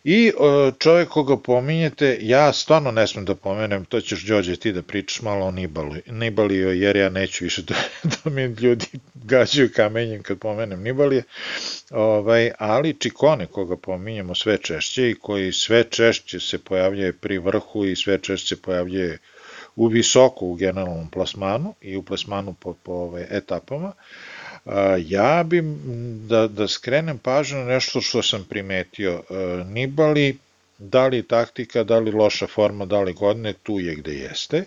I 0.08 0.28
e, 0.28 0.32
čovjek 0.78 1.08
koga 1.08 1.36
pominjete, 1.36 2.18
ja 2.20 2.52
stvarno 2.52 2.90
ne 2.90 3.06
smem 3.06 3.24
da 3.24 3.34
pomenem, 3.34 3.84
to 3.84 4.00
ćeš 4.00 4.26
Đorđe 4.26 4.56
ti 4.56 4.72
da 4.72 4.82
pričaš 4.82 5.22
malo 5.22 5.46
o 5.46 5.50
Nibali, 5.50 6.02
Nibalio, 6.06 6.70
jer 6.70 6.96
ja 6.96 7.08
neću 7.08 7.44
više 7.44 7.62
da, 7.62 7.74
da 8.10 8.30
mi 8.30 8.42
ljudi 8.44 8.86
gađaju 9.14 9.70
kamenjem 9.76 10.22
kad 10.22 10.38
pomenem 10.38 10.82
Nibalije, 10.82 11.22
ovaj, 11.90 12.50
ali 12.58 12.94
Čikone 12.98 13.46
koga 13.46 13.76
pominjemo 13.76 14.34
sve 14.34 14.58
češće 14.58 15.10
i 15.10 15.14
koji 15.14 15.52
sve 15.52 15.84
češće 15.90 16.40
se 16.40 16.58
pojavljuje 16.58 17.12
pri 17.12 17.38
vrhu 17.38 17.84
i 17.84 17.96
sve 17.96 18.18
češće 18.18 18.54
se 18.54 18.62
pojavljuje 18.62 19.18
u 19.76 19.86
visoko 19.86 20.46
u 20.46 20.54
generalnom 20.54 21.10
plasmanu 21.10 21.74
i 21.80 21.96
u 21.96 22.02
plasmanu 22.02 22.54
po, 22.60 22.74
po 22.74 22.92
ovaj, 22.92 23.26
etapama, 23.30 23.92
Ja 25.06 25.43
bi 25.47 25.62
da, 26.28 26.47
da 26.48 26.68
skrenem 26.68 27.18
pažnju 27.18 27.59
na 27.59 27.64
nešto 27.64 28.01
što 28.01 28.22
sam 28.22 28.47
primetio. 28.48 29.22
Nibali, 29.66 30.38
da 30.78 31.06
li 31.06 31.22
taktika, 31.22 31.84
da 31.84 31.98
li 31.98 32.10
loša 32.10 32.47
forma, 32.47 32.84
da 32.84 33.01
li 33.01 33.12
godine, 33.12 33.52
tu 33.52 33.80
je 33.80 33.94
gde 33.94 34.14
jeste. 34.14 34.64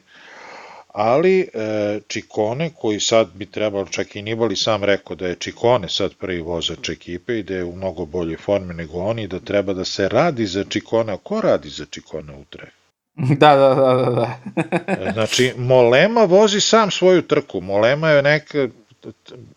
Ali 0.93 1.39
e, 1.39 1.99
Čikone, 2.07 2.71
koji 2.75 2.99
sad 2.99 3.29
bi 3.33 3.45
trebalo, 3.45 3.85
čak 3.85 4.15
i 4.15 4.21
Nibali 4.21 4.55
sam 4.55 4.83
rekao 4.83 5.15
da 5.15 5.27
je 5.27 5.35
Čikone 5.35 5.89
sad 5.89 6.13
prvi 6.13 6.41
vozač 6.41 6.89
ekipe 6.89 7.39
i 7.39 7.43
da 7.43 7.55
je 7.55 7.63
u 7.63 7.75
mnogo 7.75 8.05
bolje 8.05 8.37
forme 8.37 8.73
nego 8.73 8.99
oni, 8.99 9.27
da 9.27 9.39
treba 9.39 9.73
da 9.73 9.85
se 9.85 10.09
radi 10.09 10.45
za 10.45 10.63
Čikone. 10.63 11.13
A 11.13 11.17
ko 11.17 11.41
radi 11.41 11.69
za 11.69 11.85
Čikone 11.85 12.33
u 12.33 12.43
trefu? 12.49 12.71
Da, 13.39 13.55
da, 13.55 13.75
da, 13.75 13.93
da. 13.93 14.39
da. 14.95 15.11
znači, 15.13 15.53
Molema 15.57 16.23
vozi 16.23 16.61
sam 16.61 16.91
svoju 16.91 17.21
trku. 17.21 17.61
Molema 17.61 18.09
je 18.09 18.21
neka 18.21 18.67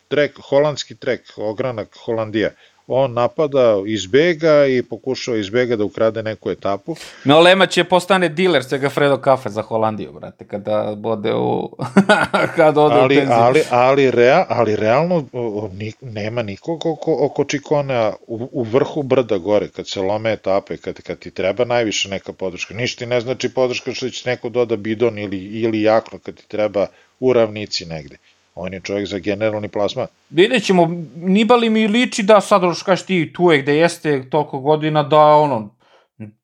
trek, 0.09 0.39
holandski 0.49 0.95
trek, 0.95 1.33
ogranak 1.37 1.97
Holandija. 2.05 2.51
On 2.87 3.13
napada, 3.13 3.83
izbega 3.87 4.67
i 4.67 4.83
pokušava 4.83 5.37
izbega 5.39 5.77
da 5.77 5.85
ukrade 5.85 6.23
neku 6.23 6.51
etapu. 6.51 6.97
No, 7.25 7.41
Lema 7.41 7.67
će 7.67 7.85
postane 7.85 8.29
diler 8.29 8.65
svega 8.65 8.89
Fredo 8.89 9.17
Kafe 9.17 9.51
za 9.51 9.63
Holandiju, 9.63 10.13
brate, 10.13 10.45
kada 10.45 10.95
bode 10.97 11.35
u... 11.35 11.77
kada 12.57 12.81
ode 12.81 12.95
ali, 12.95 13.17
u 13.17 13.19
tenziju. 13.19 13.39
Ali, 13.39 13.63
ali, 13.71 14.11
rea, 14.11 14.47
ali 14.49 14.77
realno 14.77 15.25
ni, 15.73 15.93
nema 16.01 16.43
nikog 16.43 16.87
oko, 16.87 17.17
oko 17.21 17.45
Čikona 17.45 18.13
u, 18.27 18.49
u 18.53 18.63
vrhu 18.63 19.03
brda 19.03 19.39
gore, 19.39 19.69
kad 19.69 19.89
se 19.89 20.01
lome 20.01 20.33
etape, 20.33 20.77
kad, 20.77 21.03
kad 21.03 21.19
ti 21.19 21.31
treba 21.31 21.65
najviše 21.65 22.09
neka 22.09 22.33
podrška. 22.33 22.75
Ništa 22.75 22.99
ti 22.99 23.07
ne 23.07 23.21
znači 23.21 23.49
podrška 23.49 23.95
što 23.95 24.11
će 24.11 24.31
neko 24.31 24.49
doda 24.49 24.77
bidon 24.77 25.19
ili, 25.19 25.39
ili 25.39 25.83
jakno 25.83 26.19
kad 26.19 26.35
ti 26.35 26.49
treba 26.49 26.87
u 27.21 27.33
ravnici 27.33 27.87
negde. 27.87 28.17
On 28.55 28.73
je 28.73 28.81
čovjek 28.81 29.07
za 29.07 29.19
generalni 29.19 29.69
plasman. 29.69 30.07
Vidjet 30.31 30.65
ćemo, 30.65 30.89
Nibali 31.17 31.71
mi 31.71 31.89
liči 31.89 32.23
da 32.23 32.41
sad, 32.41 32.63
kaš 32.85 33.03
ti, 33.03 33.33
tu 33.33 33.53
je 33.53 33.63
gde 33.63 33.77
jeste 33.77 34.31
toliko 34.31 34.61
godina, 34.61 35.03
da 35.03 35.21
ono, 35.21 35.75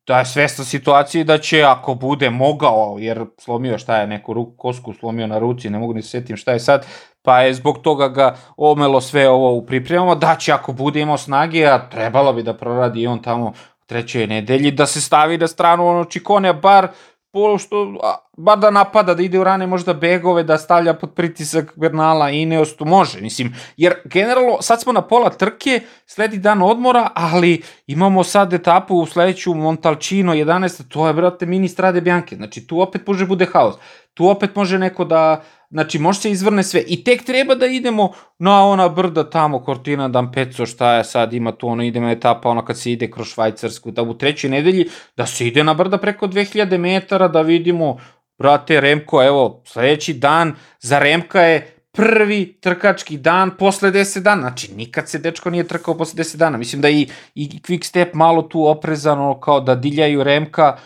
da 0.07 0.19
je 0.19 0.25
svesta 0.25 0.63
situacije 0.63 1.23
da 1.23 1.37
će, 1.37 1.63
ako 1.63 1.93
bude 1.95 2.29
mogao, 2.29 2.95
jer 2.99 3.25
slomio 3.37 3.77
šta 3.77 3.97
je, 3.97 4.07
neku 4.07 4.33
ruku, 4.33 4.57
kosku 4.57 4.93
slomio 4.93 5.27
na 5.27 5.39
ruci, 5.39 5.69
ne 5.69 5.79
mogu 5.79 5.93
ni 5.93 6.01
se 6.01 6.09
setim 6.09 6.37
šta 6.37 6.51
je 6.51 6.59
sad, 6.59 6.85
pa 7.21 7.41
je 7.41 7.53
zbog 7.53 7.81
toga 7.81 8.07
ga 8.07 8.37
omelo 8.57 9.01
sve 9.01 9.29
ovo 9.29 9.53
u 9.53 9.65
pripremama, 9.65 10.15
da 10.15 10.35
će 10.35 10.51
ako 10.51 10.73
bude 10.73 11.01
imao 11.01 11.17
snage, 11.17 11.65
a 11.65 11.89
trebalo 11.89 12.33
bi 12.33 12.43
da 12.43 12.57
proradi 12.57 13.07
on 13.07 13.21
tamo 13.21 13.53
trećoj 13.85 14.27
nedelji, 14.27 14.71
da 14.71 14.85
se 14.85 15.01
stavi 15.01 15.37
na 15.37 15.47
stranu 15.47 15.87
ono 15.87 16.05
Čikone, 16.05 16.53
bar 16.53 16.87
polo 17.31 17.57
što, 17.57 17.99
a, 18.03 18.15
bar 18.37 18.59
da 18.59 18.71
napada, 18.71 19.13
da 19.13 19.23
ide 19.23 19.39
u 19.39 19.43
rane 19.43 19.67
možda 19.67 19.93
begove, 19.93 20.43
da 20.43 20.57
stavlja 20.57 20.93
pod 20.93 21.13
pritisak 21.13 21.73
Bernala 21.75 22.31
i 22.31 22.41
Ineos, 22.41 22.75
to 22.75 22.85
može, 22.85 23.21
mislim, 23.21 23.55
jer 23.77 23.93
generalno 24.05 24.57
sad 24.61 24.81
smo 24.81 24.93
na 24.93 25.01
pola 25.01 25.29
trke, 25.29 25.81
sledi 26.05 26.37
dan 26.37 26.61
odmora, 26.61 27.09
ali 27.15 27.61
imamo 27.87 28.23
sad 28.23 28.53
etapu 28.53 28.95
u 28.95 29.05
sledeću 29.05 29.53
Montalcino 29.53 30.33
11, 30.33 30.87
to 30.87 31.07
je, 31.07 31.13
brate, 31.13 31.45
mini 31.45 31.67
strade 31.67 32.01
Bianche, 32.01 32.35
znači 32.35 32.67
tu 32.67 32.81
opet 32.81 33.07
može 33.07 33.25
bude 33.25 33.45
haos, 33.45 33.75
tu 34.13 34.27
opet 34.27 34.55
može 34.55 34.79
neko 34.79 35.05
da, 35.05 35.43
Znači, 35.71 35.99
može 35.99 36.19
se 36.19 36.31
izvrne 36.31 36.63
sve. 36.63 36.83
I 36.87 37.03
tek 37.03 37.23
treba 37.23 37.55
da 37.55 37.65
idemo 37.65 38.11
na 38.39 38.65
ona 38.65 38.89
brda 38.89 39.29
tamo, 39.29 39.63
Cortina 39.65 40.09
d'Ampezzo, 40.09 40.65
šta 40.65 40.93
je 40.93 41.03
sad, 41.03 41.33
ima 41.33 41.51
tu 41.51 41.67
ono, 41.67 41.83
idemo 41.83 42.09
etapa, 42.09 42.49
ono 42.49 42.65
kad 42.65 42.79
se 42.79 42.91
ide 42.91 43.11
kroz 43.11 43.27
Švajcarsku, 43.27 43.91
da 43.91 44.01
u 44.01 44.13
trećoj 44.13 44.49
nedelji, 44.49 44.89
da 45.17 45.25
se 45.25 45.47
ide 45.47 45.63
na 45.63 45.73
brda 45.73 45.97
preko 45.97 46.27
2000 46.27 46.77
metara, 46.77 47.27
da 47.27 47.41
vidimo, 47.41 47.97
brate, 48.39 48.81
Remko, 48.81 49.23
evo, 49.23 49.61
sledeći 49.65 50.13
dan 50.13 50.55
za 50.79 50.99
Remka 50.99 51.41
je 51.41 51.79
prvi 51.91 52.57
trkački 52.61 53.17
dan 53.17 53.57
posle 53.57 53.91
10 53.91 54.19
dana. 54.19 54.41
Znači, 54.41 54.71
nikad 54.75 55.09
se 55.09 55.19
dečko 55.19 55.49
nije 55.49 55.67
trkao 55.67 55.97
posle 55.97 56.23
10 56.23 56.37
dana. 56.37 56.57
Mislim 56.57 56.81
da 56.81 56.89
i, 56.89 57.07
i 57.35 57.49
Quick 57.67 57.83
Step 57.83 58.13
malo 58.13 58.41
tu 58.41 58.67
oprezano 58.67 59.39
kao 59.39 59.59
da 59.59 59.75
diljaju 59.75 60.23
Remka, 60.23 60.77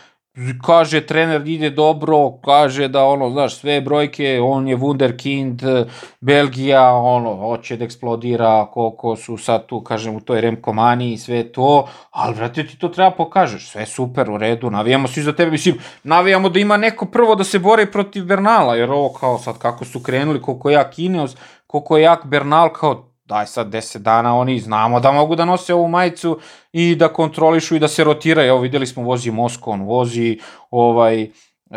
kaže 0.62 1.06
trener 1.06 1.48
ide 1.48 1.70
dobro, 1.70 2.30
kaže 2.44 2.88
da 2.88 3.04
ono, 3.04 3.30
znaš, 3.30 3.58
sve 3.58 3.80
brojke, 3.80 4.40
on 4.42 4.68
je 4.68 4.76
wunderkind, 4.76 5.86
Belgija, 6.20 6.94
ono, 6.94 7.36
hoće 7.36 7.76
da 7.76 7.84
eksplodira, 7.84 8.66
koliko 8.66 9.16
su 9.16 9.36
sad 9.36 9.66
tu, 9.66 9.80
kažem, 9.80 10.16
u 10.16 10.20
toj 10.20 10.40
remkomani 10.40 11.12
i 11.12 11.18
sve 11.18 11.52
to, 11.52 11.88
ali, 12.10 12.34
vrati, 12.34 12.66
ti 12.66 12.78
to 12.78 12.88
treba 12.88 13.10
pokažeš, 13.10 13.70
sve 13.70 13.86
super, 13.86 14.30
u 14.30 14.38
redu, 14.38 14.70
navijamo 14.70 15.08
svi 15.08 15.22
za 15.22 15.32
tebe, 15.32 15.50
mislim, 15.50 15.78
navijamo 16.02 16.48
da 16.48 16.58
ima 16.58 16.76
neko 16.76 17.06
prvo 17.06 17.34
da 17.34 17.44
se 17.44 17.58
bori 17.58 17.86
protiv 17.86 18.24
Bernala, 18.24 18.76
jer 18.76 18.90
ovo 18.90 19.08
kao 19.08 19.38
sad 19.38 19.58
kako 19.58 19.84
su 19.84 20.02
krenuli, 20.02 20.42
koliko 20.42 20.70
je 20.70 20.74
jak 20.74 20.98
Ineos, 20.98 21.36
koliko 21.66 21.96
je 21.96 22.02
jak 22.02 22.26
Bernal, 22.26 22.72
kao 22.72 23.13
daj 23.24 23.46
sad 23.46 23.66
10 23.66 23.98
dana, 23.98 24.36
oni 24.36 24.60
znamo 24.60 25.00
da 25.00 25.12
mogu 25.12 25.36
da 25.36 25.44
nose 25.44 25.74
ovu 25.74 25.88
majicu 25.88 26.38
i 26.72 26.94
da 26.94 27.08
kontrolišu 27.08 27.76
i 27.76 27.78
da 27.78 27.88
se 27.88 28.04
rotiraju. 28.04 28.48
Evo 28.48 28.60
videli 28.60 28.86
smo 28.86 29.02
vozi 29.02 29.30
Moskon, 29.30 29.82
vozi 29.82 30.38
ovaj 30.70 31.22
uh, 31.22 31.76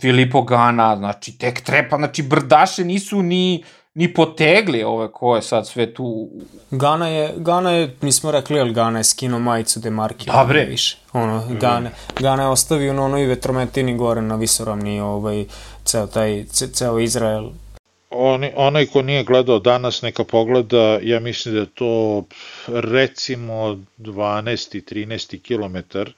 Filipo 0.00 0.42
Gana, 0.42 0.96
znači 0.96 1.38
tek 1.38 1.60
trepa, 1.60 1.96
znači 1.96 2.22
brdaše 2.22 2.84
nisu 2.84 3.22
ni 3.22 3.64
ni 3.98 4.14
potegli 4.14 4.82
ove 4.82 5.12
ko 5.12 5.36
je 5.36 5.42
sad 5.42 5.66
sve 5.66 5.94
tu. 5.94 6.28
Gana 6.70 7.08
je, 7.08 7.34
Gana 7.36 7.70
je, 7.70 7.96
nismo 8.02 8.30
rekli, 8.30 8.60
ali 8.60 8.72
Gana 8.72 8.98
je 8.98 9.04
skino 9.04 9.38
majicu 9.38 9.80
de 9.80 9.90
Marki. 9.90 10.30
Dobre. 10.30 10.64
Više. 10.64 10.98
Ono, 11.12 11.38
mm. 11.38 11.58
Gana, 11.58 11.90
Gana 12.20 12.42
je 12.42 12.48
ostavio 12.48 12.92
na 12.92 13.04
onoj 13.04 13.26
vetrometini 13.26 13.96
gore 13.96 14.22
na 14.22 14.36
visoravni, 14.36 15.00
ovaj, 15.00 15.44
ceo 15.84 16.06
taj, 16.06 16.44
ceo 16.72 16.98
Izrael 16.98 17.50
oni, 18.10 18.52
onaj 18.56 18.86
ko 18.86 19.02
nije 19.02 19.24
gledao 19.24 19.58
danas 19.58 20.02
neka 20.02 20.24
pogleda, 20.24 20.98
ja 21.02 21.20
mislim 21.20 21.54
da 21.54 21.60
je 21.60 21.66
to 21.66 22.24
recimo 22.66 23.80
12. 23.98 24.94
13. 24.94 25.38
kilometar 25.42 26.08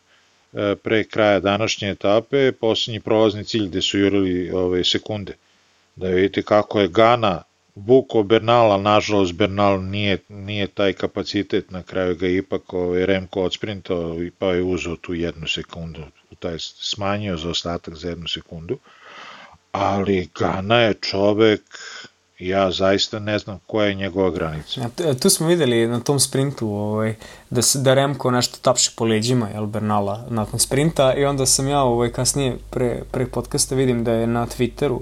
e, 0.53 0.77
pre 0.77 1.05
kraja 1.05 1.41
današnje 1.41 1.91
etape, 1.91 2.53
poslednji 2.53 3.01
prolazni 3.01 3.45
cilj 3.45 3.69
gde 3.69 3.83
su 3.83 3.99
jurili 3.99 4.51
ove 4.51 4.85
sekunde. 4.85 5.37
Da 5.97 6.09
vidite 6.09 6.43
kako 6.43 6.81
je 6.81 6.89
Gana 6.89 7.43
vuko 7.75 8.23
Bernala, 8.23 8.77
nažalost 8.77 9.33
Bernal 9.33 9.83
nije, 9.85 10.19
nije 10.29 10.67
taj 10.67 10.93
kapacitet, 10.93 11.71
na 11.71 11.83
kraju 11.83 12.17
ga 12.17 12.29
ipak 12.29 12.73
ovaj, 12.73 13.07
Remko 13.07 13.43
odsprintao 13.43 14.17
pa 14.39 14.47
je 14.47 14.63
uzao 14.63 14.97
tu 14.97 15.15
jednu 15.15 15.47
sekundu, 15.47 16.01
taj 16.39 16.59
smanjio 16.59 17.37
za 17.37 17.51
ostatak 17.51 17.95
za 17.95 18.09
jednu 18.09 18.29
sekundu 18.29 18.79
ali 19.73 20.29
Gana 20.39 20.81
je 20.81 20.95
čovek 20.95 21.63
Ja 22.41 22.71
zaista 22.71 23.19
ne 23.19 23.39
znam 23.39 23.59
koja 23.67 23.87
je 23.87 23.95
njegova 23.95 24.31
granica. 24.31 24.81
Ja, 24.81 25.15
tu 25.15 25.31
smo 25.31 25.47
videli 25.47 25.87
na 25.87 26.01
tom 26.01 26.21
sprintu 26.21 26.69
ovaj, 26.69 27.15
da, 27.51 27.63
se, 27.63 27.79
da 27.79 27.95
Remko 27.95 28.31
nešto 28.31 28.59
tapše 28.63 28.91
po 28.97 29.05
leđima 29.05 29.49
jel, 29.49 29.67
Bernala 29.67 30.27
nakon 30.31 30.59
sprinta 30.59 31.15
i 31.15 31.25
onda 31.25 31.47
sam 31.47 31.69
ja 31.69 31.83
ovaj, 31.83 32.13
kasnije 32.13 32.57
pre, 32.71 33.03
pre 33.13 33.27
podcasta 33.27 33.75
vidim 33.75 34.05
da 34.05 34.13
je 34.13 34.27
na 34.27 34.47
Twitteru 34.47 35.01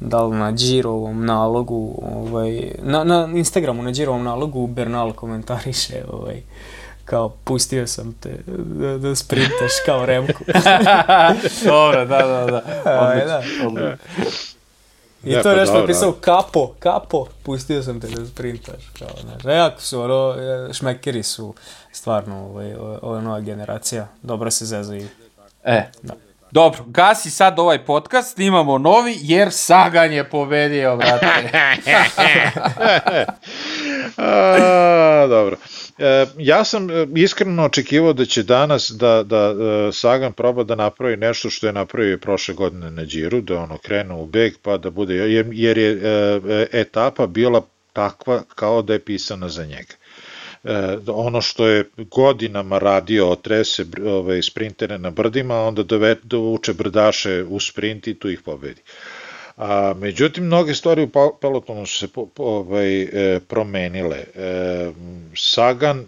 da 0.00 0.24
li 0.24 0.36
na 0.36 0.52
Girovom 0.52 1.24
nalogu, 1.24 2.02
ovaj, 2.02 2.72
na, 2.82 3.04
na 3.04 3.28
Instagramu 3.34 3.82
na 3.82 3.90
Girovom 3.90 4.24
nalogu 4.24 4.66
Bernal 4.66 5.12
komentariše 5.12 6.04
ovaj, 6.12 6.42
kao 7.06 7.28
pustio 7.28 7.86
sam 7.86 8.14
te 8.20 8.38
da, 8.46 8.98
da 8.98 9.16
sprintaš 9.16 9.72
kao 9.86 10.06
Remko. 10.06 10.44
Dobro, 11.64 12.04
da, 12.04 12.18
da, 12.18 12.46
da. 12.46 12.62
Odlično, 13.00 13.70
da. 13.70 13.76
odlično. 13.86 13.96
I 15.24 15.32
ja, 15.32 15.42
to 15.42 15.50
je 15.50 15.54
pa 15.54 15.60
nešto 15.60 15.80
napisao 15.80 16.12
kapo, 16.12 16.74
kapo, 16.78 17.26
pustio 17.42 17.82
sam 17.82 18.00
te 18.00 18.06
da 18.06 18.26
sprintaš. 18.26 18.90
Kao, 18.98 19.08
znaš, 19.20 19.56
jako 19.56 19.80
su, 19.80 20.00
ono, 20.00 20.34
šmekeri 20.72 21.22
su 21.22 21.54
stvarno 21.92 22.44
ovaj, 22.44 22.74
ova 23.02 23.20
nova 23.20 23.40
generacija. 23.40 24.06
Dobro 24.22 24.50
se 24.50 24.66
zezaju. 24.66 25.08
E, 25.64 25.82
da. 26.02 26.14
Dobro, 26.50 26.84
gasi 26.86 27.30
sad 27.30 27.58
ovaj 27.58 27.84
podcast, 27.84 28.34
snimamo 28.34 28.78
novi, 28.78 29.18
jer 29.20 29.48
Sagan 29.52 30.12
je 30.12 30.30
pobedio, 30.30 30.96
brate. 30.96 31.26
A, 34.16 35.26
dobro. 35.28 35.56
E, 35.98 36.26
ja 36.38 36.64
sam 36.64 36.90
e, 36.90 37.06
iskreno 37.16 37.64
očekivao 37.64 38.12
da 38.12 38.24
će 38.24 38.42
danas 38.42 38.90
da, 38.90 39.22
da 39.22 39.54
e, 39.88 39.92
Sagan 39.92 40.32
proba 40.32 40.64
da 40.64 40.74
napravi 40.74 41.16
nešto 41.16 41.50
što 41.50 41.66
je 41.66 41.72
napravio 41.72 42.18
prošle 42.18 42.54
godine 42.54 42.90
na 42.90 43.04
Điru, 43.04 43.40
da 43.40 43.58
ono 43.58 43.78
krenu 43.78 44.22
u 44.22 44.26
beg 44.26 44.54
pa 44.62 44.76
da 44.76 44.90
bude, 44.90 45.14
jer, 45.14 45.46
jer 45.52 45.78
je 45.78 45.98
etapa 46.72 47.26
bila 47.26 47.66
takva 47.92 48.42
kao 48.54 48.82
da 48.82 48.92
je 48.92 49.04
pisana 49.04 49.48
za 49.48 49.64
njega 49.64 49.94
ono 51.06 51.40
što 51.40 51.66
je 51.66 51.84
godinama 51.96 52.78
radio 52.78 53.30
otrese 53.30 53.84
ovaj, 54.06 54.42
sprintere 54.42 54.98
na 54.98 55.10
brdima, 55.10 55.62
onda 55.62 55.82
dovuče 56.22 56.74
brdaše 56.74 57.44
u 57.48 57.60
sprint 57.60 58.06
i 58.06 58.14
tu 58.14 58.30
ih 58.30 58.40
pobedi. 58.44 58.82
A, 59.56 59.94
međutim, 59.96 60.44
mnoge 60.44 60.74
stvari 60.74 61.02
u 61.02 61.10
pelotonu 61.40 61.86
su 61.86 61.98
se 61.98 62.08
po, 62.08 62.26
po, 62.26 62.42
ovaj, 62.42 63.02
e, 63.02 63.40
promenile. 63.40 64.16
E, 64.34 64.92
Sagan 65.36 66.06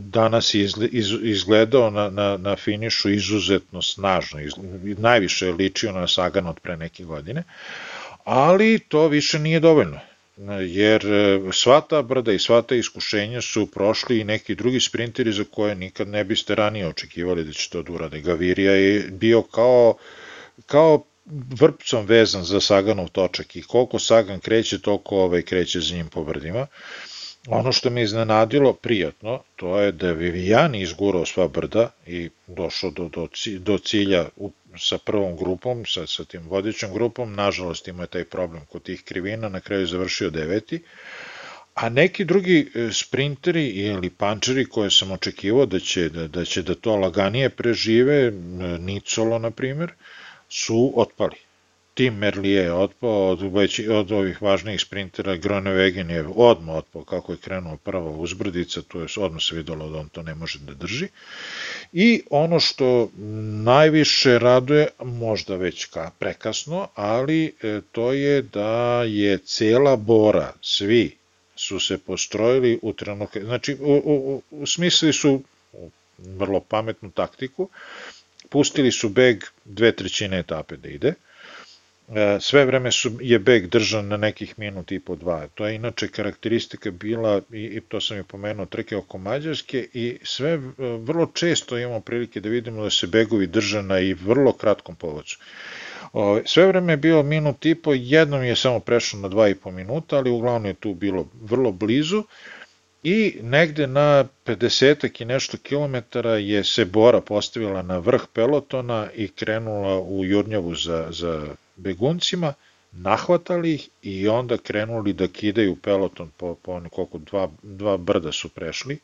danas 0.00 0.54
je 0.54 0.68
izgledao 1.22 1.90
na, 1.90 2.10
na, 2.10 2.36
na 2.36 2.56
finišu 2.56 3.10
izuzetno 3.10 3.82
snažno, 3.82 4.40
iz, 4.40 4.52
najviše 4.98 5.46
je 5.46 5.52
ličio 5.52 5.92
na 5.92 6.08
Sagan 6.08 6.46
od 6.46 6.60
pre 6.60 6.76
neke 6.76 7.04
godine, 7.04 7.42
ali 8.24 8.78
to 8.78 9.08
više 9.08 9.38
nije 9.38 9.60
dovoljno 9.60 10.00
jer 10.60 11.06
e, 11.06 11.40
sva 11.52 11.80
ta 11.80 12.02
brda 12.02 12.32
i 12.32 12.38
sva 12.38 12.62
ta 12.62 12.74
iskušenja 12.74 13.40
su 13.40 13.66
prošli 13.66 14.20
i 14.20 14.24
neki 14.24 14.54
drugi 14.54 14.80
sprinteri 14.80 15.32
za 15.32 15.44
koje 15.50 15.74
nikad 15.74 16.08
ne 16.08 16.24
biste 16.24 16.54
ranije 16.54 16.88
očekivali 16.88 17.44
da 17.44 17.52
će 17.52 17.70
to 17.70 17.82
da 17.82 17.92
urade. 17.92 18.20
Gavirija 18.20 18.72
je 18.72 19.08
bio 19.10 19.42
kao, 19.42 19.94
kao 20.66 21.04
vrpcom 21.60 22.06
vezan 22.06 22.44
za 22.44 22.60
Saganov 22.60 23.08
točak 23.08 23.56
i 23.56 23.62
koliko 23.62 23.98
Sagan 23.98 24.40
kreće, 24.40 24.80
toliko 24.80 25.16
ovaj 25.16 25.42
kreće 25.42 25.80
za 25.80 25.94
njim 25.96 26.08
po 26.08 26.24
brdima. 26.24 26.66
Ono 27.48 27.72
što 27.72 27.90
me 27.90 28.02
iznenadilo 28.02 28.72
prijatno, 28.72 29.42
to 29.56 29.80
je 29.80 29.92
da 29.92 30.08
je 30.08 30.14
Viviani 30.14 30.80
izgurao 30.80 31.26
sva 31.26 31.48
brda 31.48 31.90
i 32.06 32.30
došao 32.46 32.90
do, 32.90 33.08
do, 33.08 33.28
do 33.58 33.78
cilja 33.78 34.28
u, 34.36 34.52
sa 34.78 34.98
prvom 34.98 35.36
grupom, 35.36 35.84
sa, 35.86 36.06
sa 36.06 36.24
tim 36.24 36.48
vodećom 36.48 36.92
grupom, 36.92 37.34
nažalost 37.34 37.88
ima 37.88 38.02
je 38.02 38.06
taj 38.06 38.24
problem 38.24 38.62
kod 38.66 38.82
tih 38.82 39.02
krivina, 39.04 39.48
na 39.48 39.60
kraju 39.60 39.82
je 39.82 39.86
završio 39.86 40.30
deveti, 40.30 40.82
a 41.74 41.88
neki 41.88 42.24
drugi 42.24 42.70
e, 42.74 42.88
sprinteri 42.92 43.68
ili 43.68 44.10
pančeri 44.10 44.64
koje 44.64 44.90
sam 44.90 45.12
očekivao 45.12 45.66
da 45.66 45.80
će 45.80 46.08
da, 46.08 46.28
da 46.28 46.44
će 46.44 46.62
da 46.62 46.74
to 46.74 46.96
laganije 46.96 47.48
prežive, 47.48 48.30
Nicolo 48.78 49.38
na 49.38 49.50
primjer, 49.50 49.92
su 50.48 50.92
otpali. 50.96 51.36
Tim 51.94 52.14
Merlije 52.14 52.62
je 52.62 52.72
otpao, 52.72 53.28
od, 53.30 53.54
već, 53.54 53.80
od 53.88 54.12
ovih 54.12 54.42
važnijih 54.42 54.80
sprintera 54.80 55.36
Gronewegen 55.36 56.10
je 56.10 56.26
odmah 56.36 56.76
otpao 56.76 57.04
kako 57.04 57.32
je 57.32 57.38
krenuo 57.38 57.76
prva 57.76 58.10
uzbrdica, 58.10 58.82
to 58.82 59.00
je 59.00 59.06
odmah 59.16 59.42
se 59.42 59.54
videlo 59.54 59.90
da 59.90 59.98
on 59.98 60.08
to 60.08 60.22
ne 60.22 60.34
može 60.34 60.58
da 60.58 60.74
drži. 60.74 61.08
I 61.92 62.22
ono 62.30 62.60
što 62.60 63.10
najviše 63.64 64.38
raduje, 64.38 64.88
možda 65.04 65.56
već 65.56 65.84
ka 65.84 66.10
prekasno, 66.18 66.88
ali 66.94 67.54
e, 67.62 67.80
to 67.92 68.12
je 68.12 68.42
da 68.42 69.02
je 69.02 69.38
cela 69.38 69.96
Bora, 69.96 70.52
svi 70.60 71.16
su 71.56 71.80
se 71.80 71.98
postrojili 71.98 72.78
u 72.82 72.92
trenutku, 72.92 73.40
znači 73.40 73.76
u, 73.80 74.02
u, 74.04 74.42
u 74.50 74.66
smisli 74.66 75.12
su 75.12 75.42
vrlo 76.18 76.60
pametnu 76.60 77.10
taktiku, 77.10 77.68
pustili 78.50 78.92
su 78.92 79.08
beg 79.08 79.44
dve 79.64 79.92
trećine 79.92 80.38
etape 80.38 80.76
da 80.76 80.88
ide, 80.88 81.14
e, 82.08 82.38
sve 82.40 82.64
vreme 82.64 82.92
su, 82.92 83.10
je 83.20 83.38
beg 83.38 83.66
držan 83.66 84.08
na 84.08 84.16
nekih 84.16 84.58
minut 84.58 84.92
i 84.92 85.00
po 85.00 85.16
dva. 85.16 85.48
To 85.54 85.66
je 85.66 85.74
inače 85.74 86.08
karakteristika 86.08 86.90
bila, 86.90 87.40
i, 87.52 87.62
i 87.62 87.80
to 87.80 88.00
sam 88.00 88.16
je 88.16 88.24
pomenuo, 88.24 88.66
trke 88.66 88.96
oko 88.96 89.18
Mađarske 89.18 89.88
i 89.92 90.18
sve, 90.22 90.50
e, 90.50 90.60
vrlo 90.78 91.26
često 91.26 91.78
imamo 91.78 92.00
prilike 92.00 92.40
da 92.40 92.48
vidimo 92.48 92.84
da 92.84 92.90
se 92.90 93.06
begovi 93.06 93.46
drže 93.46 93.82
na 93.82 94.00
i 94.00 94.14
vrlo 94.14 94.52
kratkom 94.52 94.96
povocu. 94.96 95.38
Sve 96.44 96.66
vreme 96.66 96.92
je 96.92 96.96
bilo 96.96 97.22
minut 97.22 97.66
i 97.66 97.74
po, 97.74 97.94
jednom 97.94 98.44
je 98.44 98.56
samo 98.56 98.80
prešao 98.80 99.20
na 99.20 99.28
dva 99.28 99.48
i 99.48 99.54
po 99.54 99.70
minuta, 99.70 100.16
ali 100.16 100.30
uglavnom 100.30 100.66
je 100.66 100.74
tu 100.74 100.94
bilo 100.94 101.28
vrlo 101.42 101.72
blizu 101.72 102.22
i 103.04 103.38
negde 103.42 103.86
na 103.86 104.24
50 104.46 105.22
i 105.22 105.24
nešto 105.24 105.58
kilometara 105.58 106.36
je 106.36 106.64
se 106.64 106.84
Bora 106.84 107.20
postavila 107.20 107.82
na 107.82 107.98
vrh 107.98 108.22
pelotona 108.32 109.08
i 109.14 109.28
krenula 109.28 110.00
u 110.00 110.24
Jurnjavu 110.24 110.74
za, 110.74 111.06
za 111.10 111.46
beguncima, 111.76 112.54
nahvatali 112.92 113.74
ih 113.74 113.88
i 114.02 114.28
onda 114.28 114.56
krenuli 114.56 115.12
da 115.12 115.28
kidaju 115.28 115.76
peloton 115.76 116.30
po, 116.36 116.54
po 116.54 116.80
koliko 116.90 117.18
dva, 117.18 117.48
dva 117.62 117.96
brda 117.96 118.32
su 118.32 118.48
prešli, 118.48 118.98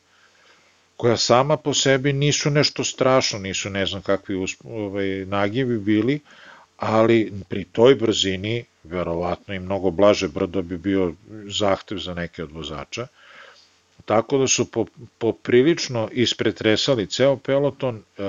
koja 0.97 1.17
sama 1.17 1.57
po 1.57 1.73
sebi 1.73 2.13
nisu 2.13 2.49
nešto 2.49 2.83
strašno, 2.83 3.39
nisu 3.39 3.69
ne 3.69 3.85
znam 3.85 4.01
kakvi 4.01 4.45
ovaj, 4.63 5.25
nagivi 5.25 5.79
bili, 5.79 6.19
ali 6.77 7.33
pri 7.49 7.63
toj 7.63 7.95
brzini, 7.95 8.65
verovatno 8.83 9.53
i 9.53 9.59
mnogo 9.59 9.91
blaže 9.91 10.27
brdo 10.27 10.61
bi 10.61 10.77
bio 10.77 11.13
zahtev 11.47 11.97
za 11.97 12.13
neke 12.13 12.43
od 12.43 12.51
vozača, 12.51 13.07
tako 14.05 14.37
da 14.37 14.47
su 14.47 14.67
poprilično 15.17 16.09
ispretresali 16.11 17.07
ceo 17.07 17.37
peloton, 17.37 18.03
e, 18.17 18.21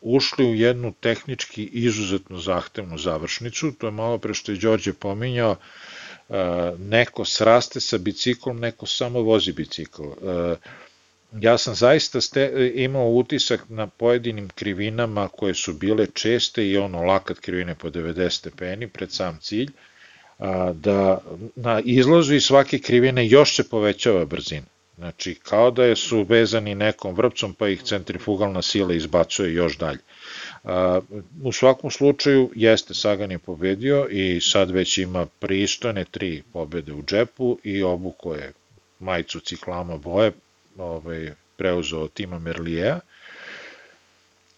ušli 0.00 0.44
u 0.44 0.54
jednu 0.54 0.92
tehnički 1.00 1.64
izuzetno 1.64 2.38
zahtevnu 2.38 2.98
završnicu, 2.98 3.72
to 3.72 3.86
je 3.86 3.90
malo 3.90 4.18
pre 4.18 4.34
što 4.34 4.52
je 4.52 4.58
Đorđe 4.58 4.92
pominjao, 4.92 5.56
e, 5.56 6.34
neko 6.78 7.24
sraste 7.24 7.80
sa 7.80 7.98
biciklom, 7.98 8.60
neko 8.60 8.86
samo 8.86 9.20
vozi 9.20 9.52
bicikl. 9.52 10.02
E, 10.02 10.56
ja 11.40 11.58
sam 11.58 11.74
zaista 11.74 12.20
ste, 12.20 12.72
imao 12.74 13.08
utisak 13.08 13.68
na 13.68 13.86
pojedinim 13.86 14.48
krivinama 14.48 15.28
koje 15.28 15.54
su 15.54 15.72
bile 15.72 16.06
česte 16.06 16.68
i 16.68 16.78
ono 16.78 17.02
lakat 17.02 17.38
krivine 17.38 17.74
po 17.74 17.90
90 17.90 18.30
stepeni 18.30 18.88
pred 18.88 19.12
sam 19.12 19.38
cilj, 19.42 19.70
da 20.74 21.20
na 21.56 21.80
izlazu 21.84 22.34
iz 22.34 22.44
svake 22.44 22.78
krivine 22.78 23.26
još 23.26 23.56
se 23.56 23.68
povećava 23.68 24.24
brzina. 24.24 24.66
Znači, 25.00 25.34
kao 25.34 25.70
da 25.70 25.84
je 25.84 25.96
su 25.96 26.22
vezani 26.22 26.74
nekom 26.74 27.14
vrpcom, 27.14 27.54
pa 27.54 27.68
ih 27.68 27.82
centrifugalna 27.82 28.62
sila 28.62 28.94
izbacuje 28.94 29.54
još 29.54 29.78
dalje. 29.78 29.98
U 31.42 31.52
svakom 31.52 31.90
slučaju, 31.90 32.50
jeste, 32.54 32.94
Sagan 32.94 33.30
je 33.30 33.38
pobedio 33.38 34.06
i 34.10 34.40
sad 34.40 34.70
već 34.70 34.98
ima 34.98 35.26
pristojne 35.26 36.04
tri 36.04 36.42
pobede 36.52 36.92
u 36.92 37.02
džepu 37.02 37.58
i 37.64 37.82
obu 37.82 38.10
koje 38.10 38.52
majicu 38.98 39.40
ciklama 39.40 39.96
boje 39.96 40.32
ovaj, 40.76 41.32
preuzeo 41.56 42.08
tima 42.08 42.38
Merlijeja 42.38 43.00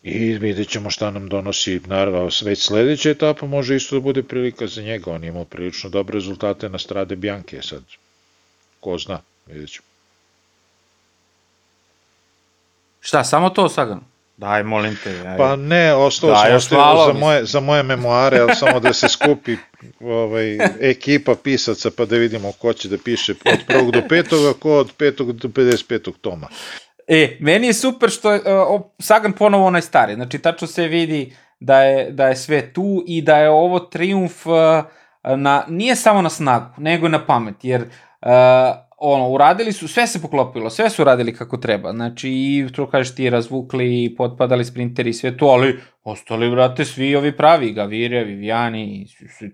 i 0.02 0.35
vidjet 0.35 0.69
ćemo 0.69 0.90
šta 0.90 1.10
nam 1.10 1.28
donosi, 1.28 1.81
naravno, 1.86 2.31
već 2.44 2.62
sledeća 2.62 3.10
etapa 3.10 3.47
može 3.47 3.77
isto 3.77 3.97
da 3.97 4.01
bude 4.01 4.23
prilika 4.23 4.66
za 4.66 4.82
njega, 4.82 5.10
on 5.10 5.24
je 5.24 5.28
imao 5.28 5.44
prilično 5.44 5.90
dobre 5.90 6.14
rezultate 6.14 6.69
na 6.69 6.78
strade 6.78 7.16
Bjanke 7.16 7.62
sad, 7.62 7.82
ko 8.81 8.98
zna, 8.98 9.20
vidjet 9.47 9.70
ćemo. 9.70 9.91
Šta, 13.04 13.24
samo 13.24 13.50
to 13.50 13.68
Sagan? 13.68 14.00
Daj, 14.36 14.62
molim 14.62 14.96
te. 15.04 15.10
Aj. 15.28 15.36
Pa 15.38 15.56
ne, 15.56 15.94
ostalo 15.94 16.36
sam 16.36 16.54
ostavio 16.54 17.06
za 17.06 17.12
moje, 17.18 17.44
za 17.44 17.60
moje 17.60 17.82
memoare, 17.82 18.38
ali 18.38 18.54
samo 18.54 18.80
da 18.80 18.92
se 18.92 19.08
skupi 19.08 19.56
ovaj, 20.00 20.58
ekipa 20.80 21.34
pisaca 21.34 21.90
pa 21.96 22.04
da 22.04 22.16
vidimo 22.16 22.52
ko 22.52 22.72
će 22.72 22.88
da 22.88 22.98
piše 23.04 23.34
od 23.44 23.58
prvog 23.66 23.90
do 23.90 24.02
petog, 24.08 24.46
a 24.46 24.52
ko 24.60 24.78
od 24.78 24.92
petog 24.98 25.32
do 25.32 25.48
55. 25.48 26.12
toma. 26.20 26.48
E, 27.08 27.36
meni 27.40 27.66
je 27.66 27.74
super 27.74 28.10
što 28.10 28.32
je 28.32 28.40
uh, 28.40 28.80
Sagan 28.98 29.32
ponovo 29.32 29.66
onaj 29.66 29.82
stari, 29.82 30.14
znači 30.14 30.38
tačno 30.38 30.66
se 30.66 30.86
vidi 30.86 31.36
da 31.60 31.82
je, 31.82 32.10
da 32.10 32.28
je 32.28 32.36
sve 32.36 32.72
tu 32.72 33.04
i 33.06 33.22
da 33.22 33.36
je 33.36 33.50
ovo 33.50 33.78
triumf 33.78 34.46
uh, 34.46 34.54
na, 35.36 35.64
nije 35.68 35.96
samo 35.96 36.22
na 36.22 36.30
snagu, 36.30 36.66
nego 36.78 37.08
na 37.08 37.26
pamet, 37.26 37.54
jer 37.62 37.82
uh, 37.82 38.28
ono, 39.04 39.28
uradili 39.28 39.72
su, 39.72 39.88
sve 39.88 40.06
se 40.06 40.22
poklopilo, 40.22 40.70
sve 40.70 40.90
su 40.90 41.04
radili 41.04 41.34
kako 41.34 41.56
treba, 41.56 41.92
znači 41.92 42.30
i 42.30 42.66
to 42.72 42.86
kažeš 42.86 43.14
ti 43.14 43.30
razvukli, 43.30 44.14
potpadali 44.16 44.64
sprinteri 44.64 45.10
i 45.10 45.12
sve 45.12 45.36
to, 45.36 45.46
ali 45.46 45.78
ostali, 46.04 46.50
brate, 46.50 46.84
svi 46.84 47.16
ovi 47.16 47.36
pravi, 47.36 47.72
Gavire, 47.72 48.24
Viviani, 48.24 49.06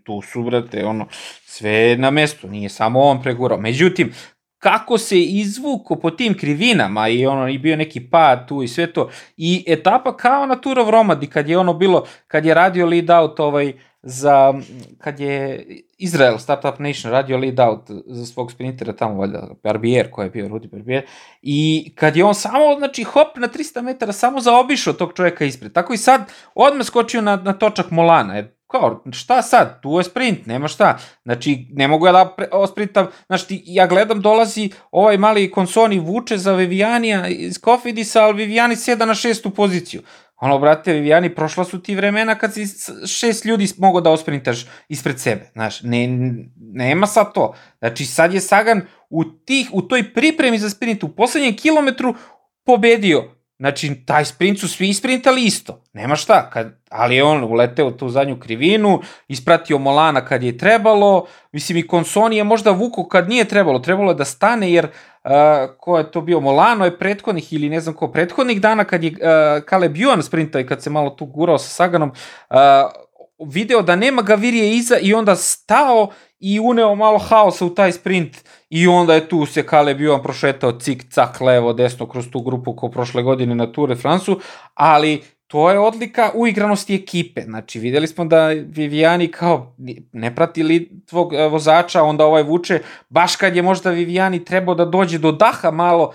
tu 0.05 0.23
su, 0.23 0.43
brate, 0.43 0.85
ono, 0.85 1.07
sve 1.45 1.97
na 1.97 2.11
mestu, 2.11 2.49
nije 2.49 2.69
samo 2.69 3.01
on 3.01 3.23
pregurao. 3.23 3.59
Međutim, 3.59 4.13
kako 4.59 4.99
se 4.99 5.23
izvuko 5.23 5.97
po 5.97 6.11
tim 6.11 6.35
krivinama 6.35 7.09
i 7.09 7.27
ono 7.27 7.49
i 7.49 7.59
bio 7.59 7.77
neki 7.77 8.11
pad 8.11 8.49
tu 8.49 8.63
i 8.63 8.69
sve 8.69 8.93
to 8.93 9.11
i 9.37 9.65
etapa 9.67 10.17
kao 10.17 10.47
na 10.47 10.57
Tour 10.57 10.79
of 10.79 10.89
Romadi 10.89 11.27
kad 11.27 11.49
je 11.49 11.59
ono 11.59 11.75
bilo 11.75 12.07
kad 12.27 12.45
je 12.45 12.55
radio 12.55 12.87
lead 12.87 13.11
out 13.11 13.41
ovaj 13.41 13.73
za 14.03 14.55
kad 14.99 15.21
je 15.21 15.67
Izrael 15.99 16.39
Startup 16.39 16.79
Nation 16.79 17.13
radio 17.13 17.39
lead 17.39 17.61
out 17.61 17.91
za 18.07 18.27
svog 18.27 18.53
sprintera 18.53 18.93
tamo 18.93 19.15
valjda 19.15 19.49
Barbier 19.63 20.11
koji 20.11 20.27
je 20.27 20.31
bio 20.31 20.49
Rudi 20.49 20.69
Barbier. 20.69 21.03
I 21.43 21.93
kad 21.95 22.17
je 22.17 22.25
on 22.25 22.35
samo 22.35 22.59
znači 22.79 23.03
hop 23.03 23.37
na 23.37 23.49
300 23.49 23.83
metara 23.83 24.13
samo 24.13 24.41
zaobišao 24.41 24.93
tog 24.93 25.13
čovjeka 25.17 25.45
ispred. 25.45 25.73
Tako 25.73 25.93
i 25.93 25.99
sad 25.99 26.33
odmah 26.55 26.87
skočio 26.87 27.21
na, 27.21 27.37
na 27.37 27.53
točak 27.53 27.91
Molana. 27.91 28.35
Jer 28.37 28.59
kao, 28.71 29.03
šta 29.13 29.43
sad, 29.43 29.83
tu 29.83 29.91
je 29.99 30.05
sprint, 30.05 30.47
nema 30.47 30.69
šta. 30.69 30.99
Znači, 31.23 31.67
ne 31.71 31.89
mogu 31.89 32.07
ja 32.07 32.13
da 32.13 32.37
sprintam, 32.67 33.07
znači, 33.27 33.63
ja 33.67 33.87
gledam, 33.87 34.21
dolazi 34.21 34.71
ovaj 34.91 35.19
mali 35.19 35.51
konsoni 35.51 35.99
vuče 35.99 36.39
za 36.39 36.53
Vivianija 36.53 37.29
iz 37.29 37.59
Kofidisa, 37.61 38.23
ali 38.23 38.37
Vivijani 38.37 38.77
seda 38.77 39.05
na 39.05 39.15
šestu 39.15 39.51
poziciju. 39.51 40.03
Ono, 40.41 40.59
brate, 40.59 40.93
Vivijani, 40.93 41.35
prošla 41.35 41.65
su 41.65 41.83
ti 41.83 41.95
vremena 41.95 42.35
kad 42.35 42.55
si 42.55 42.67
šest 43.07 43.45
ljudi 43.45 43.69
mogo 43.79 44.01
da 44.01 44.11
osprintaš 44.11 44.67
ispred 44.89 45.21
sebe, 45.21 45.51
znaš, 45.53 45.83
ne, 45.83 46.09
nema 46.57 47.07
sad 47.07 47.33
to. 47.35 47.55
Znači, 47.79 48.05
sad 48.05 48.35
je 48.35 48.41
Sagan 48.41 48.83
u, 49.11 49.25
tih, 49.25 49.71
u 49.73 49.83
toj 49.83 50.15
pripremi 50.15 50.59
za 50.59 50.71
sprint, 50.71 51.05
u 51.05 51.09
poslednjem 51.09 51.57
kilometru 51.57 52.15
pobedio 52.65 53.39
Znači, 53.59 53.95
taj 54.07 54.25
sprint 54.25 54.61
su 54.61 54.69
svi 54.69 54.89
isprintali 54.89 55.45
isto. 55.45 55.83
Nema 55.93 56.17
šta, 56.17 56.51
kad, 56.51 56.81
ali 56.91 57.17
je 57.17 57.25
on 57.25 57.45
uleteo 57.45 57.91
tu 57.91 58.09
zadnju 58.09 58.41
krivinu, 58.41 59.01
ispratio 59.29 59.79
Molana 59.79 60.25
kad 60.25 60.43
je 60.43 60.59
trebalo, 60.59 61.27
mislim 61.53 61.79
i 61.79 61.87
Konsoni 61.87 62.37
je 62.37 62.45
možda 62.45 62.71
vuko 62.71 63.09
kad 63.09 63.29
nije 63.29 63.45
trebalo, 63.45 63.79
trebalo 63.79 64.11
je 64.11 64.15
da 64.15 64.25
stane 64.25 64.73
jer 64.73 64.85
uh, 64.85 64.91
ko 65.79 65.99
je 65.99 66.11
to 66.11 66.21
bio, 66.21 66.41
Molano 66.41 66.85
je 66.85 66.99
prethodnih 66.99 67.53
ili 67.53 67.69
ne 67.69 67.81
znam 67.81 67.95
ko, 67.95 68.09
prethodnih 68.09 68.61
dana 68.61 68.85
kad 68.85 69.05
je 69.05 69.11
uh, 69.11 69.19
Caleb 69.69 69.95
Ewan 69.95 70.23
sprintao 70.23 70.61
i 70.61 70.67
kad 70.67 70.83
se 70.83 70.91
malo 70.91 71.11
tu 71.11 71.27
gurao 71.27 71.59
sa 71.59 71.69
Saganom, 71.69 72.13
uh, 72.51 72.57
video 73.47 73.83
da 73.83 73.97
nema 73.97 74.23
Gavirije 74.23 74.77
iza 74.77 74.99
i 74.99 75.15
onda 75.15 75.37
stao 75.37 76.09
i 76.41 76.61
uneo 76.61 76.95
malo 76.95 77.19
haosa 77.19 77.67
u 77.67 77.75
taj 77.75 77.93
sprint 77.93 78.37
i 78.71 78.89
onda 78.89 79.15
je 79.15 79.29
tu 79.29 79.47
se 79.47 79.67
Kale 79.67 79.95
bio 79.95 80.19
prošetao 80.19 80.73
cik, 80.73 81.13
cak, 81.13 81.41
levo, 81.41 81.73
desno 81.73 82.09
kroz 82.09 82.27
tu 82.31 82.41
grupu 82.41 82.77
ko 82.77 82.89
prošle 82.89 83.23
godine 83.23 83.55
na 83.55 83.73
Tour 83.73 83.89
de 83.89 83.95
France-u, 83.95 84.41
ali 84.75 85.23
to 85.49 85.71
je 85.71 85.79
odlika 85.79 86.31
uigranosti 86.35 86.95
ekipe. 86.95 87.43
Znači, 87.43 87.79
videli 87.79 88.07
smo 88.07 88.25
da 88.25 88.47
Viviani 88.49 89.29
kao 89.29 89.75
ne 90.13 90.35
prati 90.35 90.63
li 90.63 90.91
tvog 91.07 91.35
e, 91.35 91.49
vozača, 91.49 92.03
onda 92.03 92.25
ovaj 92.25 92.43
vuče, 92.43 92.81
baš 93.09 93.37
kad 93.37 93.57
je 93.57 93.63
možda 93.63 93.91
Viviani 93.91 94.45
trebao 94.45 94.75
da 94.75 94.85
dođe 94.85 95.19
do 95.19 95.33
daha 95.33 95.71
malo, 95.71 96.13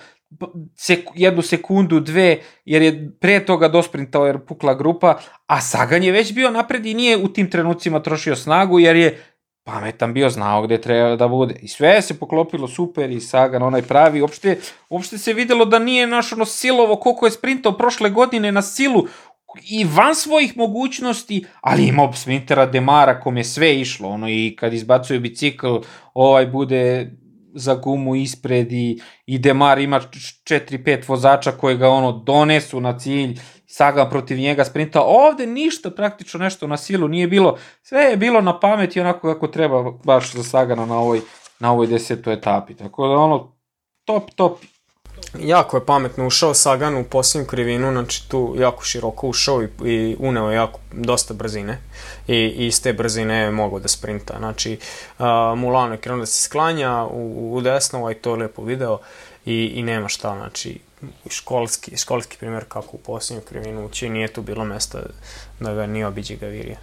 sek, 0.76 1.00
jednu 1.16 1.42
sekundu, 1.42 2.00
dve, 2.00 2.40
jer 2.66 2.82
je 2.82 3.12
pre 3.20 3.46
toga 3.46 3.68
dosprintao 3.68 4.26
jer 4.26 4.40
pukla 4.40 4.74
grupa, 4.74 5.20
a 5.48 5.62
Sagan 5.62 6.04
je 6.04 6.12
već 6.12 6.34
bio 6.34 6.52
napred 6.52 6.86
i 6.86 6.94
nije 6.94 7.18
u 7.18 7.28
tim 7.28 7.50
trenucima 7.50 8.00
trošio 8.00 8.36
snagu, 8.36 8.80
jer 8.80 8.96
je 8.96 9.20
pametan 9.64 10.14
bio, 10.14 10.30
znao 10.30 10.62
gde 10.62 10.82
treba 10.82 11.16
da 11.16 11.28
bude. 11.28 11.56
I 11.62 11.68
sve 11.68 12.02
se 12.02 12.20
poklopilo 12.20 12.68
super 12.68 13.12
i 13.12 13.20
Sagan 13.20 13.64
onaj 13.64 13.82
pravi. 13.82 14.22
Uopšte, 14.22 14.60
uopšte 14.90 15.18
se 15.18 15.34
videlo 15.34 15.66
da 15.66 15.80
nije 15.80 16.08
naš 16.08 16.34
ono 16.34 16.46
silovo 16.46 16.96
koliko 16.96 17.26
je 17.26 17.32
sprintao 17.32 17.78
prošle 17.78 18.10
godine 18.10 18.52
na 18.52 18.62
silu 18.62 19.08
i 19.70 19.84
van 19.84 20.16
svojih 20.16 20.58
mogućnosti, 20.58 21.46
ali 21.62 21.88
imao 21.88 22.14
sprintera 22.14 22.66
Demara 22.66 23.20
kom 23.20 23.38
je 23.38 23.44
sve 23.44 23.80
išlo, 23.80 24.10
ono 24.10 24.30
i 24.30 24.56
kad 24.60 24.74
izbacuje 24.74 25.20
bicikl, 25.20 25.78
ovaj 26.14 26.48
bude 26.48 27.12
za 27.56 27.76
gumu 27.76 28.16
ispred 28.16 28.72
i, 28.72 29.02
i 29.26 29.38
Demar 29.38 29.80
ima 29.80 30.00
4-5 30.00 31.10
vozača 31.10 31.52
koje 31.52 31.78
ga 31.78 31.90
ono 31.90 32.12
donesu 32.12 32.82
na 32.82 33.00
cilj 33.00 33.40
Sagan 33.76 34.10
protiv 34.10 34.38
njega 34.38 34.66
sprinta. 34.66 35.02
Ovde 35.02 35.48
ništa 35.48 35.92
praktično 35.92 36.40
nešto 36.40 36.68
na 36.68 36.78
silu 36.78 37.08
nije 37.08 37.28
bilo. 37.28 37.58
Sve 37.82 38.02
je 38.02 38.18
bilo 38.18 38.42
na 38.42 38.60
pameti 38.60 39.02
onako 39.02 39.34
kako 39.34 39.48
treba 39.48 39.92
baš 40.04 40.34
za 40.34 40.44
Sagana 40.44 40.86
na 40.86 40.98
ovoj, 40.98 41.22
na 41.60 41.72
ovoj 41.72 41.88
desetoj 41.88 42.34
etapi. 42.34 42.76
Tako 42.76 43.08
da 43.08 43.14
ono, 43.14 43.52
top, 44.06 44.32
top. 44.36 44.58
Jako 45.40 45.78
je 45.78 45.86
pametno 45.86 46.28
ušao 46.28 46.54
Sagan 46.54 46.98
u 46.98 47.04
posljednju 47.04 47.48
krivinu, 47.48 47.92
znači 47.92 48.30
tu 48.30 48.56
jako 48.58 48.84
široko 48.84 49.28
ušao 49.28 49.64
i, 49.64 49.68
i 49.86 50.16
uneo 50.20 50.52
jako 50.52 50.80
dosta 50.92 51.34
brzine 51.34 51.78
i, 52.28 52.36
i 52.36 52.68
iz 52.68 52.82
te 52.82 52.94
brzine 52.94 53.36
je 53.36 53.52
mogao 53.52 53.80
da 53.80 53.88
sprinta. 53.88 54.36
Znači, 54.38 54.78
uh, 55.20 55.26
Mulano 55.58 55.94
je 55.94 56.02
krenuo 56.02 56.20
da 56.20 56.26
se 56.26 56.42
sklanja 56.42 57.04
u, 57.04 57.56
u 57.56 57.62
desno, 57.62 58.00
ovaj 58.00 58.14
to 58.14 58.32
je 58.32 58.38
lepo 58.38 58.64
video 58.64 58.98
i, 59.46 59.72
i 59.76 59.84
nema 59.84 60.08
šta, 60.08 60.36
znači 60.38 60.80
školski, 61.30 61.98
školski 61.98 62.38
primjer 62.38 62.64
kako 62.68 62.98
u 62.98 63.00
posljednju 63.00 63.42
krivinu 63.42 63.86
ući, 63.86 64.10
nije 64.10 64.34
tu 64.34 64.42
bilo 64.42 64.66
mesta 64.66 65.00
da 65.60 65.74
ga 65.74 65.86
nije 65.86 66.08
obiđe 66.08 66.36
Gavirija. 66.36 66.78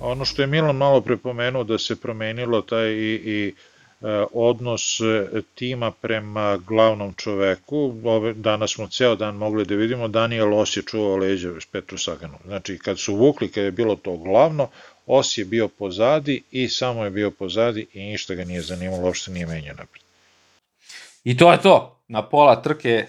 Ono 0.00 0.24
što 0.24 0.42
je 0.42 0.46
Milan 0.46 0.76
malo 0.76 1.00
prepomenuo 1.00 1.64
da 1.64 1.78
se 1.78 1.96
promenilo 2.00 2.62
taj 2.62 2.92
i, 2.92 3.14
i 3.24 3.54
e, 4.02 4.24
odnos 4.32 5.00
e, 5.00 5.40
tima 5.54 5.90
prema 5.90 6.56
glavnom 6.56 7.14
čoveku. 7.14 7.94
Ove, 8.04 8.32
danas 8.32 8.74
smo 8.74 8.88
ceo 8.88 9.16
dan 9.16 9.36
mogli 9.36 9.64
da 9.64 9.74
vidimo, 9.74 10.08
Daniel 10.08 10.58
Os 10.58 10.76
je 10.76 10.82
čuvao 10.82 11.16
leđa 11.16 11.50
Petru 11.72 11.98
Saganu. 11.98 12.38
Znači, 12.44 12.78
kad 12.78 12.98
su 12.98 13.14
vukli, 13.14 13.48
kad 13.48 13.64
je 13.64 13.72
bilo 13.72 13.96
to 13.96 14.16
glavno, 14.16 14.68
Os 15.06 15.38
je 15.38 15.44
bio 15.44 15.68
pozadi 15.68 16.42
i 16.50 16.68
samo 16.68 17.04
je 17.04 17.10
bio 17.10 17.30
pozadi 17.30 17.86
i 17.92 18.00
ništa 18.00 18.34
ga 18.34 18.44
nije 18.44 18.62
zanimalo, 18.62 19.02
uopšte 19.02 19.30
nije 19.30 19.46
menjao 19.46 19.76
napred. 19.76 20.02
I 21.24 21.36
to 21.36 21.52
je 21.52 21.60
to. 21.62 21.98
Na 22.08 22.22
pola 22.22 22.62
trke 22.62 23.06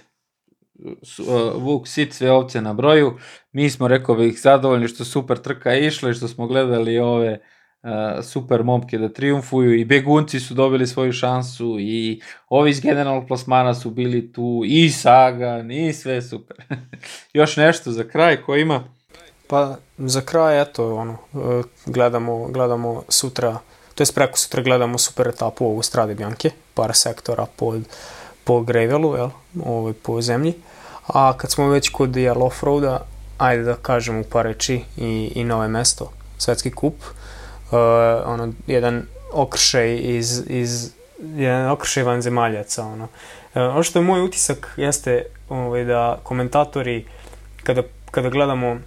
Vuk 1.56 1.88
sit 1.88 2.14
sve 2.14 2.32
ovce 2.32 2.62
na 2.62 2.74
broju. 2.74 3.18
Mi 3.52 3.70
smo, 3.70 3.88
rekao 3.88 4.16
bih, 4.16 4.42
zadovoljni 4.42 4.88
što 4.88 5.06
super 5.06 5.38
trka 5.38 5.72
je 5.72 5.88
išla 5.88 6.10
i 6.10 6.14
što 6.14 6.28
smo 6.28 6.48
gledali 6.48 7.00
ove 7.00 7.40
uh, 7.84 7.90
super 8.24 8.64
momke 8.64 8.98
da 8.98 9.10
triumfuju 9.10 9.74
i 9.74 9.86
begunci 9.86 10.40
su 10.40 10.54
dobili 10.54 10.88
svoju 10.88 11.12
šansu 11.12 11.78
i 11.80 12.22
ovi 12.50 12.70
iz 12.70 12.82
generalnog 12.82 13.28
plasmana 13.28 13.74
su 13.74 13.90
bili 13.90 14.34
tu 14.34 14.62
i 14.66 14.90
Sagan 14.90 15.72
i 15.72 15.94
sve 15.94 16.22
super. 16.22 16.58
Još 17.34 17.58
nešto 17.58 17.92
za 17.92 18.04
kraj 18.04 18.42
ko 18.42 18.56
ima? 18.56 18.84
Pa 19.48 19.76
za 19.98 20.22
kraj 20.22 20.62
eto 20.62 20.96
ono 20.96 21.18
uh, 21.34 21.66
gledamo 21.86 22.48
gledamo 22.48 23.04
sutra 23.10 23.60
to 23.96 24.04
je 24.04 24.08
preko 24.16 24.38
sutra 24.38 24.62
gledamo 24.62 24.98
super 24.98 25.28
etapu 25.28 25.66
u 25.66 25.82
Strade 25.82 26.16
Bianche, 26.16 26.50
par 26.74 26.96
sektora 26.96 27.46
pod 27.56 27.82
po 28.44 28.62
gravelu, 28.62 29.16
jel, 29.16 29.30
ovaj, 29.66 29.94
po 29.94 30.22
zemlji. 30.22 30.54
A 31.08 31.34
kad 31.38 31.52
smo 31.52 31.68
već 31.68 31.90
kod 31.90 32.16
jel, 32.16 32.44
offroada, 32.44 33.06
ajde 33.38 33.64
da 33.64 33.76
kažem 33.76 34.20
u 34.20 34.24
par 34.24 34.46
reči 34.46 34.82
i, 34.98 35.32
i 35.36 35.44
nove 35.44 35.68
mesto, 35.68 36.12
svetski 36.38 36.72
kup, 36.72 36.96
uh, 37.04 37.78
ono, 38.26 38.54
jedan 38.68 39.04
okršaj 39.34 39.98
iz, 40.02 40.44
iz 40.48 40.92
jedan 41.36 41.72
okršaj 41.72 42.04
vanzemaljaca, 42.04 42.86
ono. 42.86 43.04
Uh, 43.04 43.10
ono 43.56 43.84
što 43.84 44.00
je 44.00 44.04
moj 44.04 44.22
utisak 44.22 44.74
jeste 44.78 45.24
ovaj, 45.50 45.84
da 45.84 46.20
komentatori 46.24 47.06
kada, 47.64 47.82
kada 48.12 48.30
gledamo 48.30 48.78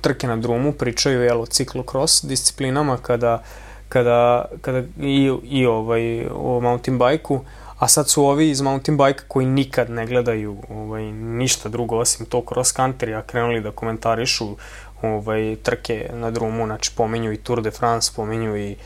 trke 0.00 0.26
na 0.26 0.36
drumu 0.36 0.72
pričaju 0.72 1.22
jel, 1.22 1.40
o 1.40 1.46
ciklokros 1.46 2.24
disciplinama 2.24 2.96
kada, 2.96 3.42
kada, 3.88 4.44
kada 4.60 4.82
i, 5.00 5.32
i 5.42 5.66
ovaj, 5.66 6.26
o 6.34 6.60
mountain 6.60 6.98
bajku, 6.98 7.40
a 7.78 7.88
sad 7.88 8.08
su 8.08 8.24
ovi 8.24 8.50
iz 8.50 8.60
mountain 8.60 8.98
bike 8.98 9.20
koji 9.28 9.46
nikad 9.46 9.90
ne 9.90 10.06
gledaju 10.06 10.56
ovaj, 10.70 11.12
ništa 11.12 11.68
drugo 11.68 11.96
osim 11.96 12.26
to 12.26 12.44
cross 12.48 12.74
country, 12.74 13.18
a 13.18 13.22
krenuli 13.22 13.60
da 13.60 13.70
komentarišu 13.70 14.56
ovaj, 15.02 15.56
trke 15.62 16.10
na 16.12 16.30
drumu, 16.30 16.66
znači 16.66 16.90
pominju 16.96 17.32
i 17.32 17.36
Tour 17.36 17.62
de 17.62 17.70
France, 17.70 18.12
pominju 18.16 18.56
i 18.56 18.76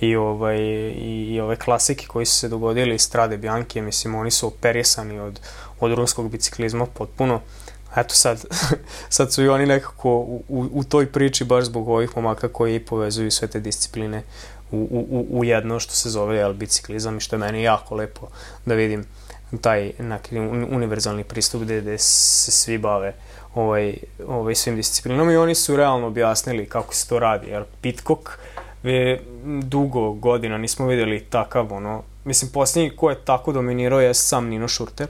i 0.00 0.16
ovaj 0.16 0.58
i, 0.58 1.26
i 1.30 1.40
ove 1.40 1.56
klasike 1.56 2.06
koji 2.06 2.26
su 2.26 2.36
se 2.36 2.48
dogodili 2.48 2.94
iz 2.94 3.02
Strade 3.02 3.36
Bianche, 3.36 3.82
mislim 3.82 4.14
oni 4.14 4.30
su 4.30 4.46
operisani 4.46 5.20
od 5.20 5.40
od 5.80 5.92
ruskog 5.92 6.30
biciklizma 6.30 6.86
potpuno. 6.86 7.40
Eto 7.96 8.14
sad, 8.14 8.44
sad 9.08 9.32
su 9.32 9.42
i 9.42 9.48
oni 9.48 9.66
nekako 9.66 10.10
u, 10.10 10.42
u, 10.48 10.66
u 10.72 10.84
toj 10.84 11.12
priči 11.12 11.44
baš 11.44 11.64
zbog 11.64 11.88
ovih 11.88 12.16
momaka 12.16 12.48
koji 12.48 12.80
povezuju 12.80 13.30
sve 13.30 13.48
te 13.48 13.60
discipline 13.60 14.22
u, 14.72 14.88
u, 15.10 15.26
u 15.38 15.44
jedno 15.44 15.80
što 15.80 15.92
se 15.92 16.10
zove 16.10 16.36
jel, 16.36 16.52
biciklizam 16.52 17.16
i 17.16 17.20
što 17.20 17.36
je 17.36 17.40
meni 17.40 17.62
jako 17.62 17.94
lepo 17.94 18.28
da 18.66 18.74
vidim 18.74 19.04
taj 19.60 19.92
neki 19.98 20.38
univerzalni 20.70 21.24
pristup 21.24 21.62
gde, 21.62 21.80
gde 21.80 21.98
se 21.98 22.50
svi 22.50 22.78
bave 22.78 23.14
ovaj, 23.54 23.96
ovaj 24.26 24.54
svim 24.54 24.76
disciplinama 24.76 25.32
i 25.32 25.36
oni 25.36 25.54
su 25.54 25.76
realno 25.76 26.06
objasnili 26.06 26.66
kako 26.66 26.94
se 26.94 27.08
to 27.08 27.18
radi. 27.18 27.50
Jer 27.50 27.64
Pitcock 27.80 28.28
ve, 28.82 29.20
dugo 29.62 30.12
godina 30.12 30.58
nismo 30.58 30.86
videli 30.86 31.20
takav, 31.20 31.72
ono, 31.72 32.02
mislim, 32.24 32.50
posljednji 32.52 32.96
ko 32.96 33.10
je 33.10 33.24
tako 33.24 33.52
dominirao 33.52 34.00
je 34.00 34.14
sam 34.14 34.48
Nino 34.48 34.68
Šurter. 34.68 35.06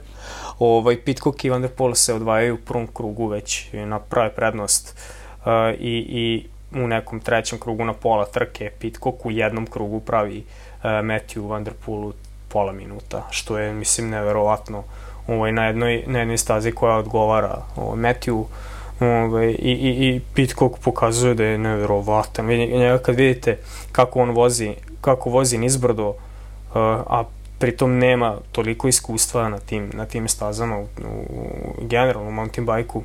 Ovaj, 0.59 1.01
Pitcock 1.01 1.45
i 1.45 1.49
Van 1.49 1.61
der 1.61 1.71
Poel 1.71 1.93
se 1.93 2.13
odvajaju 2.13 2.55
u 2.55 2.65
prvom 2.65 2.87
krugu 2.87 3.27
već 3.27 3.67
na 3.73 3.99
prave 3.99 4.35
prednost 4.35 4.95
uh, 5.39 5.45
i, 5.79 6.05
i 6.09 6.47
u 6.75 6.87
nekom 6.87 7.19
trećem 7.19 7.59
krugu 7.59 7.85
na 7.85 7.93
pola 7.93 8.25
trke 8.25 8.71
Pitcock 8.79 9.25
u 9.25 9.31
jednom 9.31 9.67
krugu 9.67 9.99
pravi 9.99 10.37
uh, 10.37 10.83
Matthew 10.83 11.47
Van 11.49 11.63
der 11.63 11.73
Poelu 11.85 12.13
pola 12.47 12.71
minuta, 12.71 13.27
što 13.29 13.57
je, 13.57 13.73
mislim, 13.73 14.09
neverovatno 14.09 14.83
ovaj, 15.27 15.51
na, 15.51 15.65
jednoj, 15.65 16.03
na 16.07 16.19
jednoj 16.19 16.37
stazi 16.37 16.71
koja 16.71 16.97
odgovara 16.97 17.61
ovaj, 17.75 17.99
Matthew 17.99 18.45
ovaj, 18.99 19.47
i, 19.47 19.71
i, 19.71 20.07
i 20.07 20.21
Pitcock 20.33 20.75
pokazuje 20.83 21.33
da 21.33 21.43
je 21.43 21.57
neverovatan. 21.57 22.47
Njega 22.47 22.97
kad 22.97 23.15
vidite 23.15 23.57
kako 23.91 24.19
on 24.21 24.29
vozi, 24.29 24.73
kako 25.01 25.29
vozi 25.29 25.57
nizbrdo, 25.57 26.09
uh, 26.09 26.15
a 26.75 27.23
pritom 27.59 27.97
nema 27.97 28.37
toliko 28.51 28.87
iskustva 28.87 29.49
na 29.49 29.59
tim, 29.59 29.89
na 29.93 30.05
tim 30.05 30.27
stazama 30.27 30.77
u, 30.79 30.87
u 31.29 31.47
generalnom 31.81 32.33
mountain 32.33 32.65
bajku, 32.65 33.03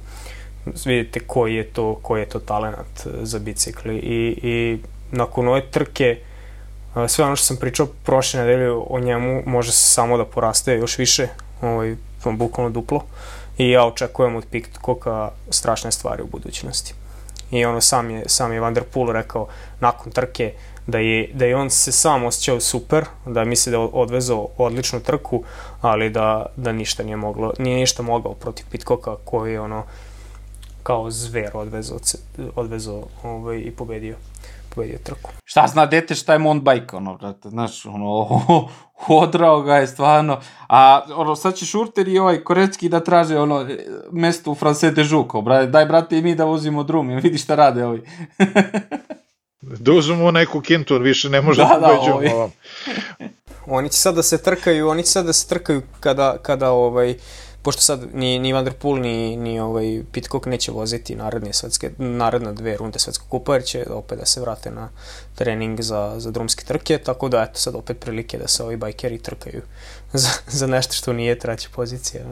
vidite 0.84 1.20
koji 1.20 1.54
je 1.54 1.64
to, 1.64 1.98
koji 2.02 2.20
je 2.20 2.28
to 2.28 2.38
talent 2.38 3.06
za 3.22 3.38
bicikli 3.38 3.96
i, 3.96 4.38
i 4.42 4.78
nakon 5.10 5.48
ove 5.48 5.70
trke 5.70 6.18
sve 7.08 7.24
ono 7.24 7.36
što 7.36 7.46
sam 7.46 7.56
pričao 7.56 7.86
prošle 8.04 8.40
nedelje 8.40 8.70
o 8.70 8.98
njemu 9.00 9.42
može 9.46 9.72
se 9.72 9.94
samo 9.94 10.16
da 10.16 10.24
poraste 10.24 10.74
još 10.74 10.98
više, 10.98 11.28
ovaj, 11.62 11.96
bukvalno 12.24 12.70
duplo 12.70 13.04
i 13.58 13.70
ja 13.70 13.86
očekujem 13.86 14.36
od 14.36 14.44
Pitcocka 14.50 15.30
strašne 15.50 15.92
stvari 15.92 16.22
u 16.22 16.26
budućnosti. 16.26 16.94
I 17.50 17.64
ono 17.64 17.80
sam 17.80 18.10
je, 18.10 18.22
sam 18.26 18.52
je 18.52 18.60
Van 18.60 18.74
der 18.74 18.84
Poel 18.84 19.12
rekao 19.12 19.48
nakon 19.80 20.12
trke 20.12 20.52
da 20.86 20.98
je, 20.98 21.30
da 21.34 21.44
je 21.44 21.56
on 21.56 21.70
se 21.70 21.92
sam 21.92 22.24
osjećao 22.24 22.60
super, 22.60 23.04
da 23.26 23.44
misli 23.44 23.70
da 23.70 23.78
je 23.78 23.88
odvezao 23.92 24.48
odličnu 24.56 25.00
trku, 25.00 25.42
ali 25.80 26.10
da, 26.10 26.46
da 26.56 26.72
ništa 26.72 27.02
nije 27.02 27.16
moglo, 27.16 27.52
nije 27.58 27.76
ništa 27.76 28.02
mogao 28.02 28.34
protiv 28.34 28.66
Pitcocka 28.70 29.16
koji 29.24 29.52
je 29.52 29.60
ono 29.60 29.84
kao 30.86 31.10
zver 31.10 31.50
odvezao, 31.54 31.98
odvezao 32.54 33.02
ovaj, 33.22 33.58
i 33.58 33.70
pobedio 33.70 34.16
pobedio 34.74 34.98
trku. 35.02 35.30
Šta 35.44 35.66
zna 35.66 35.86
dete 35.86 36.14
šta 36.14 36.32
je 36.32 36.38
mountain 36.38 36.80
bike, 36.80 36.96
ono, 36.96 37.16
brate, 37.16 37.48
znaš, 37.48 37.86
ono, 37.86 38.28
odrao 39.22 39.62
ga 39.62 39.76
je 39.76 39.86
stvarno, 39.86 40.40
a 40.68 41.02
ono, 41.16 41.36
sad 41.36 41.54
će 41.54 41.66
Šurter 41.66 42.08
i 42.08 42.18
ovaj 42.18 42.44
Korecki 42.44 42.88
da 42.88 43.04
traže 43.04 43.38
ono, 43.38 43.66
mesto 44.12 44.50
u 44.50 44.54
France 44.54 44.90
de 44.90 45.04
Žuko, 45.04 45.40
brate, 45.40 45.66
daj 45.66 45.86
brate 45.86 46.18
i 46.18 46.22
mi 46.22 46.34
da 46.34 46.44
vozimo 46.44 46.82
drum, 46.82 47.08
vidi 47.08 47.38
šta 47.38 47.54
rade 47.54 47.84
ovi. 47.84 48.02
da 49.84 49.92
uzmemo 49.92 50.30
neku 50.30 50.60
kintu, 50.60 50.98
više 50.98 51.28
ne 51.28 51.40
može 51.40 51.62
da, 51.62 51.78
da 51.80 51.88
pobeđujemo 51.88 52.20
da, 52.20 52.34
ovom. 52.34 52.50
oni 53.66 53.88
će 53.88 53.98
sad 53.98 54.14
da 54.14 54.22
se 54.22 54.42
trkaju, 54.42 54.88
oni 54.88 55.02
će 55.02 55.10
sad 55.10 55.26
da 55.26 55.32
se 55.32 55.48
trkaju 55.48 55.82
kada, 56.00 56.36
kada 56.42 56.70
ovaj, 56.70 57.16
pošto 57.66 57.82
sad 57.82 58.14
ni, 58.14 58.38
ni 58.38 58.52
Van 58.52 58.64
der 58.64 58.74
Poel 58.74 59.00
ni, 59.00 59.36
ni 59.36 59.60
ovaj 59.60 60.02
Pitcock 60.12 60.46
neće 60.46 60.72
voziti 60.72 61.14
naredne 61.14 61.52
svetske, 61.52 61.90
naredne 61.98 62.52
dve 62.52 62.76
runde 62.76 62.98
svetskog 62.98 63.28
kupa, 63.28 63.54
jer 63.54 63.64
će 63.64 63.84
opet 63.90 64.18
da 64.18 64.26
se 64.26 64.40
vrate 64.40 64.70
na 64.70 64.88
trening 65.34 65.80
za, 65.80 66.14
za 66.18 66.30
drumske 66.30 66.64
trke, 66.64 66.98
tako 66.98 67.28
da 67.28 67.42
eto 67.42 67.58
sad 67.58 67.74
opet 67.74 67.98
prilike 68.00 68.38
da 68.38 68.48
se 68.48 68.62
ovi 68.62 68.76
bajkeri 68.76 69.18
trkaju 69.18 69.62
za, 70.22 70.28
za 70.46 70.66
nešto 70.66 70.92
što 70.92 71.12
nije 71.12 71.38
treća 71.38 71.68
pozicija. 71.74 72.24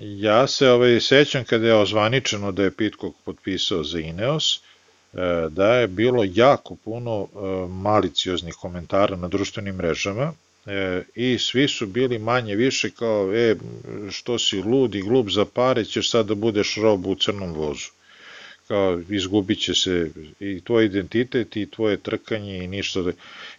Ja 0.00 0.46
se 0.46 0.70
ovaj, 0.70 1.00
sećam 1.00 1.44
kada 1.44 1.66
je 1.66 1.74
ozvaničeno 1.74 2.52
da 2.52 2.62
je 2.62 2.76
Pitcock 2.76 3.16
potpisao 3.24 3.84
za 3.84 4.00
Ineos, 4.00 4.56
e, 4.56 4.60
da 5.50 5.74
je 5.74 5.86
bilo 5.86 6.24
jako 6.34 6.76
puno 6.84 7.22
e, 7.22 7.38
malicioznih 7.68 8.54
komentara 8.54 9.16
na 9.16 9.28
društvenim 9.28 9.74
mrežama, 9.74 10.32
e, 10.68 11.02
i 11.14 11.38
svi 11.38 11.68
su 11.68 11.86
bili 11.86 12.18
manje 12.18 12.56
više 12.56 12.90
kao, 12.90 13.34
e, 13.34 13.56
što 14.10 14.38
si 14.38 14.62
lud 14.62 14.94
i 14.94 15.02
glup 15.02 15.28
za 15.30 15.44
pare, 15.44 15.84
ćeš 15.84 16.10
sad 16.10 16.26
da 16.26 16.34
budeš 16.34 16.76
rob 16.76 17.06
u 17.06 17.14
crnom 17.14 17.52
vozu. 17.52 17.90
Kao, 18.68 19.00
izgubit 19.08 19.60
će 19.60 19.74
se 19.74 20.10
i 20.40 20.60
tvoj 20.64 20.84
identitet 20.84 21.56
i 21.56 21.70
tvoje 21.70 21.96
trkanje 21.96 22.58
i 22.58 22.66
ništa. 22.66 23.02
Da... 23.02 23.12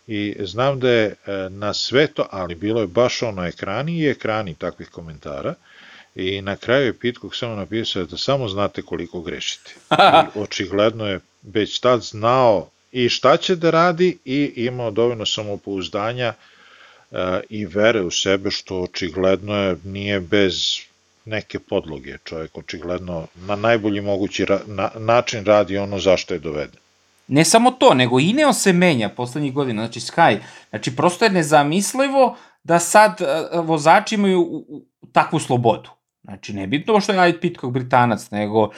I 0.08 0.36
znam 0.40 0.80
da 0.80 0.90
je 0.90 1.06
e, 1.06 1.16
na 1.50 1.74
sve 1.74 2.08
to, 2.08 2.28
ali 2.32 2.56
bilo 2.56 2.82
je 2.82 2.88
baš 2.88 3.22
ono 3.22 3.46
ekrani 3.46 4.00
i 4.00 4.10
ekrani 4.10 4.56
takvih 4.56 4.90
komentara, 4.90 5.56
i 6.16 6.42
na 6.42 6.56
kraju 6.56 6.86
je 6.86 6.98
Pitcock 6.98 7.36
samo 7.36 7.56
napisao 7.56 8.04
da 8.04 8.18
samo 8.18 8.48
znate 8.48 8.82
koliko 8.82 9.22
grešite. 9.22 9.76
I 9.92 10.40
očigledno 10.44 11.08
je 11.08 11.20
već 11.44 11.80
tad 11.80 12.02
znao 12.02 12.70
i 12.92 13.10
šta 13.10 13.38
će 13.38 13.56
da 13.56 13.70
radi 13.70 14.18
i 14.26 14.54
imao 14.56 14.92
dovoljno 14.92 15.26
samopouzdanja 15.26 16.34
i 17.50 17.66
vere 17.66 18.02
u 18.02 18.12
sebe, 18.12 18.52
što 18.52 18.82
očigledno 18.82 19.56
je, 19.56 19.78
nije 19.84 20.20
bez 20.20 20.80
neke 21.26 21.60
podloge. 21.60 22.18
Čovjek 22.24 22.58
očigledno 22.58 23.28
na 23.36 23.56
najbolji 23.56 24.02
mogući 24.02 24.46
ra 24.46 24.60
na, 24.68 24.90
način 24.96 25.46
radi 25.46 25.78
ono 25.78 26.00
zašto 26.00 26.34
je 26.34 26.40
doveden. 26.40 26.80
Ne 27.28 27.46
samo 27.46 27.72
to, 27.72 27.94
nego 27.94 28.20
Ineo 28.20 28.54
se 28.54 28.74
menja 28.74 29.10
poslednjih 29.10 29.54
godina, 29.54 29.82
znači 29.82 30.00
Sky. 30.00 30.38
Znači, 30.70 30.96
prosto 30.96 31.26
je 31.26 31.32
nezamislivo 31.32 32.38
da 32.64 32.80
sad 32.80 33.22
uh, 33.22 33.66
vozači 33.66 34.16
imaju 34.16 34.66
takvu 35.12 35.40
slobodu. 35.40 35.90
Znači, 36.24 36.54
ne 36.54 36.68
bitno 36.68 37.00
što 37.00 37.12
je 37.12 37.20
Ait 37.20 37.42
Pitcock 37.42 37.74
Britanac, 37.74 38.32
nego 38.32 38.64
uh, 38.64 38.72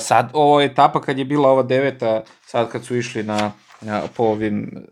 sad 0.00 0.30
ovo 0.32 0.60
etapa 0.60 1.00
kad 1.00 1.18
je 1.18 1.24
bila 1.24 1.48
ova 1.50 1.62
deveta, 1.62 2.22
sad 2.46 2.70
kad 2.70 2.84
su 2.84 2.96
išli 2.96 3.22
na, 3.22 3.52
na 3.80 4.02
po 4.16 4.22
ovim 4.24 4.86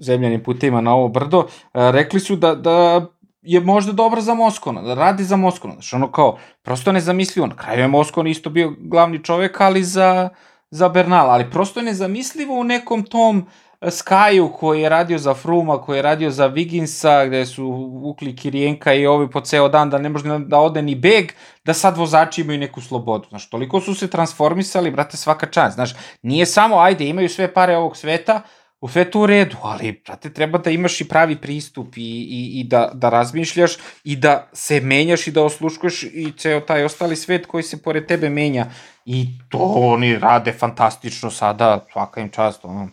zemljanim 0.00 0.42
putima 0.42 0.80
na 0.80 0.94
ovo 0.94 1.08
brdo, 1.08 1.46
e, 1.74 1.92
rekli 1.92 2.20
su 2.20 2.36
da, 2.36 2.54
da 2.54 3.06
je 3.42 3.60
možda 3.60 3.92
dobro 3.92 4.20
za 4.20 4.34
Moskona, 4.34 4.82
da 4.82 4.94
radi 4.94 5.24
za 5.24 5.36
Moskona. 5.36 5.74
Znači 5.74 5.96
ono 5.96 6.12
kao, 6.12 6.38
prosto 6.62 6.92
nezamislivo. 6.92 7.46
Na 7.46 7.56
kraju 7.56 7.80
je 7.80 7.88
Moskon 7.88 8.26
isto 8.26 8.50
bio 8.50 8.74
glavni 8.78 9.24
čovek, 9.24 9.60
ali 9.60 9.84
za, 9.84 10.28
za 10.70 10.88
Bernal. 10.88 11.30
Ali 11.30 11.50
prosto 11.50 11.82
nezamislivo 11.82 12.54
u 12.54 12.64
nekom 12.64 13.02
tom 13.02 13.46
e, 13.80 13.86
Skyu 13.90 14.52
koji 14.52 14.82
je 14.82 14.88
radio 14.88 15.18
za 15.18 15.34
Fruma, 15.34 15.78
koji 15.78 15.98
je 15.98 16.02
radio 16.02 16.30
za 16.30 16.46
Viginsa, 16.46 17.26
gde 17.26 17.46
su 17.46 17.66
vukli 18.02 18.36
Kirijenka 18.36 18.94
i 18.94 19.06
ovi 19.06 19.30
po 19.30 19.40
ceo 19.40 19.68
dan 19.68 19.90
da 19.90 19.98
ne 19.98 20.08
može 20.08 20.38
da 20.38 20.58
ode 20.58 20.82
ni 20.82 20.94
beg, 20.94 21.32
da 21.64 21.74
sad 21.74 21.96
vozači 21.96 22.40
imaju 22.40 22.58
neku 22.58 22.80
slobodu. 22.80 23.28
Znaš, 23.28 23.50
toliko 23.50 23.80
su 23.80 23.94
se 23.94 24.10
transformisali, 24.10 24.90
brate, 24.90 25.16
svaka 25.16 25.46
čast. 25.46 25.74
Znaš, 25.74 25.94
nije 26.22 26.46
samo, 26.46 26.78
ajde, 26.78 27.08
imaju 27.08 27.28
sve 27.28 27.54
pare 27.54 27.76
ovog 27.76 27.96
sveta, 27.96 28.42
u 28.80 28.88
sve 28.88 29.10
to 29.10 29.20
u 29.20 29.26
redu, 29.26 29.56
ali, 29.62 30.02
brate, 30.06 30.32
treba 30.32 30.58
da 30.58 30.70
imaš 30.70 31.00
i 31.00 31.08
pravi 31.08 31.36
pristup 31.36 31.96
i, 31.96 32.00
i, 32.00 32.60
i 32.60 32.64
da, 32.64 32.90
da 32.94 33.08
razmišljaš 33.08 33.76
i 34.04 34.16
da 34.16 34.48
se 34.52 34.80
menjaš 34.80 35.26
i 35.26 35.30
da 35.30 35.42
osluškuješ 35.42 36.02
i 36.02 36.32
ceo 36.38 36.60
taj 36.60 36.84
ostali 36.84 37.16
svet 37.16 37.46
koji 37.46 37.62
se 37.62 37.82
pored 37.82 38.06
tebe 38.06 38.30
menja. 38.30 38.66
I 39.06 39.26
to 39.48 39.58
oni 39.58 40.18
rade 40.18 40.52
fantastično 40.52 41.30
sada, 41.30 41.86
svaka 41.92 42.20
im 42.20 42.28
čast, 42.30 42.64
ono, 42.64 42.88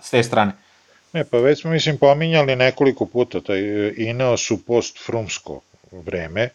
s 0.00 0.10
te 0.10 0.22
strane. 0.22 0.52
Ne, 1.12 1.24
pa 1.24 1.38
već 1.38 1.60
smo, 1.60 1.70
mislim, 1.70 1.98
pominjali 1.98 2.56
nekoliko 2.56 3.06
puta, 3.06 3.40
taj 3.40 3.60
e, 3.60 3.94
Ineos 3.96 4.50
u 4.50 4.64
post-frumsko 4.64 5.60
vreme, 5.92 6.42
E, 6.42 6.50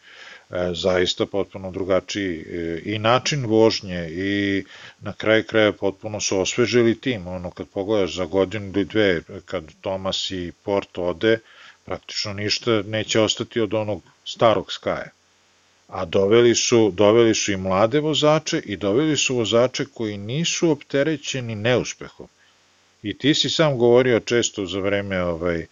zaista 0.73 1.26
potpuno 1.26 1.72
drugačiji 1.72 2.39
e, 2.39 2.81
i 2.85 2.99
način 2.99 3.45
vožnje 3.45 4.09
i 4.09 4.63
na 5.01 5.13
kraju 5.13 5.43
kraja 5.43 5.72
potpuno 5.72 6.19
su 6.19 6.39
osvežili 6.39 6.99
tim, 7.01 7.27
ono 7.27 7.51
kad 7.51 7.67
pogledaš 7.67 8.15
za 8.15 8.26
godinu 8.26 8.65
ili 8.65 8.85
dve 8.85 9.22
kad 9.45 9.63
Tomas 9.81 10.31
i 10.31 10.51
Porto 10.63 11.03
ode, 11.03 11.39
praktično 11.85 12.34
ništa 12.34 12.81
neće 12.81 13.19
ostati 13.19 13.59
od 13.59 13.73
onog 13.73 14.01
starog 14.26 14.72
Skaja. 14.72 15.09
A 15.88 16.05
doveli 16.05 16.55
su, 16.55 16.91
doveli 16.91 17.35
su 17.35 17.51
i 17.51 17.57
mlade 17.57 17.99
vozače 17.99 18.59
i 18.65 18.77
doveli 18.77 19.17
su 19.17 19.35
vozače 19.35 19.85
koji 19.93 20.17
nisu 20.17 20.72
opterećeni 20.72 21.55
neuspehom. 21.55 22.27
I 23.03 23.17
ti 23.17 23.34
si 23.34 23.49
sam 23.49 23.77
govorio 23.77 24.19
često 24.19 24.65
za 24.65 24.80
vreme 24.80 25.23
ovaj, 25.23 25.59
e, 25.59 25.67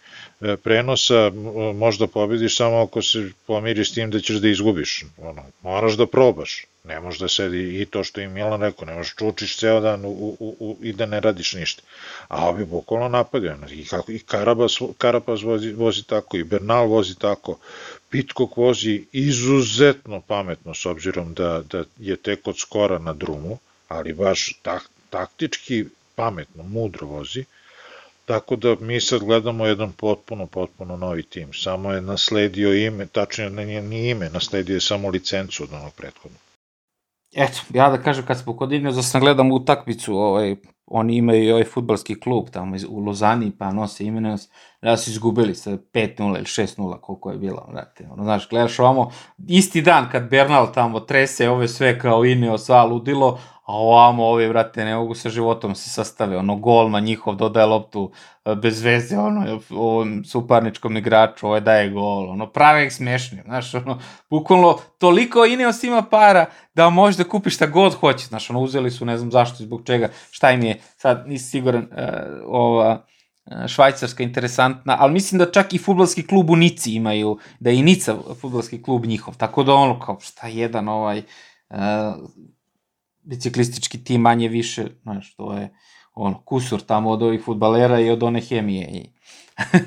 prenosa, 0.62 1.30
možda 1.74 2.06
pobediš 2.06 2.56
samo 2.56 2.76
ako 2.76 3.02
se 3.02 3.30
pomiriš 3.46 3.90
s 3.90 3.94
tim 3.94 4.10
da 4.10 4.20
ćeš 4.20 4.36
da 4.36 4.48
izgubiš. 4.48 5.04
Ono, 5.18 5.42
moraš 5.62 5.92
da 5.92 6.06
probaš. 6.06 6.64
Ne 6.84 7.00
možeš 7.00 7.20
da 7.20 7.28
sedi 7.28 7.80
i 7.80 7.86
to 7.86 8.04
što 8.04 8.20
je 8.20 8.28
Milan 8.28 8.60
rekao, 8.60 8.86
ne 8.86 8.94
možeš 8.94 9.14
čučiš 9.14 9.56
ceo 9.56 9.80
dan 9.80 10.04
u, 10.04 10.08
u, 10.08 10.56
u, 10.60 10.76
i 10.82 10.92
da 10.92 11.06
ne 11.06 11.20
radiš 11.20 11.52
ništa. 11.52 11.82
A 12.28 12.48
ovi 12.48 12.64
bukvalno 12.64 13.08
napadaju. 13.08 13.56
I, 13.70 13.84
kako, 13.84 14.12
i 14.12 14.18
Karabas, 14.18 14.78
Karabas 14.98 15.42
vozi, 15.42 15.72
vozi 15.72 16.02
tako, 16.02 16.36
i 16.36 16.44
Bernal 16.44 16.86
vozi 16.86 17.14
tako. 17.18 17.58
Pitkok 18.10 18.56
vozi 18.56 19.04
izuzetno 19.12 20.20
pametno 20.20 20.74
s 20.74 20.86
obzirom 20.86 21.34
da, 21.34 21.62
da 21.70 21.84
je 21.98 22.16
tek 22.16 22.46
od 22.46 22.58
skora 22.58 22.98
na 22.98 23.12
drumu, 23.12 23.58
ali 23.88 24.12
baš 24.12 24.58
tak, 24.62 24.82
taktički 25.10 25.84
pametno, 26.14 26.62
mudro 26.62 27.06
vozi, 27.06 27.44
tako 28.24 28.56
da 28.56 28.76
mi 28.80 29.00
sad 29.00 29.20
gledamo 29.20 29.66
jedan 29.66 29.92
potpuno, 29.92 30.46
potpuno 30.46 30.96
novi 30.96 31.22
tim. 31.22 31.52
Samo 31.52 31.92
je 31.92 32.00
nasledio 32.00 32.74
ime, 32.74 33.06
tačnije 33.06 33.50
nije 33.50 33.82
ni 33.82 34.10
ime, 34.10 34.30
nasledio 34.30 34.74
je 34.74 34.80
samo 34.80 35.08
licencu 35.08 35.62
od 35.62 35.72
onog 35.72 35.94
prethodnog. 35.94 36.40
Eto, 37.36 37.60
ja 37.74 37.90
da 37.90 38.02
kažem, 38.02 38.26
kad 38.26 38.38
smo 38.38 38.56
kod 38.56 38.72
Ineosa 38.72 39.02
sam 39.02 39.20
gledam 39.20 39.52
utakmicu 39.52 40.16
ovaj, 40.16 40.56
oni 40.86 41.16
imaju 41.16 41.44
i 41.44 41.50
ovaj 41.50 41.64
futbalski 41.64 42.20
klub 42.20 42.48
tamo 42.50 42.76
u 42.88 42.98
Lozani, 42.98 43.52
pa 43.58 43.72
nose 43.72 44.04
Ineos, 44.04 44.48
da 44.82 44.96
su 44.96 45.10
izgubili 45.10 45.54
sa 45.54 45.70
5-0 45.70 46.36
ili 46.36 46.44
6-0, 46.44 47.00
koliko 47.00 47.30
je 47.30 47.38
bilo, 47.38 47.66
vrate. 47.72 48.08
Ono, 48.10 48.22
znaš, 48.22 48.48
gledaš 48.48 48.78
ovamo, 48.78 49.10
isti 49.48 49.82
dan 49.82 50.08
kad 50.12 50.30
Bernal 50.30 50.72
tamo 50.72 51.00
trese 51.00 51.48
ove 51.48 51.68
sve 51.68 51.98
kao 51.98 52.24
Ineos, 52.24 52.70
a 52.70 52.84
ludilo, 52.84 53.40
a 53.64 53.72
ovamo 53.72 54.24
ovi, 54.24 54.46
vrate, 54.48 54.84
ne 54.84 54.96
mogu 54.96 55.14
sa 55.14 55.28
životom 55.28 55.74
se 55.74 55.90
sastave, 55.90 56.36
ono, 56.36 56.56
golma 56.56 57.00
njihov 57.00 57.34
dodaje 57.34 57.66
loptu 57.66 58.10
e, 58.44 58.54
bez 58.54 58.82
veze, 58.82 59.18
ono, 59.18 59.60
ovom 59.70 60.24
suparničkom 60.24 60.96
igraču, 60.96 61.46
ovaj 61.46 61.60
daje 61.60 61.90
gol, 61.90 62.30
ono, 62.30 62.46
prave 62.46 62.86
ih 62.86 62.94
smešni, 62.94 63.42
znaš, 63.44 63.74
ono, 63.74 63.98
bukvalno, 64.30 64.78
toliko 64.98 65.44
Ineos 65.44 65.82
ima 65.84 66.02
para 66.02 66.46
da 66.74 66.90
možeš 66.90 67.16
da 67.16 67.24
kupiš 67.24 67.54
šta 67.54 67.66
god 67.66 67.94
hoće, 67.94 68.26
znaš, 68.26 68.50
ono, 68.50 68.60
uzeli 68.60 68.90
su, 68.90 69.04
ne 69.04 69.18
znam 69.18 69.30
zašto, 69.30 69.64
zbog 69.64 69.82
čega, 69.86 70.08
šta 70.30 70.50
im 70.50 70.62
je, 70.62 70.80
sad 70.96 71.28
nisi 71.28 71.48
siguran, 71.48 71.82
uh, 71.82 71.98
ova, 72.46 73.06
e, 73.46 73.68
švajcarska 73.68 74.22
interesantna, 74.22 74.96
ali 75.00 75.12
mislim 75.12 75.38
da 75.38 75.50
čak 75.50 75.72
i 75.72 75.78
futbalski 75.78 76.26
klub 76.26 76.50
u 76.50 76.56
Nici 76.56 76.94
imaju, 76.94 77.38
da 77.60 77.70
je 77.70 77.76
i 77.76 77.82
Nica 77.82 78.16
futbalski 78.40 78.82
klub 78.82 79.06
njihov, 79.06 79.36
tako 79.36 79.62
da 79.62 79.74
ono 79.74 80.00
kao 80.00 80.20
šta 80.20 80.46
jedan 80.46 80.88
ovaj 80.88 81.18
uh, 81.70 81.76
biciklistički 83.24 84.04
tim 84.04 84.20
manje 84.20 84.48
više, 84.48 84.86
znaš, 85.02 85.34
to 85.36 85.52
je 85.52 85.70
ono, 86.14 86.42
kusur 86.44 86.80
tamo 86.80 87.10
od 87.10 87.22
ovih 87.22 87.42
futbalera 87.44 88.00
i 88.00 88.10
od 88.10 88.22
one 88.22 88.40
hemije. 88.40 88.88
I... 88.92 89.10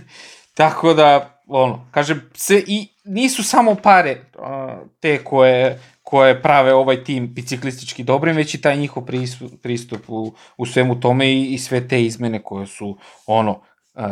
Tako 0.53 0.93
da, 0.93 1.41
ono, 1.47 1.87
kažem, 1.91 2.29
se 2.33 2.63
i 2.67 2.87
nisu 3.05 3.43
samo 3.43 3.75
pare 3.75 4.17
uh, 4.37 4.87
te 4.99 5.23
koje, 5.23 5.81
koje 6.03 6.41
prave 6.41 6.73
ovaj 6.73 7.03
tim 7.03 7.33
biciklistički 7.33 8.03
dobrim, 8.03 8.35
već 8.35 8.53
i 8.53 8.61
taj 8.61 8.77
njihov 8.77 9.05
pristup, 9.05 9.51
pristup 9.61 10.01
u, 10.07 10.33
u 10.57 10.65
svemu 10.65 10.99
tome 10.99 11.33
i, 11.33 11.53
i 11.53 11.57
sve 11.57 11.87
te 11.87 12.03
izmene 12.03 12.43
koje 12.43 12.67
su, 12.67 12.97
ono, 13.25 13.51
uh, 13.93 14.03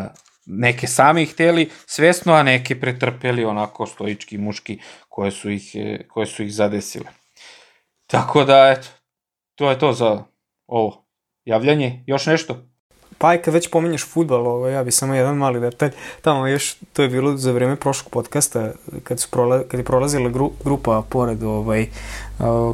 neke 0.45 0.88
sami 0.88 1.26
hteli 1.26 1.69
svesno, 1.85 2.34
a 2.34 2.43
neke 2.43 2.80
pretrpeli 2.80 3.45
onako 3.45 3.85
stoički 3.85 4.38
muški 4.38 4.80
koje 5.10 5.31
su 5.31 5.49
ih, 5.49 5.76
koje 6.07 6.26
su 6.26 6.43
ih 6.43 6.53
zadesile. 6.53 7.06
Tako 8.07 8.43
da, 8.43 8.76
eto, 8.77 8.88
to 9.56 9.69
je 9.69 9.80
to 9.80 9.94
za 9.94 10.23
ovo 10.68 11.06
javljanje. 11.45 12.03
Još 12.07 12.26
nešto? 12.26 12.56
Pa 13.18 13.36
i 13.36 13.38
kad 13.38 13.53
već 13.53 13.69
pominješ 13.69 14.06
futbol, 14.06 14.48
ovo, 14.48 14.68
ja 14.68 14.84
bi 14.84 14.91
samo 14.91 15.14
jedan 15.15 15.38
mali 15.38 15.60
detalj. 15.60 15.91
Tamo 16.22 16.48
još, 16.48 16.76
to 16.94 17.02
je 17.02 17.10
bilo 17.10 17.38
za 17.38 17.52
vreme 17.52 17.76
prošlog 17.76 18.11
podcasta, 18.11 18.72
kad, 19.03 19.19
su 19.19 19.27
prola, 19.32 19.64
kad 19.68 19.80
je 19.80 19.84
prolazila 19.84 20.30
gru, 20.30 20.52
grupa 20.64 21.03
pored 21.10 21.44
ovaj, 21.44 21.88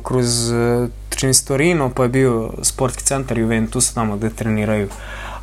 kroz 0.04 0.52
uh, 0.52 1.92
pa 1.96 2.04
je 2.04 2.10
bio 2.10 2.52
sportski 2.62 3.04
centar 3.04 3.38
Juventus 3.38 3.94
tamo 3.94 4.18
gde 4.18 4.30
treniraju. 4.30 4.90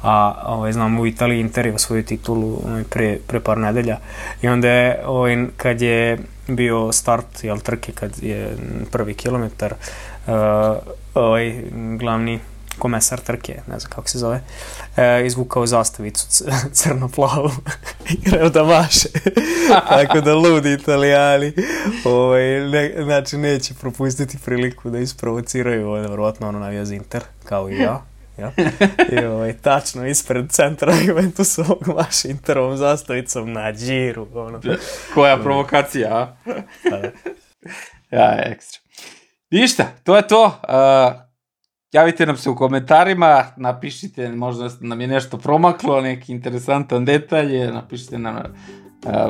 A 0.02 0.44
ovaj, 0.47 0.73
znam, 0.73 1.01
u 1.01 1.06
Italiji 1.06 1.40
Inter 1.40 1.66
je 1.66 1.78
svoju 1.78 2.05
titulu 2.05 2.59
ovaj, 2.66 2.85
pre, 2.85 3.19
pre 3.27 3.40
par 3.40 3.59
nedelja. 3.59 3.98
I 4.43 4.48
onda 4.48 4.69
je, 4.69 5.02
ovaj, 5.06 5.47
kad 5.56 5.81
je 5.81 6.19
bio 6.48 6.93
start 6.93 7.44
jel, 7.44 7.59
trke, 7.59 7.93
kad 7.93 8.23
je 8.23 8.56
prvi 8.90 9.15
kilometar, 9.15 9.74
uh, 10.27 10.32
ovaj, 11.19 11.62
glavni 11.99 12.40
komesar 12.78 13.20
trke, 13.20 13.61
ne 13.66 13.78
znam 13.78 13.90
kako 13.90 14.09
se 14.09 14.19
zove, 14.19 14.40
e, 14.97 15.27
izvukao 15.27 15.66
zastavicu 15.66 16.27
crno-plavu 16.78 17.51
i 18.11 18.31
kreo 18.31 18.49
da 18.49 18.65
maše. 18.65 19.09
Tako 19.89 20.20
da 20.20 20.35
ludi 20.35 20.73
italijani 20.73 21.53
ovaj, 22.05 22.43
ne, 22.61 22.95
znači 23.05 23.36
neće 23.36 23.74
propustiti 23.74 24.39
priliku 24.45 24.90
da 24.90 24.99
isprovociraju, 24.99 25.89
ovaj, 25.89 26.01
verovatno 26.01 26.49
ono 26.49 26.59
navija 26.59 26.85
za 26.85 26.95
Inter, 26.95 27.23
kao 27.45 27.70
i 27.70 27.78
ja. 27.78 28.03
Ja? 28.39 28.53
I 29.12 29.24
ovaj, 29.24 29.53
tačno 29.53 30.07
ispred 30.07 30.51
centra 30.51 30.95
Juventusovog 31.07 31.89
maše 31.97 32.28
Interovom 32.31 32.77
zastavicom 32.77 33.53
na 33.53 33.73
džiru. 33.73 34.27
Ono. 34.35 34.61
Koja 35.15 35.36
provokacija, 35.36 36.16
a? 36.16 36.36
Pa 36.90 36.97
da. 36.97 37.11
ja, 38.11 38.43
ekstra. 38.47 38.88
Ništa, 39.51 39.87
to 40.05 40.16
je 40.16 40.29
to. 40.29 40.45
Uh, 40.45 41.20
javite 41.93 42.27
nam 42.27 42.37
se 42.37 42.51
u 42.51 42.57
komentarima, 42.57 43.45
napišite, 43.57 44.29
možda 44.29 44.70
nam 44.81 45.01
je 45.01 45.07
nešto 45.07 45.39
promaklo, 45.39 46.01
neki 46.01 46.33
interesantan 46.33 47.05
detalj, 47.05 47.73
napišite 47.73 48.19
nam 48.19 48.37
uh, 48.37 48.43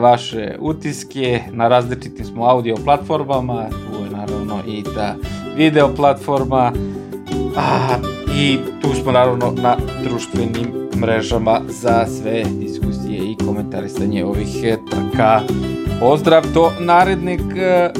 vaše 0.00 0.56
utiske, 0.60 1.40
na 1.50 1.68
različitim 1.68 2.24
smo 2.24 2.44
audio 2.44 2.76
platformama, 2.84 3.68
tu 3.68 4.04
je 4.04 4.10
naravno 4.10 4.62
i 4.66 4.84
ta 4.94 5.14
video 5.56 5.94
platforma, 5.94 6.72
a, 7.56 7.96
i 8.36 8.58
tu 8.82 8.94
smo 8.94 9.12
naravno 9.12 9.54
na 9.56 9.76
društvenim 10.02 10.88
mrežama 10.96 11.60
za 11.68 12.06
sve 12.06 12.44
diskusije 12.44 13.18
i 13.18 13.36
komentarisanje 13.46 14.24
ovih 14.24 14.48
trka. 14.90 15.40
Pozdrav 16.00 16.44
do 16.54 16.70
narednih 16.80 17.40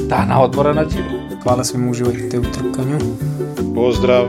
dana 0.07 0.41
odbora 0.41 0.73
na 0.73 0.85
Čiru. 0.85 1.19
Hvala 1.43 1.63
svima, 1.63 1.91
uživajte 1.91 2.39
u 2.39 2.43
trkanju. 2.43 2.97
Pozdrav! 3.75 4.25